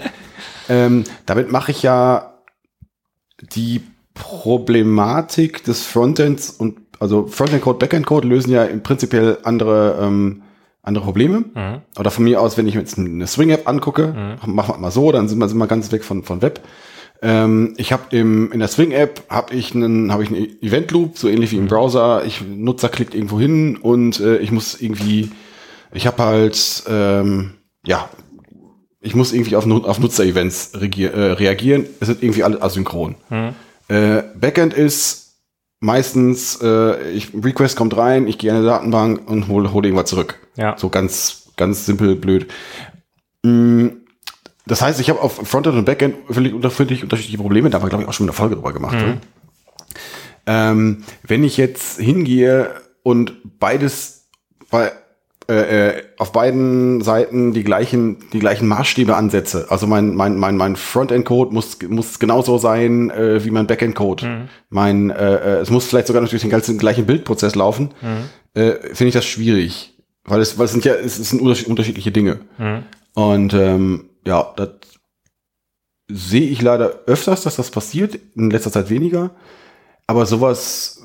ähm, 0.68 1.06
damit 1.26 1.54
mache 1.54 1.72
ich 1.72 1.84
ja 1.84 2.34
die 3.54 3.82
Problematik 4.14 5.64
des 5.64 5.86
Frontends 5.86 6.50
und 6.50 6.80
also 7.00 7.28
Frontend-Code, 7.28 7.80
Backend-Code 7.80 8.28
lösen 8.28 8.52
ja 8.52 8.66
im 8.66 8.84
prinzipiell 8.84 9.38
andere, 9.44 9.98
ähm, 10.02 10.44
andere 10.82 11.06
Probleme. 11.06 11.46
Mhm. 11.54 11.82
Oder 11.98 12.12
von 12.12 12.26
mir 12.26 12.42
aus, 12.42 12.58
wenn 12.58 12.68
ich 12.68 12.76
mir 12.76 12.82
jetzt 12.82 12.98
eine 12.98 13.28
Swing-App 13.28 13.68
angucke, 13.68 14.38
machen 14.46 14.76
wir 14.76 14.80
mal 14.80 14.92
so, 14.92 15.12
dann 15.12 15.28
sind 15.28 15.40
wir, 15.40 15.48
sind 15.48 15.58
wir 15.58 15.68
ganz 15.68 15.92
weg 15.92 16.04
von, 16.04 16.24
von 16.24 16.42
Web. 16.42 16.62
Ähm, 17.26 17.74
ich 17.78 17.92
habe 17.92 18.16
im 18.16 18.52
in 18.52 18.60
der 18.60 18.68
Swing-App 18.68 19.24
habe 19.30 19.56
ich 19.56 19.74
einen 19.74 20.12
habe 20.12 20.22
ich 20.22 20.30
einen 20.30 20.62
Event-Loop, 20.62 21.18
so 21.18 21.28
ähnlich 21.28 21.52
wie 21.52 21.58
im 21.58 21.66
Browser. 21.66 22.24
Ich 22.24 22.42
Nutzer 22.42 22.88
klickt 22.88 23.16
irgendwo 23.16 23.40
hin 23.40 23.78
und 23.78 24.20
äh, 24.20 24.38
ich 24.38 24.52
muss 24.52 24.80
irgendwie, 24.80 25.32
ich 25.92 26.06
habe 26.06 26.24
halt 26.24 26.84
ähm, 26.88 27.56
ja, 27.84 28.08
ich 29.02 29.16
muss 29.16 29.34
irgendwie 29.34 29.56
auf, 29.56 29.66
auf 29.66 30.00
Nutzer-Events 30.00 30.74
äh, 30.76 31.08
reagieren. 31.08 31.88
Es 32.00 32.10
ist 32.10 32.22
irgendwie 32.22 32.44
alles 32.44 32.62
asynchron. 32.62 33.16
Äh, 33.88 34.22
Backend 34.40 34.76
ist 34.76 35.38
meistens, 35.80 36.60
äh, 36.62 37.10
ich, 37.10 37.32
Request 37.34 37.76
kommt 37.76 37.98
rein, 37.98 38.28
ich 38.28 38.38
gehe 38.38 38.52
in 38.52 38.58
eine 38.58 38.66
Datenbank 38.66 39.28
und 39.28 39.48
hole 39.48 39.74
hol 39.74 39.84
irgendwas 39.84 40.10
zurück. 40.10 40.40
Ja. 40.58 40.78
So 40.78 40.90
ganz, 40.90 41.52
ganz 41.56 41.88
simpel, 41.88 42.16
blöd. 42.16 42.48
Mm, 43.42 43.88
Das 44.68 44.82
heißt, 44.82 45.00
ich 45.00 45.10
habe 45.10 45.22
auf 45.22 45.36
Frontend 45.48 45.76
und 45.78 45.86
Backend 45.86 46.16
völlig 46.30 46.54
völlig 46.72 47.04
unterschiedliche 47.04 47.38
Probleme. 47.38 47.70
Da 47.70 47.78
haben 47.78 47.86
wir, 47.86 47.90
glaube 47.90 48.04
ich, 48.04 48.10
auch 48.10 48.14
schon 48.14 48.26
eine 48.26 48.34
Folge 48.34 48.56
drüber 48.56 48.74
gemacht. 48.74 48.96
oder? 48.96 49.18
Ähm, 50.48 51.04
wenn 51.24 51.44
ich 51.44 51.58
jetzt 51.58 52.00
hingehe 52.00 52.70
und 53.04 53.34
beides 53.60 54.28
bei, 54.70 54.92
äh, 55.48 55.90
äh, 55.98 56.04
auf 56.18 56.32
beiden 56.32 57.02
Seiten 57.02 57.54
die 57.54 57.64
gleichen, 57.64 58.18
die 58.34 58.40
gleichen 58.40 58.68
Maßstäbe 58.68 59.16
ansetze. 59.16 59.68
Also 59.70 59.86
mein, 59.88 60.16
mein, 60.16 60.38
mein, 60.38 60.58
mein 60.58 60.76
Frontend-Code 60.76 61.54
muss, 61.54 61.78
muss 61.88 62.18
genauso 62.20 62.58
sein 62.58 63.10
äh, 63.12 63.44
wie 63.46 63.52
mein 63.52 63.68
Backend-Code. 63.68 64.48
Mein, 64.70 65.10
äh, 65.12 65.36
äh, 65.36 65.62
es 65.62 65.70
muss 65.70 65.86
vielleicht 65.86 66.08
sogar 66.08 66.22
natürlich 66.22 66.42
den 66.42 66.52
ganzen 66.52 66.78
gleichen 66.78 67.06
Bildprozess 67.06 67.56
laufen. 67.56 67.90
Äh, 68.56 68.72
Finde 68.94 69.08
ich 69.10 69.14
das 69.14 69.26
schwierig. 69.26 69.94
Weil 70.24 70.42
es, 70.42 70.58
weil 70.58 70.66
es 70.66 70.72
sind 70.72 70.86
ja, 70.86 70.94
es 70.96 71.18
sind 71.18 71.42
unterschied- 71.42 71.68
unterschiedliche 71.68 72.12
Dinge. 72.12 72.40
Und 73.14 73.54
ähm, 73.54 74.10
ja, 74.26 74.54
das 74.56 74.70
sehe 76.08 76.48
ich 76.48 76.62
leider 76.62 77.00
öfters, 77.08 77.44
dass 77.44 77.56
das 77.56 77.72
passiert, 77.72 78.20
in 78.36 78.50
letzter 78.50 78.72
Zeit 78.72 78.90
weniger. 78.90 79.32
Aber 80.08 80.26
sowas 80.26 81.04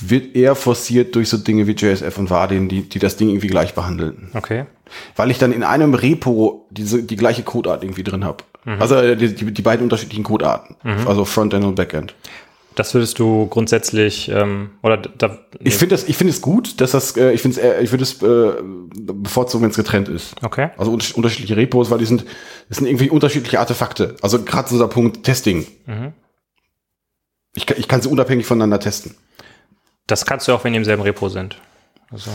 wird 0.00 0.36
eher 0.36 0.54
forciert 0.54 1.14
durch 1.14 1.28
so 1.28 1.38
Dinge 1.38 1.66
wie 1.66 1.72
JSF 1.72 2.18
und 2.18 2.28
Vardin, 2.28 2.68
die, 2.68 2.82
die 2.82 2.98
das 2.98 3.16
Ding 3.16 3.28
irgendwie 3.28 3.46
gleich 3.46 3.74
behandeln. 3.74 4.30
Okay. 4.34 4.66
Weil 5.16 5.30
ich 5.30 5.38
dann 5.38 5.52
in 5.52 5.62
einem 5.62 5.94
Repo 5.94 6.66
diese, 6.70 7.02
die 7.02 7.16
gleiche 7.16 7.42
Codeart 7.42 7.82
irgendwie 7.82 8.02
drin 8.02 8.24
habe. 8.24 8.44
Also 8.66 8.96
äh, 8.96 9.16
die, 9.16 9.34
die, 9.34 9.62
beiden 9.62 9.84
unterschiedlichen 9.84 10.24
Codearten. 10.24 10.76
Also 11.06 11.24
Frontend 11.24 11.64
und 11.64 11.74
Backend. 11.74 12.14
Das 12.76 12.92
würdest 12.92 13.20
du 13.20 13.46
grundsätzlich, 13.46 14.28
ähm, 14.30 14.70
oder 14.82 14.96
da, 14.96 15.38
Ich 15.60 15.76
finde 15.76 15.94
das, 15.94 16.08
ich 16.08 16.16
finde 16.16 16.32
es 16.32 16.40
gut, 16.40 16.80
dass 16.80 16.90
das, 16.90 17.16
äh, 17.16 17.30
ich 17.32 17.40
finde 17.40 17.60
es, 17.60 17.82
ich 17.84 17.92
würde 17.92 18.02
es 18.02 18.20
äh, 18.20 18.62
bevorzugen, 19.12 19.62
wenn 19.62 19.70
es 19.70 19.76
getrennt 19.76 20.08
ist. 20.08 20.34
okay. 20.42 20.70
Also 20.76 20.90
unter- 20.92 21.16
unterschiedliche 21.16 21.56
Repos, 21.56 21.90
weil 21.90 21.98
die 21.98 22.06
sind, 22.06 22.24
das 22.68 22.78
sind 22.78 22.88
irgendwie 22.88 23.10
unterschiedliche 23.10 23.60
Artefakte. 23.60 24.16
Also 24.22 24.42
gerade 24.42 24.68
dieser 24.68 24.88
Punkt 24.88 25.22
Testing. 25.24 25.66
Ich, 27.54 27.66
kann- 27.66 27.76
ich 27.78 27.86
kann 27.86 28.02
sie 28.02 28.08
unabhängig 28.08 28.46
voneinander 28.46 28.80
testen. 28.80 29.14
Das 30.08 30.26
kannst 30.26 30.48
du 30.48 30.52
auch, 30.52 30.64
wenn 30.64 30.72
die 30.72 30.78
im 30.78 30.84
selben 30.84 31.02
Repo 31.02 31.28
sind. 31.28 31.56
Also. 32.10 32.30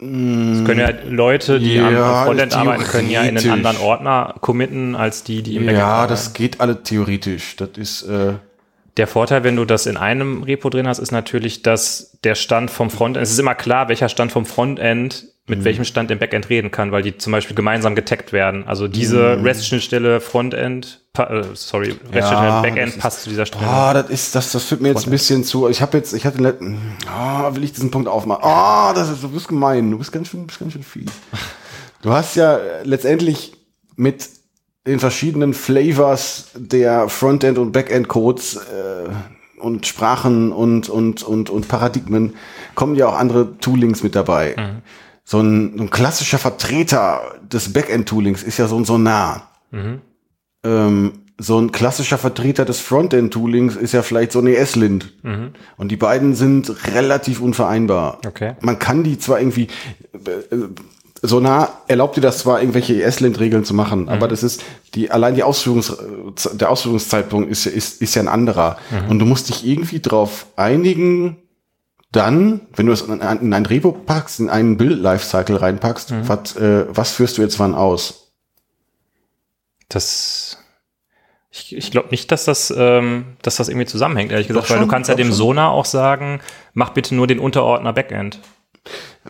Es 0.00 0.04
können 0.04 0.78
ja 0.78 0.90
Leute, 1.08 1.58
die 1.58 1.80
am- 1.80 1.92
Ja, 1.92 2.20
am 2.20 2.26
Frontend 2.26 2.52
das 2.52 2.58
arbeiten, 2.58 2.84
können 2.84 3.10
ja 3.10 3.22
in 3.22 3.36
einen 3.38 3.50
anderen 3.50 3.78
Ordner 3.78 4.34
committen, 4.42 4.94
als 4.94 5.24
die, 5.24 5.42
die 5.42 5.56
im 5.56 5.64
Backend 5.64 5.78
Ja, 5.80 6.06
das 6.06 6.34
geht 6.34 6.60
alle 6.60 6.82
theoretisch. 6.84 7.56
Das 7.56 7.70
ist, 7.76 8.02
äh, 8.02 8.34
Der 8.98 9.06
Vorteil, 9.06 9.44
wenn 9.44 9.56
du 9.56 9.64
das 9.64 9.86
in 9.86 9.96
einem 9.96 10.42
Repo 10.42 10.68
drin 10.70 10.86
hast, 10.88 10.98
ist 10.98 11.12
natürlich, 11.12 11.62
dass 11.62 12.18
der 12.24 12.34
Stand 12.34 12.70
vom 12.70 12.90
Frontend, 12.90 13.22
es 13.22 13.30
ist 13.30 13.38
immer 13.38 13.54
klar, 13.54 13.88
welcher 13.88 14.08
Stand 14.08 14.32
vom 14.32 14.44
Frontend 14.44 15.22
Mhm. 15.46 15.54
mit 15.54 15.64
welchem 15.64 15.84
Stand 15.84 16.10
im 16.10 16.18
Backend 16.18 16.50
reden 16.50 16.70
kann, 16.70 16.92
weil 16.92 17.00
die 17.02 17.16
zum 17.16 17.30
Beispiel 17.32 17.56
gemeinsam 17.56 17.94
getaggt 17.94 18.32
werden. 18.34 18.66
Also 18.66 18.86
diese 18.88 19.36
Mhm. 19.36 19.44
REST-Schnittstelle 19.46 20.20
Frontend, 20.20 21.00
äh, 21.16 21.42
sorry, 21.54 21.94
REST-Schnittstelle 22.12 22.48
das 22.50 22.62
Backend 22.62 22.88
ist- 22.88 22.98
passt 22.98 23.22
zu 23.22 23.30
dieser 23.30 23.46
Stelle. 23.46 23.66
ah, 23.66 23.94
das 23.94 24.10
ist, 24.10 24.34
das, 24.34 24.52
das 24.52 24.64
führt 24.64 24.80
mir 24.82 24.88
jetzt 24.88 25.06
ein 25.06 25.10
bisschen 25.10 25.44
zu. 25.44 25.68
Ich 25.68 25.80
habe 25.80 25.96
jetzt, 25.96 26.12
ich 26.12 26.26
hatte 26.26 26.36
den 26.38 26.42
letzten, 26.44 26.78
ah, 27.08 27.54
will 27.54 27.62
ich 27.64 27.72
diesen 27.72 27.90
Punkt 27.90 28.08
aufmachen? 28.08 28.42
Ah, 28.44 28.92
das 28.94 29.08
ist, 29.08 29.22
du 29.22 29.28
bist 29.30 29.48
gemein. 29.48 29.90
Du 29.90 29.96
bist 29.98 30.10
ganz 30.12 30.28
schön, 30.28 30.46
bist 30.46 30.58
ganz 30.58 30.72
schön 30.74 30.82
fies. 30.82 31.10
Du 32.02 32.10
hast 32.12 32.34
ja 32.36 32.58
letztendlich 32.82 33.54
mit 33.96 34.28
den 34.86 35.00
verschiedenen 35.00 35.54
Flavors 35.54 36.50
der 36.56 37.08
Frontend- 37.08 37.58
und 37.58 37.72
Backend-Codes 37.72 38.56
äh, 38.56 39.60
und 39.60 39.86
Sprachen 39.86 40.52
und, 40.52 40.88
und, 40.88 41.22
und, 41.22 41.50
und 41.50 41.68
Paradigmen 41.68 42.34
kommen 42.74 42.94
ja 42.94 43.08
auch 43.08 43.18
andere 43.18 43.58
Toolings 43.58 44.02
mit 44.02 44.14
dabei. 44.14 44.54
So, 45.24 45.40
ein, 45.40 45.76
so 45.76 45.82
ein 45.82 45.90
klassischer 45.90 46.38
Vertreter 46.38 47.20
des 47.52 47.72
Backend-Toolings 47.72 48.42
ist 48.42 48.58
ja 48.58 48.66
so 48.66 48.78
ein 48.78 48.84
Sonar. 48.84 49.50
Ähm, 50.64 51.12
so 51.40 51.60
ein 51.60 51.70
klassischer 51.70 52.18
Vertreter 52.18 52.64
des 52.64 52.80
Frontend-Toolings 52.80 53.76
ist 53.76 53.92
ja 53.92 54.02
vielleicht 54.02 54.32
so 54.32 54.40
eine 54.40 54.56
ESLint. 54.56 55.12
Und 55.76 55.88
die 55.90 55.96
beiden 55.96 56.34
sind 56.34 56.86
relativ 56.94 57.40
unvereinbar. 57.40 58.20
Okay. 58.26 58.54
Man 58.60 58.78
kann 58.78 59.04
die 59.04 59.18
zwar 59.18 59.38
irgendwie, 59.38 59.68
äh, 60.14 60.56
Sonar 61.22 61.82
erlaubt 61.88 62.16
dir 62.16 62.20
das 62.20 62.38
zwar, 62.38 62.60
irgendwelche 62.60 63.02
ESLint-Regeln 63.02 63.64
zu 63.64 63.74
machen, 63.74 64.08
aber 64.08 64.28
das 64.28 64.42
ist, 64.42 64.62
die, 64.94 65.10
allein 65.10 65.34
die 65.34 65.42
Ausführungs, 65.42 65.96
der 66.52 66.70
Ausführungszeitpunkt 66.70 67.50
ist, 67.50 67.64
ja- 67.64 67.72
ist, 67.72 68.00
ist 68.00 68.14
ja 68.14 68.22
ein 68.22 68.28
anderer. 68.28 68.76
Und 69.08 69.18
du 69.18 69.24
musst 69.26 69.48
dich 69.48 69.66
irgendwie 69.66 70.00
drauf 70.00 70.46
einigen, 70.56 71.38
dann, 72.12 72.62
wenn 72.74 72.86
du 72.86 72.92
es 72.92 73.02
in 73.02 73.20
ein, 73.20 73.40
in 73.40 73.52
ein 73.52 73.66
Repo 73.66 73.92
packst, 73.92 74.40
in 74.40 74.48
einen 74.48 74.76
Build-Lifecycle 74.76 75.56
reinpackst, 75.56 76.14
was, 76.26 76.56
äh, 76.56 76.86
was 76.88 77.10
führst 77.12 77.36
du 77.36 77.42
jetzt 77.42 77.58
wann 77.58 77.74
aus? 77.74 78.32
Das, 79.88 80.58
ich, 81.50 81.74
ich 81.76 81.90
glaube 81.90 82.08
nicht, 82.10 82.30
dass 82.30 82.44
das, 82.44 82.72
ähm, 82.76 83.36
dass 83.42 83.56
das 83.56 83.68
irgendwie 83.68 83.86
zusammenhängt, 83.86 84.32
ehrlich 84.32 84.48
gesagt, 84.48 84.66
Doch 84.66 84.70
weil 84.74 84.80
du 84.80 84.86
kannst 84.86 85.08
ja 85.08 85.14
dem 85.16 85.28
schon. 85.28 85.36
Sonar 85.36 85.70
auch 85.72 85.84
sagen, 85.86 86.40
mach 86.74 86.90
bitte 86.90 87.14
nur 87.14 87.26
den 87.26 87.38
Unterordner 87.38 87.92
Backend. 87.92 88.38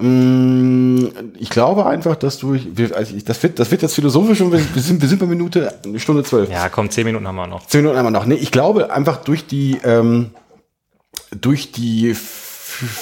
Mm, 0.00 1.08
Ich 1.38 1.50
glaube 1.50 1.86
einfach, 1.86 2.16
dass 2.16 2.38
du, 2.38 2.54
wir- 2.54 2.96
also 2.96 3.14
das 3.24 3.42
wird, 3.42 3.58
das 3.58 3.70
wird 3.70 3.82
jetzt 3.82 3.94
philosophisch 3.94 4.40
und 4.40 4.52
wir 4.52 4.60
wir 4.74 4.82
sind, 4.82 5.00
wir 5.00 5.08
sind 5.08 5.18
bei 5.18 5.26
Minute, 5.26 5.72
eine 5.84 5.98
Stunde 6.00 6.22
zwölf. 6.24 6.50
Ja, 6.50 6.68
komm, 6.68 6.90
zehn 6.90 7.04
Minuten 7.04 7.26
haben 7.26 7.36
wir 7.36 7.46
noch. 7.46 7.66
Zehn 7.66 7.80
Minuten 7.82 7.96
einmal 7.98 8.12
noch. 8.12 8.26
Nee, 8.26 8.34
ich 8.36 8.50
glaube 8.50 8.92
einfach 8.92 9.18
durch 9.18 9.46
die, 9.46 9.78
ähm, 9.84 10.30
durch 11.40 11.72
die, 11.72 12.14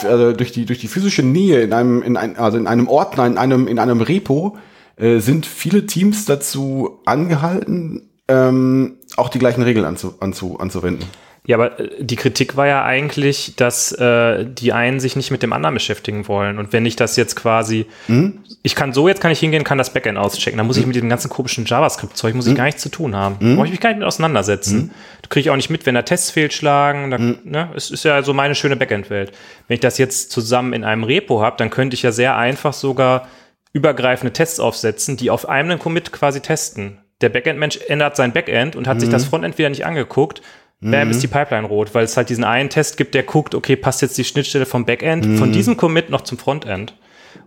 also 0.04 0.32
durch 0.32 0.52
die, 0.52 0.64
durch 0.66 0.78
die 0.80 0.88
physische 0.88 1.22
Nähe 1.22 1.60
in 1.62 1.72
einem, 1.72 2.02
in 2.02 2.16
ein, 2.16 2.36
also 2.36 2.58
in 2.58 2.66
einem 2.66 2.88
Ordner, 2.88 3.26
in 3.26 3.38
einem, 3.38 3.68
in 3.68 3.78
einem 3.78 4.00
Repo, 4.00 4.56
äh, 4.96 5.18
sind 5.18 5.46
viele 5.46 5.86
Teams 5.86 6.24
dazu 6.24 7.00
angehalten, 7.04 8.08
ähm, 8.28 8.96
auch 9.16 9.28
die 9.28 9.38
gleichen 9.38 9.62
Regeln 9.62 9.84
anzu, 9.86 10.14
anzu, 10.20 10.58
anzuwenden. 10.58 11.04
Ja, 11.48 11.56
aber 11.56 11.78
äh, 11.78 11.88
die 12.00 12.16
Kritik 12.16 12.56
war 12.56 12.66
ja 12.66 12.84
eigentlich, 12.84 13.54
dass 13.56 13.92
äh, 13.92 14.44
die 14.44 14.72
einen 14.72 14.98
sich 15.00 15.14
nicht 15.16 15.30
mit 15.30 15.42
dem 15.42 15.52
anderen 15.52 15.74
beschäftigen 15.74 16.26
wollen. 16.28 16.58
Und 16.58 16.72
wenn 16.72 16.84
ich 16.86 16.96
das 16.96 17.16
jetzt 17.16 17.36
quasi, 17.36 17.86
Hm? 18.06 18.40
ich 18.62 18.74
kann 18.74 18.92
so, 18.92 19.06
jetzt 19.08 19.20
kann 19.20 19.30
ich 19.30 19.38
hingehen, 19.38 19.62
kann 19.62 19.78
das 19.78 19.92
Backend 19.92 20.18
auschecken. 20.18 20.58
Dann 20.58 20.66
muss 20.66 20.76
ich 20.76 20.86
mit 20.86 20.96
dem 20.96 21.08
ganzen 21.08 21.30
komischen 21.30 21.64
JavaScript-Zeug, 21.64 22.34
muss 22.34 22.46
ich 22.46 22.50
Hm? 22.50 22.56
gar 22.56 22.64
nichts 22.64 22.82
zu 22.82 22.88
tun 22.88 23.14
haben. 23.14 23.36
Da 23.40 23.54
brauche 23.54 23.66
ich 23.66 23.70
mich 23.70 23.80
gar 23.80 23.90
nicht 23.90 23.98
mit 23.98 24.06
auseinandersetzen. 24.08 24.90
Du 25.22 25.28
kriege 25.28 25.42
ich 25.42 25.50
auch 25.50 25.56
nicht 25.56 25.70
mit, 25.70 25.86
wenn 25.86 25.94
da 25.94 26.02
Tests 26.02 26.30
fehlschlagen. 26.32 27.10
Da, 27.12 27.18
Hm? 27.18 27.38
ne, 27.44 27.70
es 27.76 27.90
ist 27.90 28.04
ja 28.04 28.22
so 28.22 28.34
meine 28.34 28.54
schöne 28.56 28.74
Backend-Welt. 28.76 29.32
Wenn 29.68 29.74
ich 29.74 29.80
das 29.80 29.98
jetzt 29.98 30.32
zusammen 30.32 30.72
in 30.72 30.82
einem 30.84 31.04
Repo 31.04 31.42
habe, 31.42 31.56
dann 31.58 31.70
könnte 31.70 31.94
ich 31.94 32.02
ja 32.02 32.10
sehr 32.12 32.36
einfach 32.36 32.72
sogar 32.72 33.28
übergreifende 33.72 34.32
Tests 34.32 34.58
aufsetzen, 34.58 35.16
die 35.16 35.30
auf 35.30 35.48
einem 35.48 35.78
Commit 35.78 36.10
quasi 36.10 36.40
testen. 36.40 36.98
Der 37.20 37.28
Backend-Mensch 37.28 37.78
ändert 37.88 38.16
sein 38.16 38.32
Backend 38.32 38.74
und 38.76 38.86
hat 38.88 39.00
sich 39.00 39.08
das 39.08 39.24
Frontend 39.24 39.56
wieder 39.58 39.68
nicht 39.68 39.86
angeguckt. 39.86 40.42
Bam, 40.80 41.10
ist 41.10 41.22
die 41.22 41.28
Pipeline 41.28 41.66
rot, 41.66 41.94
weil 41.94 42.04
es 42.04 42.16
halt 42.16 42.28
diesen 42.28 42.44
einen 42.44 42.70
Test 42.70 42.96
gibt, 42.96 43.14
der 43.14 43.22
guckt, 43.22 43.54
okay, 43.54 43.76
passt 43.76 44.02
jetzt 44.02 44.18
die 44.18 44.24
Schnittstelle 44.24 44.66
vom 44.66 44.84
Backend 44.84 45.38
von 45.38 45.52
diesem 45.52 45.76
Commit 45.76 46.10
noch 46.10 46.22
zum 46.22 46.38
Frontend. 46.38 46.94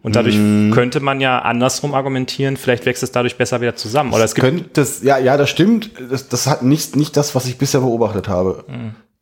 Und 0.02 0.16
dadurch 0.16 0.36
könnte 0.72 1.00
man 1.00 1.20
ja 1.20 1.40
andersrum 1.40 1.94
argumentieren, 1.94 2.58
vielleicht 2.58 2.86
wächst 2.86 3.04
es 3.04 3.12
dadurch 3.12 3.38
besser 3.38 3.60
wieder 3.60 3.76
zusammen. 3.76 4.14
Oder 4.14 4.24
es 4.24 4.36
gibt 4.36 4.46
Könnte 4.46 4.70
das, 4.74 5.04
ja, 5.04 5.18
ja, 5.18 5.36
das 5.36 5.50
stimmt. 5.50 5.92
Das, 6.10 6.30
das 6.30 6.48
hat 6.48 6.64
nicht, 6.64 6.96
nicht 6.96 7.18
das, 7.18 7.36
was 7.36 7.48
ich 7.48 7.58
bisher 7.58 7.82
beobachtet 7.82 8.30
habe. 8.30 8.66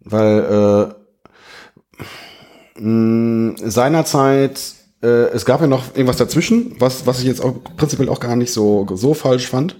Weil 0.01 0.93
äh, 1.99 2.81
mh, 2.81 3.55
seinerzeit, 3.63 4.61
äh, 5.01 5.07
es 5.07 5.45
gab 5.45 5.61
ja 5.61 5.67
noch 5.67 5.95
irgendwas 5.95 6.17
dazwischen, 6.17 6.75
was, 6.79 7.07
was 7.07 7.19
ich 7.19 7.25
jetzt 7.25 7.43
auch 7.43 7.55
prinzipiell 7.75 8.09
auch 8.09 8.19
gar 8.19 8.35
nicht 8.35 8.53
so, 8.53 8.85
so 8.93 9.13
falsch 9.13 9.47
fand. 9.47 9.77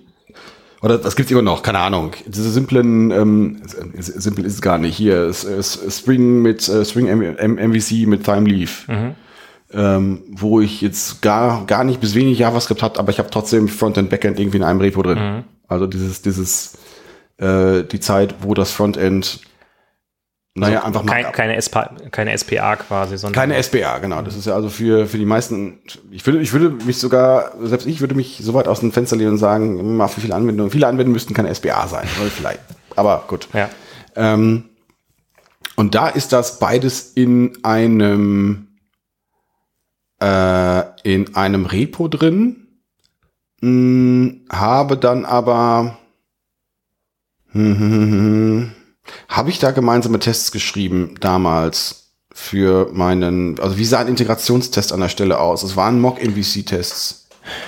Oder 0.81 0.97
das 0.97 1.15
gibt's 1.15 1.31
immer 1.31 1.41
noch, 1.41 1.63
keine 1.63 1.79
Ahnung. 1.79 2.11
Diese 2.27 2.51
simplen, 2.51 3.11
ähm, 3.11 3.61
simpel 3.97 4.45
ist 4.45 4.53
es 4.53 4.61
gar 4.61 4.77
nicht. 4.77 4.95
Hier 4.95 5.25
ist, 5.25 5.43
ist 5.43 5.97
Spring 5.97 6.41
mit 6.41 6.67
äh, 6.69 6.85
Spring 6.85 7.07
M 7.07 7.21
M 7.21 7.71
MVC 7.71 8.07
mit 8.07 8.23
Time 8.23 8.47
Leaf. 8.47 8.87
Ähm, 9.73 10.21
wo 10.29 10.61
ich 10.61 10.79
jetzt 10.81 11.21
gar, 11.21 11.65
gar 11.65 11.83
nicht 11.83 11.99
bis 11.99 12.15
wenig 12.15 12.39
JavaScript 12.39 12.81
hat, 12.81 12.97
aber 12.97 13.09
ich 13.09 13.19
habe 13.19 13.29
trotzdem 13.29 13.67
Frontend, 13.67 14.09
Backend 14.09 14.39
irgendwie 14.39 14.57
in 14.57 14.63
einem 14.63 14.79
Repo 14.79 15.03
drin. 15.03 15.43
Also 15.67 15.87
dieses, 15.87 16.21
dieses, 16.21 16.77
äh, 17.37 17.83
die 17.83 17.99
Zeit, 17.99 18.35
wo 18.41 18.53
das 18.53 18.71
Frontend, 18.71 19.41
naja, 20.59 20.83
einfach 20.83 21.03
mal 21.03 21.11
kein, 21.11 21.31
keine, 21.31 21.61
SPA, 21.61 21.95
keine 22.11 22.37
SPA 22.37 22.75
quasi, 22.77 23.17
sondern 23.17 23.39
keine 23.39 23.61
SPA, 23.61 23.99
genau. 23.99 24.21
Das 24.21 24.35
ist 24.35 24.47
ja 24.47 24.55
also 24.55 24.69
für, 24.69 25.07
für 25.07 25.17
die 25.17 25.25
meisten, 25.25 25.79
ich 26.11 26.25
würde, 26.25 26.41
ich 26.41 26.51
würde 26.53 26.71
mich 26.83 26.97
sogar, 26.99 27.51
selbst 27.61 27.85
ich 27.85 28.01
würde 28.01 28.15
mich 28.15 28.39
so 28.41 28.53
weit 28.53 28.67
aus 28.67 28.79
dem 28.79 28.91
Fenster 28.91 29.15
lehnen 29.15 29.31
und 29.31 29.37
sagen, 29.37 29.97
mal 29.97 30.07
für 30.07 30.21
viele 30.21 30.35
Anwendungen, 30.35 30.71
viele 30.71 30.87
Anwendungen 30.87 31.13
müssten 31.13 31.33
keine 31.33 31.53
SPA 31.53 31.87
sein, 31.87 32.07
oder 32.19 32.29
vielleicht. 32.29 32.61
Aber 32.95 33.25
gut. 33.27 33.47
ja. 33.53 33.69
Ähm, 34.15 34.69
und 35.75 35.93
da 35.93 36.07
ist 36.07 36.33
das 36.33 36.57
beides 36.57 37.11
in 37.13 37.63
einem 37.63 38.67
äh, 40.19 40.83
in 41.03 41.35
einem 41.35 41.65
Repo 41.65 42.07
drin. 42.07 42.67
Hm, 43.61 44.45
habe 44.51 44.97
dann 44.97 45.25
aber 45.25 45.97
hm, 47.51 47.79
hm, 47.79 47.91
hm, 47.91 48.11
hm, 48.11 48.71
habe 49.29 49.49
ich 49.49 49.59
da 49.59 49.71
gemeinsame 49.71 50.19
Tests 50.19 50.51
geschrieben 50.51 51.15
damals 51.19 52.13
für 52.33 52.89
meinen, 52.93 53.59
also 53.59 53.77
wie 53.77 53.85
sah 53.85 53.99
ein 53.99 54.07
Integrationstest 54.07 54.93
an 54.93 54.99
der 54.99 55.09
Stelle 55.09 55.39
aus? 55.39 55.63
Es 55.63 55.75
waren 55.75 55.99
Mock-MVC-Tests. 55.99 57.27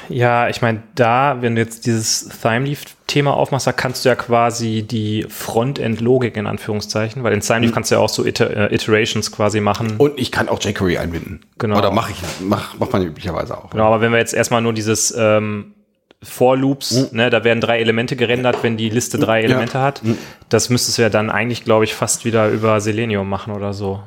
Ja, 0.10 0.50
ich 0.50 0.62
meine, 0.62 0.84
da, 0.96 1.38
wenn 1.42 1.56
du 1.56 1.62
jetzt 1.62 1.86
dieses 1.86 2.30
Thymeleaf-Thema 2.42 3.34
aufmachst, 3.34 3.66
da 3.66 3.72
kannst 3.72 4.04
du 4.04 4.10
ja 4.10 4.16
quasi 4.16 4.84
die 4.84 5.26
Frontend-Logik 5.28 6.36
in 6.38 6.48
Anführungszeichen, 6.48 7.24
weil 7.24 7.34
in 7.34 7.42
Thymeleaf 7.42 7.72
kannst 7.72 7.92
du 7.92 7.96
ja 7.96 8.02
auch 8.02 8.10
so 8.10 8.26
Iter 8.26 8.72
äh, 8.72 8.76
Iterations 8.76 9.32
quasi 9.32 9.62
machen. 9.62 9.96
Und 9.98 10.20
ich 10.20 10.32
kann 10.32 10.50
auch 10.50 10.62
jQuery 10.62 10.98
einbinden. 10.98 11.46
Genau. 11.58 11.78
Oder 11.78 11.92
mache 11.92 12.12
ich, 12.12 12.18
mach, 12.42 12.78
macht 12.78 12.92
man 12.92 13.04
üblicherweise 13.04 13.58
auch. 13.58 13.70
Genau, 13.70 13.86
aber 13.86 14.02
wenn 14.02 14.12
wir 14.12 14.20
jetzt 14.20 14.34
erstmal 14.34 14.62
nur 14.62 14.74
dieses 14.74 15.14
ähm, 15.18 15.74
For 16.22 16.58
Loops, 16.58 17.14
ne, 17.14 17.30
da 17.30 17.46
werden 17.46 17.62
drei 17.62 17.80
Elemente 17.80 18.18
gerendert, 18.18 18.62
wenn 18.62 18.76
die 18.76 18.90
Liste 18.90 19.18
drei 19.18 19.42
Elemente 19.42 19.80
hat, 19.80 20.02
das 20.50 20.70
müsstest 20.70 20.98
du 20.98 21.04
ja 21.04 21.10
dann 21.10 21.30
eigentlich, 21.30 21.64
glaube 21.64 21.86
ich, 21.86 21.94
fast 21.94 22.26
wieder 22.26 22.50
über 22.50 22.82
Selenium 22.82 23.30
machen 23.30 23.54
oder 23.54 23.72
so. 23.72 24.04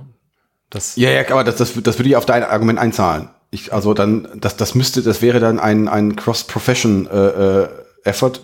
Das, 0.68 0.97
Ja, 0.97 1.10
ja, 1.10 1.22
aber 1.30 1.44
das, 1.44 1.56
das, 1.56 1.72
das 1.82 1.98
würde 1.98 2.10
ich 2.10 2.16
auf 2.16 2.26
dein 2.26 2.43
Argument 2.43 2.78
einzahlen. 2.78 3.30
Ich, 3.51 3.72
also 3.72 3.94
dann, 3.94 4.28
das, 4.34 4.56
das 4.56 4.74
müsste, 4.74 5.02
das 5.02 5.22
wäre 5.22 5.40
dann 5.40 5.59
ein, 5.59 5.89
ein 5.89 6.14
Cross-Profession-Effort. 6.16 8.40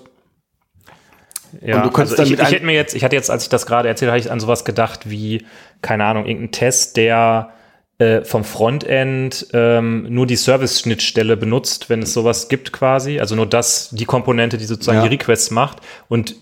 Ja, 1.62 1.76
Und 1.76 1.84
du 1.84 1.90
könntest 1.90 2.20
also 2.20 2.34
dann 2.34 2.42
ich, 2.42 2.48
ich 2.48 2.54
hätte 2.54 2.66
mir 2.66 2.74
jetzt, 2.74 2.94
ich 2.94 3.04
hatte 3.04 3.16
jetzt, 3.16 3.30
als 3.30 3.42
ich 3.42 3.48
das 3.48 3.66
gerade 3.66 3.88
erzählt 3.88 4.10
habe, 4.10 4.18
ich 4.18 4.30
an 4.30 4.40
sowas 4.40 4.64
gedacht 4.64 5.10
wie, 5.10 5.46
keine 5.82 6.04
Ahnung, 6.04 6.26
irgendein 6.26 6.52
Test, 6.52 6.96
der 6.96 7.50
äh, 7.98 8.22
vom 8.24 8.44
Frontend 8.44 9.48
ähm, 9.52 10.06
nur 10.08 10.26
die 10.26 10.36
Service-Schnittstelle 10.36 11.36
benutzt, 11.36 11.90
wenn 11.90 12.02
es 12.02 12.12
sowas 12.12 12.48
gibt 12.48 12.72
quasi. 12.72 13.18
Also 13.20 13.34
nur 13.34 13.46
das, 13.46 13.90
die 13.90 14.04
Komponente, 14.04 14.56
die 14.56 14.64
sozusagen 14.66 14.98
Ja. 14.98 15.02
die 15.04 15.10
Requests 15.16 15.50
macht 15.50 15.78
und 16.08 16.36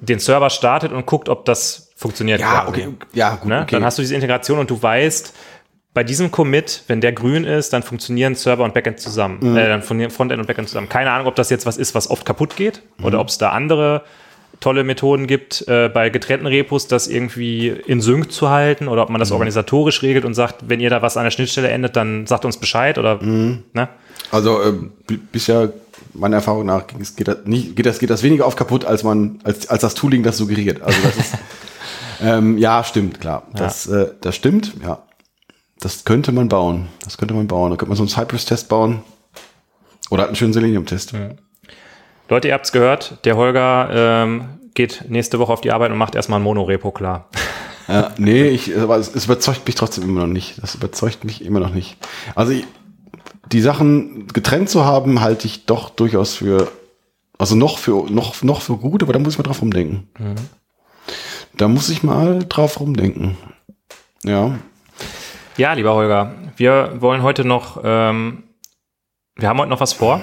den 0.00 0.18
Server 0.18 0.48
startet 0.48 0.92
und 0.92 1.04
guckt, 1.04 1.28
ob 1.28 1.44
das 1.44 1.90
funktioniert. 1.96 2.40
ja, 2.40 2.62
quasi. 2.64 2.68
okay, 2.86 2.88
ja, 3.12 3.34
gut, 3.36 3.48
Ne? 3.48 3.60
okay. 3.62 3.74
Dann 3.76 3.84
hast 3.84 3.98
du 3.98 4.02
diese 4.02 4.14
Integration 4.14 4.58
und 4.58 4.70
du 4.70 4.82
weißt, 4.82 5.34
bei 5.92 6.02
diesem 6.02 6.30
Commit, 6.30 6.82
wenn 6.88 7.00
der 7.00 7.12
grün 7.12 7.44
ist, 7.44 7.72
dann 7.72 7.82
funktionieren 7.82 8.34
Server 8.34 8.64
und 8.64 8.72
Backend 8.74 8.98
zusammen. 8.98 9.38
Mhm. 9.42 9.56
Äh, 9.58 9.68
dann 9.68 9.80
funktionieren 9.82 10.10
Frontend 10.10 10.40
und 10.40 10.46
Backend 10.46 10.68
zusammen. 10.68 10.88
Keine 10.88 11.10
Ahnung, 11.10 11.26
ob 11.26 11.36
das 11.36 11.50
jetzt 11.50 11.66
was 11.66 11.76
ist, 11.76 11.94
was 11.94 12.10
oft 12.10 12.24
kaputt 12.24 12.56
geht 12.56 12.82
Mhm. 12.96 13.04
oder 13.04 13.20
ob 13.20 13.28
es 13.28 13.36
da 13.38 13.50
andere 13.50 14.02
tolle 14.60 14.84
Methoden 14.84 15.26
gibt, 15.26 15.66
äh, 15.68 15.88
bei 15.88 16.08
getrennten 16.10 16.46
Repos 16.46 16.86
das 16.86 17.06
irgendwie 17.08 17.68
in 17.68 18.00
Sync 18.00 18.32
zu 18.32 18.50
halten 18.50 18.88
oder 18.88 19.02
ob 19.02 19.10
man 19.10 19.18
das 19.18 19.30
Mhm. 19.30 19.34
organisatorisch 19.34 20.02
regelt 20.02 20.24
und 20.24 20.34
sagt, 20.34 20.68
wenn 20.68 20.80
ihr 20.80 20.90
da 20.90 21.02
was 21.02 21.16
an 21.16 21.24
der 21.24 21.30
Schnittstelle 21.30 21.68
endet, 21.68 21.96
dann 21.96 22.26
sagt 22.26 22.44
uns 22.44 22.56
Bescheid 22.56 22.98
oder 22.98 23.22
Mhm. 23.22 23.64
ne? 23.72 23.88
also 24.30 24.62
äh, 24.62 24.72
bisher, 25.32 25.72
meiner 26.14 26.36
Erfahrung 26.36 26.66
nach, 26.66 26.86
geht 26.86 27.28
das, 27.28 27.38
nicht, 27.44 27.76
geht, 27.76 27.86
das, 27.86 27.98
geht 27.98 28.10
das 28.10 28.22
weniger 28.22 28.46
auf 28.46 28.56
kaputt, 28.56 28.84
als 28.84 29.02
man, 29.02 29.38
als, 29.44 29.68
als 29.68 29.82
das 29.82 29.94
Tooling 29.94 30.22
das 30.22 30.36
suggeriert. 30.38 30.82
Also 30.82 30.98
das 31.02 31.16
ist, 31.16 31.34
ähm, 32.22 32.56
ja, 32.58 32.82
stimmt, 32.84 33.20
klar. 33.20 33.46
Das, 33.54 33.86
äh, 33.86 34.08
das 34.20 34.34
stimmt, 34.36 34.72
ja. 34.82 35.02
Das 35.80 36.04
könnte 36.04 36.32
man 36.32 36.48
bauen. 36.48 36.86
Das 37.04 37.18
könnte 37.18 37.34
man 37.34 37.46
bauen. 37.46 37.70
Da 37.70 37.76
könnte 37.76 37.90
man 37.90 37.96
so 37.96 38.04
einen 38.04 38.08
Cypress-Test 38.08 38.68
bauen. 38.70 39.02
Oder 40.10 40.26
einen 40.26 40.36
schönen 40.36 40.52
Selenium-Test. 40.54 41.12
Leute, 42.28 42.48
ihr 42.48 42.54
habt's 42.54 42.72
gehört, 42.72 43.18
der 43.24 43.36
Holger 43.36 43.88
ähm, 43.92 44.58
geht 44.74 45.04
nächste 45.08 45.38
Woche 45.38 45.52
auf 45.52 45.60
die 45.60 45.72
Arbeit 45.72 45.90
und 45.90 45.98
macht 45.98 46.14
erstmal 46.14 46.40
ein 46.40 46.44
Monorepo 46.44 46.90
klar. 46.90 47.28
Ja, 47.86 48.12
nee, 48.16 48.48
ich, 48.48 48.74
aber 48.78 48.96
es, 48.96 49.14
es 49.14 49.26
überzeugt 49.26 49.66
mich 49.66 49.74
trotzdem 49.74 50.04
immer 50.04 50.22
noch 50.22 50.32
nicht. 50.32 50.54
Das 50.62 50.74
überzeugt 50.74 51.24
mich 51.24 51.44
immer 51.44 51.60
noch 51.60 51.68
nicht. 51.68 51.98
Also 52.34 52.52
ich, 52.52 52.64
die 53.52 53.60
Sachen 53.60 54.26
getrennt 54.28 54.70
zu 54.70 54.86
haben, 54.86 55.20
halte 55.20 55.46
ich 55.46 55.66
doch 55.66 55.90
durchaus 55.90 56.34
für, 56.34 56.72
also 57.36 57.56
noch 57.56 57.76
für, 57.76 58.10
noch, 58.10 58.42
noch 58.42 58.62
für 58.62 58.78
gut, 58.78 59.02
aber 59.02 59.12
da 59.12 59.18
muss 59.18 59.34
ich 59.34 59.38
mal 59.38 59.44
drauf 59.44 59.60
rumdenken. 59.60 60.08
Da 61.58 61.68
muss 61.68 61.90
ich 61.90 62.02
mal 62.02 62.46
drauf 62.48 62.80
rumdenken. 62.80 63.36
Ja. 64.22 64.52
Ja, 65.58 65.74
lieber 65.74 65.94
Holger, 65.94 66.34
wir 66.56 66.94
wollen 67.00 67.22
heute 67.22 67.44
noch, 67.44 67.82
ähm, 67.84 68.44
wir 69.36 69.46
haben 69.46 69.58
heute 69.58 69.68
noch 69.68 69.80
was 69.80 69.92
vor. 69.92 70.22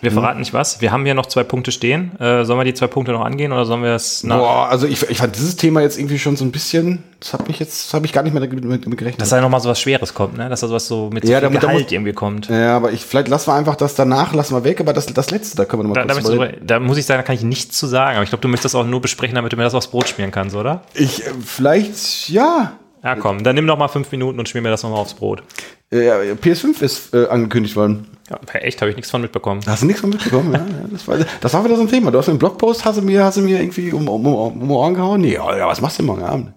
Wir 0.00 0.12
verraten 0.12 0.38
nicht 0.38 0.52
was. 0.54 0.80
Wir 0.80 0.92
haben 0.92 1.04
hier 1.04 1.14
noch 1.14 1.26
zwei 1.26 1.42
Punkte 1.44 1.72
stehen. 1.72 2.12
Äh, 2.20 2.44
sollen 2.44 2.58
wir 2.60 2.64
die 2.64 2.74
zwei 2.74 2.86
Punkte 2.86 3.12
noch 3.12 3.24
angehen 3.24 3.52
oder 3.52 3.64
sollen 3.64 3.82
wir 3.82 3.94
es 3.94 4.22
nach? 4.24 4.38
Boah, 4.38 4.68
also 4.68 4.86
ich, 4.86 5.02
ich 5.10 5.18
fand 5.18 5.34
dieses 5.34 5.56
Thema 5.56 5.80
jetzt 5.80 5.98
irgendwie 5.98 6.18
schon 6.18 6.36
so 6.36 6.44
ein 6.44 6.52
bisschen, 6.52 7.02
das 7.18 7.32
hat 7.32 7.48
mich 7.48 7.58
jetzt, 7.58 7.86
das 7.86 7.94
habe 7.94 8.06
ich 8.06 8.12
gar 8.12 8.22
nicht 8.22 8.32
mehr 8.32 8.46
damit, 8.46 8.84
damit 8.84 8.98
gerechnet. 8.98 9.20
Dass 9.20 9.30
da 9.30 9.40
nochmal 9.40 9.60
so 9.60 9.68
was 9.68 9.80
Schweres 9.80 10.14
kommt, 10.14 10.36
ne? 10.38 10.48
Dass 10.48 10.60
da 10.60 10.68
sowas 10.68 10.86
so 10.86 11.10
mit 11.12 11.24
so 11.26 11.32
Ja, 11.32 11.38
viel 11.38 11.48
damit- 11.48 11.62
da 11.62 11.66
Gehalt 11.68 11.82
muss- 11.84 11.92
irgendwie 11.92 12.12
kommt. 12.12 12.48
ja, 12.48 12.76
aber 12.76 12.92
ich, 12.92 13.04
vielleicht 13.04 13.28
lassen 13.28 13.48
wir 13.50 13.54
einfach 13.54 13.74
das 13.76 13.94
danach, 13.96 14.32
lassen 14.34 14.54
wir 14.54 14.62
weg, 14.64 14.80
aber 14.80 14.92
das, 14.92 15.06
das 15.06 15.30
letzte, 15.30 15.56
da 15.56 15.64
können 15.64 15.82
wir 15.88 15.94
Da, 15.94 16.00
nochmal 16.04 16.06
da, 16.06 16.14
kurz 16.14 16.26
drüber 16.26 16.48
du, 16.48 16.64
da 16.64 16.80
muss 16.80 16.96
ich 16.96 17.04
sagen, 17.06 17.18
da 17.18 17.22
kann 17.24 17.34
ich 17.34 17.42
nichts 17.42 17.76
zu 17.76 17.86
sagen. 17.88 18.16
Aber 18.16 18.22
ich 18.24 18.30
glaube, 18.30 18.42
du 18.42 18.48
möchtest 18.48 18.66
das 18.66 18.74
auch 18.80 18.86
nur 18.86 19.00
besprechen, 19.00 19.34
damit 19.34 19.52
du 19.52 19.56
mir 19.56 19.64
das 19.64 19.74
aufs 19.74 19.88
Brot 19.88 20.08
schmieren 20.08 20.30
kannst, 20.30 20.54
oder? 20.54 20.82
Ich, 20.94 21.26
äh, 21.26 21.30
vielleicht, 21.44 22.28
ja. 22.28 22.72
Ja, 23.02 23.14
komm, 23.14 23.44
dann 23.44 23.54
nimm 23.54 23.66
noch 23.66 23.78
mal 23.78 23.88
fünf 23.88 24.10
Minuten 24.10 24.38
und 24.38 24.48
schmier 24.48 24.62
mir 24.62 24.70
das 24.70 24.82
nochmal 24.82 25.00
aufs 25.00 25.14
Brot. 25.14 25.42
Äh, 25.90 26.32
PS5 26.34 26.82
ist 26.82 27.14
äh, 27.14 27.26
angekündigt 27.28 27.76
worden. 27.76 28.08
Ja, 28.28 28.38
echt, 28.54 28.80
habe 28.80 28.90
ich 28.90 28.96
nichts 28.96 29.10
von 29.10 29.22
mitbekommen. 29.22 29.62
Hast 29.66 29.82
du 29.82 29.86
nichts 29.86 30.00
von 30.00 30.10
mitbekommen? 30.10 30.52
ja, 30.52 30.58
ja, 30.58 30.88
das, 30.90 31.08
war, 31.08 31.18
das 31.40 31.54
war 31.54 31.64
wieder 31.64 31.76
so 31.76 31.82
ein 31.82 31.88
Thema. 31.88 32.10
Du 32.10 32.18
hast 32.18 32.28
einen 32.28 32.38
Blogpost, 32.38 32.84
hast 32.84 32.98
du 32.98 33.02
mir, 33.02 33.24
hast 33.24 33.36
du 33.36 33.42
mir 33.42 33.60
irgendwie 33.60 33.92
um, 33.92 34.08
um, 34.08 34.26
um, 34.26 34.62
um 34.62 34.70
Ohren 34.70 34.94
gehauen? 34.94 35.20
Nee, 35.20 35.34
ja, 35.34 35.66
was 35.66 35.80
machst 35.80 35.98
du 35.98 36.02
morgen 36.02 36.22
Abend? 36.22 36.52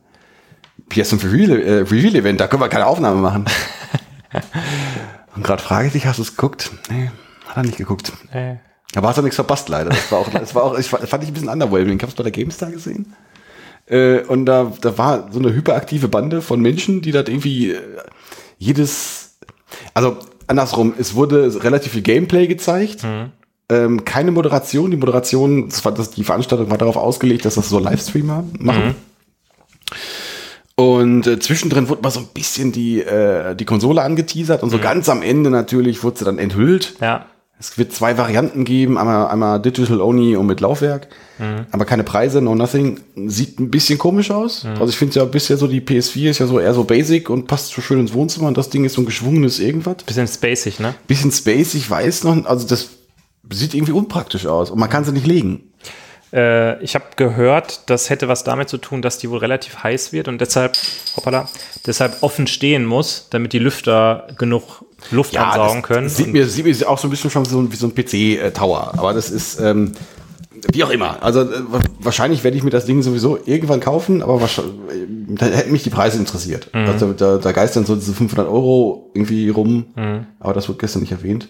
PS5 0.89 1.31
Reveal, 1.31 2.25
äh, 2.25 2.33
da 2.35 2.47
können 2.47 2.61
wir 2.61 2.69
keine 2.69 2.87
Aufnahme 2.87 3.21
machen. 3.21 3.45
Und 5.35 5.43
gerade 5.43 5.63
frage 5.63 5.87
ich 5.87 5.93
dich, 5.93 6.05
hast 6.05 6.19
du 6.19 6.23
es 6.23 6.35
geguckt? 6.35 6.71
Nee, 6.89 7.09
hat 7.47 7.57
er 7.57 7.63
nicht 7.63 7.77
geguckt. 7.77 8.11
Äh, 8.33 8.55
Aber 8.95 9.07
hast 9.07 9.17
du 9.17 9.21
nichts 9.21 9.35
verpasst, 9.35 9.69
leider. 9.69 9.91
Das 9.91 10.11
war 10.11 10.19
auch, 10.19 10.29
das 10.29 10.53
war 10.55 10.63
auch, 10.63 10.77
ich 10.77 10.89
fand 10.89 11.07
fand 11.07 11.23
ich 11.23 11.29
ein 11.29 11.33
bisschen 11.33 11.49
underwhelming. 11.49 11.97
Ich 11.97 12.03
habe 12.03 12.11
es 12.11 12.15
bei 12.15 12.23
der 12.23 12.31
GameStar 12.31 12.71
gesehen. 12.71 13.13
Äh, 13.91 14.21
und 14.21 14.45
da, 14.45 14.71
da 14.79 14.97
war 14.97 15.29
so 15.31 15.39
eine 15.39 15.53
hyperaktive 15.53 16.07
Bande 16.07 16.41
von 16.41 16.61
Menschen, 16.61 17.01
die 17.01 17.11
das 17.11 17.27
irgendwie 17.27 17.71
äh, 17.71 17.79
jedes, 18.57 19.37
also 19.93 20.17
andersrum, 20.47 20.93
es 20.97 21.13
wurde 21.13 21.63
relativ 21.63 21.91
viel 21.91 22.01
Gameplay 22.01 22.47
gezeigt. 22.47 23.03
Ähm, 23.69 24.05
keine 24.05 24.31
Moderation. 24.31 24.91
Die 24.91 24.97
Moderation, 24.97 25.69
das 25.69 25.83
war, 25.83 25.93
das, 25.93 26.11
die 26.11 26.23
Veranstaltung 26.23 26.69
war 26.69 26.77
darauf 26.77 26.95
ausgelegt, 26.95 27.45
dass 27.45 27.55
das 27.55 27.69
so 27.69 27.79
Livestreamer 27.79 28.45
machen. 28.59 28.95
Und 30.75 31.27
äh, 31.27 31.39
zwischendrin 31.39 31.89
wurde 31.89 32.01
mal 32.01 32.11
so 32.11 32.21
ein 32.21 32.27
bisschen 32.33 32.71
die, 32.71 33.01
äh, 33.01 33.55
die 33.55 33.65
Konsole 33.65 34.01
angeteasert 34.01 34.63
und 34.63 34.69
so 34.69 34.79
ganz 34.79 35.09
am 35.09 35.21
Ende 35.21 35.49
natürlich 35.49 36.03
wurde 36.03 36.19
sie 36.19 36.25
dann 36.25 36.39
enthüllt. 36.39 36.95
ja, 37.01 37.25
Es 37.61 37.77
wird 37.77 37.93
zwei 37.93 38.17
Varianten 38.17 38.65
geben, 38.65 38.97
einmal, 38.97 39.27
einmal 39.27 39.61
Digital 39.61 40.01
Only 40.01 40.35
und 40.35 40.47
mit 40.47 40.61
Laufwerk, 40.61 41.07
aber 41.71 41.85
keine 41.85 42.03
Preise, 42.03 42.41
no 42.41 42.55
nothing. 42.55 42.99
Sieht 43.27 43.59
ein 43.59 43.69
bisschen 43.69 43.99
komisch 43.99 44.31
aus. 44.31 44.65
Also 44.65 44.87
ich 44.87 44.97
finde 44.97 45.19
ja 45.19 45.25
bisher 45.25 45.57
so 45.57 45.67
die 45.67 45.79
PS4 45.79 46.31
ist 46.31 46.39
ja 46.39 46.47
so 46.47 46.59
eher 46.59 46.73
so 46.73 46.83
basic 46.83 47.29
und 47.29 47.45
passt 47.45 47.67
so 47.67 47.81
schön 47.81 47.99
ins 47.99 48.13
Wohnzimmer 48.13 48.47
und 48.47 48.57
das 48.57 48.71
Ding 48.71 48.83
ist 48.83 48.93
so 48.93 49.01
ein 49.01 49.05
geschwungenes 49.05 49.59
irgendwas. 49.59 49.97
bisschen 50.05 50.27
spacig, 50.27 50.79
ne? 50.79 50.95
Bisschen 51.05 51.31
space, 51.31 51.75
ich 51.75 51.87
weiß 51.87 52.23
noch, 52.23 52.45
also 52.45 52.67
das 52.67 52.89
sieht 53.51 53.75
irgendwie 53.75 53.91
unpraktisch 53.93 54.47
aus 54.47 54.71
und 54.71 54.79
man 54.79 54.89
kann 54.89 55.03
sie 55.03 55.11
nicht 55.11 55.27
legen. 55.27 55.71
Äh, 56.33 56.81
ich 56.81 56.95
habe 56.95 57.05
gehört, 57.15 57.89
das 57.89 58.09
hätte 58.09 58.27
was 58.27 58.43
damit 58.43 58.69
zu 58.69 58.77
tun, 58.77 59.01
dass 59.01 59.17
die 59.17 59.29
wohl 59.29 59.39
relativ 59.39 59.83
heiß 59.83 60.13
wird 60.13 60.27
und 60.27 60.39
deshalb, 60.39 60.77
hoppala, 61.15 61.49
deshalb 61.85 62.23
offen 62.23 62.47
stehen 62.47 62.85
muss, 62.85 63.27
damit 63.29 63.53
die 63.53 63.59
Lüfter 63.59 64.27
genug 64.37 64.85
Luft 65.09 65.35
ansaugen 65.35 65.81
das 65.81 65.87
können. 65.87 66.09
Sieht 66.09 66.27
mir, 66.31 66.47
sieht 66.47 66.65
mir 66.65 66.89
auch 66.89 66.97
so 66.99 67.07
ein 67.07 67.11
bisschen 67.11 67.29
schon 67.29 67.45
so, 67.45 67.71
wie 67.71 67.75
so 67.75 67.87
ein 67.87 67.95
PC-Tower. 67.95 68.93
Aber 68.97 69.13
das 69.13 69.29
ist, 69.31 69.59
ähm, 69.59 69.93
wie 70.71 70.83
auch 70.83 70.89
immer. 70.91 71.21
Also 71.23 71.41
äh, 71.41 71.45
wa- 71.69 71.79
wahrscheinlich 71.99 72.43
werde 72.43 72.55
ich 72.57 72.63
mir 72.63 72.69
das 72.69 72.85
Ding 72.85 73.01
sowieso 73.01 73.39
irgendwann 73.45 73.79
kaufen, 73.79 74.21
aber 74.21 74.39
wahrscheinlich, 74.41 74.73
da 75.29 75.47
hätten 75.47 75.71
mich 75.71 75.83
die 75.83 75.89
Preise 75.89 76.17
interessiert. 76.19 76.69
Mhm. 76.73 76.85
Also, 76.87 77.13
da, 77.13 77.37
da 77.37 77.51
geistern 77.51 77.85
so 77.85 77.95
diese 77.95 78.13
500 78.13 78.47
Euro 78.47 79.09
irgendwie 79.13 79.49
rum, 79.49 79.85
Mhm. 79.95 80.27
aber 80.39 80.53
das 80.53 80.69
wurde 80.69 80.77
gestern 80.79 81.01
nicht 81.01 81.11
erwähnt. 81.11 81.49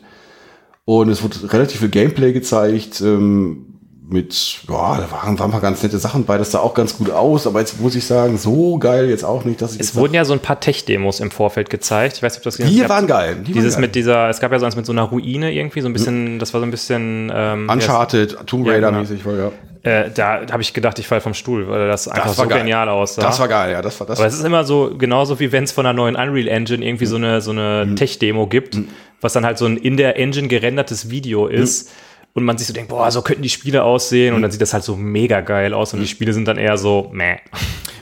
Und 0.86 1.10
es 1.10 1.22
wurde 1.22 1.52
relativ 1.54 1.80
viel 1.82 1.90
Gameplay 1.90 2.32
gezeigt, 2.34 3.02
ähm, 3.02 3.71
mit, 4.12 4.60
ja, 4.68 4.98
da 4.98 5.10
waren, 5.12 5.40
waren 5.40 5.48
ein 5.48 5.52
paar 5.52 5.62
ganz 5.62 5.82
nette 5.84 5.98
Sachen 5.98 6.26
bei, 6.26 6.38
das 6.38 6.52
sah 6.52 6.60
auch 6.60 6.74
ganz 6.74 6.98
gut 6.98 7.10
aus, 7.12 7.48
aber 7.48 7.60
jetzt 7.62 7.80
muss 7.80 7.96
ich 7.96 8.06
sagen, 8.06 8.38
so 8.38 8.78
geil 8.78 9.10
jetzt 9.10 9.24
auch 9.24 9.46
nicht, 9.46 9.62
dass 9.62 9.74
ich 9.76 9.80
Es 9.80 9.96
wurden 9.96 10.14
ja 10.14 10.26
so 10.26 10.34
ein 10.34 10.40
paar 10.40 10.60
Tech-Demos 10.60 11.20
im 11.22 11.32
Vorfeld 11.32 11.70
gezeigt. 11.70 12.18
Ich 12.18 12.24
weiß 12.24 12.34
nicht, 12.34 12.40
ob 12.40 12.44
das 12.44 12.58
Die 12.58 12.64
ihr 12.64 12.84
habt- 12.84 12.90
waren 12.90 13.08
geil. 13.08 13.38
Die 13.48 13.54
Dieses 13.54 13.76
waren 13.76 13.82
geil. 13.84 13.88
mit 13.88 13.96
dieser, 13.96 14.30
es 14.30 14.40
gab 14.42 14.52
ja 14.52 14.60
so 14.60 14.66
eins 14.66 14.76
mit 14.76 14.86
so 14.86 14.92
einer 14.92 15.04
Ruine 15.04 15.54
irgendwie, 15.54 15.80
so 15.82 15.88
ein 15.88 15.94
bisschen, 15.94 16.40
das 16.40 16.54
war 16.54 16.60
so 16.60 16.66
ein 16.68 16.72
bisschen. 16.72 17.32
Ähm, 17.34 17.70
Uncharted, 17.72 18.38
Tomb 18.48 18.68
Ja, 18.68 18.74
Raider 18.74 18.88
genau. 18.90 19.00
mäßig, 19.02 19.24
voll, 19.24 19.38
ja. 19.40 19.52
Äh, 19.90 20.12
da 20.14 20.42
habe 20.52 20.62
ich 20.62 20.74
gedacht, 20.74 21.00
ich 21.00 21.08
falle 21.08 21.22
vom 21.22 21.34
Stuhl, 21.34 21.68
weil 21.68 21.88
das 21.88 22.08
einfach 22.08 22.28
war 22.28 22.34
so 22.34 22.48
geil. 22.48 22.60
genial 22.60 22.88
aussah. 22.90 23.22
Das 23.22 23.40
war 23.40 23.48
geil, 23.48 23.72
ja, 23.72 23.82
das 23.82 24.00
war 24.00 24.06
das. 24.06 24.20
Aber 24.20 24.28
es 24.28 24.36
ist 24.36 24.44
immer 24.46 24.64
so, 24.64 24.92
genauso 24.96 25.40
wie 25.40 25.52
wenn 25.52 25.64
es 25.64 25.72
von 25.72 25.86
einer 25.86 25.94
neuen 25.94 26.16
Unreal 26.16 26.48
Engine 26.50 26.86
irgendwie 26.86 27.08
so 27.08 27.16
eine, 27.16 27.42
so 27.42 27.50
eine 27.52 27.86
Mhm. 27.88 27.96
Tech-Demo 27.96 28.46
gibt, 28.46 28.78
was 29.22 29.34
dann 29.34 29.44
halt 29.46 29.58
so 29.58 29.66
ein 29.66 29.78
in 29.78 29.98
der 29.98 30.18
Engine 30.20 30.48
gerendertes 30.50 31.10
Video 31.10 31.46
Mhm. 31.46 31.52
ist. 31.54 31.90
Und 32.34 32.44
man 32.46 32.58
sich 32.58 32.68
so 32.68 32.74
denkt, 32.74 32.90
boah, 32.90 33.12
so 33.12 33.22
könnten 33.22 33.42
die 33.44 33.50
Spiele 33.50 33.84
aussehen. 33.84 34.34
Und 34.34 34.42
dann 34.42 34.52
sieht 34.52 34.62
das 34.62 34.74
halt 34.74 34.84
so 34.84 34.96
mega 34.96 35.42
geil 35.42 35.74
aus. 35.74 35.94
Und 35.94 36.00
Mhm. 36.00 36.04
die 36.04 36.10
Spiele 36.10 36.34
sind 36.34 36.48
dann 36.48 36.58
eher 36.58 36.78
so, 36.78 37.10
meh. 37.14 37.38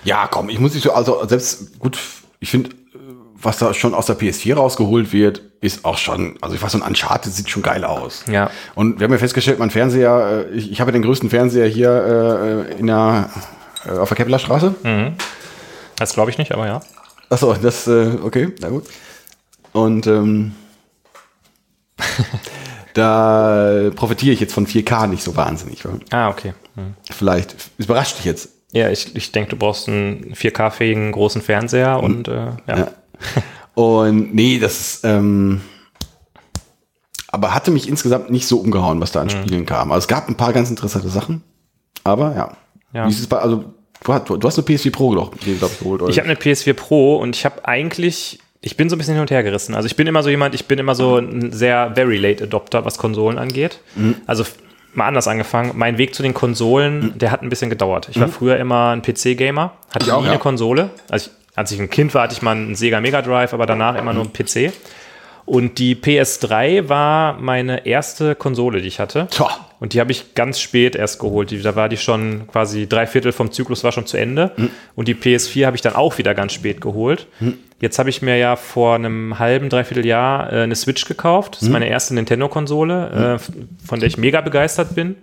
Ja, 0.04 0.28
komm, 0.28 0.50
ich 0.50 0.60
muss 0.60 0.74
nicht 0.74 0.84
so, 0.84 0.94
also 0.94 1.26
selbst 1.28 1.80
gut, 1.80 1.98
ich 2.40 2.52
finde, 2.52 2.70
was 3.42 3.58
da 3.58 3.74
schon 3.74 3.94
aus 3.94 4.06
der 4.06 4.18
PS4 4.20 4.56
rausgeholt 4.56 5.12
wird, 5.14 5.42
ist 5.62 5.84
auch 5.84 5.98
schon, 5.98 6.38
also 6.42 6.56
ich 6.56 6.62
weiß, 6.62 6.74
so 6.74 6.78
ein 6.82 6.88
Uncharted 6.88 7.34
sieht 7.34 7.50
schon 7.50 7.64
geil 7.64 7.84
aus. 7.84 8.24
Ja. 8.32 8.50
Und 8.76 9.00
wir 9.00 9.06
haben 9.06 9.12
ja 9.12 9.18
festgestellt, 9.18 9.60
mein 9.60 9.72
Fernseher, 9.72 10.46
äh, 10.52 10.56
ich, 10.56 10.72
ich 10.72 10.80
habe 10.80 10.90
ja 10.92 10.94
den 10.94 11.02
größten 11.02 11.30
Fernseher 11.30 11.68
hier 11.68 12.68
äh, 12.70 12.80
in 12.80 12.88
der, 12.88 13.30
äh, 13.86 13.92
auf 13.98 14.10
der 14.10 14.18
Kepler 14.18 14.40
Straße. 14.40 14.76
Das 15.98 16.14
glaube 16.14 16.32
ich 16.32 16.38
nicht, 16.38 16.52
aber 16.54 16.66
ja. 16.68 16.82
Achso, 17.30 17.54
das, 17.54 17.88
äh, 17.88 18.12
okay, 18.24 18.54
na 18.62 18.70
gut. 18.70 18.86
Und 19.74 20.08
ähm, 20.08 20.54
da 23.00 23.90
profitiere 23.96 24.34
ich 24.34 24.40
jetzt 24.40 24.54
von 24.54 24.68
4K 24.68 25.08
nicht 25.08 25.24
so 25.24 25.36
wahnsinnig. 25.36 25.84
Ah, 26.12 26.30
okay. 26.30 26.54
Hm. 26.76 26.94
Vielleicht, 27.10 27.56
überrascht 27.78 28.18
dich 28.18 28.26
jetzt. 28.26 28.50
Ja, 28.72 28.90
ich, 28.90 29.16
ich 29.16 29.32
denke, 29.32 29.52
du 29.52 29.56
brauchst 29.56 29.88
einen 29.88 30.34
4K-fähigen 30.36 31.12
großen 31.12 31.42
Fernseher 31.42 32.04
und 32.04 32.28
äh, 32.28 32.52
ja. 32.68 32.78
Ja. 32.78 32.88
Und 33.74 34.36
nee, 34.36 34.60
das 34.60 34.80
ist, 34.80 35.06
ähm, 35.06 35.62
aber 37.30 37.54
hatte 37.56 37.72
mich 37.72 37.88
insgesamt 37.88 38.30
nicht 38.30 38.48
so 38.48 38.60
umgehauen, 38.60 39.00
was 39.00 39.12
da 39.12 39.22
an 39.22 39.28
Mhm. 39.28 39.32
Spielen 39.32 39.66
kam. 39.66 39.92
Also 39.92 40.04
es 40.04 40.08
gab 40.08 40.28
ein 40.28 40.36
paar 40.36 40.54
ganz 40.54 40.70
interessante 40.70 41.10
Sachen, 41.10 41.44
aber 42.04 42.36
ja. 42.36 42.58
Ja. 42.94 43.06
Wie 43.06 43.12
ist 43.12 43.20
es 43.20 43.28
bei, 43.28 43.38
also 43.38 43.66
du 44.04 44.14
hast, 44.14 44.30
du 44.30 44.42
hast 44.42 44.58
eine 44.58 44.68
PS4 44.68 44.92
Pro, 44.92 45.10
glaube 45.10 45.38
ich, 45.40 45.58
glaub 45.58 45.72
ich, 45.72 45.80
geholt. 45.80 46.02
Oder? 46.02 46.12
Ich 46.12 46.20
habe 46.20 46.28
eine 46.28 46.38
PS4 46.38 46.74
Pro 46.74 47.18
und 47.18 47.36
ich 47.36 47.46
habe 47.46 47.66
eigentlich, 47.66 48.40
ich 48.62 48.76
bin 48.76 48.90
so 48.90 48.96
ein 48.96 49.00
bisschen 49.00 49.14
hin 49.14 49.22
und 49.22 49.32
her 49.32 49.44
gerissen. 49.44 49.76
Also 49.76 49.86
ich 49.86 49.96
bin 49.96 50.08
immer 50.08 50.22
so 50.24 50.30
jemand, 50.30 50.54
ich 50.54 50.66
bin 50.66 50.80
immer 50.80 50.96
so 50.96 51.18
ein 51.18 51.52
sehr 51.52 51.92
very 51.96 52.18
late 52.18 52.44
Adopter, 52.44 52.84
was 52.86 52.98
Konsolen 52.98 53.38
angeht. 53.38 53.80
Mhm. 53.96 54.16
Also 54.28 54.44
mal 54.94 55.08
anders 55.08 55.28
angefangen. 55.28 55.72
Mein 55.76 55.98
Weg 55.98 56.14
zu 56.14 56.24
den 56.24 56.34
Konsolen, 56.34 57.18
der 57.18 57.32
hat 57.32 57.42
ein 57.42 57.50
bisschen 57.50 57.70
gedauert. 57.70 58.10
Ich 58.10 58.20
war 58.20 58.28
früher 58.28 58.58
immer 58.58 58.90
ein 58.90 59.02
PC-Gamer, 59.02 59.74
hatte 59.94 60.06
Mhm. 60.06 60.08
Ich 60.08 60.12
auch, 60.12 60.20
nie 60.20 60.26
ja. 60.26 60.32
eine 60.32 60.40
Konsole. 60.40 60.90
Also 61.10 61.30
ich, 61.30 61.58
als 61.58 61.72
ich 61.72 61.80
ein 61.80 61.90
Kind 61.90 62.14
war, 62.14 62.24
hatte 62.24 62.34
ich 62.34 62.42
mal 62.42 62.52
einen 62.52 62.76
Sega 62.76 63.00
Mega 63.00 63.22
Drive, 63.22 63.54
aber 63.54 63.66
danach 63.66 63.96
immer 63.96 64.14
nur 64.14 64.24
einen 64.24 64.34
PC. 64.34 64.74
Und 65.46 65.80
die 65.80 65.96
PS3 65.96 66.90
war 66.90 67.34
meine 67.40 67.88
erste 67.88 68.36
Konsole, 68.36 68.82
die 68.82 68.88
ich 68.88 69.00
hatte. 69.00 69.28
Tja. 69.32 69.50
Und 69.80 69.94
die 69.94 70.00
habe 70.00 70.12
ich 70.12 70.36
ganz 70.36 70.60
spät 70.60 70.96
erst 70.96 71.20
geholt. 71.20 71.50
Die, 71.50 71.62
da 71.62 71.76
war 71.76 71.90
die 71.90 71.98
schon 71.98 72.48
quasi 72.48 72.88
drei 72.88 73.08
Viertel 73.08 73.32
vom 73.32 73.52
Zyklus 73.52 73.84
war 73.84 73.92
schon 73.92 74.06
zu 74.06 74.18
Ende. 74.18 74.52
Und 74.96 75.08
die 75.08 75.16
PS4 75.16 75.66
habe 75.66 75.76
ich 75.76 75.82
dann 75.82 75.96
auch 75.96 76.18
wieder 76.20 76.36
ganz 76.36 76.54
spät 76.54 76.82
geholt. 76.82 77.26
Jetzt 77.82 77.98
habe 78.00 78.10
ich 78.10 78.22
mir 78.22 78.38
ja 78.38 78.56
vor 78.56 78.96
einem 78.96 79.40
halben, 79.40 79.70
dreiviertel 79.70 80.06
Jahr 80.06 80.52
äh, 80.52 80.62
eine 80.64 80.76
Switch 80.76 81.06
gekauft. 81.06 81.56
Das 81.56 81.64
ist 81.64 81.70
meine 81.70 81.88
erste 81.90 82.14
Nintendo-Konsole, 82.14 83.12
äh, 83.14 83.34
f- 83.36 83.52
von 83.86 84.00
der 84.00 84.08
ich 84.08 84.18
mega 84.18 84.42
begeistert 84.42 84.96
bin, 84.96 85.16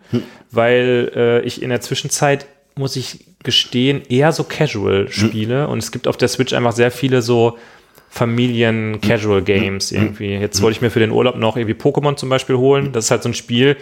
weil 0.50 1.12
äh, 1.14 1.40
ich 1.42 1.60
in 1.62 1.68
der 1.70 1.80
Zwischenzeit, 1.80 2.46
muss 2.76 2.96
ich 2.96 3.24
gestehen, 3.42 4.02
eher 4.08 4.32
so 4.32 4.44
casual 4.44 5.08
spiele. 5.10 5.68
Und 5.68 5.78
es 5.78 5.92
gibt 5.92 6.08
auf 6.08 6.16
der 6.16 6.28
Switch 6.28 6.52
einfach 6.52 6.72
sehr 6.72 6.90
viele 6.90 7.22
so 7.22 7.56
Familien-Casual-Games 8.10 9.92
irgendwie. 9.92 10.34
Jetzt 10.34 10.62
wollte 10.62 10.76
ich 10.76 10.82
mir 10.82 10.90
für 10.90 11.00
den 11.00 11.10
Urlaub 11.10 11.36
noch 11.36 11.56
irgendwie 11.56 11.74
Pokémon 11.74 12.16
zum 12.16 12.28
Beispiel 12.28 12.56
holen. 12.56 12.92
Das 12.92 13.06
ist 13.06 13.10
halt 13.10 13.22
so 13.22 13.28
ein 13.28 13.34
Spiel, 13.34 13.76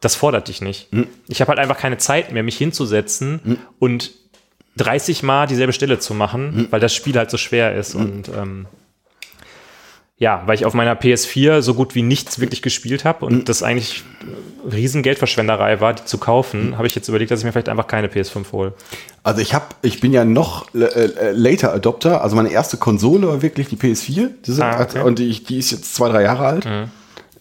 das 0.00 0.14
fordert 0.14 0.48
dich 0.48 0.60
nicht. 0.62 0.88
Ich 1.28 1.40
habe 1.40 1.48
halt 1.50 1.58
einfach 1.58 1.76
keine 1.78 1.98
Zeit 1.98 2.32
mehr, 2.32 2.42
mich 2.42 2.56
hinzusetzen 2.56 3.58
und 3.78 4.12
30 4.76 5.22
Mal 5.22 5.46
dieselbe 5.46 5.72
Stelle 5.72 5.98
zu 5.98 6.14
machen, 6.14 6.68
weil 6.70 6.80
das 6.80 6.94
Spiel 6.94 7.16
halt 7.16 7.30
so 7.30 7.36
schwer 7.36 7.74
ist. 7.74 7.94
Und 7.94 8.28
ähm, 8.28 8.66
ja, 10.20 10.42
weil 10.44 10.54
ich 10.54 10.66
auf 10.66 10.74
meiner 10.74 10.94
PS4 10.94 11.62
so 11.62 11.72
gut 11.72 11.94
wie 11.94 12.02
nichts 12.02 12.40
wirklich 12.40 12.60
gespielt 12.60 13.06
habe 13.06 13.24
und 13.24 13.48
das 13.48 13.62
eigentlich 13.62 14.04
riesen 14.70 15.02
Geldverschwenderei 15.02 15.80
war, 15.80 15.94
die 15.94 16.04
zu 16.04 16.18
kaufen, 16.18 16.76
habe 16.76 16.86
ich 16.86 16.94
jetzt 16.94 17.08
überlegt, 17.08 17.30
dass 17.30 17.40
ich 17.40 17.46
mir 17.46 17.52
vielleicht 17.52 17.70
einfach 17.70 17.86
keine 17.86 18.08
PS5 18.08 18.52
hole. 18.52 18.74
Also 19.22 19.40
ich 19.40 19.54
habe, 19.54 19.64
ich 19.80 20.00
bin 20.00 20.12
ja 20.12 20.26
noch 20.26 20.74
äh, 20.74 20.84
äh, 20.84 21.32
later 21.32 21.72
Adopter. 21.72 22.22
Also 22.22 22.36
meine 22.36 22.50
erste 22.50 22.76
Konsole 22.76 23.28
war 23.28 23.40
wirklich 23.40 23.68
die 23.68 23.76
PS4. 23.76 24.28
Die 24.44 24.62
Ah, 24.62 24.82
okay. 24.82 24.98
Mhm. 24.98 25.04
Und 25.04 25.18
die, 25.18 25.42
die 25.42 25.58
ist 25.58 25.70
jetzt 25.70 25.94
zwei, 25.94 26.10
drei 26.10 26.22
Jahre 26.22 26.44
alt. 26.44 26.68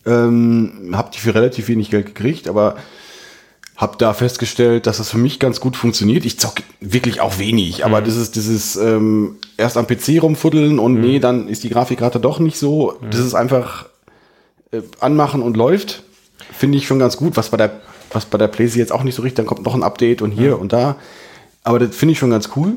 Ähm, 0.06 0.94
habe 0.94 1.12
die 1.14 1.20
für 1.20 1.36
relativ 1.36 1.68
wenig 1.68 1.92
Geld 1.92 2.06
gekriegt, 2.06 2.48
aber 2.48 2.78
habe 3.80 3.96
da 3.98 4.14
festgestellt, 4.14 4.86
dass 4.88 4.98
das 4.98 5.10
für 5.10 5.18
mich 5.18 5.40
ganz 5.40 5.62
gut 5.62 5.78
funktioniert. 5.78 6.26
Ich 6.26 6.38
zocke 6.38 6.64
wirklich 6.82 7.22
auch 7.22 7.40
wenig, 7.40 7.80
Mhm. 7.80 7.84
aber 7.86 8.02
das 8.02 8.18
ist 8.18 8.36
dieses 8.36 8.76
ähm, 8.76 9.38
erst 9.58 9.78
am 9.78 9.88
PC 9.88 10.22
rumfuddeln 10.22 10.80
und 10.80 10.96
Mhm. 10.96 11.02
nee, 11.02 11.20
dann 11.20 11.48
ist 11.48 11.64
die 11.64 11.70
Grafikkarte 11.70 12.20
doch 12.20 12.40
nicht 12.40 12.58
so. 12.58 12.96
Das 13.10 13.22
ist 13.22 13.36
einfach 13.36 13.86
äh, 14.72 14.82
anmachen 15.00 15.42
und 15.42 15.56
läuft. 15.56 16.04
Finde 16.52 16.78
ich 16.78 16.86
schon 16.88 17.00
ganz 17.00 17.16
gut, 17.18 17.38
was 17.38 17.50
bei 17.50 17.58
der 17.58 17.80
was 18.12 18.26
bei 18.26 18.38
der 18.40 18.48
PlayStation 18.48 18.80
jetzt 18.82 18.92
auch 18.92 19.04
nicht 19.04 19.16
so 19.16 19.22
richtig, 19.22 19.38
dann 19.38 19.46
kommt 19.46 19.64
noch 19.64 19.76
ein 19.76 19.84
Update 19.84 20.22
und 20.24 20.32
hier 20.32 20.60
und 20.60 20.74
da. 20.74 20.96
Aber 21.64 21.78
das 21.80 21.96
finde 21.96 22.12
ich 22.14 22.20
schon 22.20 22.32
ganz 22.32 22.50
cool. 22.56 22.74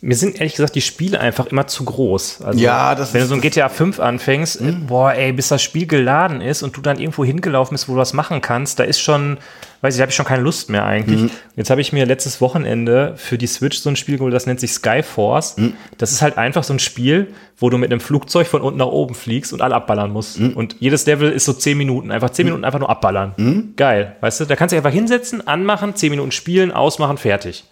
Mir 0.00 0.14
sind 0.14 0.36
ehrlich 0.36 0.54
gesagt 0.54 0.76
die 0.76 0.80
Spiele 0.80 1.18
einfach 1.18 1.46
immer 1.46 1.66
zu 1.66 1.84
groß. 1.84 2.42
Also, 2.42 2.60
Ja, 2.60 2.94
das 2.94 3.12
wenn 3.14 3.22
du 3.22 3.26
so 3.26 3.34
ein 3.34 3.40
GTA 3.40 3.68
5 3.68 3.98
anfängst, 3.98 4.60
äh, 4.60 4.72
boah, 4.86 5.12
ey, 5.12 5.32
bis 5.32 5.48
das 5.48 5.60
Spiel 5.60 5.86
geladen 5.86 6.40
ist 6.40 6.62
und 6.62 6.76
du 6.76 6.80
dann 6.80 7.00
irgendwo 7.00 7.24
hingelaufen 7.24 7.74
bist, 7.74 7.88
wo 7.88 7.94
du 7.94 7.98
was 7.98 8.12
machen 8.12 8.40
kannst, 8.40 8.78
da 8.78 8.84
ist 8.84 9.00
schon, 9.00 9.38
weiß 9.80 9.94
ich, 9.94 9.98
da 9.98 10.02
habe 10.02 10.10
ich 10.10 10.16
schon 10.16 10.24
keine 10.26 10.42
Lust 10.42 10.70
mehr 10.70 10.84
eigentlich. 10.84 11.32
Jetzt 11.56 11.70
habe 11.70 11.80
ich 11.80 11.92
mir 11.92 12.06
letztes 12.06 12.40
Wochenende 12.40 13.14
für 13.16 13.38
die 13.38 13.48
Switch 13.48 13.78
so 13.78 13.90
ein 13.90 13.96
Spiel 13.96 14.18
geholt, 14.18 14.32
das 14.34 14.46
nennt 14.46 14.60
sich 14.60 14.72
Skyforce. 14.72 15.56
Das 15.98 16.12
ist 16.12 16.22
halt 16.22 16.38
einfach 16.38 16.62
so 16.62 16.74
ein 16.74 16.78
Spiel, 16.78 17.28
wo 17.56 17.68
du 17.68 17.76
mit 17.76 17.90
einem 17.90 18.00
Flugzeug 18.00 18.46
von 18.46 18.62
unten 18.62 18.78
nach 18.78 18.86
oben 18.86 19.16
fliegst 19.16 19.52
und 19.52 19.62
alle 19.62 19.74
abballern 19.74 20.12
musst. 20.12 20.38
Und 20.38 20.76
jedes 20.78 21.06
Level 21.06 21.32
ist 21.32 21.44
so 21.44 21.52
10 21.52 21.76
Minuten, 21.76 22.12
einfach 22.12 22.30
10 22.30 22.44
Minuten 22.46 22.64
einfach 22.64 22.78
nur 22.78 22.88
abballern. 22.90 23.72
Geil, 23.76 24.14
weißt 24.20 24.40
du? 24.40 24.44
Da 24.44 24.54
kannst 24.54 24.70
du 24.72 24.76
dich 24.76 24.84
einfach 24.84 24.94
hinsetzen, 24.94 25.44
anmachen, 25.48 25.96
10 25.96 26.10
Minuten 26.10 26.30
spielen, 26.30 26.70
ausmachen, 26.70 27.16
fertig. 27.18 27.64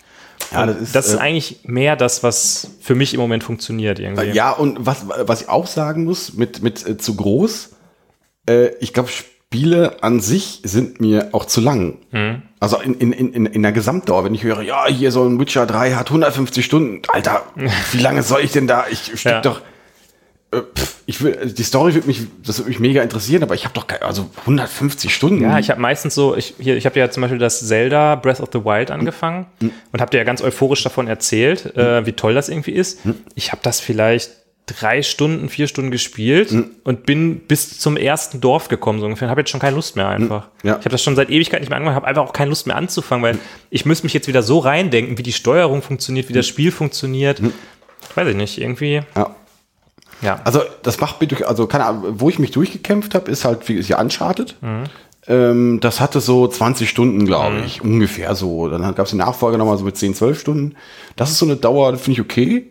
Ja, 0.53 0.67
das 0.67 0.77
ist, 0.81 0.95
Das 0.95 1.07
ist 1.09 1.15
äh, 1.15 1.19
eigentlich 1.19 1.61
mehr 1.65 1.97
das, 1.97 2.23
was 2.23 2.71
für 2.81 2.95
mich 2.95 3.15
im 3.15 3.21
Moment 3.21 3.45
funktioniert 3.45 3.99
irgendwie. 3.99 4.31
Ja, 4.31 4.53
und 4.53 4.87
was, 4.87 5.07
was 5.09 5.43
ich 5.43 5.49
auch 5.49 5.67
sagen 5.67 6.05
muss, 6.05 6.35
mit, 6.35 6.63
mit 6.63 6.87
äh, 6.87 6.97
zu 6.97 7.17
groß, 7.17 7.71
äh, 8.49 8.69
ich 8.81 8.93
glaube, 8.93 9.09
Spiele 9.09 10.03
an 10.03 10.21
sich 10.21 10.61
sind 10.65 11.01
mir 11.01 11.29
auch 11.33 11.45
zu 11.45 11.61
lang. 11.61 11.99
Mhm. 12.11 12.43
Also 12.61 12.79
in, 12.81 12.95
in, 12.95 13.13
in, 13.13 13.47
in 13.47 13.63
der 13.63 13.73
Gesamtdauer, 13.73 14.25
wenn 14.25 14.35
ich 14.35 14.43
höre, 14.43 14.63
ja, 14.63 14.87
hier 14.87 15.13
so 15.13 15.25
ein 15.25 15.39
Witcher 15.39 15.67
3 15.67 15.95
hat 15.95 16.09
150 16.09 16.65
Stunden, 16.65 17.03
Alter, 17.09 17.43
wie 17.93 17.99
lange 17.99 18.23
soll 18.23 18.41
ich 18.43 18.53
denn 18.53 18.67
da? 18.67 18.87
Ich 18.91 19.19
steck 19.19 19.33
Ja. 19.33 19.41
doch. 19.41 19.61
Äh, 20.53 20.61
Ich 21.07 21.23
will, 21.23 21.53
die 21.57 21.63
Story 21.63 21.95
wird 21.95 22.07
mich, 22.07 22.23
das 22.45 22.59
würde 22.59 22.71
mich 22.71 22.81
mega 22.81 23.03
interessieren, 23.03 23.43
aber 23.43 23.55
ich 23.55 23.65
habe 23.65 23.75
doch 23.75 23.87
also 24.01 24.29
150 24.41 25.15
Stunden. 25.15 25.43
Ja, 25.43 25.59
ich 25.59 25.71
habe 25.71 25.81
meistens 25.81 26.15
so, 26.15 26.37
ich, 26.37 26.55
hier, 26.59 26.77
ich 26.77 26.85
habe 26.87 26.99
ja 26.99 27.11
zum 27.11 27.21
Beispiel 27.21 27.39
das 27.39 27.67
Zelda 27.67 28.17
Breath 28.17 28.41
of 28.41 28.49
the 28.53 28.65
Wild 28.65 28.91
angefangen 28.91 29.47
und 29.93 30.01
habe 30.01 30.11
dir 30.11 30.19
ja 30.19 30.25
ganz 30.25 30.43
euphorisch 30.43 30.83
davon 30.83 31.07
erzählt, 31.07 31.77
äh, 31.77 32.05
wie 32.07 32.13
toll 32.13 32.35
das 32.35 32.49
irgendwie 32.49 32.73
ist. 32.73 33.01
Ich 33.35 33.53
habe 33.53 33.61
das 33.63 33.81
vielleicht 33.81 34.31
drei 34.67 35.01
Stunden, 35.03 35.49
vier 35.49 35.69
Stunden 35.69 35.93
gespielt 35.93 36.51
und 36.83 37.07
bin 37.07 37.39
bis 37.39 37.79
zum 37.79 37.97
ersten 37.97 38.41
Dorf 38.41 38.67
gekommen, 38.67 38.99
so 38.99 39.07
ungefähr. 39.07 39.29
Habe 39.31 39.43
jetzt 39.43 39.51
schon 39.51 39.61
keine 39.61 39.77
Lust 39.77 39.95
mehr 39.95 40.09
einfach. 40.09 40.49
Ja. 40.65 40.73
Ich 40.73 40.81
habe 40.81 40.89
das 40.89 41.03
schon 41.05 41.15
seit 41.15 41.31
Ewigkeit 41.31 41.61
nicht 41.61 41.69
mehr 41.69 41.77
angefangen, 41.77 41.95
habe 41.95 42.09
einfach 42.09 42.25
auch 42.25 42.33
keine 42.33 42.49
Lust 42.49 42.67
mehr 42.67 42.75
anzufangen, 42.75 43.23
weil 43.23 43.39
ich 43.71 43.85
müsste 43.87 44.05
mich 44.07 44.13
jetzt 44.13 44.27
wieder 44.27 44.43
so 44.43 44.59
reindenken, 44.59 45.19
wie 45.19 45.23
die 45.23 45.33
Steuerung 45.33 45.83
funktioniert, 45.83 46.29
wie 46.29 46.33
das 46.33 46.49
Spiel 46.49 46.73
funktioniert. 46.73 47.41
Weiß 48.17 48.27
ich 48.27 48.35
nicht, 48.35 48.59
irgendwie, 48.59 49.03
ja. 49.15 49.37
Ja. 50.23 50.41
Also 50.45 50.63
das 50.83 51.01
macht 51.01 51.21
mir 51.21 51.27
durch, 51.27 51.47
also 51.47 51.67
keine 51.67 51.87
Ahnung, 51.87 52.15
wo 52.19 52.29
ich 52.29 52.39
mich 52.39 52.51
durchgekämpft 52.51 53.15
habe, 53.15 53.31
ist 53.31 53.45
halt 53.45 53.69
wie 53.69 53.75
ist 53.75 53.89
ja 53.89 54.01
Uncharted. 54.01 54.57
Ähm, 55.29 55.81
das 55.81 56.01
hatte 56.01 56.21
so 56.21 56.47
20 56.47 56.89
Stunden, 56.89 57.27
glaube 57.27 57.63
ich, 57.67 57.83
ungefähr 57.83 58.35
so. 58.35 58.69
Dann 58.69 58.83
gab 58.95 59.07
es 59.07 59.11
die 59.11 59.17
Nachfolge 59.17 59.59
nochmal 59.59 59.77
so 59.77 59.85
mit 59.85 59.97
10, 59.97 60.15
12 60.15 60.41
Stunden. 60.41 60.75
Das 61.17 61.31
ist 61.31 61.39
so 61.39 61.47
eine 61.47 61.57
Dauer, 61.57 61.97
finde 61.97 62.13
ich 62.13 62.21
okay. 62.21 62.71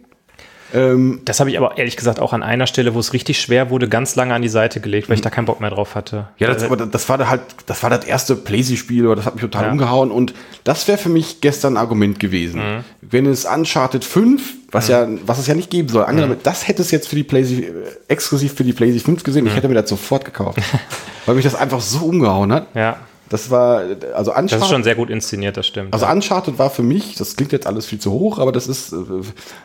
Ähm, 0.75 1.21
Das 1.25 1.39
habe 1.39 1.49
ich 1.49 1.57
aber 1.57 1.77
ehrlich 1.77 1.95
gesagt 1.97 2.19
auch 2.19 2.33
an 2.33 2.43
einer 2.43 2.67
Stelle, 2.67 2.93
wo 2.93 2.99
es 2.99 3.13
richtig 3.13 3.39
schwer 3.39 3.69
wurde, 3.69 3.87
ganz 3.87 4.15
lange 4.15 4.33
an 4.33 4.41
die 4.41 4.49
Seite 4.49 4.79
gelegt, 4.81 5.07
weil 5.09 5.15
ich 5.15 5.21
da 5.21 5.29
keinen 5.29 5.45
Bock 5.45 5.61
mehr 5.61 5.69
drauf 5.69 5.95
hatte. 5.95 6.27
ja, 6.37 6.47
das, 6.53 6.63
aber 6.63 6.75
das 6.77 7.07
war 7.09 7.17
da 7.17 7.29
halt, 7.29 7.41
das 7.65 7.81
war 7.83 7.89
das 7.89 8.03
erste 8.05 8.35
Playsy-Spiel, 8.35 9.05
aber 9.05 9.15
das 9.15 9.25
hat 9.25 9.35
mich 9.35 9.41
total 9.41 9.65
Ja. 9.65 9.71
umgehauen 9.71 10.11
und 10.11 10.33
das 10.63 10.87
wäre 10.87 10.97
für 10.97 11.09
mich 11.09 11.39
gestern 11.41 11.73
ein 11.73 11.77
Argument 11.77 12.19
gewesen. 12.19 12.61
Wenn 13.01 13.25
es 13.25 13.45
Uncharted 13.45 14.03
5, 14.03 14.41
was 14.71 14.87
ja, 14.89 15.07
was 15.25 15.39
es 15.39 15.47
ja 15.47 15.53
nicht 15.53 15.69
geben 15.69 15.87
soll, 15.89 16.03
angenommen, 16.03 16.37
das 16.43 16.67
hätte 16.67 16.81
es 16.81 16.91
jetzt 16.91 17.07
für 17.07 17.15
die 17.15 17.23
Playsy, 17.23 17.63
äh, 17.63 17.71
exklusiv 18.09 18.53
für 18.53 18.63
die 18.65 18.73
Playsy 18.73 18.99
5 18.99 19.23
gesehen, 19.23 19.47
ich 19.47 19.55
hätte 19.55 19.67
mir 19.69 19.75
das 19.75 19.89
sofort 19.89 20.25
gekauft. 20.25 20.59
weil 21.25 21.35
mich 21.35 21.45
das 21.45 21.55
einfach 21.55 21.79
so 21.81 22.05
umgehauen 22.05 22.51
hat. 22.51 22.67
Ja, 22.75 22.97
Das 23.29 23.49
war, 23.49 23.81
also 24.13 24.31
Uncharted. 24.31 24.51
das 24.51 24.61
ist 24.61 24.69
schon 24.69 24.83
sehr 24.83 24.95
gut 24.95 25.09
inszeniert, 25.09 25.57
das 25.57 25.65
stimmt. 25.65 25.93
Also 25.93 26.05
Uncharted 26.05 26.59
war 26.59 26.69
für 26.69 26.83
mich, 26.83 27.15
das 27.15 27.35
klingt 27.35 27.51
jetzt 27.51 27.65
alles 27.65 27.87
viel 27.87 27.99
zu 27.99 28.11
hoch, 28.11 28.37
aber 28.37 28.51
das 28.51 28.67
ist, 28.67 28.93
äh, 28.93 28.97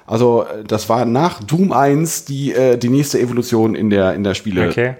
also 0.06 0.44
äh, 0.44 0.64
das 0.64 0.88
war 0.88 1.04
nach 1.04 1.42
Doom 1.42 1.72
1 1.72 2.24
die, 2.24 2.54
äh, 2.54 2.78
die 2.78 2.88
nächste 2.88 3.20
Evolution 3.20 3.74
in 3.74 3.90
der, 3.90 4.14
in 4.14 4.24
der 4.24 4.34
Spiele. 4.34 4.68
okay. 4.68 4.94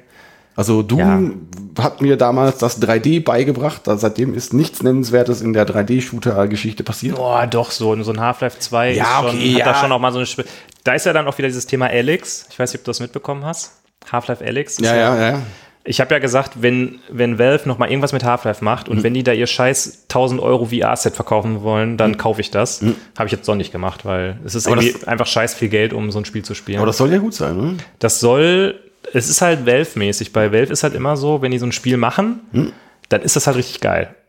Also 0.57 0.82
Doom 0.82 1.49
hat 1.78 2.03
mir 2.03 2.19
damals 2.19 2.59
das 2.59 2.82
3D 2.82 3.24
beigebracht, 3.24 3.87
da, 3.87 3.97
seitdem 3.97 4.35
ist 4.35 4.53
nichts 4.53 4.82
Nennenswertes 4.82 5.41
in 5.41 5.55
der 5.55 5.66
3D-Shooter-Geschichte 5.66 6.85
passiert. 6.85 7.16
Boah, 7.16 7.47
doch, 7.47 7.70
so, 7.70 8.03
so 8.03 8.12
ein 8.12 8.20
Half-Life 8.20 8.59
2 8.59 8.93
Ja, 8.93 9.05
ist 9.05 9.31
schon, 9.31 9.39
okay, 9.39 9.55
hat 9.55 9.61
da 9.61 9.70
ja. 9.70 9.74
schon 9.77 9.89
noch 9.89 10.01
mal 10.01 10.12
so 10.12 10.19
eine 10.19 10.27
Sp 10.28 10.45
Da 10.85 10.93
ist 10.93 11.07
ja 11.07 11.15
dann 11.15 11.27
auch 11.27 11.39
wieder 11.39 11.49
dieses 11.49 11.66
Thema 11.66 11.87
Alex. 11.87 12.47
Ich 12.51 12.59
weiß 12.59 12.73
nicht, 12.73 12.81
ob 12.81 12.85
du 12.85 12.91
das 12.91 13.01
mitbekommen 13.01 13.45
hast. 13.45 13.73
Half-Life 14.12 14.45
Alex. 14.45 14.73
ist 14.73 14.81
Ja, 14.81 14.95
ja, 14.97 15.31
ja. 15.31 15.43
Ich 15.90 16.00
habe 16.00 16.14
ja 16.14 16.20
gesagt, 16.20 16.62
wenn, 16.62 17.00
wenn 17.10 17.38
Valve 17.40 17.68
noch 17.68 17.78
mal 17.78 17.88
irgendwas 17.90 18.12
mit 18.12 18.22
Half-Life 18.22 18.64
macht 18.64 18.86
Mhm. 18.88 18.92
und 18.98 19.02
wenn 19.02 19.12
die 19.12 19.24
da 19.24 19.32
ihr 19.32 19.48
scheiß 19.48 20.04
1000 20.08 20.40
Euro 20.40 20.66
VR-Set 20.66 21.16
verkaufen 21.16 21.62
wollen, 21.62 21.96
dann 21.96 22.16
kaufe 22.16 22.40
ich 22.40 22.52
das. 22.52 22.80
Habe 23.18 23.26
ich 23.26 23.32
jetzt 23.32 23.48
doch 23.48 23.56
nicht 23.56 23.72
gemacht, 23.72 24.04
weil 24.04 24.38
es 24.44 24.54
ist 24.54 24.66
Mhm. 24.68 24.72
Aber 24.74 24.82
irgendwie 24.82 25.06
einfach 25.08 25.26
scheiß 25.26 25.54
viel 25.54 25.68
Geld, 25.68 25.92
um 25.92 26.12
so 26.12 26.18
ein 26.20 26.24
Spiel 26.24 26.44
zu 26.44 26.54
spielen. 26.54 26.78
Aber 26.78 26.86
das 26.86 26.96
soll 26.98 27.10
ja 27.12 27.18
gut 27.18 27.34
sein, 27.34 27.56
ne? 27.56 27.76
Das 27.98 28.20
soll, 28.20 28.78
es 29.12 29.28
ist 29.28 29.42
halt 29.42 29.66
Valve-mäßig. 29.66 30.32
Bei 30.32 30.52
Valve 30.52 30.72
ist 30.72 30.84
halt 30.84 30.94
immer 30.94 31.16
so, 31.16 31.42
wenn 31.42 31.50
die 31.50 31.58
so 31.58 31.66
ein 31.66 31.72
Spiel 31.72 31.96
machen, 31.96 32.38
Hm. 32.52 32.72
dann 33.08 33.22
ist 33.22 33.34
das 33.34 33.48
halt 33.48 33.56
richtig 33.56 33.80
geil. 33.80 34.14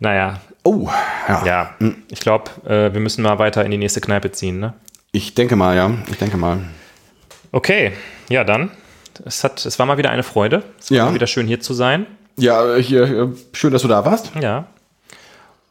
naja, 0.00 0.40
Oh, 0.64 0.88
ja. 1.28 1.46
ja. 1.46 1.74
Ich 2.10 2.20
glaube, 2.20 2.50
äh, 2.66 2.92
wir 2.92 3.00
müssen 3.00 3.22
mal 3.22 3.38
weiter 3.38 3.64
in 3.64 3.70
die 3.70 3.78
nächste 3.78 4.00
Kneipe 4.02 4.32
ziehen, 4.32 4.58
ne? 4.60 4.74
Ich 5.12 5.34
denke 5.34 5.56
mal, 5.56 5.74
ja. 5.76 5.90
Ich 6.10 6.18
denke 6.18 6.36
mal. 6.36 6.58
Okay, 7.52 7.92
ja 8.28 8.44
dann. 8.44 8.70
Es, 9.24 9.42
hat, 9.42 9.64
es 9.66 9.78
war 9.78 9.86
mal 9.86 9.98
wieder 9.98 10.10
eine 10.10 10.22
Freude. 10.22 10.62
Es 10.78 10.90
war 10.90 10.96
Ja. 10.98 11.14
wieder 11.14 11.26
schön 11.26 11.46
hier 11.46 11.60
zu 11.60 11.74
sein. 11.74 12.06
Ja, 12.36 12.76
hier, 12.76 13.02
äh, 13.02 13.28
schön, 13.52 13.72
dass 13.72 13.82
du 13.82 13.88
da 13.88 14.04
warst. 14.04 14.30
Ja. 14.40 14.66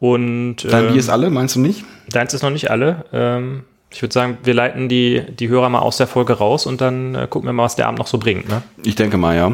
Und 0.00 0.56
Dein 0.70 0.84
ähm, 0.86 0.92
Bier 0.92 1.00
ist 1.00 1.08
alle, 1.08 1.30
meinst 1.30 1.56
du 1.56 1.60
nicht? 1.60 1.84
deins 2.10 2.32
ist 2.34 2.42
noch 2.42 2.50
nicht 2.50 2.70
alle. 2.70 3.04
Ähm, 3.12 3.64
ich 3.90 4.02
würde 4.02 4.12
sagen, 4.12 4.38
wir 4.44 4.52
leiten 4.54 4.88
die, 4.88 5.22
die 5.30 5.48
Hörer 5.48 5.68
mal 5.70 5.78
aus 5.80 5.96
der 5.96 6.06
Folge 6.06 6.34
raus 6.34 6.66
und 6.66 6.80
dann 6.80 7.14
äh, 7.14 7.26
gucken 7.28 7.48
wir 7.48 7.52
mal, 7.54 7.64
was 7.64 7.74
der 7.76 7.86
Abend 7.86 7.98
noch 7.98 8.06
so 8.06 8.18
bringt. 8.18 8.48
Ne? 8.48 8.62
Ich 8.82 8.94
denke 8.96 9.16
mal, 9.16 9.34
ja. 9.36 9.52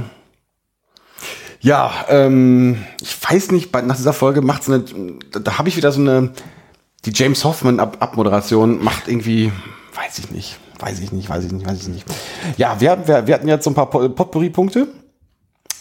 Ja, 1.61 1.93
ähm, 2.09 2.85
ich 3.01 3.17
weiß 3.31 3.53
nicht, 3.53 3.73
bei, 3.73 3.81
nach 3.81 3.97
dieser 3.97 4.13
Folge 4.13 4.43
macht's 4.43 4.69
eine, 4.69 4.85
da, 5.33 5.39
da 5.41 5.59
habe 5.59 5.69
ich 5.69 5.77
wieder 5.77 5.93
so 5.93 6.01
eine, 6.01 6.33
die 7.07 7.13
James 7.15 7.45
Hoffman 7.45 7.81
Ab 7.81 7.97
Abmoderation 8.01 8.83
macht 8.83 9.09
irgendwie, 9.09 9.51
weiß 9.95 10.19
ich 10.19 10.31
nicht, 10.31 10.59
weiß 10.79 11.01
ich 11.01 11.13
nicht, 11.13 11.29
weiß 11.29 11.45
ich 11.45 11.53
nicht, 11.53 11.67
weiß 11.67 11.81
ich 11.83 11.89
nicht. 11.89 12.05
Ja, 12.57 12.81
wir, 12.81 13.07
wir, 13.07 13.27
wir 13.27 13.35
hatten 13.35 13.49
jetzt 13.49 13.65
so 13.65 13.71
ein 13.71 13.75
paar 13.75 13.91
Po- 13.91 14.09
Potpourri-Punkte. 14.09 14.89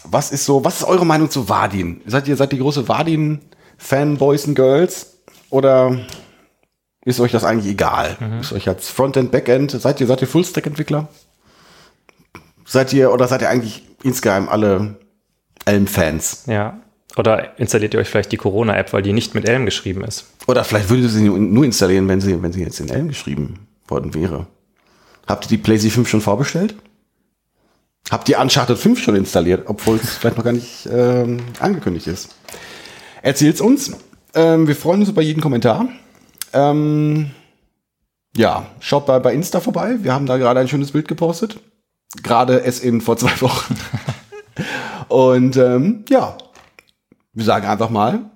Was 0.04 0.32
ist 0.32 0.44
so, 0.44 0.64
was 0.64 0.80
ist 0.80 0.84
eure 0.84 1.06
Meinung 1.06 1.30
zu 1.30 1.48
Vardin? 1.48 2.00
Seid 2.06 2.28
ihr, 2.28 2.36
seid 2.36 2.52
ihr 2.52 2.58
große 2.58 2.86
Vardin-Fanboys 2.88 4.46
und 4.46 4.54
Girls? 4.54 5.18
Oder 5.50 5.98
ist 7.04 7.20
euch 7.20 7.32
das 7.32 7.44
eigentlich 7.44 7.72
egal? 7.72 8.16
Ist 8.40 8.52
euch 8.52 8.68
als 8.68 8.88
Frontend, 8.88 9.30
Backend, 9.30 9.70
seid 9.70 10.00
ihr, 10.00 10.06
seid 10.06 10.20
ihr 10.20 10.28
Full-Stack-Entwickler? 10.28 11.08
Seid 12.66 12.92
ihr, 12.92 13.12
oder 13.12 13.28
seid 13.28 13.42
ihr 13.42 13.48
eigentlich 13.50 13.82
insgeheim 14.02 14.48
alle 14.48 14.96
Elm-Fans? 15.64 16.44
Ja. 16.46 16.80
Oder 17.16 17.58
installiert 17.60 17.94
ihr 17.94 18.00
euch 18.00 18.08
vielleicht 18.08 18.32
die 18.32 18.36
Corona-App, 18.36 18.92
weil 18.92 19.02
die 19.02 19.12
nicht 19.12 19.34
mit 19.34 19.48
Elm 19.48 19.64
geschrieben 19.66 20.02
ist. 20.02 20.26
Oder 20.46 20.64
vielleicht 20.64 20.90
würdet 20.90 21.04
ihr 21.04 21.10
sie 21.10 21.28
nur 21.28 21.64
installieren, 21.64 22.08
wenn 22.08 22.20
sie, 22.20 22.42
wenn 22.42 22.52
sie 22.52 22.62
jetzt 22.62 22.80
in 22.80 22.88
Elm 22.88 23.08
geschrieben 23.08 23.68
worden 23.86 24.12
wäre. 24.14 24.46
Habt 25.26 25.46
ihr 25.46 25.48
die 25.48 25.58
PlayStation 25.58 26.04
5 26.04 26.08
schon 26.08 26.20
vorbestellt? 26.20 26.74
Habt 28.10 28.28
ihr 28.28 28.38
Uncharted 28.38 28.78
5 28.78 29.02
schon 29.02 29.16
installiert, 29.16 29.64
obwohl 29.66 29.96
es 29.96 30.16
vielleicht 30.16 30.36
noch 30.36 30.44
gar 30.44 30.52
nicht 30.52 30.86
ähm, 30.92 31.38
angekündigt 31.58 32.06
ist? 32.06 32.34
Erzählt's 33.22 33.60
uns. 33.60 33.92
Ähm, 34.34 34.68
wir 34.68 34.76
freuen 34.76 35.00
uns 35.00 35.08
über 35.08 35.22
jeden 35.22 35.40
Kommentar. 35.40 35.88
Ähm, 36.52 37.30
ja, 38.36 38.66
schaut 38.80 39.06
bei, 39.06 39.18
bei 39.18 39.32
Insta 39.32 39.60
vorbei. 39.60 39.96
Wir 40.02 40.12
haben 40.12 40.26
da 40.26 40.36
gerade 40.36 40.60
ein 40.60 40.68
schönes 40.68 40.92
Bild 40.92 41.08
gepostet. 41.08 41.60
Gerade 42.22 42.62
es 42.62 42.80
in 42.80 43.00
vor 43.00 43.16
zwei 43.16 43.40
Wochen. 43.40 43.76
Und 45.08 45.56
ähm, 45.56 46.04
ja, 46.08 46.36
wir 47.32 47.44
sagen 47.44 47.66
einfach 47.66 47.90
mal, 47.90 48.30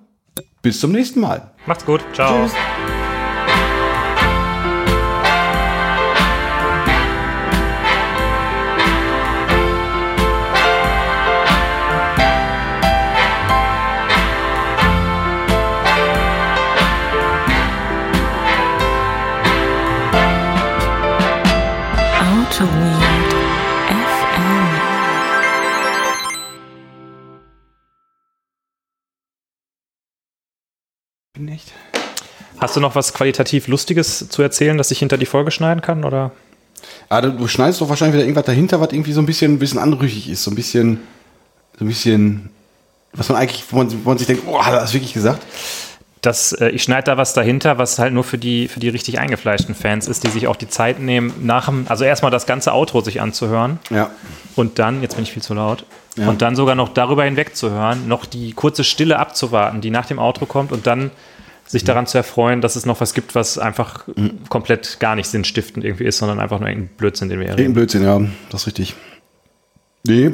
bis 0.61 0.79
zum 0.79 0.91
nächsten 0.91 1.19
Mal. 1.19 1.51
Macht's 1.65 1.85
gut. 1.85 2.01
Ciao. 2.13 2.45
Tschüss. 2.45 2.98
Bin 31.65 32.01
echt. 32.01 32.61
Hast 32.61 32.75
du 32.75 32.79
noch 32.79 32.95
was 32.95 33.13
qualitativ 33.13 33.67
Lustiges 33.67 34.27
zu 34.29 34.41
erzählen, 34.41 34.77
das 34.77 34.91
ich 34.91 34.99
hinter 34.99 35.17
die 35.17 35.25
Folge 35.25 35.51
schneiden 35.51 35.81
kann? 35.81 36.03
Oder? 36.03 36.31
Ah, 37.07 37.21
du, 37.21 37.31
du 37.31 37.47
schneidest 37.47 37.81
doch 37.81 37.89
wahrscheinlich 37.89 38.15
wieder 38.15 38.23
irgendwas 38.25 38.45
dahinter, 38.45 38.79
was 38.81 38.91
irgendwie 38.91 39.13
so 39.13 39.21
ein 39.21 39.25
bisschen, 39.25 39.53
ein 39.53 39.59
bisschen 39.59 39.79
anrüchig 39.79 40.29
ist, 40.29 40.43
so 40.43 40.51
ein 40.51 40.55
bisschen, 40.55 40.99
so 41.77 41.85
ein 41.85 41.87
bisschen, 41.87 42.49
was 43.13 43.29
man 43.29 43.37
eigentlich, 43.37 43.63
wo 43.69 43.77
man, 43.77 43.91
wo 44.05 44.09
man 44.09 44.17
sich 44.17 44.27
denkt, 44.27 44.43
oh, 44.47 44.63
hat 44.63 44.73
er 44.73 44.81
das 44.81 44.93
wirklich 44.93 45.13
gesagt? 45.13 45.41
Das, 46.21 46.51
äh, 46.51 46.69
ich 46.69 46.83
schneide 46.83 47.03
da 47.05 47.17
was 47.17 47.33
dahinter, 47.33 47.77
was 47.77 47.97
halt 47.97 48.13
nur 48.13 48.25
für 48.25 48.37
die, 48.37 48.67
für 48.67 48.81
die 48.81 48.89
richtig 48.89 49.19
eingefleischten 49.19 49.73
Fans 49.73 50.07
ist, 50.09 50.25
die 50.25 50.29
sich 50.29 50.47
auch 50.47 50.57
die 50.57 50.67
Zeit 50.67 50.99
nehmen, 50.99 51.33
nach 51.41 51.65
dem, 51.67 51.85
also 51.87 52.03
erstmal 52.03 52.29
das 52.31 52.45
ganze 52.45 52.73
Outro 52.73 52.99
sich 53.01 53.21
anzuhören 53.21 53.79
Ja. 53.89 54.09
und 54.57 54.79
dann, 54.79 55.01
jetzt 55.01 55.15
bin 55.15 55.23
ich 55.23 55.31
viel 55.31 55.41
zu 55.41 55.53
laut, 55.53 55.85
Ja. 56.17 56.27
und 56.27 56.41
dann 56.41 56.57
sogar 56.57 56.75
noch 56.75 56.89
darüber 56.89 57.23
hinweg 57.23 57.55
zu 57.55 57.69
hören, 57.71 58.07
noch 58.09 58.25
die 58.25 58.51
kurze 58.51 58.83
Stille 58.83 59.17
abzuwarten, 59.17 59.79
die 59.79 59.91
nach 59.91 60.05
dem 60.07 60.19
Outro 60.19 60.45
kommt 60.45 60.73
und 60.73 60.85
dann 60.87 61.11
sich 61.69 61.83
daran 61.83 62.07
zu 62.07 62.17
erfreuen, 62.17 62.61
dass 62.61 62.75
es 62.75 62.87
noch 62.87 62.99
was 62.99 63.13
gibt, 63.13 63.35
was 63.35 63.59
einfach 63.59 64.05
komplett 64.49 64.99
gar 64.99 65.15
nicht 65.15 65.27
sinnstiftend 65.27 65.85
irgendwie 65.85 66.05
ist, 66.05 66.17
sondern 66.17 66.39
einfach 66.39 66.59
nur 66.59 66.67
irgendein 66.67 66.95
Blödsinn, 66.97 67.29
den 67.29 67.39
wir 67.39 67.45
Irgendein 67.45 67.63
reden. 67.63 67.73
Blödsinn, 67.75 68.03
ja, 68.03 68.19
das 68.49 68.61
ist 68.61 68.67
richtig. 68.67 68.95
Nee, 70.07 70.31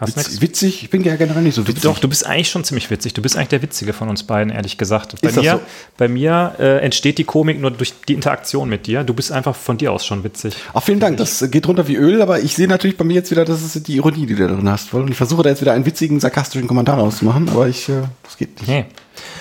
witz, 0.00 0.40
witzig, 0.42 0.82
ich 0.84 0.90
bin 0.90 1.02
ja 1.02 1.16
generell 1.16 1.42
nicht 1.42 1.54
so 1.54 1.66
witzig. 1.66 1.82
Doch, 1.82 1.98
du 1.98 2.08
bist 2.08 2.26
eigentlich 2.26 2.50
schon 2.50 2.62
ziemlich 2.62 2.90
witzig. 2.90 3.14
Du 3.14 3.22
bist 3.22 3.36
eigentlich 3.36 3.48
der 3.48 3.62
Witzige 3.62 3.94
von 3.94 4.10
uns 4.10 4.22
beiden, 4.22 4.52
ehrlich 4.52 4.76
gesagt. 4.76 5.20
Bei 5.22 5.30
Ist 5.30 5.36
mir, 5.36 5.52
so? 5.52 5.60
bei 5.96 6.08
mir 6.08 6.54
äh, 6.58 6.78
entsteht 6.84 7.16
die 7.16 7.24
Komik 7.24 7.58
nur 7.58 7.70
durch 7.70 7.94
die 8.06 8.12
Interaktion 8.12 8.68
mit 8.68 8.86
dir. 8.86 9.04
Du 9.04 9.14
bist 9.14 9.32
einfach 9.32 9.56
von 9.56 9.78
dir 9.78 9.92
aus 9.92 10.04
schon 10.04 10.24
witzig. 10.24 10.54
Ach, 10.74 10.82
vielen 10.82 11.00
Dank, 11.00 11.16
das 11.16 11.50
geht 11.50 11.66
runter 11.66 11.88
wie 11.88 11.96
Öl, 11.96 12.20
aber 12.20 12.40
ich 12.40 12.54
sehe 12.54 12.68
natürlich 12.68 12.98
bei 12.98 13.04
mir 13.04 13.14
jetzt 13.14 13.30
wieder, 13.30 13.46
das 13.46 13.62
ist 13.62 13.88
die 13.88 13.96
Ironie, 13.96 14.26
die 14.26 14.34
du 14.34 14.46
da 14.46 14.54
drin 14.54 14.68
hast. 14.68 14.92
Und 14.92 15.10
ich 15.10 15.16
versuche 15.16 15.42
da 15.42 15.48
jetzt 15.48 15.62
wieder 15.62 15.72
einen 15.72 15.86
witzigen, 15.86 16.20
sarkastischen 16.20 16.68
Kommentar 16.68 16.98
rauszumachen, 16.98 17.48
aber 17.48 17.66
ich, 17.66 17.88
äh, 17.88 18.02
das 18.22 18.36
geht 18.36 18.60
nicht. 18.60 18.68
Nee. 18.68 18.84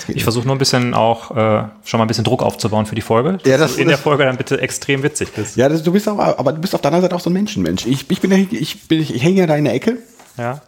Ich 0.07 0.23
versuche 0.23 0.45
nur 0.45 0.55
ein 0.55 0.59
bisschen 0.59 0.93
auch 0.93 1.31
äh, 1.31 1.63
schon 1.83 1.97
mal 1.97 2.05
ein 2.05 2.07
bisschen 2.07 2.23
Druck 2.23 2.43
aufzubauen 2.43 2.85
für 2.85 2.95
die 2.95 3.01
Folge. 3.01 3.37
Ja, 3.45 3.57
dass 3.57 3.71
das- 3.71 3.75
du 3.75 3.81
in 3.81 3.87
der 3.87 3.97
das- 3.97 4.03
Folge 4.03 4.23
dann 4.25 4.37
bitte 4.37 4.61
extrem 4.61 5.03
witzig 5.03 5.31
bist. 5.33 5.55
Ja, 5.57 5.69
das, 5.69 5.83
du 5.83 5.91
bist 5.91 6.07
aber, 6.07 6.39
aber 6.39 6.53
du 6.53 6.61
bist 6.61 6.73
auf 6.75 6.81
der 6.81 6.89
anderen 6.89 7.03
Seite 7.03 7.15
auch 7.15 7.19
so 7.19 7.29
ein 7.29 7.33
Menschenmensch. 7.33 7.85
Ich, 7.85 8.09
ich 8.09 8.21
bin 8.21 8.31
ja, 8.31 8.37
ich 8.51 8.87
bin, 8.87 9.01
ich 9.01 9.21
hänge 9.23 9.39
ja 9.41 9.47
da 9.47 9.55
in 9.55 9.65
der 9.65 9.73
Ecke, 9.73 9.97
Ja. 10.37 10.61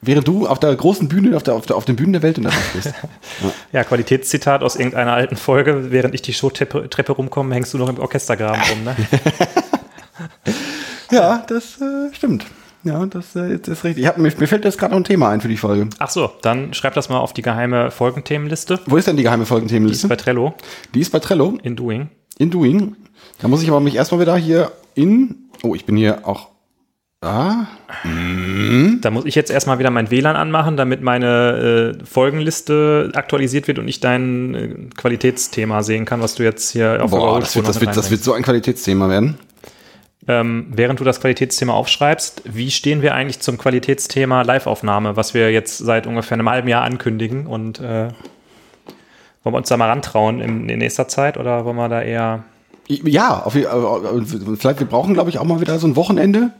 während 0.00 0.28
du 0.28 0.46
auf 0.46 0.58
der 0.60 0.74
großen 0.74 1.08
Bühne, 1.08 1.36
auf 1.36 1.42
der, 1.42 1.54
auf 1.54 1.66
der, 1.66 1.76
auf 1.76 1.84
den 1.84 1.96
Bühnen 1.96 2.12
der 2.12 2.22
Welt 2.22 2.38
unterwegs 2.38 2.62
bist. 2.74 2.94
ja, 3.72 3.84
Qualitätszitat 3.84 4.62
aus 4.62 4.76
irgendeiner 4.76 5.12
alten 5.12 5.36
Folge. 5.36 5.90
Während 5.90 6.14
ich 6.14 6.22
die 6.22 6.32
Showtreppe 6.32 6.88
Treppe 6.90 7.12
rumkomme, 7.12 7.54
hängst 7.54 7.72
du 7.74 7.78
noch 7.78 7.88
im 7.88 7.98
Orchestergraben 7.98 8.60
rum. 8.70 8.84
Ne? 8.84 8.96
Ja, 11.10 11.44
das 11.48 11.80
äh, 11.80 12.12
stimmt. 12.14 12.46
Ja, 12.84 13.04
das, 13.06 13.34
äh, 13.34 13.58
das 13.58 13.68
ist 13.78 13.84
richtig. 13.84 14.02
Ich 14.04 14.08
hab, 14.08 14.18
mir, 14.18 14.32
mir 14.38 14.46
fällt 14.46 14.64
jetzt 14.64 14.78
gerade 14.78 14.92
noch 14.92 15.00
ein 15.00 15.04
Thema 15.04 15.30
ein 15.30 15.40
für 15.40 15.48
die 15.48 15.56
Folge. 15.56 15.88
Ach 15.98 16.10
so, 16.10 16.30
dann 16.42 16.74
schreib 16.74 16.94
das 16.94 17.08
mal 17.08 17.18
auf 17.18 17.32
die 17.32 17.42
geheime 17.42 17.90
Folgenthemenliste. 17.90 18.80
Wo 18.86 18.96
ist 18.96 19.08
denn 19.08 19.16
die 19.16 19.22
geheime 19.22 19.40
Die 19.40 19.44
ist 19.44 19.48
Folgenthemenliste? 19.48 20.08
bei 20.08 20.16
Trello 20.16 20.54
Die 20.94 21.00
ist 21.00 21.10
bei 21.10 21.18
Trello, 21.18 21.58
in 21.62 21.76
Doing. 21.76 22.08
in 22.38 22.50
Doing. 22.50 22.94
Da 23.40 23.48
muss 23.48 23.62
ich 23.62 23.68
aber 23.68 23.80
mich 23.80 23.94
erstmal 23.96 24.20
wieder 24.20 24.36
hier 24.36 24.70
in. 24.94 25.36
Oh, 25.62 25.74
ich 25.74 25.84
bin 25.86 25.96
hier 25.96 26.26
auch 26.28 26.48
Ah, 27.26 27.68
Da 29.00 29.10
muss 29.10 29.24
ich 29.24 29.34
jetzt 29.34 29.50
erstmal 29.50 29.78
wieder 29.78 29.88
mein 29.88 30.10
WLAN 30.10 30.36
anmachen, 30.36 30.76
damit 30.76 31.00
meine 31.00 31.96
äh, 32.02 32.04
Folgenliste 32.04 33.12
aktualisiert 33.14 33.66
wird 33.66 33.78
und 33.78 33.88
ich 33.88 34.00
dein 34.00 34.54
äh, 34.54 34.68
Qualitätsthema 34.94 35.82
sehen 35.82 36.04
kann, 36.04 36.20
was 36.20 36.34
du 36.34 36.42
jetzt 36.42 36.70
hier 36.72 37.02
auf 37.02 37.12
boah, 37.12 37.40
das 37.40 37.56
wird, 37.56 37.66
das, 37.66 37.80
wird, 37.80 37.96
das 37.96 38.10
wird 38.10 38.22
so 38.22 38.34
ein 38.34 38.42
Qualitätsthema 38.42 39.08
werden. 39.08 39.38
Ähm, 40.26 40.66
während 40.70 41.00
du 41.00 41.04
das 41.04 41.20
Qualitätsthema 41.20 41.72
aufschreibst, 41.74 42.42
wie 42.44 42.70
stehen 42.70 43.02
wir 43.02 43.14
eigentlich 43.14 43.40
zum 43.40 43.58
Qualitätsthema 43.58 44.42
Live-Aufnahme, 44.42 45.16
was 45.16 45.34
wir 45.34 45.50
jetzt 45.52 45.78
seit 45.78 46.06
ungefähr 46.06 46.34
einem 46.36 46.48
halben 46.48 46.68
Jahr 46.68 46.82
ankündigen 46.82 47.46
und 47.46 47.78
äh, 47.80 48.08
wollen 49.42 49.54
wir 49.54 49.58
uns 49.58 49.68
da 49.68 49.76
mal 49.76 49.88
rantrauen 49.88 50.40
in, 50.40 50.68
in 50.68 50.78
nächster 50.78 51.08
Zeit 51.08 51.36
oder 51.36 51.64
wollen 51.64 51.76
wir 51.76 51.88
da 51.88 52.00
eher 52.02 52.44
Ja, 52.88 53.42
auf, 53.42 53.54
äh, 53.54 53.66
vielleicht, 54.56 54.80
wir 54.80 54.86
brauchen, 54.86 55.12
glaube 55.14 55.28
ich, 55.30 55.38
auch 55.38 55.44
mal 55.44 55.60
wieder 55.60 55.78
so 55.78 55.86
ein 55.86 55.96
Wochenende. 55.96 56.50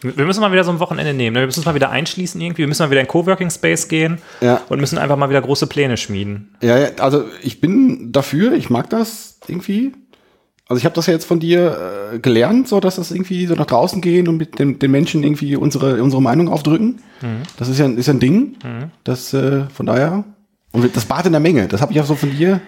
Wir 0.00 0.24
müssen 0.24 0.40
mal 0.40 0.50
wieder 0.50 0.64
so 0.64 0.72
ein 0.72 0.80
Wochenende 0.80 1.14
nehmen. 1.14 1.34
ne? 1.34 1.40
Wir 1.42 1.46
müssen 1.46 1.60
uns 1.60 1.66
mal 1.66 1.76
wieder 1.76 1.90
einschließen 1.90 2.40
irgendwie. 2.40 2.62
Wir 2.62 2.66
müssen 2.66 2.82
mal 2.82 2.90
wieder 2.90 3.00
in 3.02 3.06
Coworking 3.06 3.50
Space 3.50 3.86
gehen 3.86 4.18
Ja. 4.40 4.60
und 4.68 4.80
müssen 4.80 4.98
einfach 4.98 5.16
mal 5.16 5.30
wieder 5.30 5.40
große 5.40 5.68
Pläne 5.68 5.96
schmieden. 5.96 6.56
Ja, 6.60 6.74
also 6.98 7.24
ich 7.40 7.60
bin 7.60 8.10
dafür, 8.10 8.52
ich 8.54 8.68
mag 8.68 8.90
das 8.90 9.38
irgendwie. 9.46 9.92
Also 10.68 10.78
ich 10.78 10.84
habe 10.84 10.94
das 10.94 11.06
ja 11.06 11.12
jetzt 11.12 11.24
von 11.24 11.40
dir 11.40 12.12
äh, 12.14 12.18
gelernt, 12.18 12.68
so 12.68 12.80
dass 12.80 12.96
das 12.96 13.10
irgendwie 13.10 13.46
so 13.46 13.54
nach 13.54 13.66
draußen 13.66 14.00
gehen 14.00 14.28
und 14.28 14.36
mit 14.36 14.58
den, 14.58 14.78
den 14.78 14.90
Menschen 14.90 15.22
irgendwie 15.22 15.56
unsere, 15.56 16.02
unsere 16.02 16.22
Meinung 16.22 16.48
aufdrücken. 16.48 17.02
Das 17.56 17.68
ist 17.68 17.78
ja, 17.78 17.86
ist 17.86 18.06
ja 18.06 18.14
ein 18.14 18.20
Ding. 18.20 18.56
Das 19.04 19.34
äh, 19.34 19.64
von 19.68 19.86
daher. 19.86 20.24
Und 20.72 20.96
das 20.96 21.04
bat 21.04 21.26
in 21.26 21.32
der 21.32 21.40
Menge. 21.40 21.68
Das 21.68 21.82
habe 21.82 21.92
ich 21.92 22.00
auch 22.00 22.06
so 22.06 22.14
von 22.14 22.30
dir. 22.30 22.60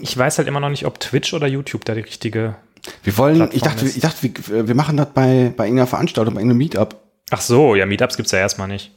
Ich 0.00 0.16
weiß 0.16 0.38
halt 0.38 0.48
immer 0.48 0.60
noch 0.60 0.70
nicht, 0.70 0.86
ob 0.86 0.98
Twitch 0.98 1.34
oder 1.34 1.46
YouTube 1.46 1.84
da 1.84 1.94
die 1.94 2.00
richtige. 2.00 2.56
Wir 3.02 3.16
wollen, 3.16 3.36
Plattform 3.36 3.56
ich 3.56 3.62
dachte, 3.62 3.84
ist. 3.84 3.96
ich 3.96 4.02
dachte, 4.02 4.30
wir, 4.48 4.68
wir 4.68 4.74
machen 4.74 4.96
das 4.96 5.08
bei, 5.14 5.52
bei 5.56 5.66
irgendeiner 5.66 5.86
Veranstaltung, 5.86 6.34
bei 6.34 6.40
irgendeinem 6.40 6.58
Meetup. 6.58 7.00
Ach 7.30 7.40
so, 7.40 7.74
ja, 7.74 7.86
Meetups 7.86 8.16
gibt's 8.16 8.32
ja 8.32 8.38
erstmal 8.38 8.68
nicht. 8.68 8.90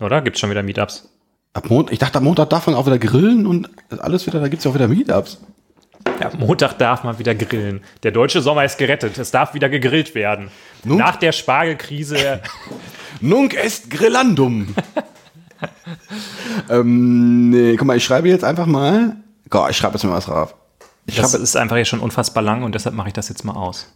Oder? 0.00 0.22
Gibt's 0.22 0.40
schon 0.40 0.50
wieder 0.50 0.62
Meetups? 0.62 1.10
Ab 1.52 1.68
Mond, 1.68 1.92
ich 1.92 1.98
dachte, 1.98 2.18
am 2.18 2.24
Montag 2.24 2.48
darf 2.50 2.66
man 2.66 2.76
auch 2.76 2.86
wieder 2.86 2.98
grillen 2.98 3.46
und 3.46 3.68
alles 3.98 4.26
wieder, 4.26 4.40
da 4.40 4.48
gibt's 4.48 4.64
ja 4.64 4.70
auch 4.70 4.74
wieder 4.74 4.88
Meetups. 4.88 5.40
Ja, 6.20 6.30
Montag 6.38 6.74
darf 6.74 7.02
man 7.02 7.18
wieder 7.18 7.34
grillen. 7.34 7.82
Der 8.02 8.10
deutsche 8.10 8.42
Sommer 8.42 8.64
ist 8.64 8.76
gerettet. 8.76 9.16
Es 9.16 9.30
darf 9.30 9.54
wieder 9.54 9.68
gegrillt 9.68 10.14
werden. 10.14 10.50
Nun? 10.84 10.98
Nach 10.98 11.16
der 11.16 11.32
Spargelkrise. 11.32 12.40
Nunc 13.20 13.54
est 13.54 13.90
grillandum. 13.90 14.74
ähm, 16.70 17.50
nee, 17.50 17.76
guck 17.76 17.86
mal, 17.86 17.96
ich 17.96 18.04
schreibe 18.04 18.28
jetzt 18.28 18.44
einfach 18.44 18.66
mal. 18.66 19.16
Gott, 19.48 19.70
ich 19.70 19.76
schreibe 19.76 19.94
jetzt 19.94 20.04
mal 20.04 20.12
was 20.12 20.26
drauf. 20.26 20.54
Ich 21.06 21.16
das 21.16 21.34
ist 21.34 21.56
einfach 21.56 21.76
jetzt 21.76 21.88
schon 21.88 22.00
unfassbar 22.00 22.42
lang 22.42 22.62
und 22.62 22.74
deshalb 22.74 22.94
mache 22.94 23.08
ich 23.08 23.14
das 23.14 23.28
jetzt 23.28 23.44
mal 23.44 23.54
aus. 23.54 23.88